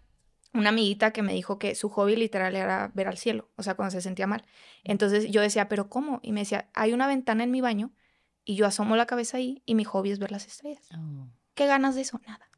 una 0.53 0.69
amiguita 0.69 1.11
que 1.11 1.21
me 1.21 1.33
dijo 1.33 1.57
que 1.59 1.75
su 1.75 1.89
hobby 1.89 2.15
literal 2.15 2.55
era 2.55 2.91
ver 2.93 3.07
al 3.07 3.17
cielo, 3.17 3.49
o 3.55 3.63
sea, 3.63 3.75
cuando 3.75 3.91
se 3.91 4.01
sentía 4.01 4.27
mal. 4.27 4.43
Entonces 4.83 5.31
yo 5.31 5.41
decía, 5.41 5.69
¿pero 5.69 5.89
cómo? 5.89 6.19
Y 6.21 6.33
me 6.33 6.41
decía, 6.41 6.69
hay 6.73 6.91
una 6.93 7.07
ventana 7.07 7.43
en 7.43 7.51
mi 7.51 7.61
baño 7.61 7.91
y 8.43 8.55
yo 8.55 8.65
asomo 8.65 8.95
la 8.95 9.05
cabeza 9.05 9.37
ahí 9.37 9.63
y 9.65 9.75
mi 9.75 9.85
hobby 9.85 10.11
es 10.11 10.19
ver 10.19 10.31
las 10.31 10.45
estrellas. 10.45 10.89
Oh. 10.93 11.27
¿Qué 11.53 11.67
ganas 11.67 11.95
de 11.95 12.01
eso? 12.01 12.19
Nada. 12.27 12.48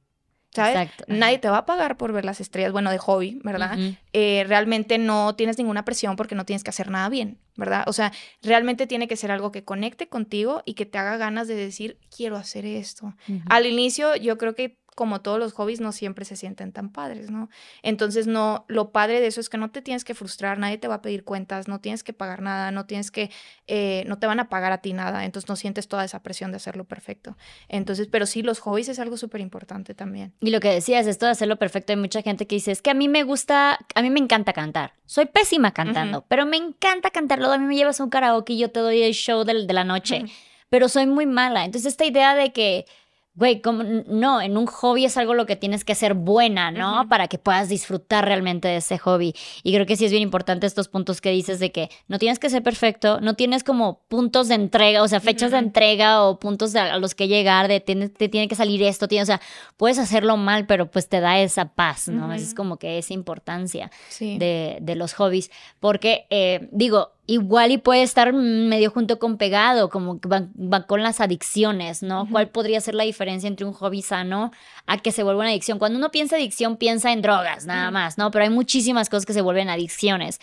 ¿Sabes? 0.53 0.89
Nadie 1.07 1.39
te 1.39 1.49
va 1.49 1.59
a 1.59 1.65
pagar 1.65 1.97
por 1.97 2.11
ver 2.11 2.25
las 2.25 2.41
estrellas, 2.41 2.71
bueno, 2.71 2.91
de 2.91 2.97
hobby, 2.97 3.39
¿verdad? 3.43 3.77
Eh, 4.13 4.43
realmente 4.47 4.97
no 4.97 5.35
tienes 5.35 5.57
ninguna 5.57 5.85
presión 5.85 6.15
porque 6.15 6.35
no 6.35 6.45
tienes 6.45 6.63
que 6.63 6.69
hacer 6.69 6.89
nada 6.89 7.07
bien, 7.09 7.37
¿verdad? 7.55 7.83
O 7.87 7.93
sea, 7.93 8.11
realmente 8.41 8.87
tiene 8.87 9.07
que 9.07 9.15
ser 9.15 9.31
algo 9.31 9.51
que 9.51 9.63
conecte 9.63 10.07
contigo 10.07 10.61
y 10.65 10.73
que 10.73 10.85
te 10.85 10.97
haga 10.97 11.17
ganas 11.17 11.47
de 11.47 11.55
decir, 11.55 11.97
quiero 12.15 12.35
hacer 12.35 12.65
esto. 12.65 13.15
Al 13.49 13.65
inicio 13.65 14.15
yo 14.15 14.37
creo 14.37 14.55
que 14.55 14.77
como 15.01 15.21
todos 15.21 15.39
los 15.39 15.53
hobbies, 15.53 15.81
no 15.81 15.93
siempre 15.93 16.25
se 16.25 16.35
sienten 16.35 16.71
tan 16.71 16.91
padres, 16.91 17.31
¿no? 17.31 17.49
Entonces, 17.81 18.27
no, 18.27 18.65
lo 18.67 18.91
padre 18.91 19.19
de 19.19 19.25
eso 19.25 19.41
es 19.41 19.49
que 19.49 19.57
no 19.57 19.71
te 19.71 19.81
tienes 19.81 20.05
que 20.05 20.13
frustrar, 20.13 20.59
nadie 20.59 20.77
te 20.77 20.87
va 20.87 20.93
a 20.93 21.01
pedir 21.01 21.23
cuentas, 21.23 21.67
no 21.67 21.79
tienes 21.79 22.03
que 22.03 22.13
pagar 22.13 22.43
nada, 22.43 22.69
no 22.69 22.85
tienes 22.85 23.09
que, 23.09 23.31
eh, 23.65 24.03
no 24.05 24.19
te 24.19 24.27
van 24.27 24.39
a 24.39 24.47
pagar 24.47 24.71
a 24.73 24.77
ti 24.77 24.93
nada, 24.93 25.25
entonces 25.25 25.49
no 25.49 25.55
sientes 25.55 25.87
toda 25.87 26.05
esa 26.05 26.21
presión 26.21 26.51
de 26.51 26.57
hacerlo 26.57 26.83
perfecto. 26.83 27.35
Entonces, 27.67 28.09
pero 28.11 28.27
sí, 28.27 28.43
los 28.43 28.59
hobbies 28.59 28.89
es 28.89 28.99
algo 28.99 29.17
súper 29.17 29.41
importante 29.41 29.95
también. 29.95 30.35
Y 30.39 30.51
lo 30.51 30.59
que 30.59 30.71
decías, 30.71 31.07
esto 31.07 31.25
de 31.25 31.31
hacerlo 31.31 31.55
perfecto, 31.57 31.93
hay 31.93 31.97
mucha 31.97 32.21
gente 32.21 32.45
que 32.45 32.53
dice, 32.53 32.71
es 32.71 32.83
que 32.83 32.91
a 32.91 32.93
mí 32.93 33.07
me 33.07 33.23
gusta, 33.23 33.79
a 33.95 34.01
mí 34.03 34.11
me 34.11 34.19
encanta 34.19 34.53
cantar, 34.53 34.93
soy 35.07 35.25
pésima 35.25 35.71
cantando, 35.71 36.25
pero 36.27 36.45
me 36.45 36.57
encanta 36.57 37.09
cantarlo, 37.09 37.51
a 37.51 37.57
mí 37.57 37.65
me 37.65 37.75
llevas 37.75 37.99
a 37.99 38.03
un 38.03 38.11
karaoke 38.11 38.53
y 38.53 38.59
yo 38.59 38.69
te 38.69 38.81
doy 38.81 39.01
el 39.01 39.13
show 39.13 39.45
de, 39.45 39.65
de 39.65 39.73
la 39.73 39.83
noche, 39.83 40.25
pero 40.69 40.89
soy 40.89 41.07
muy 41.07 41.25
mala. 41.25 41.65
Entonces, 41.65 41.91
esta 41.91 42.05
idea 42.05 42.35
de 42.35 42.53
que 42.53 42.85
güey, 43.33 43.61
como 43.61 43.83
no, 43.83 44.41
en 44.41 44.57
un 44.57 44.65
hobby 44.65 45.05
es 45.05 45.15
algo 45.15 45.33
lo 45.33 45.45
que 45.45 45.55
tienes 45.55 45.85
que 45.85 45.95
ser 45.95 46.15
buena, 46.15 46.69
¿no? 46.69 47.07
Para 47.07 47.29
que 47.29 47.37
puedas 47.37 47.69
disfrutar 47.69 48.25
realmente 48.25 48.67
de 48.67 48.77
ese 48.77 48.97
hobby. 48.97 49.33
Y 49.63 49.73
creo 49.73 49.85
que 49.85 49.95
sí 49.95 50.03
es 50.03 50.11
bien 50.11 50.23
importante 50.23 50.67
estos 50.67 50.89
puntos 50.89 51.21
que 51.21 51.31
dices 51.31 51.59
de 51.59 51.71
que 51.71 51.89
no 52.09 52.19
tienes 52.19 52.39
que 52.39 52.49
ser 52.49 52.61
perfecto, 52.61 53.21
no 53.21 53.35
tienes 53.35 53.63
como 53.63 54.01
puntos 54.09 54.49
de 54.49 54.55
entrega, 54.55 55.01
o 55.01 55.07
sea, 55.07 55.21
fechas 55.21 55.51
de 55.51 55.59
entrega 55.59 56.23
o 56.23 56.39
puntos 56.39 56.75
a 56.75 56.97
los 56.97 57.15
que 57.15 57.29
llegar, 57.29 57.69
de 57.69 57.79
te, 57.79 57.95
tiene 58.27 58.49
que 58.49 58.55
salir 58.55 58.83
esto, 58.83 59.07
tiene, 59.07 59.23
o 59.23 59.27
sea, 59.27 59.39
puedes 59.77 59.97
hacerlo 59.97 60.35
mal, 60.35 60.65
pero 60.65 60.91
pues 60.91 61.07
te 61.07 61.21
da 61.21 61.39
esa 61.39 61.73
paz, 61.73 62.09
¿no? 62.09 62.33
Es 62.33 62.53
como 62.53 62.77
que 62.77 62.97
esa 62.97 63.13
importancia 63.13 63.91
de, 64.19 64.77
de, 64.81 64.95
los 64.95 65.13
hobbies. 65.13 65.51
Porque, 65.79 66.25
eh, 66.29 66.67
digo, 66.71 67.13
igual 67.27 67.71
y 67.71 67.77
puede 67.77 68.01
estar 68.01 68.33
medio 68.33 68.91
junto 68.91 69.19
con 69.19 69.37
pegado, 69.37 69.89
como 69.89 70.19
que 70.19 70.27
va, 70.27 70.85
con 70.85 71.03
las 71.03 71.21
adicciones, 71.21 72.03
¿no? 72.03 72.27
¿Cuál 72.29 72.49
podría 72.49 72.81
ser 72.81 72.95
la 72.95 73.03
diferencia 73.03 73.47
entre 73.47 73.65
un 73.65 73.73
hobby 73.73 74.01
sano 74.01 74.51
a 74.85 74.97
que 74.97 75.11
se 75.11 75.23
vuelva 75.23 75.41
una 75.41 75.49
adicción? 75.49 75.79
Cuando 75.79 75.97
uno 75.97 76.11
piensa 76.11 76.35
adicción, 76.35 76.77
piensa 76.77 77.11
en 77.11 77.21
drogas, 77.21 77.65
nada 77.65 77.91
más, 77.91 78.17
¿no? 78.17 78.31
Pero 78.31 78.43
hay 78.43 78.49
muchísimas 78.49 79.09
cosas 79.09 79.25
que 79.25 79.33
se 79.33 79.41
vuelven 79.41 79.69
adicciones. 79.69 80.39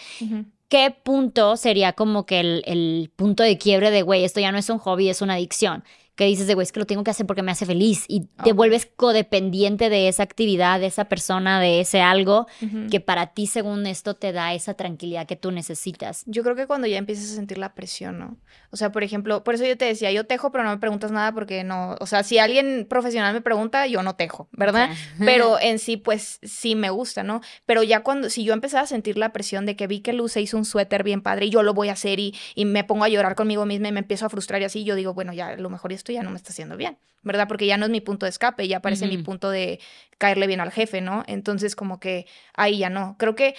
¿Qué 0.69 0.95
punto 1.03 1.57
sería 1.57 1.95
como 1.95 2.27
que 2.27 2.41
el, 2.41 2.63
el 2.67 3.11
punto 3.17 3.43
de 3.43 3.59
quiebre 3.59 3.91
de, 3.91 4.03
güey, 4.03 4.25
esto 4.25 4.41
ya 4.41 4.53
no 4.53 4.59
es 4.59 4.69
un 4.69 4.79
hobby, 4.79 5.09
es 5.09 5.23
una 5.23 5.35
adicción? 5.35 5.83
Que 6.19 6.25
dices 6.25 6.49
de, 6.49 6.55
güey, 6.55 6.65
es 6.65 6.73
que 6.73 6.81
lo 6.81 6.87
tengo 6.87 7.05
que 7.05 7.13
hacer 7.13 7.27
porque 7.27 7.45
me 7.45 7.53
hace 7.53 7.65
feliz 7.65 8.05
y 8.09 8.27
te 8.43 8.53
vuelves 8.53 8.87
codependiente 8.87 9.89
de 9.89 10.09
esa 10.09 10.25
actividad, 10.25 10.81
de 10.81 10.87
esa 10.87 11.05
persona, 11.05 11.61
de 11.61 11.81
ese 11.81 12.01
algo 12.01 12.49
que 12.91 12.99
para 12.99 13.29
ti, 13.29 13.47
según 13.47 13.87
esto, 13.87 14.17
te 14.17 14.33
da 14.33 14.53
esa 14.53 14.75
tranquilidad 14.75 15.29
que 15.29 15.37
tú 15.37 15.53
necesitas. 15.53 16.25
Yo 16.27 16.43
creo 16.43 16.57
que 16.57 16.67
cuando 16.67 16.89
ya 16.89 16.99
empiezas 16.99 17.31
a 17.31 17.35
sentir 17.37 17.59
la 17.59 17.73
presión, 17.73 18.19
¿no? 18.19 18.37
O 18.71 18.77
sea, 18.77 18.91
por 18.91 19.05
ejemplo, 19.05 19.45
por 19.45 19.55
eso 19.55 19.65
yo 19.65 19.79
te 19.79 19.85
decía, 19.85 20.11
yo 20.11 20.27
tejo, 20.27 20.51
pero 20.51 20.65
no 20.65 20.71
me 20.71 20.79
preguntas 20.79 21.13
nada 21.13 21.31
porque 21.31 21.63
no, 21.63 21.95
o 22.01 22.07
sea, 22.07 22.25
si 22.25 22.39
alguien 22.39 22.85
profesional 22.91 23.33
me 23.33 23.41
pregunta, 23.41 23.87
yo 23.87 24.03
no 24.03 24.17
tejo, 24.17 24.49
¿verdad? 24.51 24.91
Pero 25.25 25.59
en 25.61 25.79
sí, 25.79 25.97
pues 25.97 26.41
sí 26.43 26.75
me 26.75 26.91
gusta, 26.91 27.23
¿no? 27.23 27.41
Pero 27.65 27.85
ya 27.85 28.03
cuando, 28.03 28.29
si 28.29 28.43
yo 28.43 28.53
empezaba 28.53 28.83
a 28.83 28.87
sentir 28.87 29.17
la 29.19 29.33
presión 29.33 29.67
de 29.67 29.77
que 29.77 29.87
vi 29.87 30.01
que 30.01 30.13
Luz 30.13 30.33
se 30.33 30.41
hizo 30.41 30.57
un 30.57 30.65
suéter 30.65 31.05
bien 31.05 31.23
padre 31.23 31.47
y 31.47 31.51
yo 31.51 31.63
lo 31.63 31.75
voy 31.75 31.91
a 31.91 31.93
hacer 31.93 32.19
y, 32.19 32.35
y 32.57 32.65
me 32.65 32.83
pongo 32.83 33.05
a 33.05 33.09
llorar 33.09 33.37
conmigo 33.37 33.65
misma 33.67 33.89
y 33.89 33.93
me 33.93 34.01
empiezo 34.01 34.27
a 34.27 34.29
frustrar 34.29 34.61
y 34.63 34.65
así, 34.65 34.85
yo 34.85 34.97
digo, 34.97 35.15
bueno, 35.15 35.33
ya 35.33 35.51
a 35.51 35.57
lo 35.57 35.71
mejor 35.71 35.93
esto 35.93 36.08
ya 36.13 36.23
no 36.23 36.31
me 36.31 36.37
está 36.37 36.51
haciendo 36.51 36.77
bien, 36.77 36.99
¿verdad? 37.23 37.49
Porque 37.49 37.67
ya 37.67 37.77
no 37.77 37.87
es 37.87 37.91
mi 37.91 38.01
punto 38.01 38.27
de 38.27 38.31
escape, 38.31 38.69
ya 38.69 38.81
parece 38.81 39.07
mi 39.07 39.19
punto 39.19 39.51
de 39.51 39.81
caerle 40.19 40.47
bien 40.47 40.61
al 40.61 40.73
jefe, 40.73 41.01
¿no? 41.01 41.25
Entonces 41.27 41.77
como 41.77 42.01
que 42.01 42.27
ahí 42.55 42.79
ya 42.79 42.91
no. 42.91 43.17
Creo 43.19 43.35
que 43.35 43.55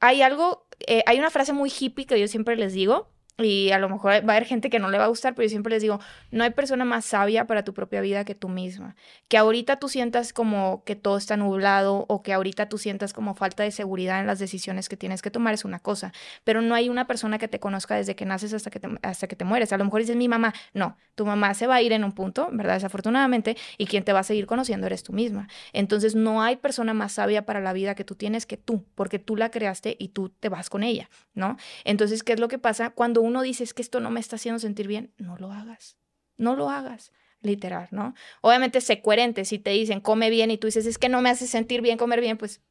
hay 0.00 0.22
algo, 0.22 0.66
eh, 0.86 1.02
hay 1.06 1.18
una 1.18 1.30
frase 1.30 1.52
muy 1.52 1.70
hippie 1.70 2.06
que 2.06 2.18
yo 2.18 2.28
siempre 2.28 2.56
les 2.56 2.72
digo, 2.72 3.11
y 3.38 3.70
a 3.70 3.78
lo 3.78 3.88
mejor 3.88 4.12
va 4.12 4.16
a 4.16 4.36
haber 4.36 4.44
gente 4.44 4.68
que 4.68 4.78
no 4.78 4.90
le 4.90 4.98
va 4.98 5.04
a 5.04 5.08
gustar, 5.08 5.34
pero 5.34 5.44
yo 5.44 5.50
siempre 5.50 5.70
les 5.70 5.82
digo, 5.82 6.00
no 6.30 6.44
hay 6.44 6.50
persona 6.50 6.84
más 6.84 7.04
sabia 7.04 7.46
para 7.46 7.64
tu 7.64 7.72
propia 7.72 8.00
vida 8.00 8.24
que 8.24 8.34
tú 8.34 8.48
misma. 8.48 8.94
Que 9.28 9.38
ahorita 9.38 9.76
tú 9.76 9.88
sientas 9.88 10.32
como 10.32 10.84
que 10.84 10.96
todo 10.96 11.16
está 11.16 11.36
nublado 11.36 12.04
o 12.08 12.22
que 12.22 12.32
ahorita 12.32 12.68
tú 12.68 12.78
sientas 12.78 13.12
como 13.12 13.34
falta 13.34 13.62
de 13.62 13.70
seguridad 13.70 14.20
en 14.20 14.26
las 14.26 14.38
decisiones 14.38 14.88
que 14.88 14.96
tienes 14.96 15.22
que 15.22 15.30
tomar 15.30 15.54
es 15.54 15.64
una 15.64 15.78
cosa, 15.78 16.12
pero 16.44 16.60
no 16.60 16.74
hay 16.74 16.88
una 16.88 17.06
persona 17.06 17.38
que 17.38 17.48
te 17.48 17.58
conozca 17.58 17.96
desde 17.96 18.14
que 18.14 18.26
naces 18.26 18.52
hasta 18.52 18.70
que 18.70 18.80
te, 18.80 18.88
hasta 19.02 19.26
que 19.26 19.36
te 19.36 19.44
mueres. 19.44 19.72
A 19.72 19.78
lo 19.78 19.84
mejor 19.84 20.00
dices 20.00 20.16
mi 20.16 20.28
mamá, 20.28 20.52
no, 20.74 20.96
tu 21.14 21.24
mamá 21.24 21.54
se 21.54 21.66
va 21.66 21.76
a 21.76 21.82
ir 21.82 21.92
en 21.92 22.04
un 22.04 22.12
punto, 22.12 22.48
¿verdad? 22.52 22.74
Desafortunadamente, 22.74 23.56
y 23.78 23.86
quien 23.86 24.04
te 24.04 24.12
va 24.12 24.20
a 24.20 24.24
seguir 24.24 24.46
conociendo 24.46 24.86
eres 24.86 25.02
tú 25.02 25.12
misma. 25.12 25.48
Entonces 25.72 26.14
no 26.14 26.42
hay 26.42 26.56
persona 26.56 26.92
más 26.92 27.12
sabia 27.12 27.46
para 27.46 27.60
la 27.60 27.72
vida 27.72 27.94
que 27.94 28.04
tú 28.04 28.14
tienes 28.14 28.44
que 28.44 28.56
tú, 28.58 28.84
porque 28.94 29.18
tú 29.18 29.36
la 29.36 29.50
creaste 29.50 29.96
y 29.98 30.08
tú 30.08 30.28
te 30.28 30.48
vas 30.48 30.68
con 30.68 30.82
ella, 30.82 31.08
¿no? 31.34 31.56
Entonces, 31.84 32.22
¿qué 32.22 32.34
es 32.34 32.40
lo 32.40 32.48
que 32.48 32.58
pasa 32.58 32.90
cuando 32.90 33.21
uno 33.22 33.42
dice 33.42 33.64
que 33.74 33.82
esto 33.82 34.00
no 34.00 34.10
me 34.10 34.20
está 34.20 34.36
haciendo 34.36 34.58
sentir 34.58 34.86
bien, 34.86 35.12
no 35.18 35.36
lo 35.36 35.52
hagas. 35.52 35.96
No 36.36 36.56
lo 36.56 36.70
hagas, 36.70 37.12
literal, 37.40 37.88
¿no? 37.90 38.14
Obviamente 38.40 38.80
sé 38.80 39.02
coherente. 39.02 39.44
Si 39.44 39.58
te 39.58 39.70
dicen 39.70 40.00
come 40.00 40.30
bien 40.30 40.50
y 40.50 40.58
tú 40.58 40.66
dices 40.66 40.86
es 40.86 40.98
que 40.98 41.08
no 41.08 41.22
me 41.22 41.30
hace 41.30 41.46
sentir 41.46 41.82
bien 41.82 41.98
comer 41.98 42.20
bien, 42.20 42.38
pues 42.38 42.62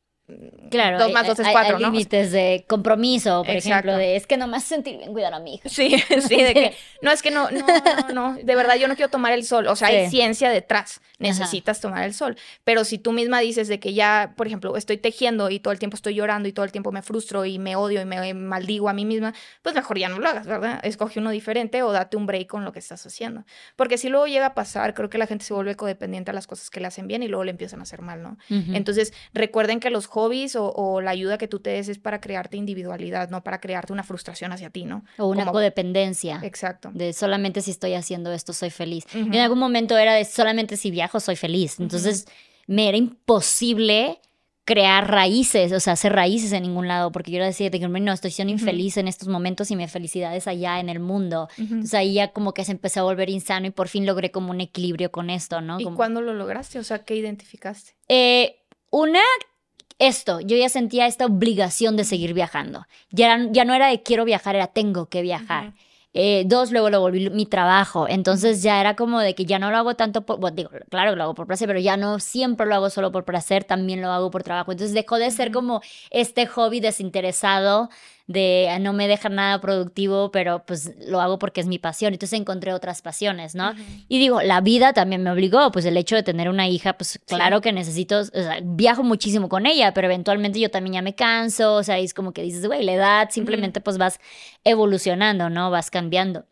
Claro, 0.70 1.00
dos 1.00 1.12
más 1.12 1.28
dos 1.28 1.40
es 1.40 1.48
cuatro, 1.52 1.78
hay, 1.78 1.84
límites 1.84 2.32
de 2.32 2.64
compromiso, 2.68 3.44
por 3.44 3.56
ejemplo, 3.56 3.98
de 3.98 4.16
es 4.16 4.26
que 4.26 4.38
no 4.38 4.48
me 4.48 4.58
hace 4.58 4.68
sentir 4.68 4.98
bien 4.98 5.12
cuidar 5.12 5.34
a 5.34 5.40
mi 5.40 5.56
hija. 5.56 5.68
Sí, 5.68 6.02
sí, 6.28 6.42
de 6.42 6.54
que 6.54 6.76
no 7.02 7.12
es 7.12 7.22
que 7.22 7.32
no, 7.32 7.52
no, 7.52 7.66
no, 8.08 8.14
no, 8.14 8.36
de 8.42 8.56
verdad 8.56 8.76
yo 8.76 8.88
no 8.88 8.96
quiero 8.96 9.10
tomar 9.10 9.34
el 9.34 9.44
sol, 9.44 9.68
o 9.68 9.76
sea, 9.76 9.90
hay 9.90 10.10
ciencia 10.10 10.50
detrás, 10.50 11.02
necesitas 11.20 11.82
tomar 11.82 12.04
el 12.04 12.14
sol, 12.14 12.38
pero 12.64 12.86
si 12.86 12.98
tú 12.98 13.12
misma 13.12 13.40
dices 13.40 13.68
de 13.68 13.80
que 13.80 13.94
ya, 13.94 14.34
por 14.38 14.48
ejemplo, 14.48 14.78
estoy 14.78 14.98
tejiendo 14.98 15.50
y 15.50 15.60
todo 15.60 15.74
el 15.74 15.80
tiempo 15.80 15.96
estoy 15.96 16.16
llorando 16.16 16.48
y 16.48 16.54
todo 16.54 16.64
el 16.64 16.72
tiempo 16.72 16.92
me 16.92 17.02
frustro 17.02 17.44
y 17.46 17.60
me 17.60 17.76
odio 17.76 18.02
y 18.02 18.06
me 18.06 18.34
maldigo 18.34 18.88
a 18.88 18.94
mí 18.94 19.04
misma, 19.04 19.34
pues 19.62 19.76
mejor 19.76 19.98
ya 19.98 20.08
no 20.08 20.20
lo 20.20 20.30
hagas, 20.30 20.48
¿verdad? 20.48 20.80
Escoge 20.84 21.20
uno 21.20 21.32
diferente 21.32 21.84
o 21.84 21.92
date 21.92 22.16
un 22.16 22.26
break 22.26 22.48
con 22.48 22.64
lo 22.64 22.72
que 22.72 22.80
estás 22.80 23.06
haciendo, 23.06 23.44
porque 23.76 23.98
si 23.98 24.08
luego 24.08 24.28
llega 24.28 24.48
a 24.48 24.54
pasar, 24.54 24.94
creo 24.94 25.10
que 25.10 25.18
la 25.18 25.28
gente 25.28 25.44
se 25.44 25.54
vuelve 25.54 25.76
codependiente 25.76 26.32
a 26.32 26.34
las 26.34 26.48
cosas 26.48 26.70
que 26.70 26.80
le 26.80 26.88
hacen 26.88 27.08
bien 27.08 27.24
y 27.24 27.28
luego 27.28 27.44
le 27.44 27.52
empiezan 27.52 27.82
a 27.82 27.84
hacer 27.84 28.02
mal, 28.02 28.24
¿no? 28.24 28.38
Entonces, 28.50 29.14
recuerden 29.34 29.80
que 29.80 29.90
los 29.90 30.08
hobbies 30.22 30.56
o, 30.56 31.02
la 31.02 31.12
ayuda 31.12 31.38
que 31.38 31.48
tú 31.48 31.60
te 31.60 31.72
des 31.72 31.90
es 31.90 31.98
para 31.98 32.22
crearte 32.22 32.58
individualidad, 32.58 33.30
no 33.30 33.44
para 33.44 33.60
crearte 33.60 33.94
una 33.94 34.04
frustración 34.04 34.52
hacia 34.52 34.70
ti, 34.70 34.86
¿no? 34.86 35.04
O 35.18 35.28
una 35.28 35.46
codependencia. 35.52 36.40
Exacto. 36.44 36.92
De 36.94 37.14
solamente 37.14 37.62
si 37.62 37.72
estoy 37.72 37.94
haciendo 37.94 38.32
esto 38.32 38.54
soy 38.54 38.70
feliz. 38.70 39.06
En 39.14 39.36
algún 39.36 39.60
momento 39.60 39.98
era 39.98 40.14
de 40.14 40.26
solamente 40.26 40.78
si 40.78 40.92
viajo 40.92 41.20
soy 41.20 41.36
feliz. 41.36 41.80
Entonces 41.80 42.28
me 42.68 42.88
era 42.88 42.98
imposible 42.98 44.20
crear 44.64 45.10
raíces, 45.10 45.74
o 45.74 45.80
sea, 45.80 45.94
hacer 45.94 46.14
raíces 46.14 46.54
en 46.54 46.64
ningún 46.64 46.88
lado, 46.88 47.12
porque 47.12 47.32
yo 47.32 47.40
que 47.40 47.80
no, 47.80 48.14
estoy 48.14 48.32
siendo 48.32 48.54
infeliz 48.54 48.98
en 48.98 49.08
estos 49.08 49.28
momentos 49.28 49.72
y 49.72 49.76
mi 49.76 49.88
felicidad 49.88 50.36
es 50.36 50.48
allá 50.48 50.80
en 50.80 50.90
el 50.90 51.00
mundo. 51.00 51.50
Entonces 51.58 51.94
ahí 51.94 52.14
ya 52.14 52.32
como 52.32 52.54
que 52.54 52.64
se 52.64 52.72
empezó 52.72 53.02
a 53.02 53.04
volver 53.04 53.30
insano 53.30 53.68
y 53.68 53.72
por 53.72 53.88
fin 53.88 54.06
logré 54.06 54.32
como 54.32 54.52
un 54.52 54.62
equilibrio 54.62 55.12
con 55.12 55.30
esto, 55.30 55.62
¿no? 55.62 55.80
¿Y 55.80 55.86
cuándo 55.86 56.22
lo 56.22 56.34
lograste? 56.34 56.80
O 56.80 56.84
sea, 56.84 57.04
¿qué 57.04 57.16
identificaste? 57.16 57.96
Eh, 58.08 58.62
una 58.92 59.20
esto, 60.02 60.39
yo 60.39 60.58
ya 60.58 60.68
sentía 60.68 61.06
esta 61.06 61.26
obligación 61.26 61.95
de 61.95 62.04
seguir 62.04 62.34
viajando. 62.34 62.88
Ya, 63.12 63.47
ya 63.52 63.66
no 63.66 63.74
era 63.74 63.88
de 63.88 64.02
quiero 64.02 64.26
viajar, 64.26 64.56
era 64.56 64.68
tengo 64.68 65.08
que 65.08 65.22
viajar. 65.22 65.74
Eh, 66.14 66.43
dos, 66.45 66.72
luego 66.72 66.89
lo 66.89 66.99
volví 66.99 67.30
mi 67.30 67.45
trabajo. 67.45 68.08
Entonces 68.10 68.64
ya 68.64 68.82
era 68.82 68.95
como 68.95 69.20
de 69.20 69.36
que 69.36 69.45
ya 69.45 69.60
no 69.60 69.72
lo 69.72 69.78
hago 69.78 69.95
tanto 69.95 70.26
por, 70.26 70.39
bueno, 70.39 70.56
digo, 70.56 70.70
claro 70.89 71.12
que 71.12 71.18
lo 71.18 71.24
hago 71.24 71.36
por 71.36 71.47
placer, 71.47 71.68
pero 71.68 71.80
ya 71.80 71.97
no 71.97 72.20
siempre 72.20 72.66
lo 72.66 72.76
hago 72.76 72.89
solo 72.89 73.12
por 73.12 73.26
placer, 73.26 73.64
también 73.64 74.02
lo 74.02 74.12
hago 74.12 74.32
por 74.32 74.43
trabajo. 74.43 74.72
Entonces 74.72 74.93
dejó 74.93 75.18
de 75.18 75.32
ser 75.32 75.52
como 75.52 75.82
este 76.10 76.47
hobby 76.47 76.80
desinteresado 76.80 77.89
de 78.32 78.70
ah, 78.70 78.80
no 78.80 78.94
me 78.94 79.08
deja 79.08 79.30
nada 79.30 79.62
productivo, 79.62 80.32
pero 80.32 80.64
pues 80.66 80.94
lo 81.08 81.22
hago 81.22 81.40
porque 81.40 81.62
es 81.62 81.68
mi 81.68 81.80
pasión. 81.80 82.14
Entonces 82.14 82.40
encontré 82.40 82.74
otras 82.74 83.02
pasiones, 83.02 83.56
¿no? 83.56 83.74
Y 84.08 84.20
digo, 84.20 84.42
la 84.42 84.62
vida 84.62 84.94
también 84.94 85.24
me 85.24 85.32
obligó, 85.32 85.72
pues 85.72 85.86
el 85.86 85.98
hecho 85.98 86.16
de 86.16 86.24
tener 86.24 86.50
una 86.50 86.68
hija, 86.68 86.94
pues 86.94 87.20
claro 87.26 87.62
que 87.62 87.72
necesito, 87.72 88.20
o 88.20 88.26
sea, 88.26 88.60
viajo 88.64 89.04
muchísimo 89.04 89.50
con 89.50 89.66
ella, 89.66 89.94
pero 89.94 90.08
eventualmente 90.08 90.60
yo 90.60 90.70
también 90.70 90.94
ya 90.96 91.02
me 91.02 91.16
canso, 91.16 91.76
o 91.76 91.84
sea, 91.84 91.98
es 92.00 92.14
como 92.14 92.32
que 92.34 92.42
dices, 92.44 92.66
güey, 92.66 92.84
la 92.84 92.94
edad 92.94 93.30
simplemente 93.32 93.82
pues 93.82 93.98
vas 93.98 94.20
evolucionando, 94.64 95.50
¿no? 95.50 95.72
Vas 95.72 95.92
cambiando. 95.92 96.46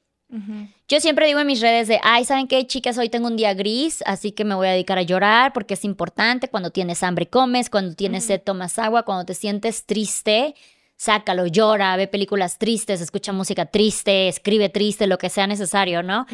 Yo 0.87 0.99
siempre 0.99 1.25
digo 1.25 1.39
en 1.39 1.47
mis 1.47 1.59
redes 1.59 1.87
de, 1.87 1.99
ay, 2.03 2.23
¿saben 2.23 2.47
qué, 2.47 2.65
chicas? 2.67 2.99
Hoy 2.99 3.09
tengo 3.09 3.27
un 3.27 3.35
día 3.35 3.55
gris, 3.55 4.03
así 4.05 4.31
que 4.31 4.45
me 4.45 4.53
voy 4.53 4.67
a 4.67 4.71
dedicar 4.71 4.99
a 4.99 5.01
llorar 5.01 5.53
porque 5.53 5.73
es 5.73 5.83
importante. 5.83 6.49
Cuando 6.49 6.69
tienes 6.69 7.01
hambre, 7.01 7.27
comes. 7.27 7.69
Cuando 7.71 7.95
tienes 7.95 8.25
sed, 8.25 8.41
tomas 8.41 8.77
agua. 8.77 9.03
Cuando 9.03 9.25
te 9.25 9.33
sientes 9.33 9.85
triste, 9.85 10.53
sácalo, 10.99 11.47
llora, 11.47 11.95
ve 11.95 12.07
películas 12.07 12.59
tristes, 12.59 12.99
escucha 12.99 13.31
música 13.31 13.65
triste, 13.65 14.27
escribe 14.27 14.67
triste, 14.67 15.07
lo 15.07 15.17
que 15.17 15.29
sea 15.29 15.47
necesario, 15.47 16.03
¿no? 16.03 16.25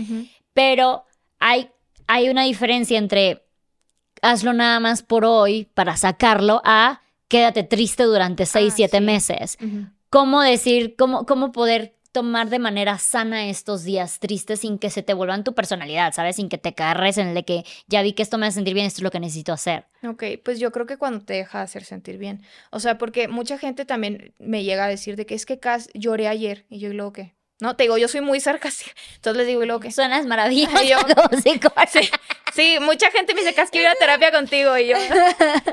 Pero 0.53 1.05
hay, 1.38 1.70
hay 2.07 2.30
una 2.30 2.43
diferencia 2.43 2.97
entre 2.97 3.45
hazlo 4.24 4.53
nada 4.53 4.80
más 4.80 5.03
por 5.03 5.24
hoy 5.24 5.70
para 5.76 5.95
sacarlo 5.97 6.63
a 6.66 7.01
quédate 7.28 7.63
triste 7.63 8.03
durante 8.03 8.47
seis, 8.47 8.74
ah, 8.74 8.76
siete 8.78 9.01
meses. 9.01 9.59
¿Cómo 10.09 10.41
decir, 10.41 10.95
cómo, 10.97 11.28
cómo 11.28 11.51
poder 11.51 11.95
tomar 12.16 12.47
de 12.47 12.59
manera 12.59 12.97
sana 12.97 13.49
estos 13.49 13.84
días 13.84 14.20
tristes 14.20 14.61
sin 14.61 14.80
que 14.80 14.89
se 14.89 15.03
te 15.03 15.13
vuelvan 15.13 15.43
tu 15.43 15.53
personalidad, 15.53 16.13
¿sabes? 16.13 16.38
Sin 16.38 16.47
que 16.47 16.57
te 16.57 16.74
carres 16.74 17.18
en 17.18 17.28
el 17.28 17.36
de 17.36 17.43
que 17.43 17.66
ya 17.88 18.01
vi 18.03 18.13
que 18.13 18.24
esto 18.24 18.38
me 18.38 18.47
hace 18.47 18.55
sentir 18.55 18.74
bien, 18.74 18.86
esto 18.86 18.99
es 18.99 19.03
lo 19.03 19.11
que 19.11 19.20
necesito 19.20 19.51
hacer. 19.51 19.84
Ok, 20.07 20.24
pues 20.41 20.57
yo 20.57 20.72
creo 20.72 20.86
que 20.86 20.95
cuando 20.95 21.26
te 21.26 21.34
deja 21.34 21.61
hacer 21.61 21.84
sentir 21.84 22.18
bien. 22.18 22.41
O 22.72 22.80
sea, 22.80 22.97
porque 22.97 23.28
mucha 23.28 23.57
gente 23.57 23.84
también 23.84 24.34
me 24.39 24.63
llega 24.63 24.86
a 24.86 24.88
decir 24.88 25.18
de 25.18 25.26
que 25.26 25.36
es 25.36 25.45
que 25.45 25.59
Cas 25.59 25.89
lloré 25.93 26.30
ayer 26.30 26.66
y 26.70 26.80
yo 26.80 26.93
luego 26.93 27.11
que 27.11 27.36
no, 27.59 27.76
te 27.76 27.84
digo, 27.84 27.97
yo 27.97 28.07
soy 28.07 28.22
muy 28.22 28.39
sarcástica. 28.39 28.91
Entonces 29.16 29.39
les 29.39 29.47
digo, 29.47 29.61
¿y 29.61 29.66
luego 29.66 29.82
que 29.82 29.91
Suenas 29.91 30.26
maravilloso. 30.26 30.78
sí, 31.91 32.09
sí, 32.53 32.78
mucha 32.80 33.11
gente 33.11 33.34
me 33.34 33.41
dice, 33.41 33.53
Cas, 33.53 33.72
quiero 33.72 33.89
ir 33.89 33.93
a 33.93 33.99
terapia 33.99 34.32
contigo. 34.32 34.78
Y 34.78 34.88
yo, 34.88 34.95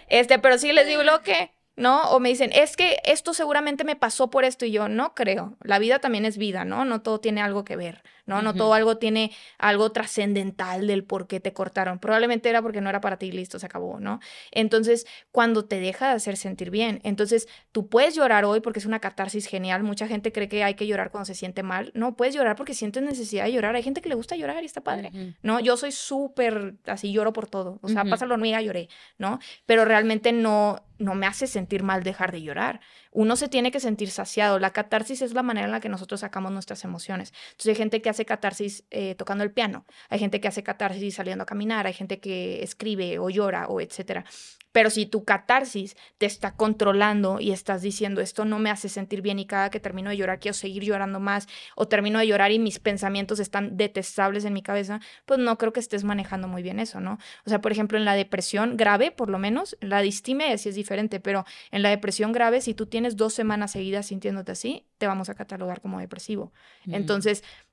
este, 0.08 0.40
pero 0.40 0.58
sí 0.58 0.72
les 0.72 0.88
digo, 0.88 1.04
¿lo 1.04 1.22
que 1.22 1.52
¿no? 1.76 2.10
O 2.10 2.20
me 2.20 2.28
dicen, 2.28 2.50
es 2.52 2.76
que 2.76 2.98
esto 3.04 3.34
seguramente 3.34 3.84
me 3.84 3.96
pasó 3.96 4.30
por 4.30 4.44
esto 4.44 4.64
y 4.64 4.72
yo 4.72 4.88
no 4.88 5.14
creo. 5.14 5.56
La 5.62 5.78
vida 5.78 5.98
también 5.98 6.24
es 6.24 6.38
vida, 6.38 6.64
¿no? 6.64 6.84
No 6.84 7.02
todo 7.02 7.20
tiene 7.20 7.40
algo 7.40 7.64
que 7.64 7.76
ver. 7.76 8.02
¿No? 8.26 8.42
No 8.42 8.54
todo 8.54 8.74
algo 8.74 8.98
tiene 8.98 9.32
algo 9.58 9.92
trascendental 9.92 10.86
del 10.86 11.04
por 11.04 11.26
qué 11.26 11.40
te 11.40 11.52
cortaron. 11.52 11.98
Probablemente 11.98 12.48
era 12.48 12.62
porque 12.62 12.80
no 12.80 12.88
era 12.90 13.00
para 13.00 13.16
ti, 13.16 13.32
listo, 13.32 13.58
se 13.58 13.66
acabó, 13.66 14.00
¿no? 14.00 14.20
Entonces, 14.50 15.06
cuando 15.30 15.64
te 15.64 15.80
deja 15.80 16.08
de 16.08 16.14
hacer 16.14 16.36
sentir 16.36 16.70
bien, 16.70 17.00
entonces 17.02 17.48
tú 17.72 17.88
puedes 17.88 18.14
llorar 18.14 18.44
hoy 18.44 18.60
porque 18.60 18.78
es 18.78 18.86
una 18.86 19.00
catarsis 19.00 19.46
genial. 19.46 19.82
Mucha 19.82 20.06
gente 20.06 20.32
cree 20.32 20.48
que 20.48 20.64
hay 20.64 20.74
que 20.74 20.86
llorar 20.86 21.10
cuando 21.10 21.26
se 21.26 21.34
siente 21.34 21.62
mal. 21.62 21.90
No, 21.94 22.16
puedes 22.16 22.34
llorar 22.34 22.56
porque 22.56 22.74
sientes 22.74 23.02
necesidad 23.02 23.44
de 23.44 23.52
llorar. 23.52 23.74
Hay 23.74 23.82
gente 23.82 24.00
que 24.00 24.08
le 24.08 24.14
gusta 24.14 24.36
llorar 24.36 24.62
y 24.62 24.66
está 24.66 24.82
padre, 24.82 25.10
¿no? 25.42 25.60
Yo 25.60 25.76
soy 25.76 25.92
súper 25.92 26.74
así, 26.86 27.12
lloro 27.12 27.32
por 27.32 27.48
todo. 27.48 27.78
O 27.82 27.88
sea, 27.88 28.04
pasa 28.04 28.26
la 28.26 28.34
hormiga, 28.34 28.60
lloré, 28.60 28.88
¿no? 29.18 29.38
Pero 29.66 29.84
realmente 29.84 30.32
no, 30.32 30.84
no 30.98 31.14
me 31.14 31.26
hace 31.26 31.46
sentir 31.46 31.82
mal 31.82 32.02
dejar 32.02 32.32
de 32.32 32.42
llorar 32.42 32.80
uno 33.12 33.36
se 33.36 33.48
tiene 33.48 33.70
que 33.70 33.80
sentir 33.80 34.10
saciado. 34.10 34.58
La 34.58 34.72
catarsis 34.72 35.22
es 35.22 35.34
la 35.34 35.42
manera 35.42 35.66
en 35.66 35.72
la 35.72 35.80
que 35.80 35.88
nosotros 35.88 36.20
sacamos 36.20 36.50
nuestras 36.52 36.84
emociones. 36.84 37.32
Entonces 37.52 37.68
hay 37.68 37.76
gente 37.76 38.02
que 38.02 38.10
hace 38.10 38.24
catarsis 38.24 38.84
eh, 38.90 39.14
tocando 39.14 39.44
el 39.44 39.52
piano, 39.52 39.84
hay 40.08 40.18
gente 40.18 40.40
que 40.40 40.48
hace 40.48 40.62
catarsis 40.62 41.14
saliendo 41.14 41.42
a 41.42 41.46
caminar, 41.46 41.86
hay 41.86 41.92
gente 41.92 42.20
que 42.20 42.62
escribe 42.62 43.18
o 43.18 43.30
llora 43.30 43.68
o 43.68 43.80
etcétera. 43.80 44.24
Pero 44.72 44.90
si 44.90 45.06
tu 45.06 45.24
catarsis 45.24 45.96
te 46.18 46.26
está 46.26 46.56
controlando 46.56 47.40
y 47.40 47.52
estás 47.52 47.82
diciendo 47.82 48.20
esto 48.20 48.44
no 48.44 48.58
me 48.58 48.70
hace 48.70 48.88
sentir 48.88 49.22
bien 49.22 49.38
y 49.38 49.46
cada 49.46 49.70
que 49.70 49.80
termino 49.80 50.10
de 50.10 50.16
llorar 50.16 50.40
quiero 50.40 50.54
seguir 50.54 50.82
llorando 50.82 51.20
más 51.20 51.46
o 51.76 51.86
termino 51.88 52.18
de 52.18 52.26
llorar 52.26 52.52
y 52.52 52.58
mis 52.58 52.78
pensamientos 52.78 53.38
están 53.40 53.76
detestables 53.76 54.44
en 54.44 54.52
mi 54.52 54.62
cabeza, 54.62 55.00
pues 55.26 55.38
no 55.38 55.58
creo 55.58 55.72
que 55.72 55.80
estés 55.80 56.04
manejando 56.04 56.48
muy 56.48 56.62
bien 56.62 56.80
eso, 56.80 57.00
¿no? 57.00 57.18
O 57.44 57.50
sea, 57.50 57.60
por 57.60 57.72
ejemplo, 57.72 57.98
en 57.98 58.04
la 58.04 58.14
depresión 58.14 58.76
grave, 58.76 59.10
por 59.10 59.28
lo 59.30 59.38
menos, 59.38 59.76
la 59.80 60.00
distimia 60.00 60.56
sí 60.58 60.68
es 60.68 60.74
diferente, 60.74 61.20
pero 61.20 61.44
en 61.70 61.82
la 61.82 61.90
depresión 61.90 62.32
grave, 62.32 62.60
si 62.60 62.74
tú 62.74 62.86
tienes 62.86 63.16
dos 63.16 63.34
semanas 63.34 63.72
seguidas 63.72 64.06
sintiéndote 64.06 64.52
así, 64.52 64.86
te 64.98 65.06
vamos 65.06 65.28
a 65.28 65.34
catalogar 65.34 65.80
como 65.80 66.00
depresivo. 66.00 66.52
Entonces, 66.86 67.42
Mm, 67.42 67.71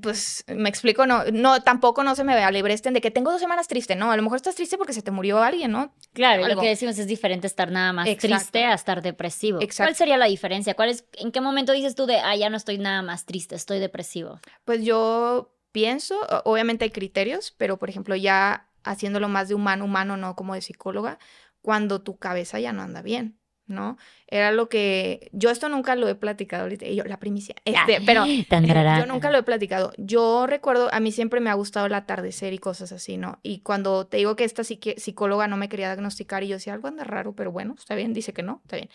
pues 0.00 0.44
me 0.48 0.70
explico, 0.70 1.06
no, 1.06 1.24
no, 1.32 1.62
tampoco 1.62 2.02
no 2.02 2.14
se 2.14 2.24
me 2.24 2.34
vea 2.34 2.46
alebresten 2.46 2.94
de 2.94 3.02
que 3.02 3.10
tengo 3.10 3.30
dos 3.30 3.40
semanas 3.40 3.68
triste, 3.68 3.94
no, 3.94 4.10
a 4.10 4.16
lo 4.16 4.22
mejor 4.22 4.36
estás 4.36 4.54
triste 4.54 4.78
porque 4.78 4.94
se 4.94 5.02
te 5.02 5.10
murió 5.10 5.42
alguien, 5.42 5.70
¿no? 5.70 5.94
Claro, 6.14 6.48
lo 6.48 6.58
que 6.58 6.68
decimos 6.68 6.98
es 6.98 7.06
diferente 7.06 7.46
estar 7.46 7.70
nada 7.70 7.92
más 7.92 8.08
triste 8.16 8.64
a 8.64 8.72
estar 8.72 9.02
depresivo. 9.02 9.58
¿Cuál 9.76 9.94
sería 9.94 10.16
la 10.16 10.26
diferencia? 10.26 10.74
¿Cuál 10.74 10.88
es, 10.88 11.04
¿En 11.18 11.30
qué 11.30 11.42
momento 11.42 11.72
dices 11.72 11.94
tú 11.94 12.06
de, 12.06 12.18
ah, 12.18 12.34
ya 12.36 12.48
no 12.48 12.56
estoy 12.56 12.78
nada 12.78 13.02
más 13.02 13.26
triste, 13.26 13.54
estoy 13.54 13.78
depresivo? 13.78 14.40
Pues 14.64 14.82
yo 14.82 15.54
pienso, 15.72 16.18
obviamente 16.44 16.84
hay 16.84 16.90
criterios, 16.90 17.54
pero 17.58 17.78
por 17.78 17.90
ejemplo 17.90 18.16
ya 18.16 18.70
haciéndolo 18.82 19.28
más 19.28 19.48
de 19.48 19.54
humano, 19.54 19.84
humano, 19.84 20.16
no 20.16 20.36
como 20.36 20.54
de 20.54 20.62
psicóloga, 20.62 21.18
cuando 21.60 22.00
tu 22.00 22.16
cabeza 22.16 22.58
ya 22.60 22.72
no 22.72 22.80
anda 22.80 23.02
bien. 23.02 23.38
¿No? 23.66 23.98
Era 24.28 24.52
lo 24.52 24.68
que 24.68 25.28
yo 25.32 25.50
esto 25.50 25.68
nunca 25.68 25.94
lo 25.96 26.08
he 26.08 26.14
platicado 26.14 26.64
ahorita, 26.64 26.86
yo 26.86 27.04
la 27.04 27.18
primicia, 27.18 27.54
este, 27.64 28.00
pero 28.04 28.24
yo 28.26 29.06
nunca 29.06 29.30
lo 29.30 29.38
he 29.38 29.42
platicado. 29.42 29.92
Yo 29.98 30.46
recuerdo, 30.46 30.88
a 30.92 31.00
mí 31.00 31.12
siempre 31.12 31.40
me 31.40 31.50
ha 31.50 31.54
gustado 31.54 31.86
el 31.86 31.94
atardecer 31.94 32.52
y 32.52 32.58
cosas 32.58 32.92
así, 32.92 33.16
¿no? 33.16 33.38
Y 33.42 33.60
cuando 33.60 34.06
te 34.06 34.18
digo 34.18 34.36
que 34.36 34.44
esta 34.44 34.62
psicóloga 34.64 35.48
no 35.48 35.56
me 35.56 35.68
quería 35.68 35.88
diagnosticar 35.88 36.42
y 36.44 36.48
yo 36.48 36.56
decía 36.56 36.72
algo 36.72 36.88
anda 36.88 37.04
raro, 37.04 37.34
pero 37.34 37.52
bueno, 37.52 37.74
está 37.78 37.94
bien, 37.94 38.12
dice 38.12 38.32
que 38.32 38.42
no, 38.42 38.60
está 38.64 38.76
bien. 38.76 38.90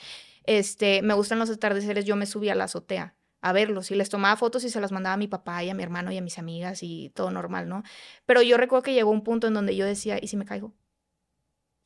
Este, 0.45 1.01
me 1.01 1.13
gustan 1.13 1.39
los 1.39 1.49
atardeceres, 1.49 2.05
yo 2.05 2.15
me 2.15 2.26
subía 2.26 2.53
a 2.53 2.55
la 2.55 2.65
azotea 2.65 3.15
a 3.43 3.53
verlos 3.53 3.89
y 3.89 3.95
les 3.95 4.09
tomaba 4.09 4.36
fotos 4.38 4.63
y 4.63 4.69
se 4.69 4.80
las 4.80 4.91
mandaba 4.91 5.15
a 5.15 5.17
mi 5.17 5.28
papá 5.28 5.63
y 5.63 5.69
a 5.69 5.74
mi 5.74 5.82
hermano 5.82 6.11
y 6.11 6.17
a 6.17 6.22
mis 6.22 6.38
amigas 6.38 6.84
y 6.84 7.09
todo 7.15 7.32
normal, 7.32 7.67
¿no? 7.67 7.84
Pero 8.26 8.43
yo 8.43 8.55
recuerdo 8.57 8.84
que 8.84 8.93
llegó 8.93 9.09
un 9.09 9.24
punto 9.24 9.47
en 9.47 9.55
donde 9.55 9.76
yo 9.76 9.86
decía, 9.86 10.19
¿y 10.22 10.28
si 10.28 10.38
me 10.38 10.45
caigo? 10.45 10.74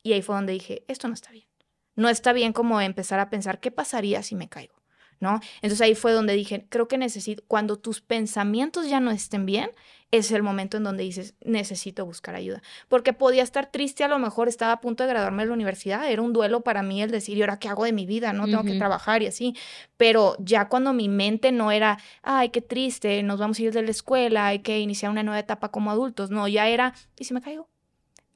Y 0.02 0.12
ahí 0.12 0.20
fue 0.20 0.34
donde 0.34 0.52
dije, 0.52 0.84
esto 0.86 1.08
no 1.08 1.14
está 1.14 1.30
bien 1.30 1.48
no 1.96 2.08
está 2.08 2.32
bien 2.32 2.52
como 2.52 2.80
empezar 2.80 3.18
a 3.18 3.30
pensar 3.30 3.58
qué 3.60 3.70
pasaría 3.70 4.22
si 4.22 4.36
me 4.36 4.48
caigo, 4.48 4.74
¿no? 5.18 5.40
Entonces 5.56 5.80
ahí 5.80 5.94
fue 5.94 6.12
donde 6.12 6.34
dije, 6.34 6.66
creo 6.68 6.86
que 6.88 6.98
necesito, 6.98 7.42
cuando 7.48 7.78
tus 7.78 8.00
pensamientos 8.00 8.88
ya 8.88 9.00
no 9.00 9.10
estén 9.10 9.46
bien, 9.46 9.70
es 10.12 10.30
el 10.30 10.42
momento 10.42 10.76
en 10.76 10.84
donde 10.84 11.02
dices, 11.02 11.34
necesito 11.44 12.06
buscar 12.06 12.36
ayuda. 12.36 12.62
Porque 12.88 13.12
podía 13.12 13.42
estar 13.42 13.70
triste, 13.70 14.04
a 14.04 14.08
lo 14.08 14.18
mejor 14.18 14.48
estaba 14.48 14.72
a 14.72 14.80
punto 14.80 15.02
de 15.02 15.08
graduarme 15.08 15.42
de 15.42 15.48
la 15.48 15.54
universidad, 15.54 16.10
era 16.10 16.22
un 16.22 16.32
duelo 16.32 16.60
para 16.60 16.82
mí 16.82 17.02
el 17.02 17.10
decir, 17.10 17.36
¿y 17.36 17.40
ahora 17.42 17.58
qué 17.58 17.68
hago 17.68 17.84
de 17.84 17.92
mi 17.92 18.06
vida? 18.06 18.32
No 18.32 18.46
tengo 18.46 18.62
que 18.64 18.76
trabajar 18.76 19.22
y 19.22 19.26
así. 19.26 19.56
Pero 19.96 20.36
ya 20.38 20.68
cuando 20.68 20.92
mi 20.92 21.08
mente 21.08 21.50
no 21.50 21.72
era, 21.72 21.98
ay, 22.22 22.50
qué 22.50 22.60
triste, 22.60 23.22
nos 23.22 23.40
vamos 23.40 23.58
a 23.58 23.62
ir 23.62 23.72
de 23.72 23.82
la 23.82 23.90
escuela, 23.90 24.46
hay 24.46 24.60
que 24.60 24.78
iniciar 24.78 25.10
una 25.10 25.22
nueva 25.22 25.40
etapa 25.40 25.70
como 25.70 25.90
adultos, 25.90 26.30
no, 26.30 26.46
ya 26.46 26.68
era, 26.68 26.94
¿y 27.18 27.24
si 27.24 27.34
me 27.34 27.40
caigo? 27.40 27.68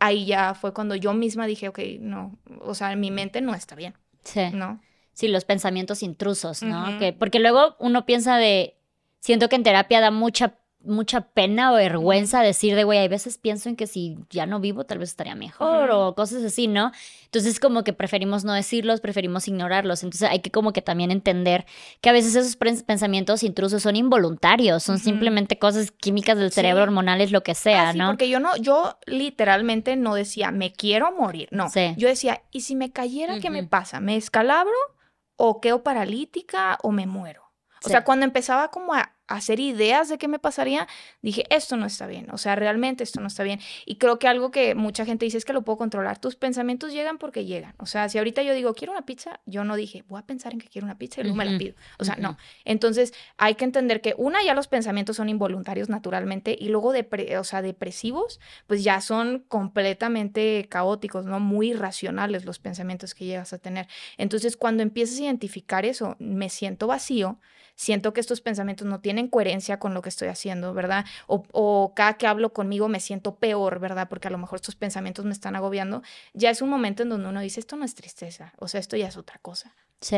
Ahí 0.00 0.26
ya 0.26 0.54
fue 0.54 0.74
cuando 0.74 0.96
yo 0.96 1.14
misma 1.14 1.46
dije, 1.46 1.68
ok, 1.68 1.78
no, 2.00 2.38
o 2.60 2.74
sea, 2.74 2.94
mi 2.96 3.10
mente 3.10 3.40
no 3.40 3.54
está 3.54 3.76
bien. 3.76 3.94
Sí. 4.24 4.50
¿No? 4.52 4.80
Sí, 5.12 5.28
los 5.28 5.44
pensamientos 5.44 6.02
intrusos, 6.02 6.62
¿no? 6.62 6.98
que, 6.98 7.12
porque 7.12 7.38
luego 7.38 7.76
uno 7.78 8.06
piensa 8.06 8.36
de, 8.36 8.78
siento 9.20 9.48
que 9.48 9.56
en 9.56 9.62
terapia 9.62 10.00
da 10.00 10.10
mucha 10.10 10.59
mucha 10.82 11.20
pena 11.20 11.72
o 11.72 11.76
vergüenza 11.76 12.40
decir 12.40 12.74
de, 12.74 12.84
güey, 12.84 12.98
hay 12.98 13.08
veces 13.08 13.38
pienso 13.38 13.68
en 13.68 13.76
que 13.76 13.86
si 13.86 14.16
ya 14.30 14.46
no 14.46 14.60
vivo 14.60 14.84
tal 14.84 14.98
vez 14.98 15.10
estaría 15.10 15.34
mejor 15.34 15.90
o 15.90 16.14
cosas 16.14 16.42
así, 16.42 16.68
¿no? 16.68 16.92
Entonces 17.24 17.60
como 17.60 17.84
que 17.84 17.92
preferimos 17.92 18.44
no 18.44 18.52
decirlos, 18.52 19.00
preferimos 19.00 19.46
ignorarlos. 19.46 20.02
Entonces 20.02 20.28
hay 20.28 20.40
que 20.40 20.50
como 20.50 20.72
que 20.72 20.82
también 20.82 21.10
entender 21.10 21.66
que 22.00 22.08
a 22.08 22.12
veces 22.12 22.34
esos 22.34 22.56
pensamientos 22.56 23.42
intrusos 23.42 23.82
son 23.82 23.96
involuntarios, 23.96 24.82
son 24.82 24.98
simplemente 24.98 25.58
cosas 25.58 25.90
químicas 25.90 26.38
del 26.38 26.50
cerebro, 26.50 26.82
hormonales, 26.82 27.30
lo 27.30 27.42
que 27.42 27.54
sea, 27.54 27.90
ah, 27.90 27.92
¿no? 27.92 28.06
Porque 28.08 28.28
yo 28.28 28.40
no, 28.40 28.56
yo 28.56 28.98
literalmente 29.06 29.96
no 29.96 30.14
decía, 30.14 30.50
me 30.50 30.72
quiero 30.72 31.12
morir, 31.12 31.48
no. 31.52 31.68
Yo 31.96 32.08
decía, 32.08 32.42
¿y 32.50 32.62
si 32.62 32.74
me 32.74 32.90
cayera, 32.90 33.38
qué 33.40 33.50
me 33.50 33.64
pasa? 33.64 34.00
¿Me 34.00 34.16
escalabro 34.16 34.74
o 35.36 35.60
quedo 35.60 35.82
paralítica 35.82 36.78
o 36.82 36.90
me 36.90 37.06
muero? 37.06 37.50
O 37.84 37.88
sea, 37.88 38.04
cuando 38.04 38.24
empezaba 38.24 38.70
como 38.70 38.94
a 38.94 39.14
hacer 39.30 39.60
ideas 39.60 40.08
de 40.08 40.18
qué 40.18 40.28
me 40.28 40.38
pasaría, 40.38 40.88
dije, 41.22 41.44
esto 41.50 41.76
no 41.76 41.86
está 41.86 42.06
bien, 42.06 42.26
o 42.32 42.38
sea, 42.38 42.56
realmente 42.56 43.04
esto 43.04 43.20
no 43.20 43.28
está 43.28 43.44
bien. 43.44 43.60
Y 43.86 43.96
creo 43.96 44.18
que 44.18 44.28
algo 44.28 44.50
que 44.50 44.74
mucha 44.74 45.04
gente 45.04 45.24
dice 45.24 45.38
es 45.38 45.44
que 45.44 45.52
lo 45.52 45.62
puedo 45.62 45.78
controlar. 45.78 46.18
Tus 46.18 46.36
pensamientos 46.36 46.92
llegan 46.92 47.16
porque 47.18 47.44
llegan. 47.44 47.74
O 47.78 47.86
sea, 47.86 48.08
si 48.08 48.18
ahorita 48.18 48.42
yo 48.42 48.52
digo, 48.54 48.74
quiero 48.74 48.92
una 48.92 49.06
pizza, 49.06 49.40
yo 49.46 49.64
no 49.64 49.76
dije, 49.76 50.04
voy 50.08 50.20
a 50.20 50.26
pensar 50.26 50.52
en 50.52 50.58
que 50.58 50.68
quiero 50.68 50.84
una 50.84 50.98
pizza 50.98 51.20
y 51.20 51.24
luego 51.24 51.36
me 51.36 51.44
la 51.44 51.56
pido. 51.56 51.74
O 51.98 52.04
sea, 52.04 52.16
no. 52.16 52.36
Entonces, 52.64 53.14
hay 53.38 53.54
que 53.54 53.64
entender 53.64 54.00
que 54.00 54.14
una, 54.18 54.42
ya 54.42 54.54
los 54.54 54.66
pensamientos 54.66 55.16
son 55.16 55.28
involuntarios 55.28 55.88
naturalmente 55.88 56.56
y 56.58 56.68
luego, 56.68 56.92
de 56.92 57.06
o 57.38 57.44
sea, 57.44 57.62
depresivos, 57.62 58.40
pues 58.66 58.82
ya 58.82 59.00
son 59.00 59.44
completamente 59.46 60.66
caóticos, 60.68 61.24
¿no? 61.24 61.38
Muy 61.38 61.70
irracionales 61.70 62.44
los 62.44 62.58
pensamientos 62.58 63.14
que 63.14 63.26
llegas 63.26 63.52
a 63.52 63.58
tener. 63.58 63.86
Entonces, 64.18 64.56
cuando 64.56 64.82
empiezas 64.82 65.18
a 65.18 65.22
identificar 65.22 65.84
eso, 65.84 66.16
me 66.18 66.48
siento 66.48 66.88
vacío, 66.88 67.38
siento 67.80 68.12
que 68.12 68.20
estos 68.20 68.42
pensamientos 68.42 68.86
no 68.86 69.00
tienen 69.00 69.26
coherencia 69.28 69.78
con 69.78 69.94
lo 69.94 70.02
que 70.02 70.10
estoy 70.10 70.28
haciendo, 70.28 70.74
¿verdad? 70.74 71.06
O, 71.26 71.94
cada 71.96 72.18
que 72.18 72.26
hablo 72.26 72.52
conmigo 72.52 72.88
me 72.88 73.00
siento 73.00 73.36
peor, 73.36 73.80
¿verdad? 73.80 74.06
Porque 74.10 74.28
a 74.28 74.30
lo 74.30 74.36
mejor 74.36 74.56
estos 74.56 74.76
pensamientos 74.76 75.24
me 75.24 75.32
están 75.32 75.56
agobiando. 75.56 76.02
Ya 76.34 76.50
es 76.50 76.60
un 76.60 76.68
momento 76.68 77.02
en 77.02 77.08
donde 77.08 77.30
uno 77.30 77.40
dice, 77.40 77.58
esto 77.58 77.76
no 77.76 77.86
es 77.86 77.94
tristeza, 77.94 78.52
o 78.58 78.68
sea, 78.68 78.80
esto 78.80 78.98
ya 78.98 79.08
es 79.08 79.16
otra 79.16 79.38
cosa. 79.40 79.74
Sí. 80.00 80.16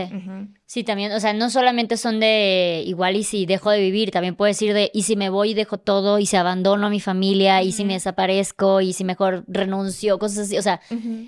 Sí, 0.64 0.84
también, 0.84 1.10
o 1.12 1.18
sea, 1.18 1.32
no 1.32 1.50
solamente 1.50 1.96
son 1.96 2.20
de 2.20 2.84
igual 2.86 3.16
y 3.16 3.24
si 3.24 3.46
dejo 3.46 3.70
de 3.70 3.80
vivir, 3.80 4.10
también 4.12 4.36
puedo 4.36 4.46
decir 4.46 4.72
de 4.72 4.90
y 4.94 5.02
si 5.02 5.16
me 5.16 5.28
voy 5.28 5.50
y 5.50 5.54
dejo 5.54 5.76
todo 5.76 6.18
y 6.20 6.26
si 6.26 6.36
abandono 6.36 6.86
a 6.86 6.90
mi 6.90 7.00
familia 7.00 7.62
y 7.62 7.72
si 7.72 7.84
me 7.84 7.94
desaparezco 7.94 8.80
y 8.80 8.92
si 8.92 9.02
mejor 9.04 9.44
renuncio, 9.48 10.18
cosas 10.18 10.46
así, 10.46 10.56
o 10.56 10.62
sea, 10.62 10.80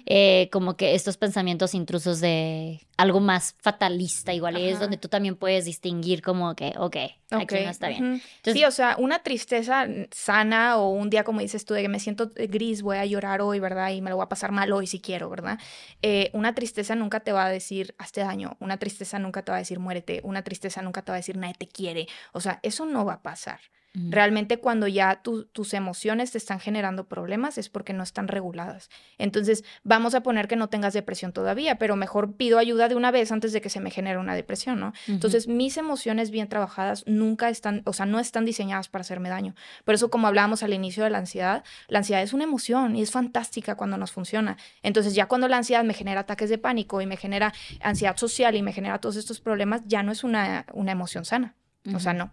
eh, 0.06 0.48
como 0.52 0.76
que 0.76 0.94
estos 0.94 1.16
pensamientos 1.16 1.74
intrusos 1.74 2.20
de 2.20 2.80
algo 2.96 3.18
más 3.18 3.56
fatalista, 3.60 4.32
igual 4.32 4.56
es 4.56 4.78
donde 4.78 4.98
tú 4.98 5.08
también 5.08 5.34
puedes 5.34 5.64
distinguir 5.64 6.22
como 6.22 6.54
que, 6.54 6.72
ok, 6.78 6.96
aquí 7.40 7.54
no 7.56 7.70
está 7.70 7.88
bien. 7.88 8.22
sí, 8.42 8.64
o 8.64 8.70
sea, 8.70 8.96
una 8.98 9.22
tristeza 9.22 9.86
sana 10.10 10.78
o 10.78 10.90
un 10.90 11.10
día 11.10 11.24
como 11.24 11.40
dices 11.40 11.64
tú 11.64 11.74
de 11.74 11.82
que 11.82 11.88
me 11.88 12.00
siento 12.00 12.32
gris, 12.34 12.82
voy 12.82 12.96
a 12.98 13.06
llorar 13.06 13.40
hoy, 13.40 13.60
¿verdad? 13.60 13.90
Y 13.90 14.00
me 14.00 14.10
lo 14.10 14.16
voy 14.16 14.24
a 14.24 14.28
pasar 14.28 14.52
mal 14.52 14.72
hoy 14.72 14.86
si 14.86 15.00
quiero, 15.00 15.28
¿verdad? 15.30 15.58
Eh, 16.02 16.30
una 16.32 16.54
tristeza 16.54 16.94
nunca 16.94 17.20
te 17.20 17.32
va 17.32 17.46
a 17.46 17.50
decir, 17.50 17.94
hazte 17.98 18.20
daño, 18.20 18.56
una 18.60 18.78
tristeza 18.78 19.18
nunca 19.18 19.42
te 19.42 19.52
va 19.52 19.56
a 19.56 19.60
decir, 19.60 19.78
muérete, 19.78 20.20
una 20.24 20.42
tristeza 20.42 20.82
nunca 20.82 21.02
te 21.02 21.12
va 21.12 21.16
a 21.16 21.20
decir, 21.20 21.36
nadie 21.36 21.54
te 21.54 21.68
quiere, 21.68 22.06
o 22.32 22.40
sea, 22.40 22.60
eso 22.62 22.86
no 22.86 23.04
va 23.04 23.14
a 23.14 23.22
pasar. 23.22 23.60
Realmente 23.94 24.58
cuando 24.58 24.88
ya 24.88 25.22
tus 25.22 25.72
emociones 25.72 26.32
te 26.32 26.38
están 26.38 26.58
generando 26.58 27.06
problemas 27.06 27.58
es 27.58 27.68
porque 27.68 27.92
no 27.92 28.02
están 28.02 28.26
reguladas. 28.26 28.90
Entonces, 29.18 29.62
vamos 29.84 30.16
a 30.16 30.22
poner 30.24 30.48
que 30.48 30.56
no 30.56 30.68
tengas 30.68 30.94
depresión 30.94 31.32
todavía, 31.32 31.78
pero 31.78 31.94
mejor 31.94 32.34
pido 32.34 32.58
ayuda 32.58 32.88
de 32.88 32.96
una 32.96 33.12
vez 33.12 33.30
antes 33.30 33.52
de 33.52 33.60
que 33.60 33.70
se 33.70 33.78
me 33.78 33.92
genere 33.92 34.18
una 34.18 34.34
depresión, 34.34 34.80
¿no? 34.80 34.92
Entonces, 35.06 35.46
mis 35.46 35.76
emociones 35.76 36.32
bien 36.32 36.48
trabajadas 36.48 37.04
nunca 37.06 37.48
están, 37.48 37.82
o 37.84 37.92
sea, 37.92 38.04
no 38.04 38.18
están 38.18 38.44
diseñadas 38.44 38.88
para 38.88 39.02
hacerme 39.02 39.28
daño. 39.28 39.54
Por 39.84 39.94
eso, 39.94 40.10
como 40.10 40.26
hablábamos 40.26 40.64
al 40.64 40.74
inicio 40.74 41.04
de 41.04 41.10
la 41.10 41.18
ansiedad, 41.18 41.62
la 41.86 41.98
ansiedad 41.98 42.22
es 42.22 42.32
una 42.32 42.44
emoción 42.44 42.96
y 42.96 43.02
es 43.02 43.12
fantástica 43.12 43.76
cuando 43.76 43.96
nos 43.96 44.10
funciona. 44.10 44.56
Entonces, 44.82 45.14
ya 45.14 45.26
cuando 45.26 45.46
la 45.46 45.58
ansiedad 45.58 45.84
me 45.84 45.94
genera 45.94 46.22
ataques 46.22 46.50
de 46.50 46.58
pánico 46.58 47.00
y 47.00 47.06
me 47.06 47.16
genera 47.16 47.52
ansiedad 47.80 48.16
social 48.16 48.56
y 48.56 48.62
me 48.62 48.72
genera 48.72 48.98
todos 48.98 49.14
estos 49.14 49.40
problemas, 49.40 49.82
ya 49.86 50.02
no 50.02 50.10
es 50.10 50.24
una, 50.24 50.66
una 50.72 50.90
emoción 50.90 51.24
sana. 51.24 51.54
O 51.94 52.00
sea, 52.00 52.14
no. 52.14 52.32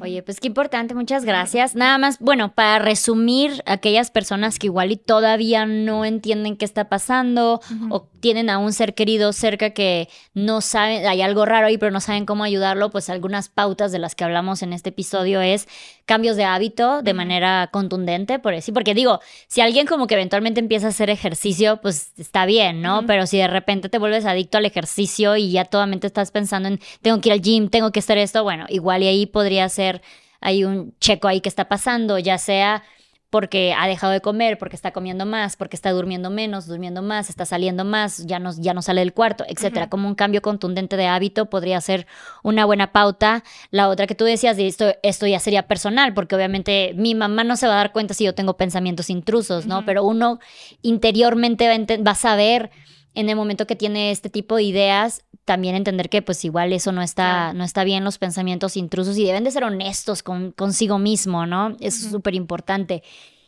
Oye, 0.00 0.22
pues 0.22 0.40
qué 0.40 0.46
importante, 0.46 0.94
muchas 0.94 1.24
gracias. 1.24 1.74
Nada 1.74 1.98
más, 1.98 2.18
bueno, 2.20 2.54
para 2.54 2.78
resumir, 2.78 3.62
aquellas 3.66 4.10
personas 4.10 4.58
que 4.58 4.68
igual 4.68 4.92
y 4.92 4.96
todavía 4.96 5.66
no 5.66 6.04
entienden 6.04 6.56
qué 6.56 6.64
está 6.64 6.88
pasando 6.88 7.60
o 7.90 8.06
tienen 8.20 8.50
a 8.50 8.58
un 8.58 8.72
ser 8.72 8.94
querido 8.94 9.32
cerca 9.32 9.70
que 9.70 10.08
no 10.34 10.60
saben, 10.60 11.06
hay 11.06 11.22
algo 11.22 11.44
raro 11.46 11.66
ahí, 11.66 11.78
pero 11.78 11.90
no 11.90 12.00
saben 12.00 12.26
cómo 12.26 12.44
ayudarlo, 12.44 12.90
pues 12.90 13.10
algunas 13.10 13.48
pautas 13.48 13.92
de 13.92 13.98
las 13.98 14.14
que 14.14 14.24
hablamos 14.24 14.62
en 14.62 14.72
este 14.72 14.90
episodio 14.90 15.40
es 15.40 15.66
cambios 16.04 16.36
de 16.36 16.44
hábito 16.44 17.02
de 17.02 17.14
manera 17.14 17.68
contundente, 17.72 18.38
por 18.38 18.54
decir, 18.54 18.74
porque 18.74 18.94
digo, 18.94 19.20
si 19.48 19.60
alguien 19.60 19.86
como 19.86 20.06
que 20.06 20.14
eventualmente 20.14 20.60
empieza 20.60 20.86
a 20.86 20.90
hacer 20.90 21.10
ejercicio, 21.10 21.80
pues 21.80 22.12
está 22.18 22.46
bien, 22.46 22.82
¿no? 22.82 23.06
Pero 23.06 23.26
si 23.26 23.38
de 23.38 23.48
repente 23.48 23.88
te 23.88 23.98
vuelves 23.98 24.26
adicto 24.26 24.58
al 24.58 24.66
ejercicio 24.66 25.36
y 25.36 25.50
ya 25.52 25.64
totalmente 25.64 26.06
estás 26.06 26.30
pensando 26.30 26.68
en 26.68 26.80
tengo 27.02 27.20
que 27.20 27.30
ir 27.30 27.32
al 27.32 27.40
gym, 27.40 27.68
tengo 27.68 27.92
que 27.92 28.00
hacer 28.00 28.18
esto, 28.18 28.42
bueno, 28.42 28.66
igual 28.68 29.02
y 29.02 29.08
ahí 29.08 29.26
podría 29.26 29.68
ser 29.68 30.02
hay 30.40 30.64
un 30.64 30.94
checo 30.98 31.28
ahí 31.28 31.40
que 31.40 31.48
está 31.48 31.68
pasando, 31.68 32.18
ya 32.18 32.38
sea 32.38 32.82
porque 33.30 33.72
ha 33.72 33.86
dejado 33.86 34.12
de 34.12 34.20
comer, 34.20 34.58
porque 34.58 34.74
está 34.74 34.90
comiendo 34.90 35.24
más, 35.24 35.56
porque 35.56 35.76
está 35.76 35.92
durmiendo 35.92 36.30
menos, 36.30 36.66
durmiendo 36.66 37.00
más, 37.00 37.30
está 37.30 37.46
saliendo 37.46 37.84
más, 37.84 38.26
ya 38.26 38.40
no, 38.40 38.50
ya 38.58 38.74
no 38.74 38.82
sale 38.82 39.00
del 39.00 39.12
cuarto, 39.12 39.44
etcétera. 39.48 39.88
Como 39.88 40.08
un 40.08 40.16
cambio 40.16 40.42
contundente 40.42 40.96
de 40.96 41.06
hábito 41.06 41.46
podría 41.46 41.80
ser 41.80 42.08
una 42.42 42.64
buena 42.64 42.90
pauta. 42.90 43.44
La 43.70 43.88
otra 43.88 44.08
que 44.08 44.16
tú 44.16 44.24
decías, 44.24 44.56
de 44.56 44.66
esto, 44.66 44.92
esto 45.04 45.28
ya 45.28 45.38
sería 45.38 45.68
personal, 45.68 46.12
porque 46.12 46.34
obviamente 46.34 46.92
mi 46.96 47.14
mamá 47.14 47.44
no 47.44 47.56
se 47.56 47.68
va 47.68 47.74
a 47.74 47.76
dar 47.76 47.92
cuenta 47.92 48.14
si 48.14 48.24
yo 48.24 48.34
tengo 48.34 48.56
pensamientos 48.56 49.10
intrusos, 49.10 49.66
¿no? 49.66 49.84
Pero 49.84 50.04
uno 50.04 50.40
interiormente 50.82 51.68
va 51.98 52.10
a 52.10 52.14
saber 52.16 52.70
en 53.14 53.28
el 53.28 53.36
momento 53.36 53.66
que 53.66 53.76
tiene 53.76 54.10
este 54.10 54.30
tipo 54.30 54.56
de 54.56 54.64
ideas, 54.64 55.24
también 55.50 55.74
entender 55.74 56.08
que 56.08 56.22
pues 56.22 56.44
igual 56.44 56.72
eso 56.72 56.92
no 56.92 57.02
está, 57.02 57.52
no 57.54 57.64
está 57.64 57.82
bien, 57.82 58.04
los 58.04 58.18
pensamientos 58.18 58.76
intrusos 58.76 59.18
y 59.18 59.24
deben 59.24 59.42
de 59.42 59.50
ser 59.50 59.64
honestos 59.64 60.22
con, 60.22 60.52
consigo 60.52 61.00
mismo, 61.00 61.44
¿no? 61.44 61.70
Eso 61.80 62.06
es 62.06 62.12
súper 62.12 62.36
importante. 62.36 63.02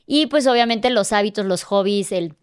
Y 0.05 0.27
pues 0.27 0.49
obviamente 0.49 0.91
los 0.91 1.13
hábitos, 1.13 1.47
los 1.47 1.63
hobbies, 1.63 2.11
el 2.11 2.35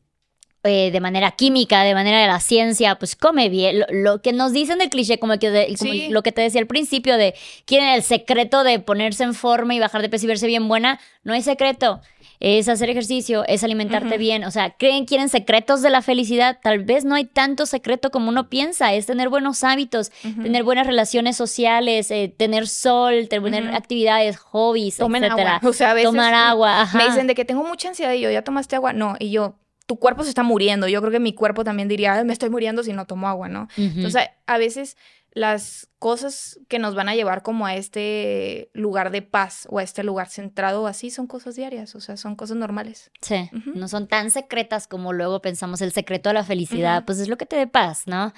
eh, 0.64 0.92
de 0.92 1.02
manera 1.02 1.32
química, 1.32 1.84
de 1.84 1.94
manera 1.94 2.22
de 2.22 2.28
la 2.28 2.40
ciencia, 2.40 2.96
pues 2.96 3.18
come 3.18 3.50
bien. 3.50 3.84
Lo, 3.92 4.22
que 4.22 4.32
nos 4.32 4.54
dicen 4.54 4.78
del 4.78 4.90
cliché, 4.90 5.20
como, 5.20 5.38
que 5.40 5.76
lo 6.10 6.24
que 6.24 6.32
te 6.32 6.40
decía 6.40 6.62
al 6.62 6.68
principio, 6.68 7.18
de 7.18 7.36
quieren 7.66 7.90
el 7.90 8.02
secreto 8.02 8.64
de 8.64 8.80
ponerse 8.80 9.26
en 9.26 9.34
forma 9.34 9.76
y 9.76 9.80
bajar 9.80 10.02
de 10.02 10.08
peso 10.08 10.24
y 10.24 10.30
verse 10.30 10.48
bien 10.48 10.70
buena, 10.70 11.02
no 11.24 11.34
hay 11.34 11.42
secreto 11.42 12.00
es 12.40 12.70
hacer 12.70 12.90
ejercicio, 12.90 13.44
es 13.48 13.64
alimentarte 13.64 14.18
bien, 14.18 14.46
o 14.46 14.52
sea, 14.52 14.72
creen, 14.72 15.06
quieren 15.06 15.28
secretos 15.28 15.82
de 15.82 15.90
la 15.90 16.02
felicidad, 16.02 16.60
tal 16.62 16.84
vez 16.84 17.04
no 17.04 17.16
hay 17.16 17.26
tanto 17.26 17.66
secreto 17.66 18.12
como 18.12 18.30
uno 18.30 18.50
piensa, 18.50 18.94
es 18.94 19.06
tener 19.06 19.30
buenos 19.30 19.64
hábitos, 19.64 20.12
tener 20.22 20.64
buenas 20.64 20.88
relaciones 20.88 21.36
sociales, 21.36 22.12
eh, 22.12 22.34
tener 22.36 22.68
sol, 22.68 23.28
tener 23.30 23.76
actividades, 23.76 24.38
hobbies, 24.38 24.98
Tomen 24.98 25.24
etcétera. 25.26 25.58
agua, 25.58 25.70
o 25.70 25.74
sea, 25.74 25.92
a 25.92 25.94
veces 25.94 26.12
tomar 26.12 26.34
agua, 26.34 26.88
me 26.94 27.06
dicen 27.06 27.28
de 27.28 27.36
que 27.36 27.44
tengo 27.44 27.64
mucha 27.64 27.90
ansiedad 27.90 28.14
y 28.14 28.22
yo, 28.22 28.32
¿ya 28.32 28.42
tomaste 28.42 28.76
agua? 28.78 28.94
No, 28.94 29.16
y 29.20 29.32
yo, 29.32 29.56
tu 29.86 29.98
cuerpo 29.98 30.24
se 30.24 30.30
está 30.30 30.44
muriendo. 30.44 30.88
Yo 30.88 31.02
creo 31.02 31.12
que 31.12 31.20
mi 31.20 31.34
cuerpo 31.34 31.64
también 31.64 31.88
diría, 31.88 32.24
me 32.24 32.32
estoy 32.32 32.52
muriendo 32.52 32.84
si 32.84 32.94
no 32.94 33.06
tomo 33.06 33.28
agua, 33.28 33.50
¿no? 33.50 33.68
Entonces, 33.76 34.30
a 34.46 34.58
veces 34.60 34.98
las 35.32 35.89
cosas 36.00 36.60
que 36.70 36.80
nos 36.80 36.96
van 36.96 37.10
a 37.10 37.16
llevar 37.16 37.44
como 37.44 37.66
a 37.66 37.76
este 37.76 38.70
lugar 38.74 39.12
de 39.12 39.22
paz 39.22 39.68
o 39.70 39.80
a 39.80 39.84
este 39.84 40.02
lugar 40.04 40.30
centrado 40.30 40.88
así 40.88 41.12
son 41.12 41.28
cosas 41.28 41.58
diarias, 41.58 41.94
o 41.94 42.00
sea, 42.00 42.16
son 42.16 42.38
cosas 42.38 42.56
normales. 42.56 43.12
Sí, 43.22 43.50
no 43.66 43.90
son 43.90 44.08
tan 44.08 44.32
secretas 44.32 44.88
como 44.88 45.12
luego 45.12 45.42
pensamos 45.42 45.82
el 45.82 45.92
secreto 45.92 46.30
de 46.30 46.36
la 46.36 46.46
felicidad, 46.46 47.04
pues 47.04 47.20
es 47.20 47.28
lo 47.28 47.38
que 47.38 47.46
te 47.46 47.58
dé 47.58 47.68
paz, 47.68 48.04
¿no? 48.08 48.34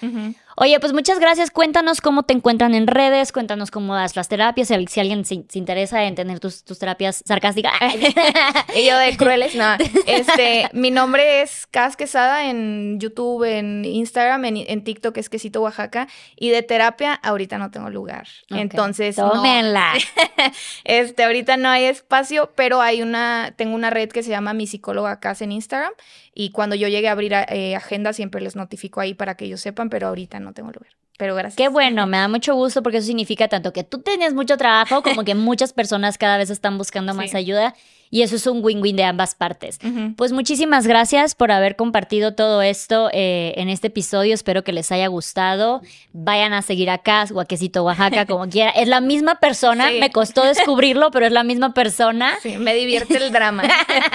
Oye, 0.58 0.80
pues 0.80 0.92
muchas 0.92 1.20
gracias, 1.20 1.52
cuéntanos 1.52 2.02
cómo 2.02 2.24
te 2.24 2.34
encuentran 2.34 2.74
en 2.74 2.88
redes, 2.88 3.32
cuéntanos 3.32 3.70
cómo 3.70 3.94
das 3.94 4.16
las 4.16 4.28
terapias, 4.28 4.70
si, 4.70 5.00
alguien 5.00 5.24
se, 5.24 5.36
interesa 5.54 6.04
en 6.04 6.16
tener 6.16 6.40
tus, 6.40 6.64
terapias 6.64 7.24
sarcásticas. 7.26 7.74
y 8.76 8.88
yo 8.88 8.98
de 8.98 9.16
crueles, 9.18 9.54
no. 9.54 9.76
Este, 10.08 10.68
mi 10.74 10.90
nombre 10.90 11.44
es 11.44 11.68
Cas 11.68 11.96
Quesada 11.96 12.50
en 12.50 13.00
YouTube, 13.00 13.44
en 13.44 13.86
Instagram, 13.86 14.46
en, 14.46 14.58
en 14.58 14.84
TikTok 14.84 15.16
es 15.18 15.30
Quesito 15.30 15.62
Oaxaca 15.62 16.08
y 16.36 16.50
de 16.50 16.64
terapia 16.64 17.14
ahorita 17.14 17.51
no 17.58 17.72
tengo 17.72 17.90
lugar. 17.90 18.28
Entonces, 18.50 19.16
tómenla. 19.16 19.94
este, 20.84 21.24
ahorita 21.24 21.58
no 21.58 21.70
hay 21.70 21.86
espacio, 21.86 22.52
pero 22.56 22.82
hay 22.82 23.02
una, 23.02 23.54
tengo 23.56 23.76
una 23.76 23.90
red 23.90 24.10
que 24.10 24.24
se 24.24 24.30
llama 24.30 24.54
Mi 24.54 24.68
Psicóloga 24.68 25.20
Casa 25.20 25.44
en 25.44 25.52
Instagram 25.52 25.94
y 26.34 26.52
cuando 26.52 26.76
yo 26.76 26.88
llegue 26.88 27.10
a 27.10 27.12
abrir 27.12 27.34
eh, 27.34 27.76
agenda 27.76 28.14
siempre 28.14 28.42
les 28.42 28.56
notifico 28.56 29.02
ahí 29.02 29.14
para 29.14 29.36
que 29.36 29.46
ellos 29.46 29.62
sepan, 29.62 29.90
pero 29.90 30.08
ahorita 30.08 30.40
no 30.40 30.54
tengo 30.54 30.72
lugar. 30.72 30.92
Pero 31.18 31.36
gracias. 31.36 31.56
Qué 31.56 31.68
bueno, 31.68 32.08
me 32.08 32.18
da 32.18 32.28
mucho 32.28 32.56
gusto 32.56 32.82
porque 32.82 32.98
eso 32.98 33.08
significa 33.08 33.48
tanto 33.48 33.74
que 33.74 33.84
tú 33.84 34.00
tienes 34.00 34.34
mucho 34.34 34.58
trabajo 34.58 35.04
como 35.04 35.24
que 35.24 35.36
muchas 35.36 35.74
personas 35.74 36.18
cada 36.18 36.38
vez 36.38 36.50
están 36.50 36.78
buscando 36.78 37.14
más 37.14 37.36
ayuda 37.36 37.76
y 38.12 38.24
eso 38.24 38.36
es 38.36 38.46
un 38.46 38.64
win-win 38.64 38.98
de 38.98 39.06
ambas 39.06 39.34
partes. 39.36 39.80
Pues 40.18 40.34
muchísimas 40.34 40.86
gracias 40.86 41.34
por 41.34 41.52
haber 41.52 41.78
compartido 41.78 42.36
todo 42.36 42.62
esto 42.62 43.10
eh, 43.14 43.54
en 43.56 43.70
este 43.70 43.88
episodio. 43.88 44.34
Espero 44.34 44.64
que 44.66 44.74
les 44.74 44.92
haya 44.92 45.08
gustado. 45.08 45.82
Vayan 46.12 46.52
a 46.52 46.62
seguir 46.62 46.90
acá, 46.90 47.26
Guaquecito 47.32 47.86
Oaxaca, 47.86 48.26
como 48.26 48.48
quiera. 48.50 48.72
Es 48.72 48.90
la 48.90 49.00
misma 49.00 49.36
persona, 49.36 49.90
me 49.98 50.12
costó 50.12 50.44
descubrirlo, 50.44 51.10
pero 51.12 51.26
es 51.26 51.32
la 51.32 51.44
misma 51.44 51.74
persona. 51.74 52.34
Sí, 52.44 52.58
me 52.58 52.76
divierte 52.76 53.16
el 53.16 53.32
drama. 53.32 53.64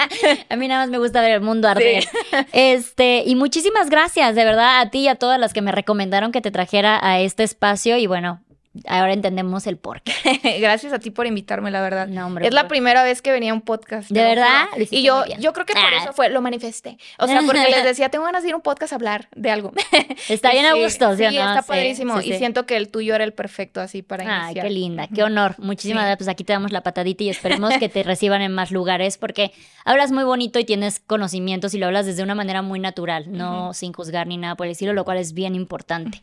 a 0.49 0.55
mí 0.55 0.67
nada 0.67 0.81
más 0.81 0.91
me 0.91 0.99
gusta 0.99 1.21
ver 1.21 1.31
el 1.31 1.41
mundo 1.41 1.67
arder. 1.67 2.05
Este, 2.53 3.23
y 3.25 3.35
muchísimas 3.35 3.89
gracias, 3.89 4.35
de 4.35 4.45
verdad, 4.45 4.79
a 4.79 4.91
ti 4.91 4.99
y 4.99 5.07
a 5.07 5.15
todas 5.15 5.39
las 5.39 5.53
que 5.53 5.61
me 5.61 5.71
recomendaron 5.71 6.31
que 6.31 6.41
te 6.41 6.51
trajera 6.51 6.99
a 7.01 7.19
este 7.19 7.41
espacio. 7.41 7.97
Y 7.97 8.05
bueno, 8.05 8.41
ahora 8.87 9.13
entendemos 9.13 9.67
el 9.67 9.77
por 9.77 10.01
qué. 10.01 10.13
Gracias 10.61 10.93
a 10.93 10.99
ti 10.99 11.11
por 11.11 11.25
invitarme, 11.25 11.71
la 11.71 11.81
verdad. 11.81 12.07
No, 12.07 12.25
hombre, 12.27 12.47
es 12.47 12.53
la 12.53 12.67
primera 12.67 13.03
vez 13.03 13.21
que 13.21 13.31
venía 13.31 13.51
a 13.51 13.53
un 13.53 13.61
podcast. 13.61 14.09
¿De 14.09 14.21
verdad? 14.21 14.67
Y 14.91 15.03
yo, 15.03 15.23
yo 15.39 15.53
creo 15.53 15.65
que 15.65 15.73
por 15.73 15.83
ah. 15.83 16.01
eso 16.01 16.13
fue, 16.13 16.29
lo 16.29 16.41
manifesté. 16.41 16.97
O 17.17 17.27
sea, 17.27 17.41
porque 17.45 17.61
les 17.69 17.83
decía, 17.83 18.09
tengo 18.09 18.25
ganas 18.25 18.43
de 18.43 18.49
ir 18.49 18.53
a 18.53 18.57
un 18.57 18.61
podcast 18.61 18.93
a 18.93 18.95
hablar 18.95 19.27
de 19.35 19.51
algo. 19.51 19.71
Está 20.29 20.51
bien 20.51 20.65
a 20.65 20.73
gusto, 20.73 21.15
¿sí? 21.15 21.25
Sí, 21.27 21.37
está 21.37 21.61
padrísimo. 21.61 22.21
y 22.21 22.33
siento 22.33 22.65
que 22.65 22.77
el 22.77 22.89
tuyo 22.89 23.15
era 23.15 23.23
el 23.23 23.33
perfecto 23.33 23.81
así 23.81 24.01
para 24.01 24.23
iniciar. 24.23 24.47
Ay, 24.47 24.55
qué 24.55 24.69
linda, 24.69 25.07
qué 25.07 25.23
honor. 25.23 25.55
Muchísimas 25.57 26.03
gracias. 26.03 26.17
Pues 26.17 26.27
aquí 26.29 26.43
te 26.43 26.53
damos 26.53 26.71
la 26.71 26.81
patadita 26.81 27.23
y 27.23 27.29
esperemos 27.29 27.73
que 27.77 27.89
te 27.89 28.03
reciban 28.03 28.41
en 28.41 28.53
más 28.53 28.71
lugares 28.71 29.17
porque 29.17 29.51
hablas 29.85 30.11
muy 30.11 30.23
bonito 30.23 30.59
y 30.59 30.65
tienes 30.65 30.99
conocimientos 30.99 31.73
y 31.73 31.77
lo 31.77 31.87
hablas 31.87 32.05
desde 32.05 32.23
una 32.23 32.35
manera 32.35 32.61
muy 32.61 32.79
natural, 32.79 33.25
no 33.31 33.73
sin 33.73 33.93
juzgar 33.93 34.27
ni 34.27 34.37
nada 34.37 34.55
por 34.55 34.65
el 34.65 34.71
estilo, 34.71 34.93
lo 34.93 35.05
cual 35.05 35.17
es 35.17 35.33
bien 35.33 35.55
importante. 35.55 36.21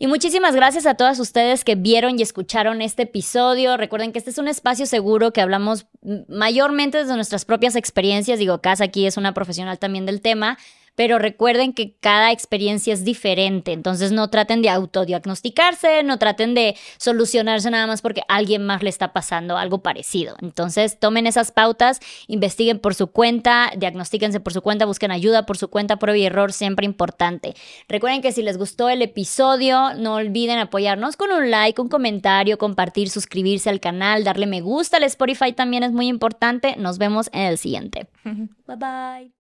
Y 0.00 0.06
muchísimas 0.06 0.54
gracias 0.54 0.86
a 0.86 0.94
todas 0.94 1.18
ustedes 1.18 1.64
que 1.64 1.74
vieron 1.74 2.18
y 2.18 2.22
escucharon 2.22 2.82
este 2.82 3.02
episodio. 3.02 3.76
Recuerden 3.76 4.12
que 4.12 4.20
este 4.20 4.30
es 4.30 4.38
un 4.38 4.46
espacio 4.46 4.86
seguro 4.86 5.32
que 5.32 5.40
hablamos 5.40 5.86
mayormente 6.28 6.98
desde 6.98 7.16
nuestras 7.16 7.44
propias 7.44 7.74
experiencias. 7.74 8.38
Digo, 8.38 8.60
Casa 8.60 8.84
aquí 8.84 9.06
es 9.06 9.16
una 9.16 9.34
profesional 9.34 9.80
también 9.80 10.06
del 10.06 10.20
tema, 10.20 10.56
pero 10.98 11.20
recuerden 11.20 11.74
que 11.74 11.94
cada 12.00 12.32
experiencia 12.32 12.92
es 12.92 13.04
diferente, 13.04 13.72
entonces 13.72 14.10
no 14.10 14.30
traten 14.30 14.62
de 14.62 14.68
autodiagnosticarse, 14.68 16.02
no 16.02 16.18
traten 16.18 16.56
de 16.56 16.74
solucionarse 16.96 17.70
nada 17.70 17.86
más 17.86 18.02
porque 18.02 18.22
a 18.22 18.34
alguien 18.34 18.66
más 18.66 18.82
le 18.82 18.90
está 18.90 19.12
pasando 19.12 19.56
algo 19.56 19.78
parecido. 19.78 20.34
Entonces 20.42 20.98
tomen 20.98 21.28
esas 21.28 21.52
pautas, 21.52 22.00
investiguen 22.26 22.80
por 22.80 22.96
su 22.96 23.12
cuenta, 23.12 23.70
diagnostíquense 23.76 24.40
por 24.40 24.52
su 24.52 24.60
cuenta, 24.60 24.86
busquen 24.86 25.12
ayuda 25.12 25.46
por 25.46 25.56
su 25.56 25.68
cuenta, 25.68 26.00
prueba 26.00 26.18
y 26.18 26.24
error, 26.24 26.52
siempre 26.52 26.84
importante. 26.84 27.54
Recuerden 27.88 28.20
que 28.20 28.32
si 28.32 28.42
les 28.42 28.58
gustó 28.58 28.88
el 28.88 29.00
episodio, 29.00 29.94
no 29.94 30.16
olviden 30.16 30.58
apoyarnos 30.58 31.16
con 31.16 31.30
un 31.30 31.48
like, 31.48 31.80
un 31.80 31.88
comentario, 31.88 32.58
compartir, 32.58 33.08
suscribirse 33.08 33.70
al 33.70 33.78
canal, 33.78 34.24
darle 34.24 34.48
me 34.48 34.62
gusta 34.62 34.96
al 34.96 35.04
Spotify 35.04 35.52
también 35.52 35.84
es 35.84 35.92
muy 35.92 36.08
importante. 36.08 36.74
Nos 36.76 36.98
vemos 36.98 37.30
en 37.32 37.42
el 37.42 37.56
siguiente. 37.56 38.08
Bye 38.24 38.76
bye. 38.76 39.37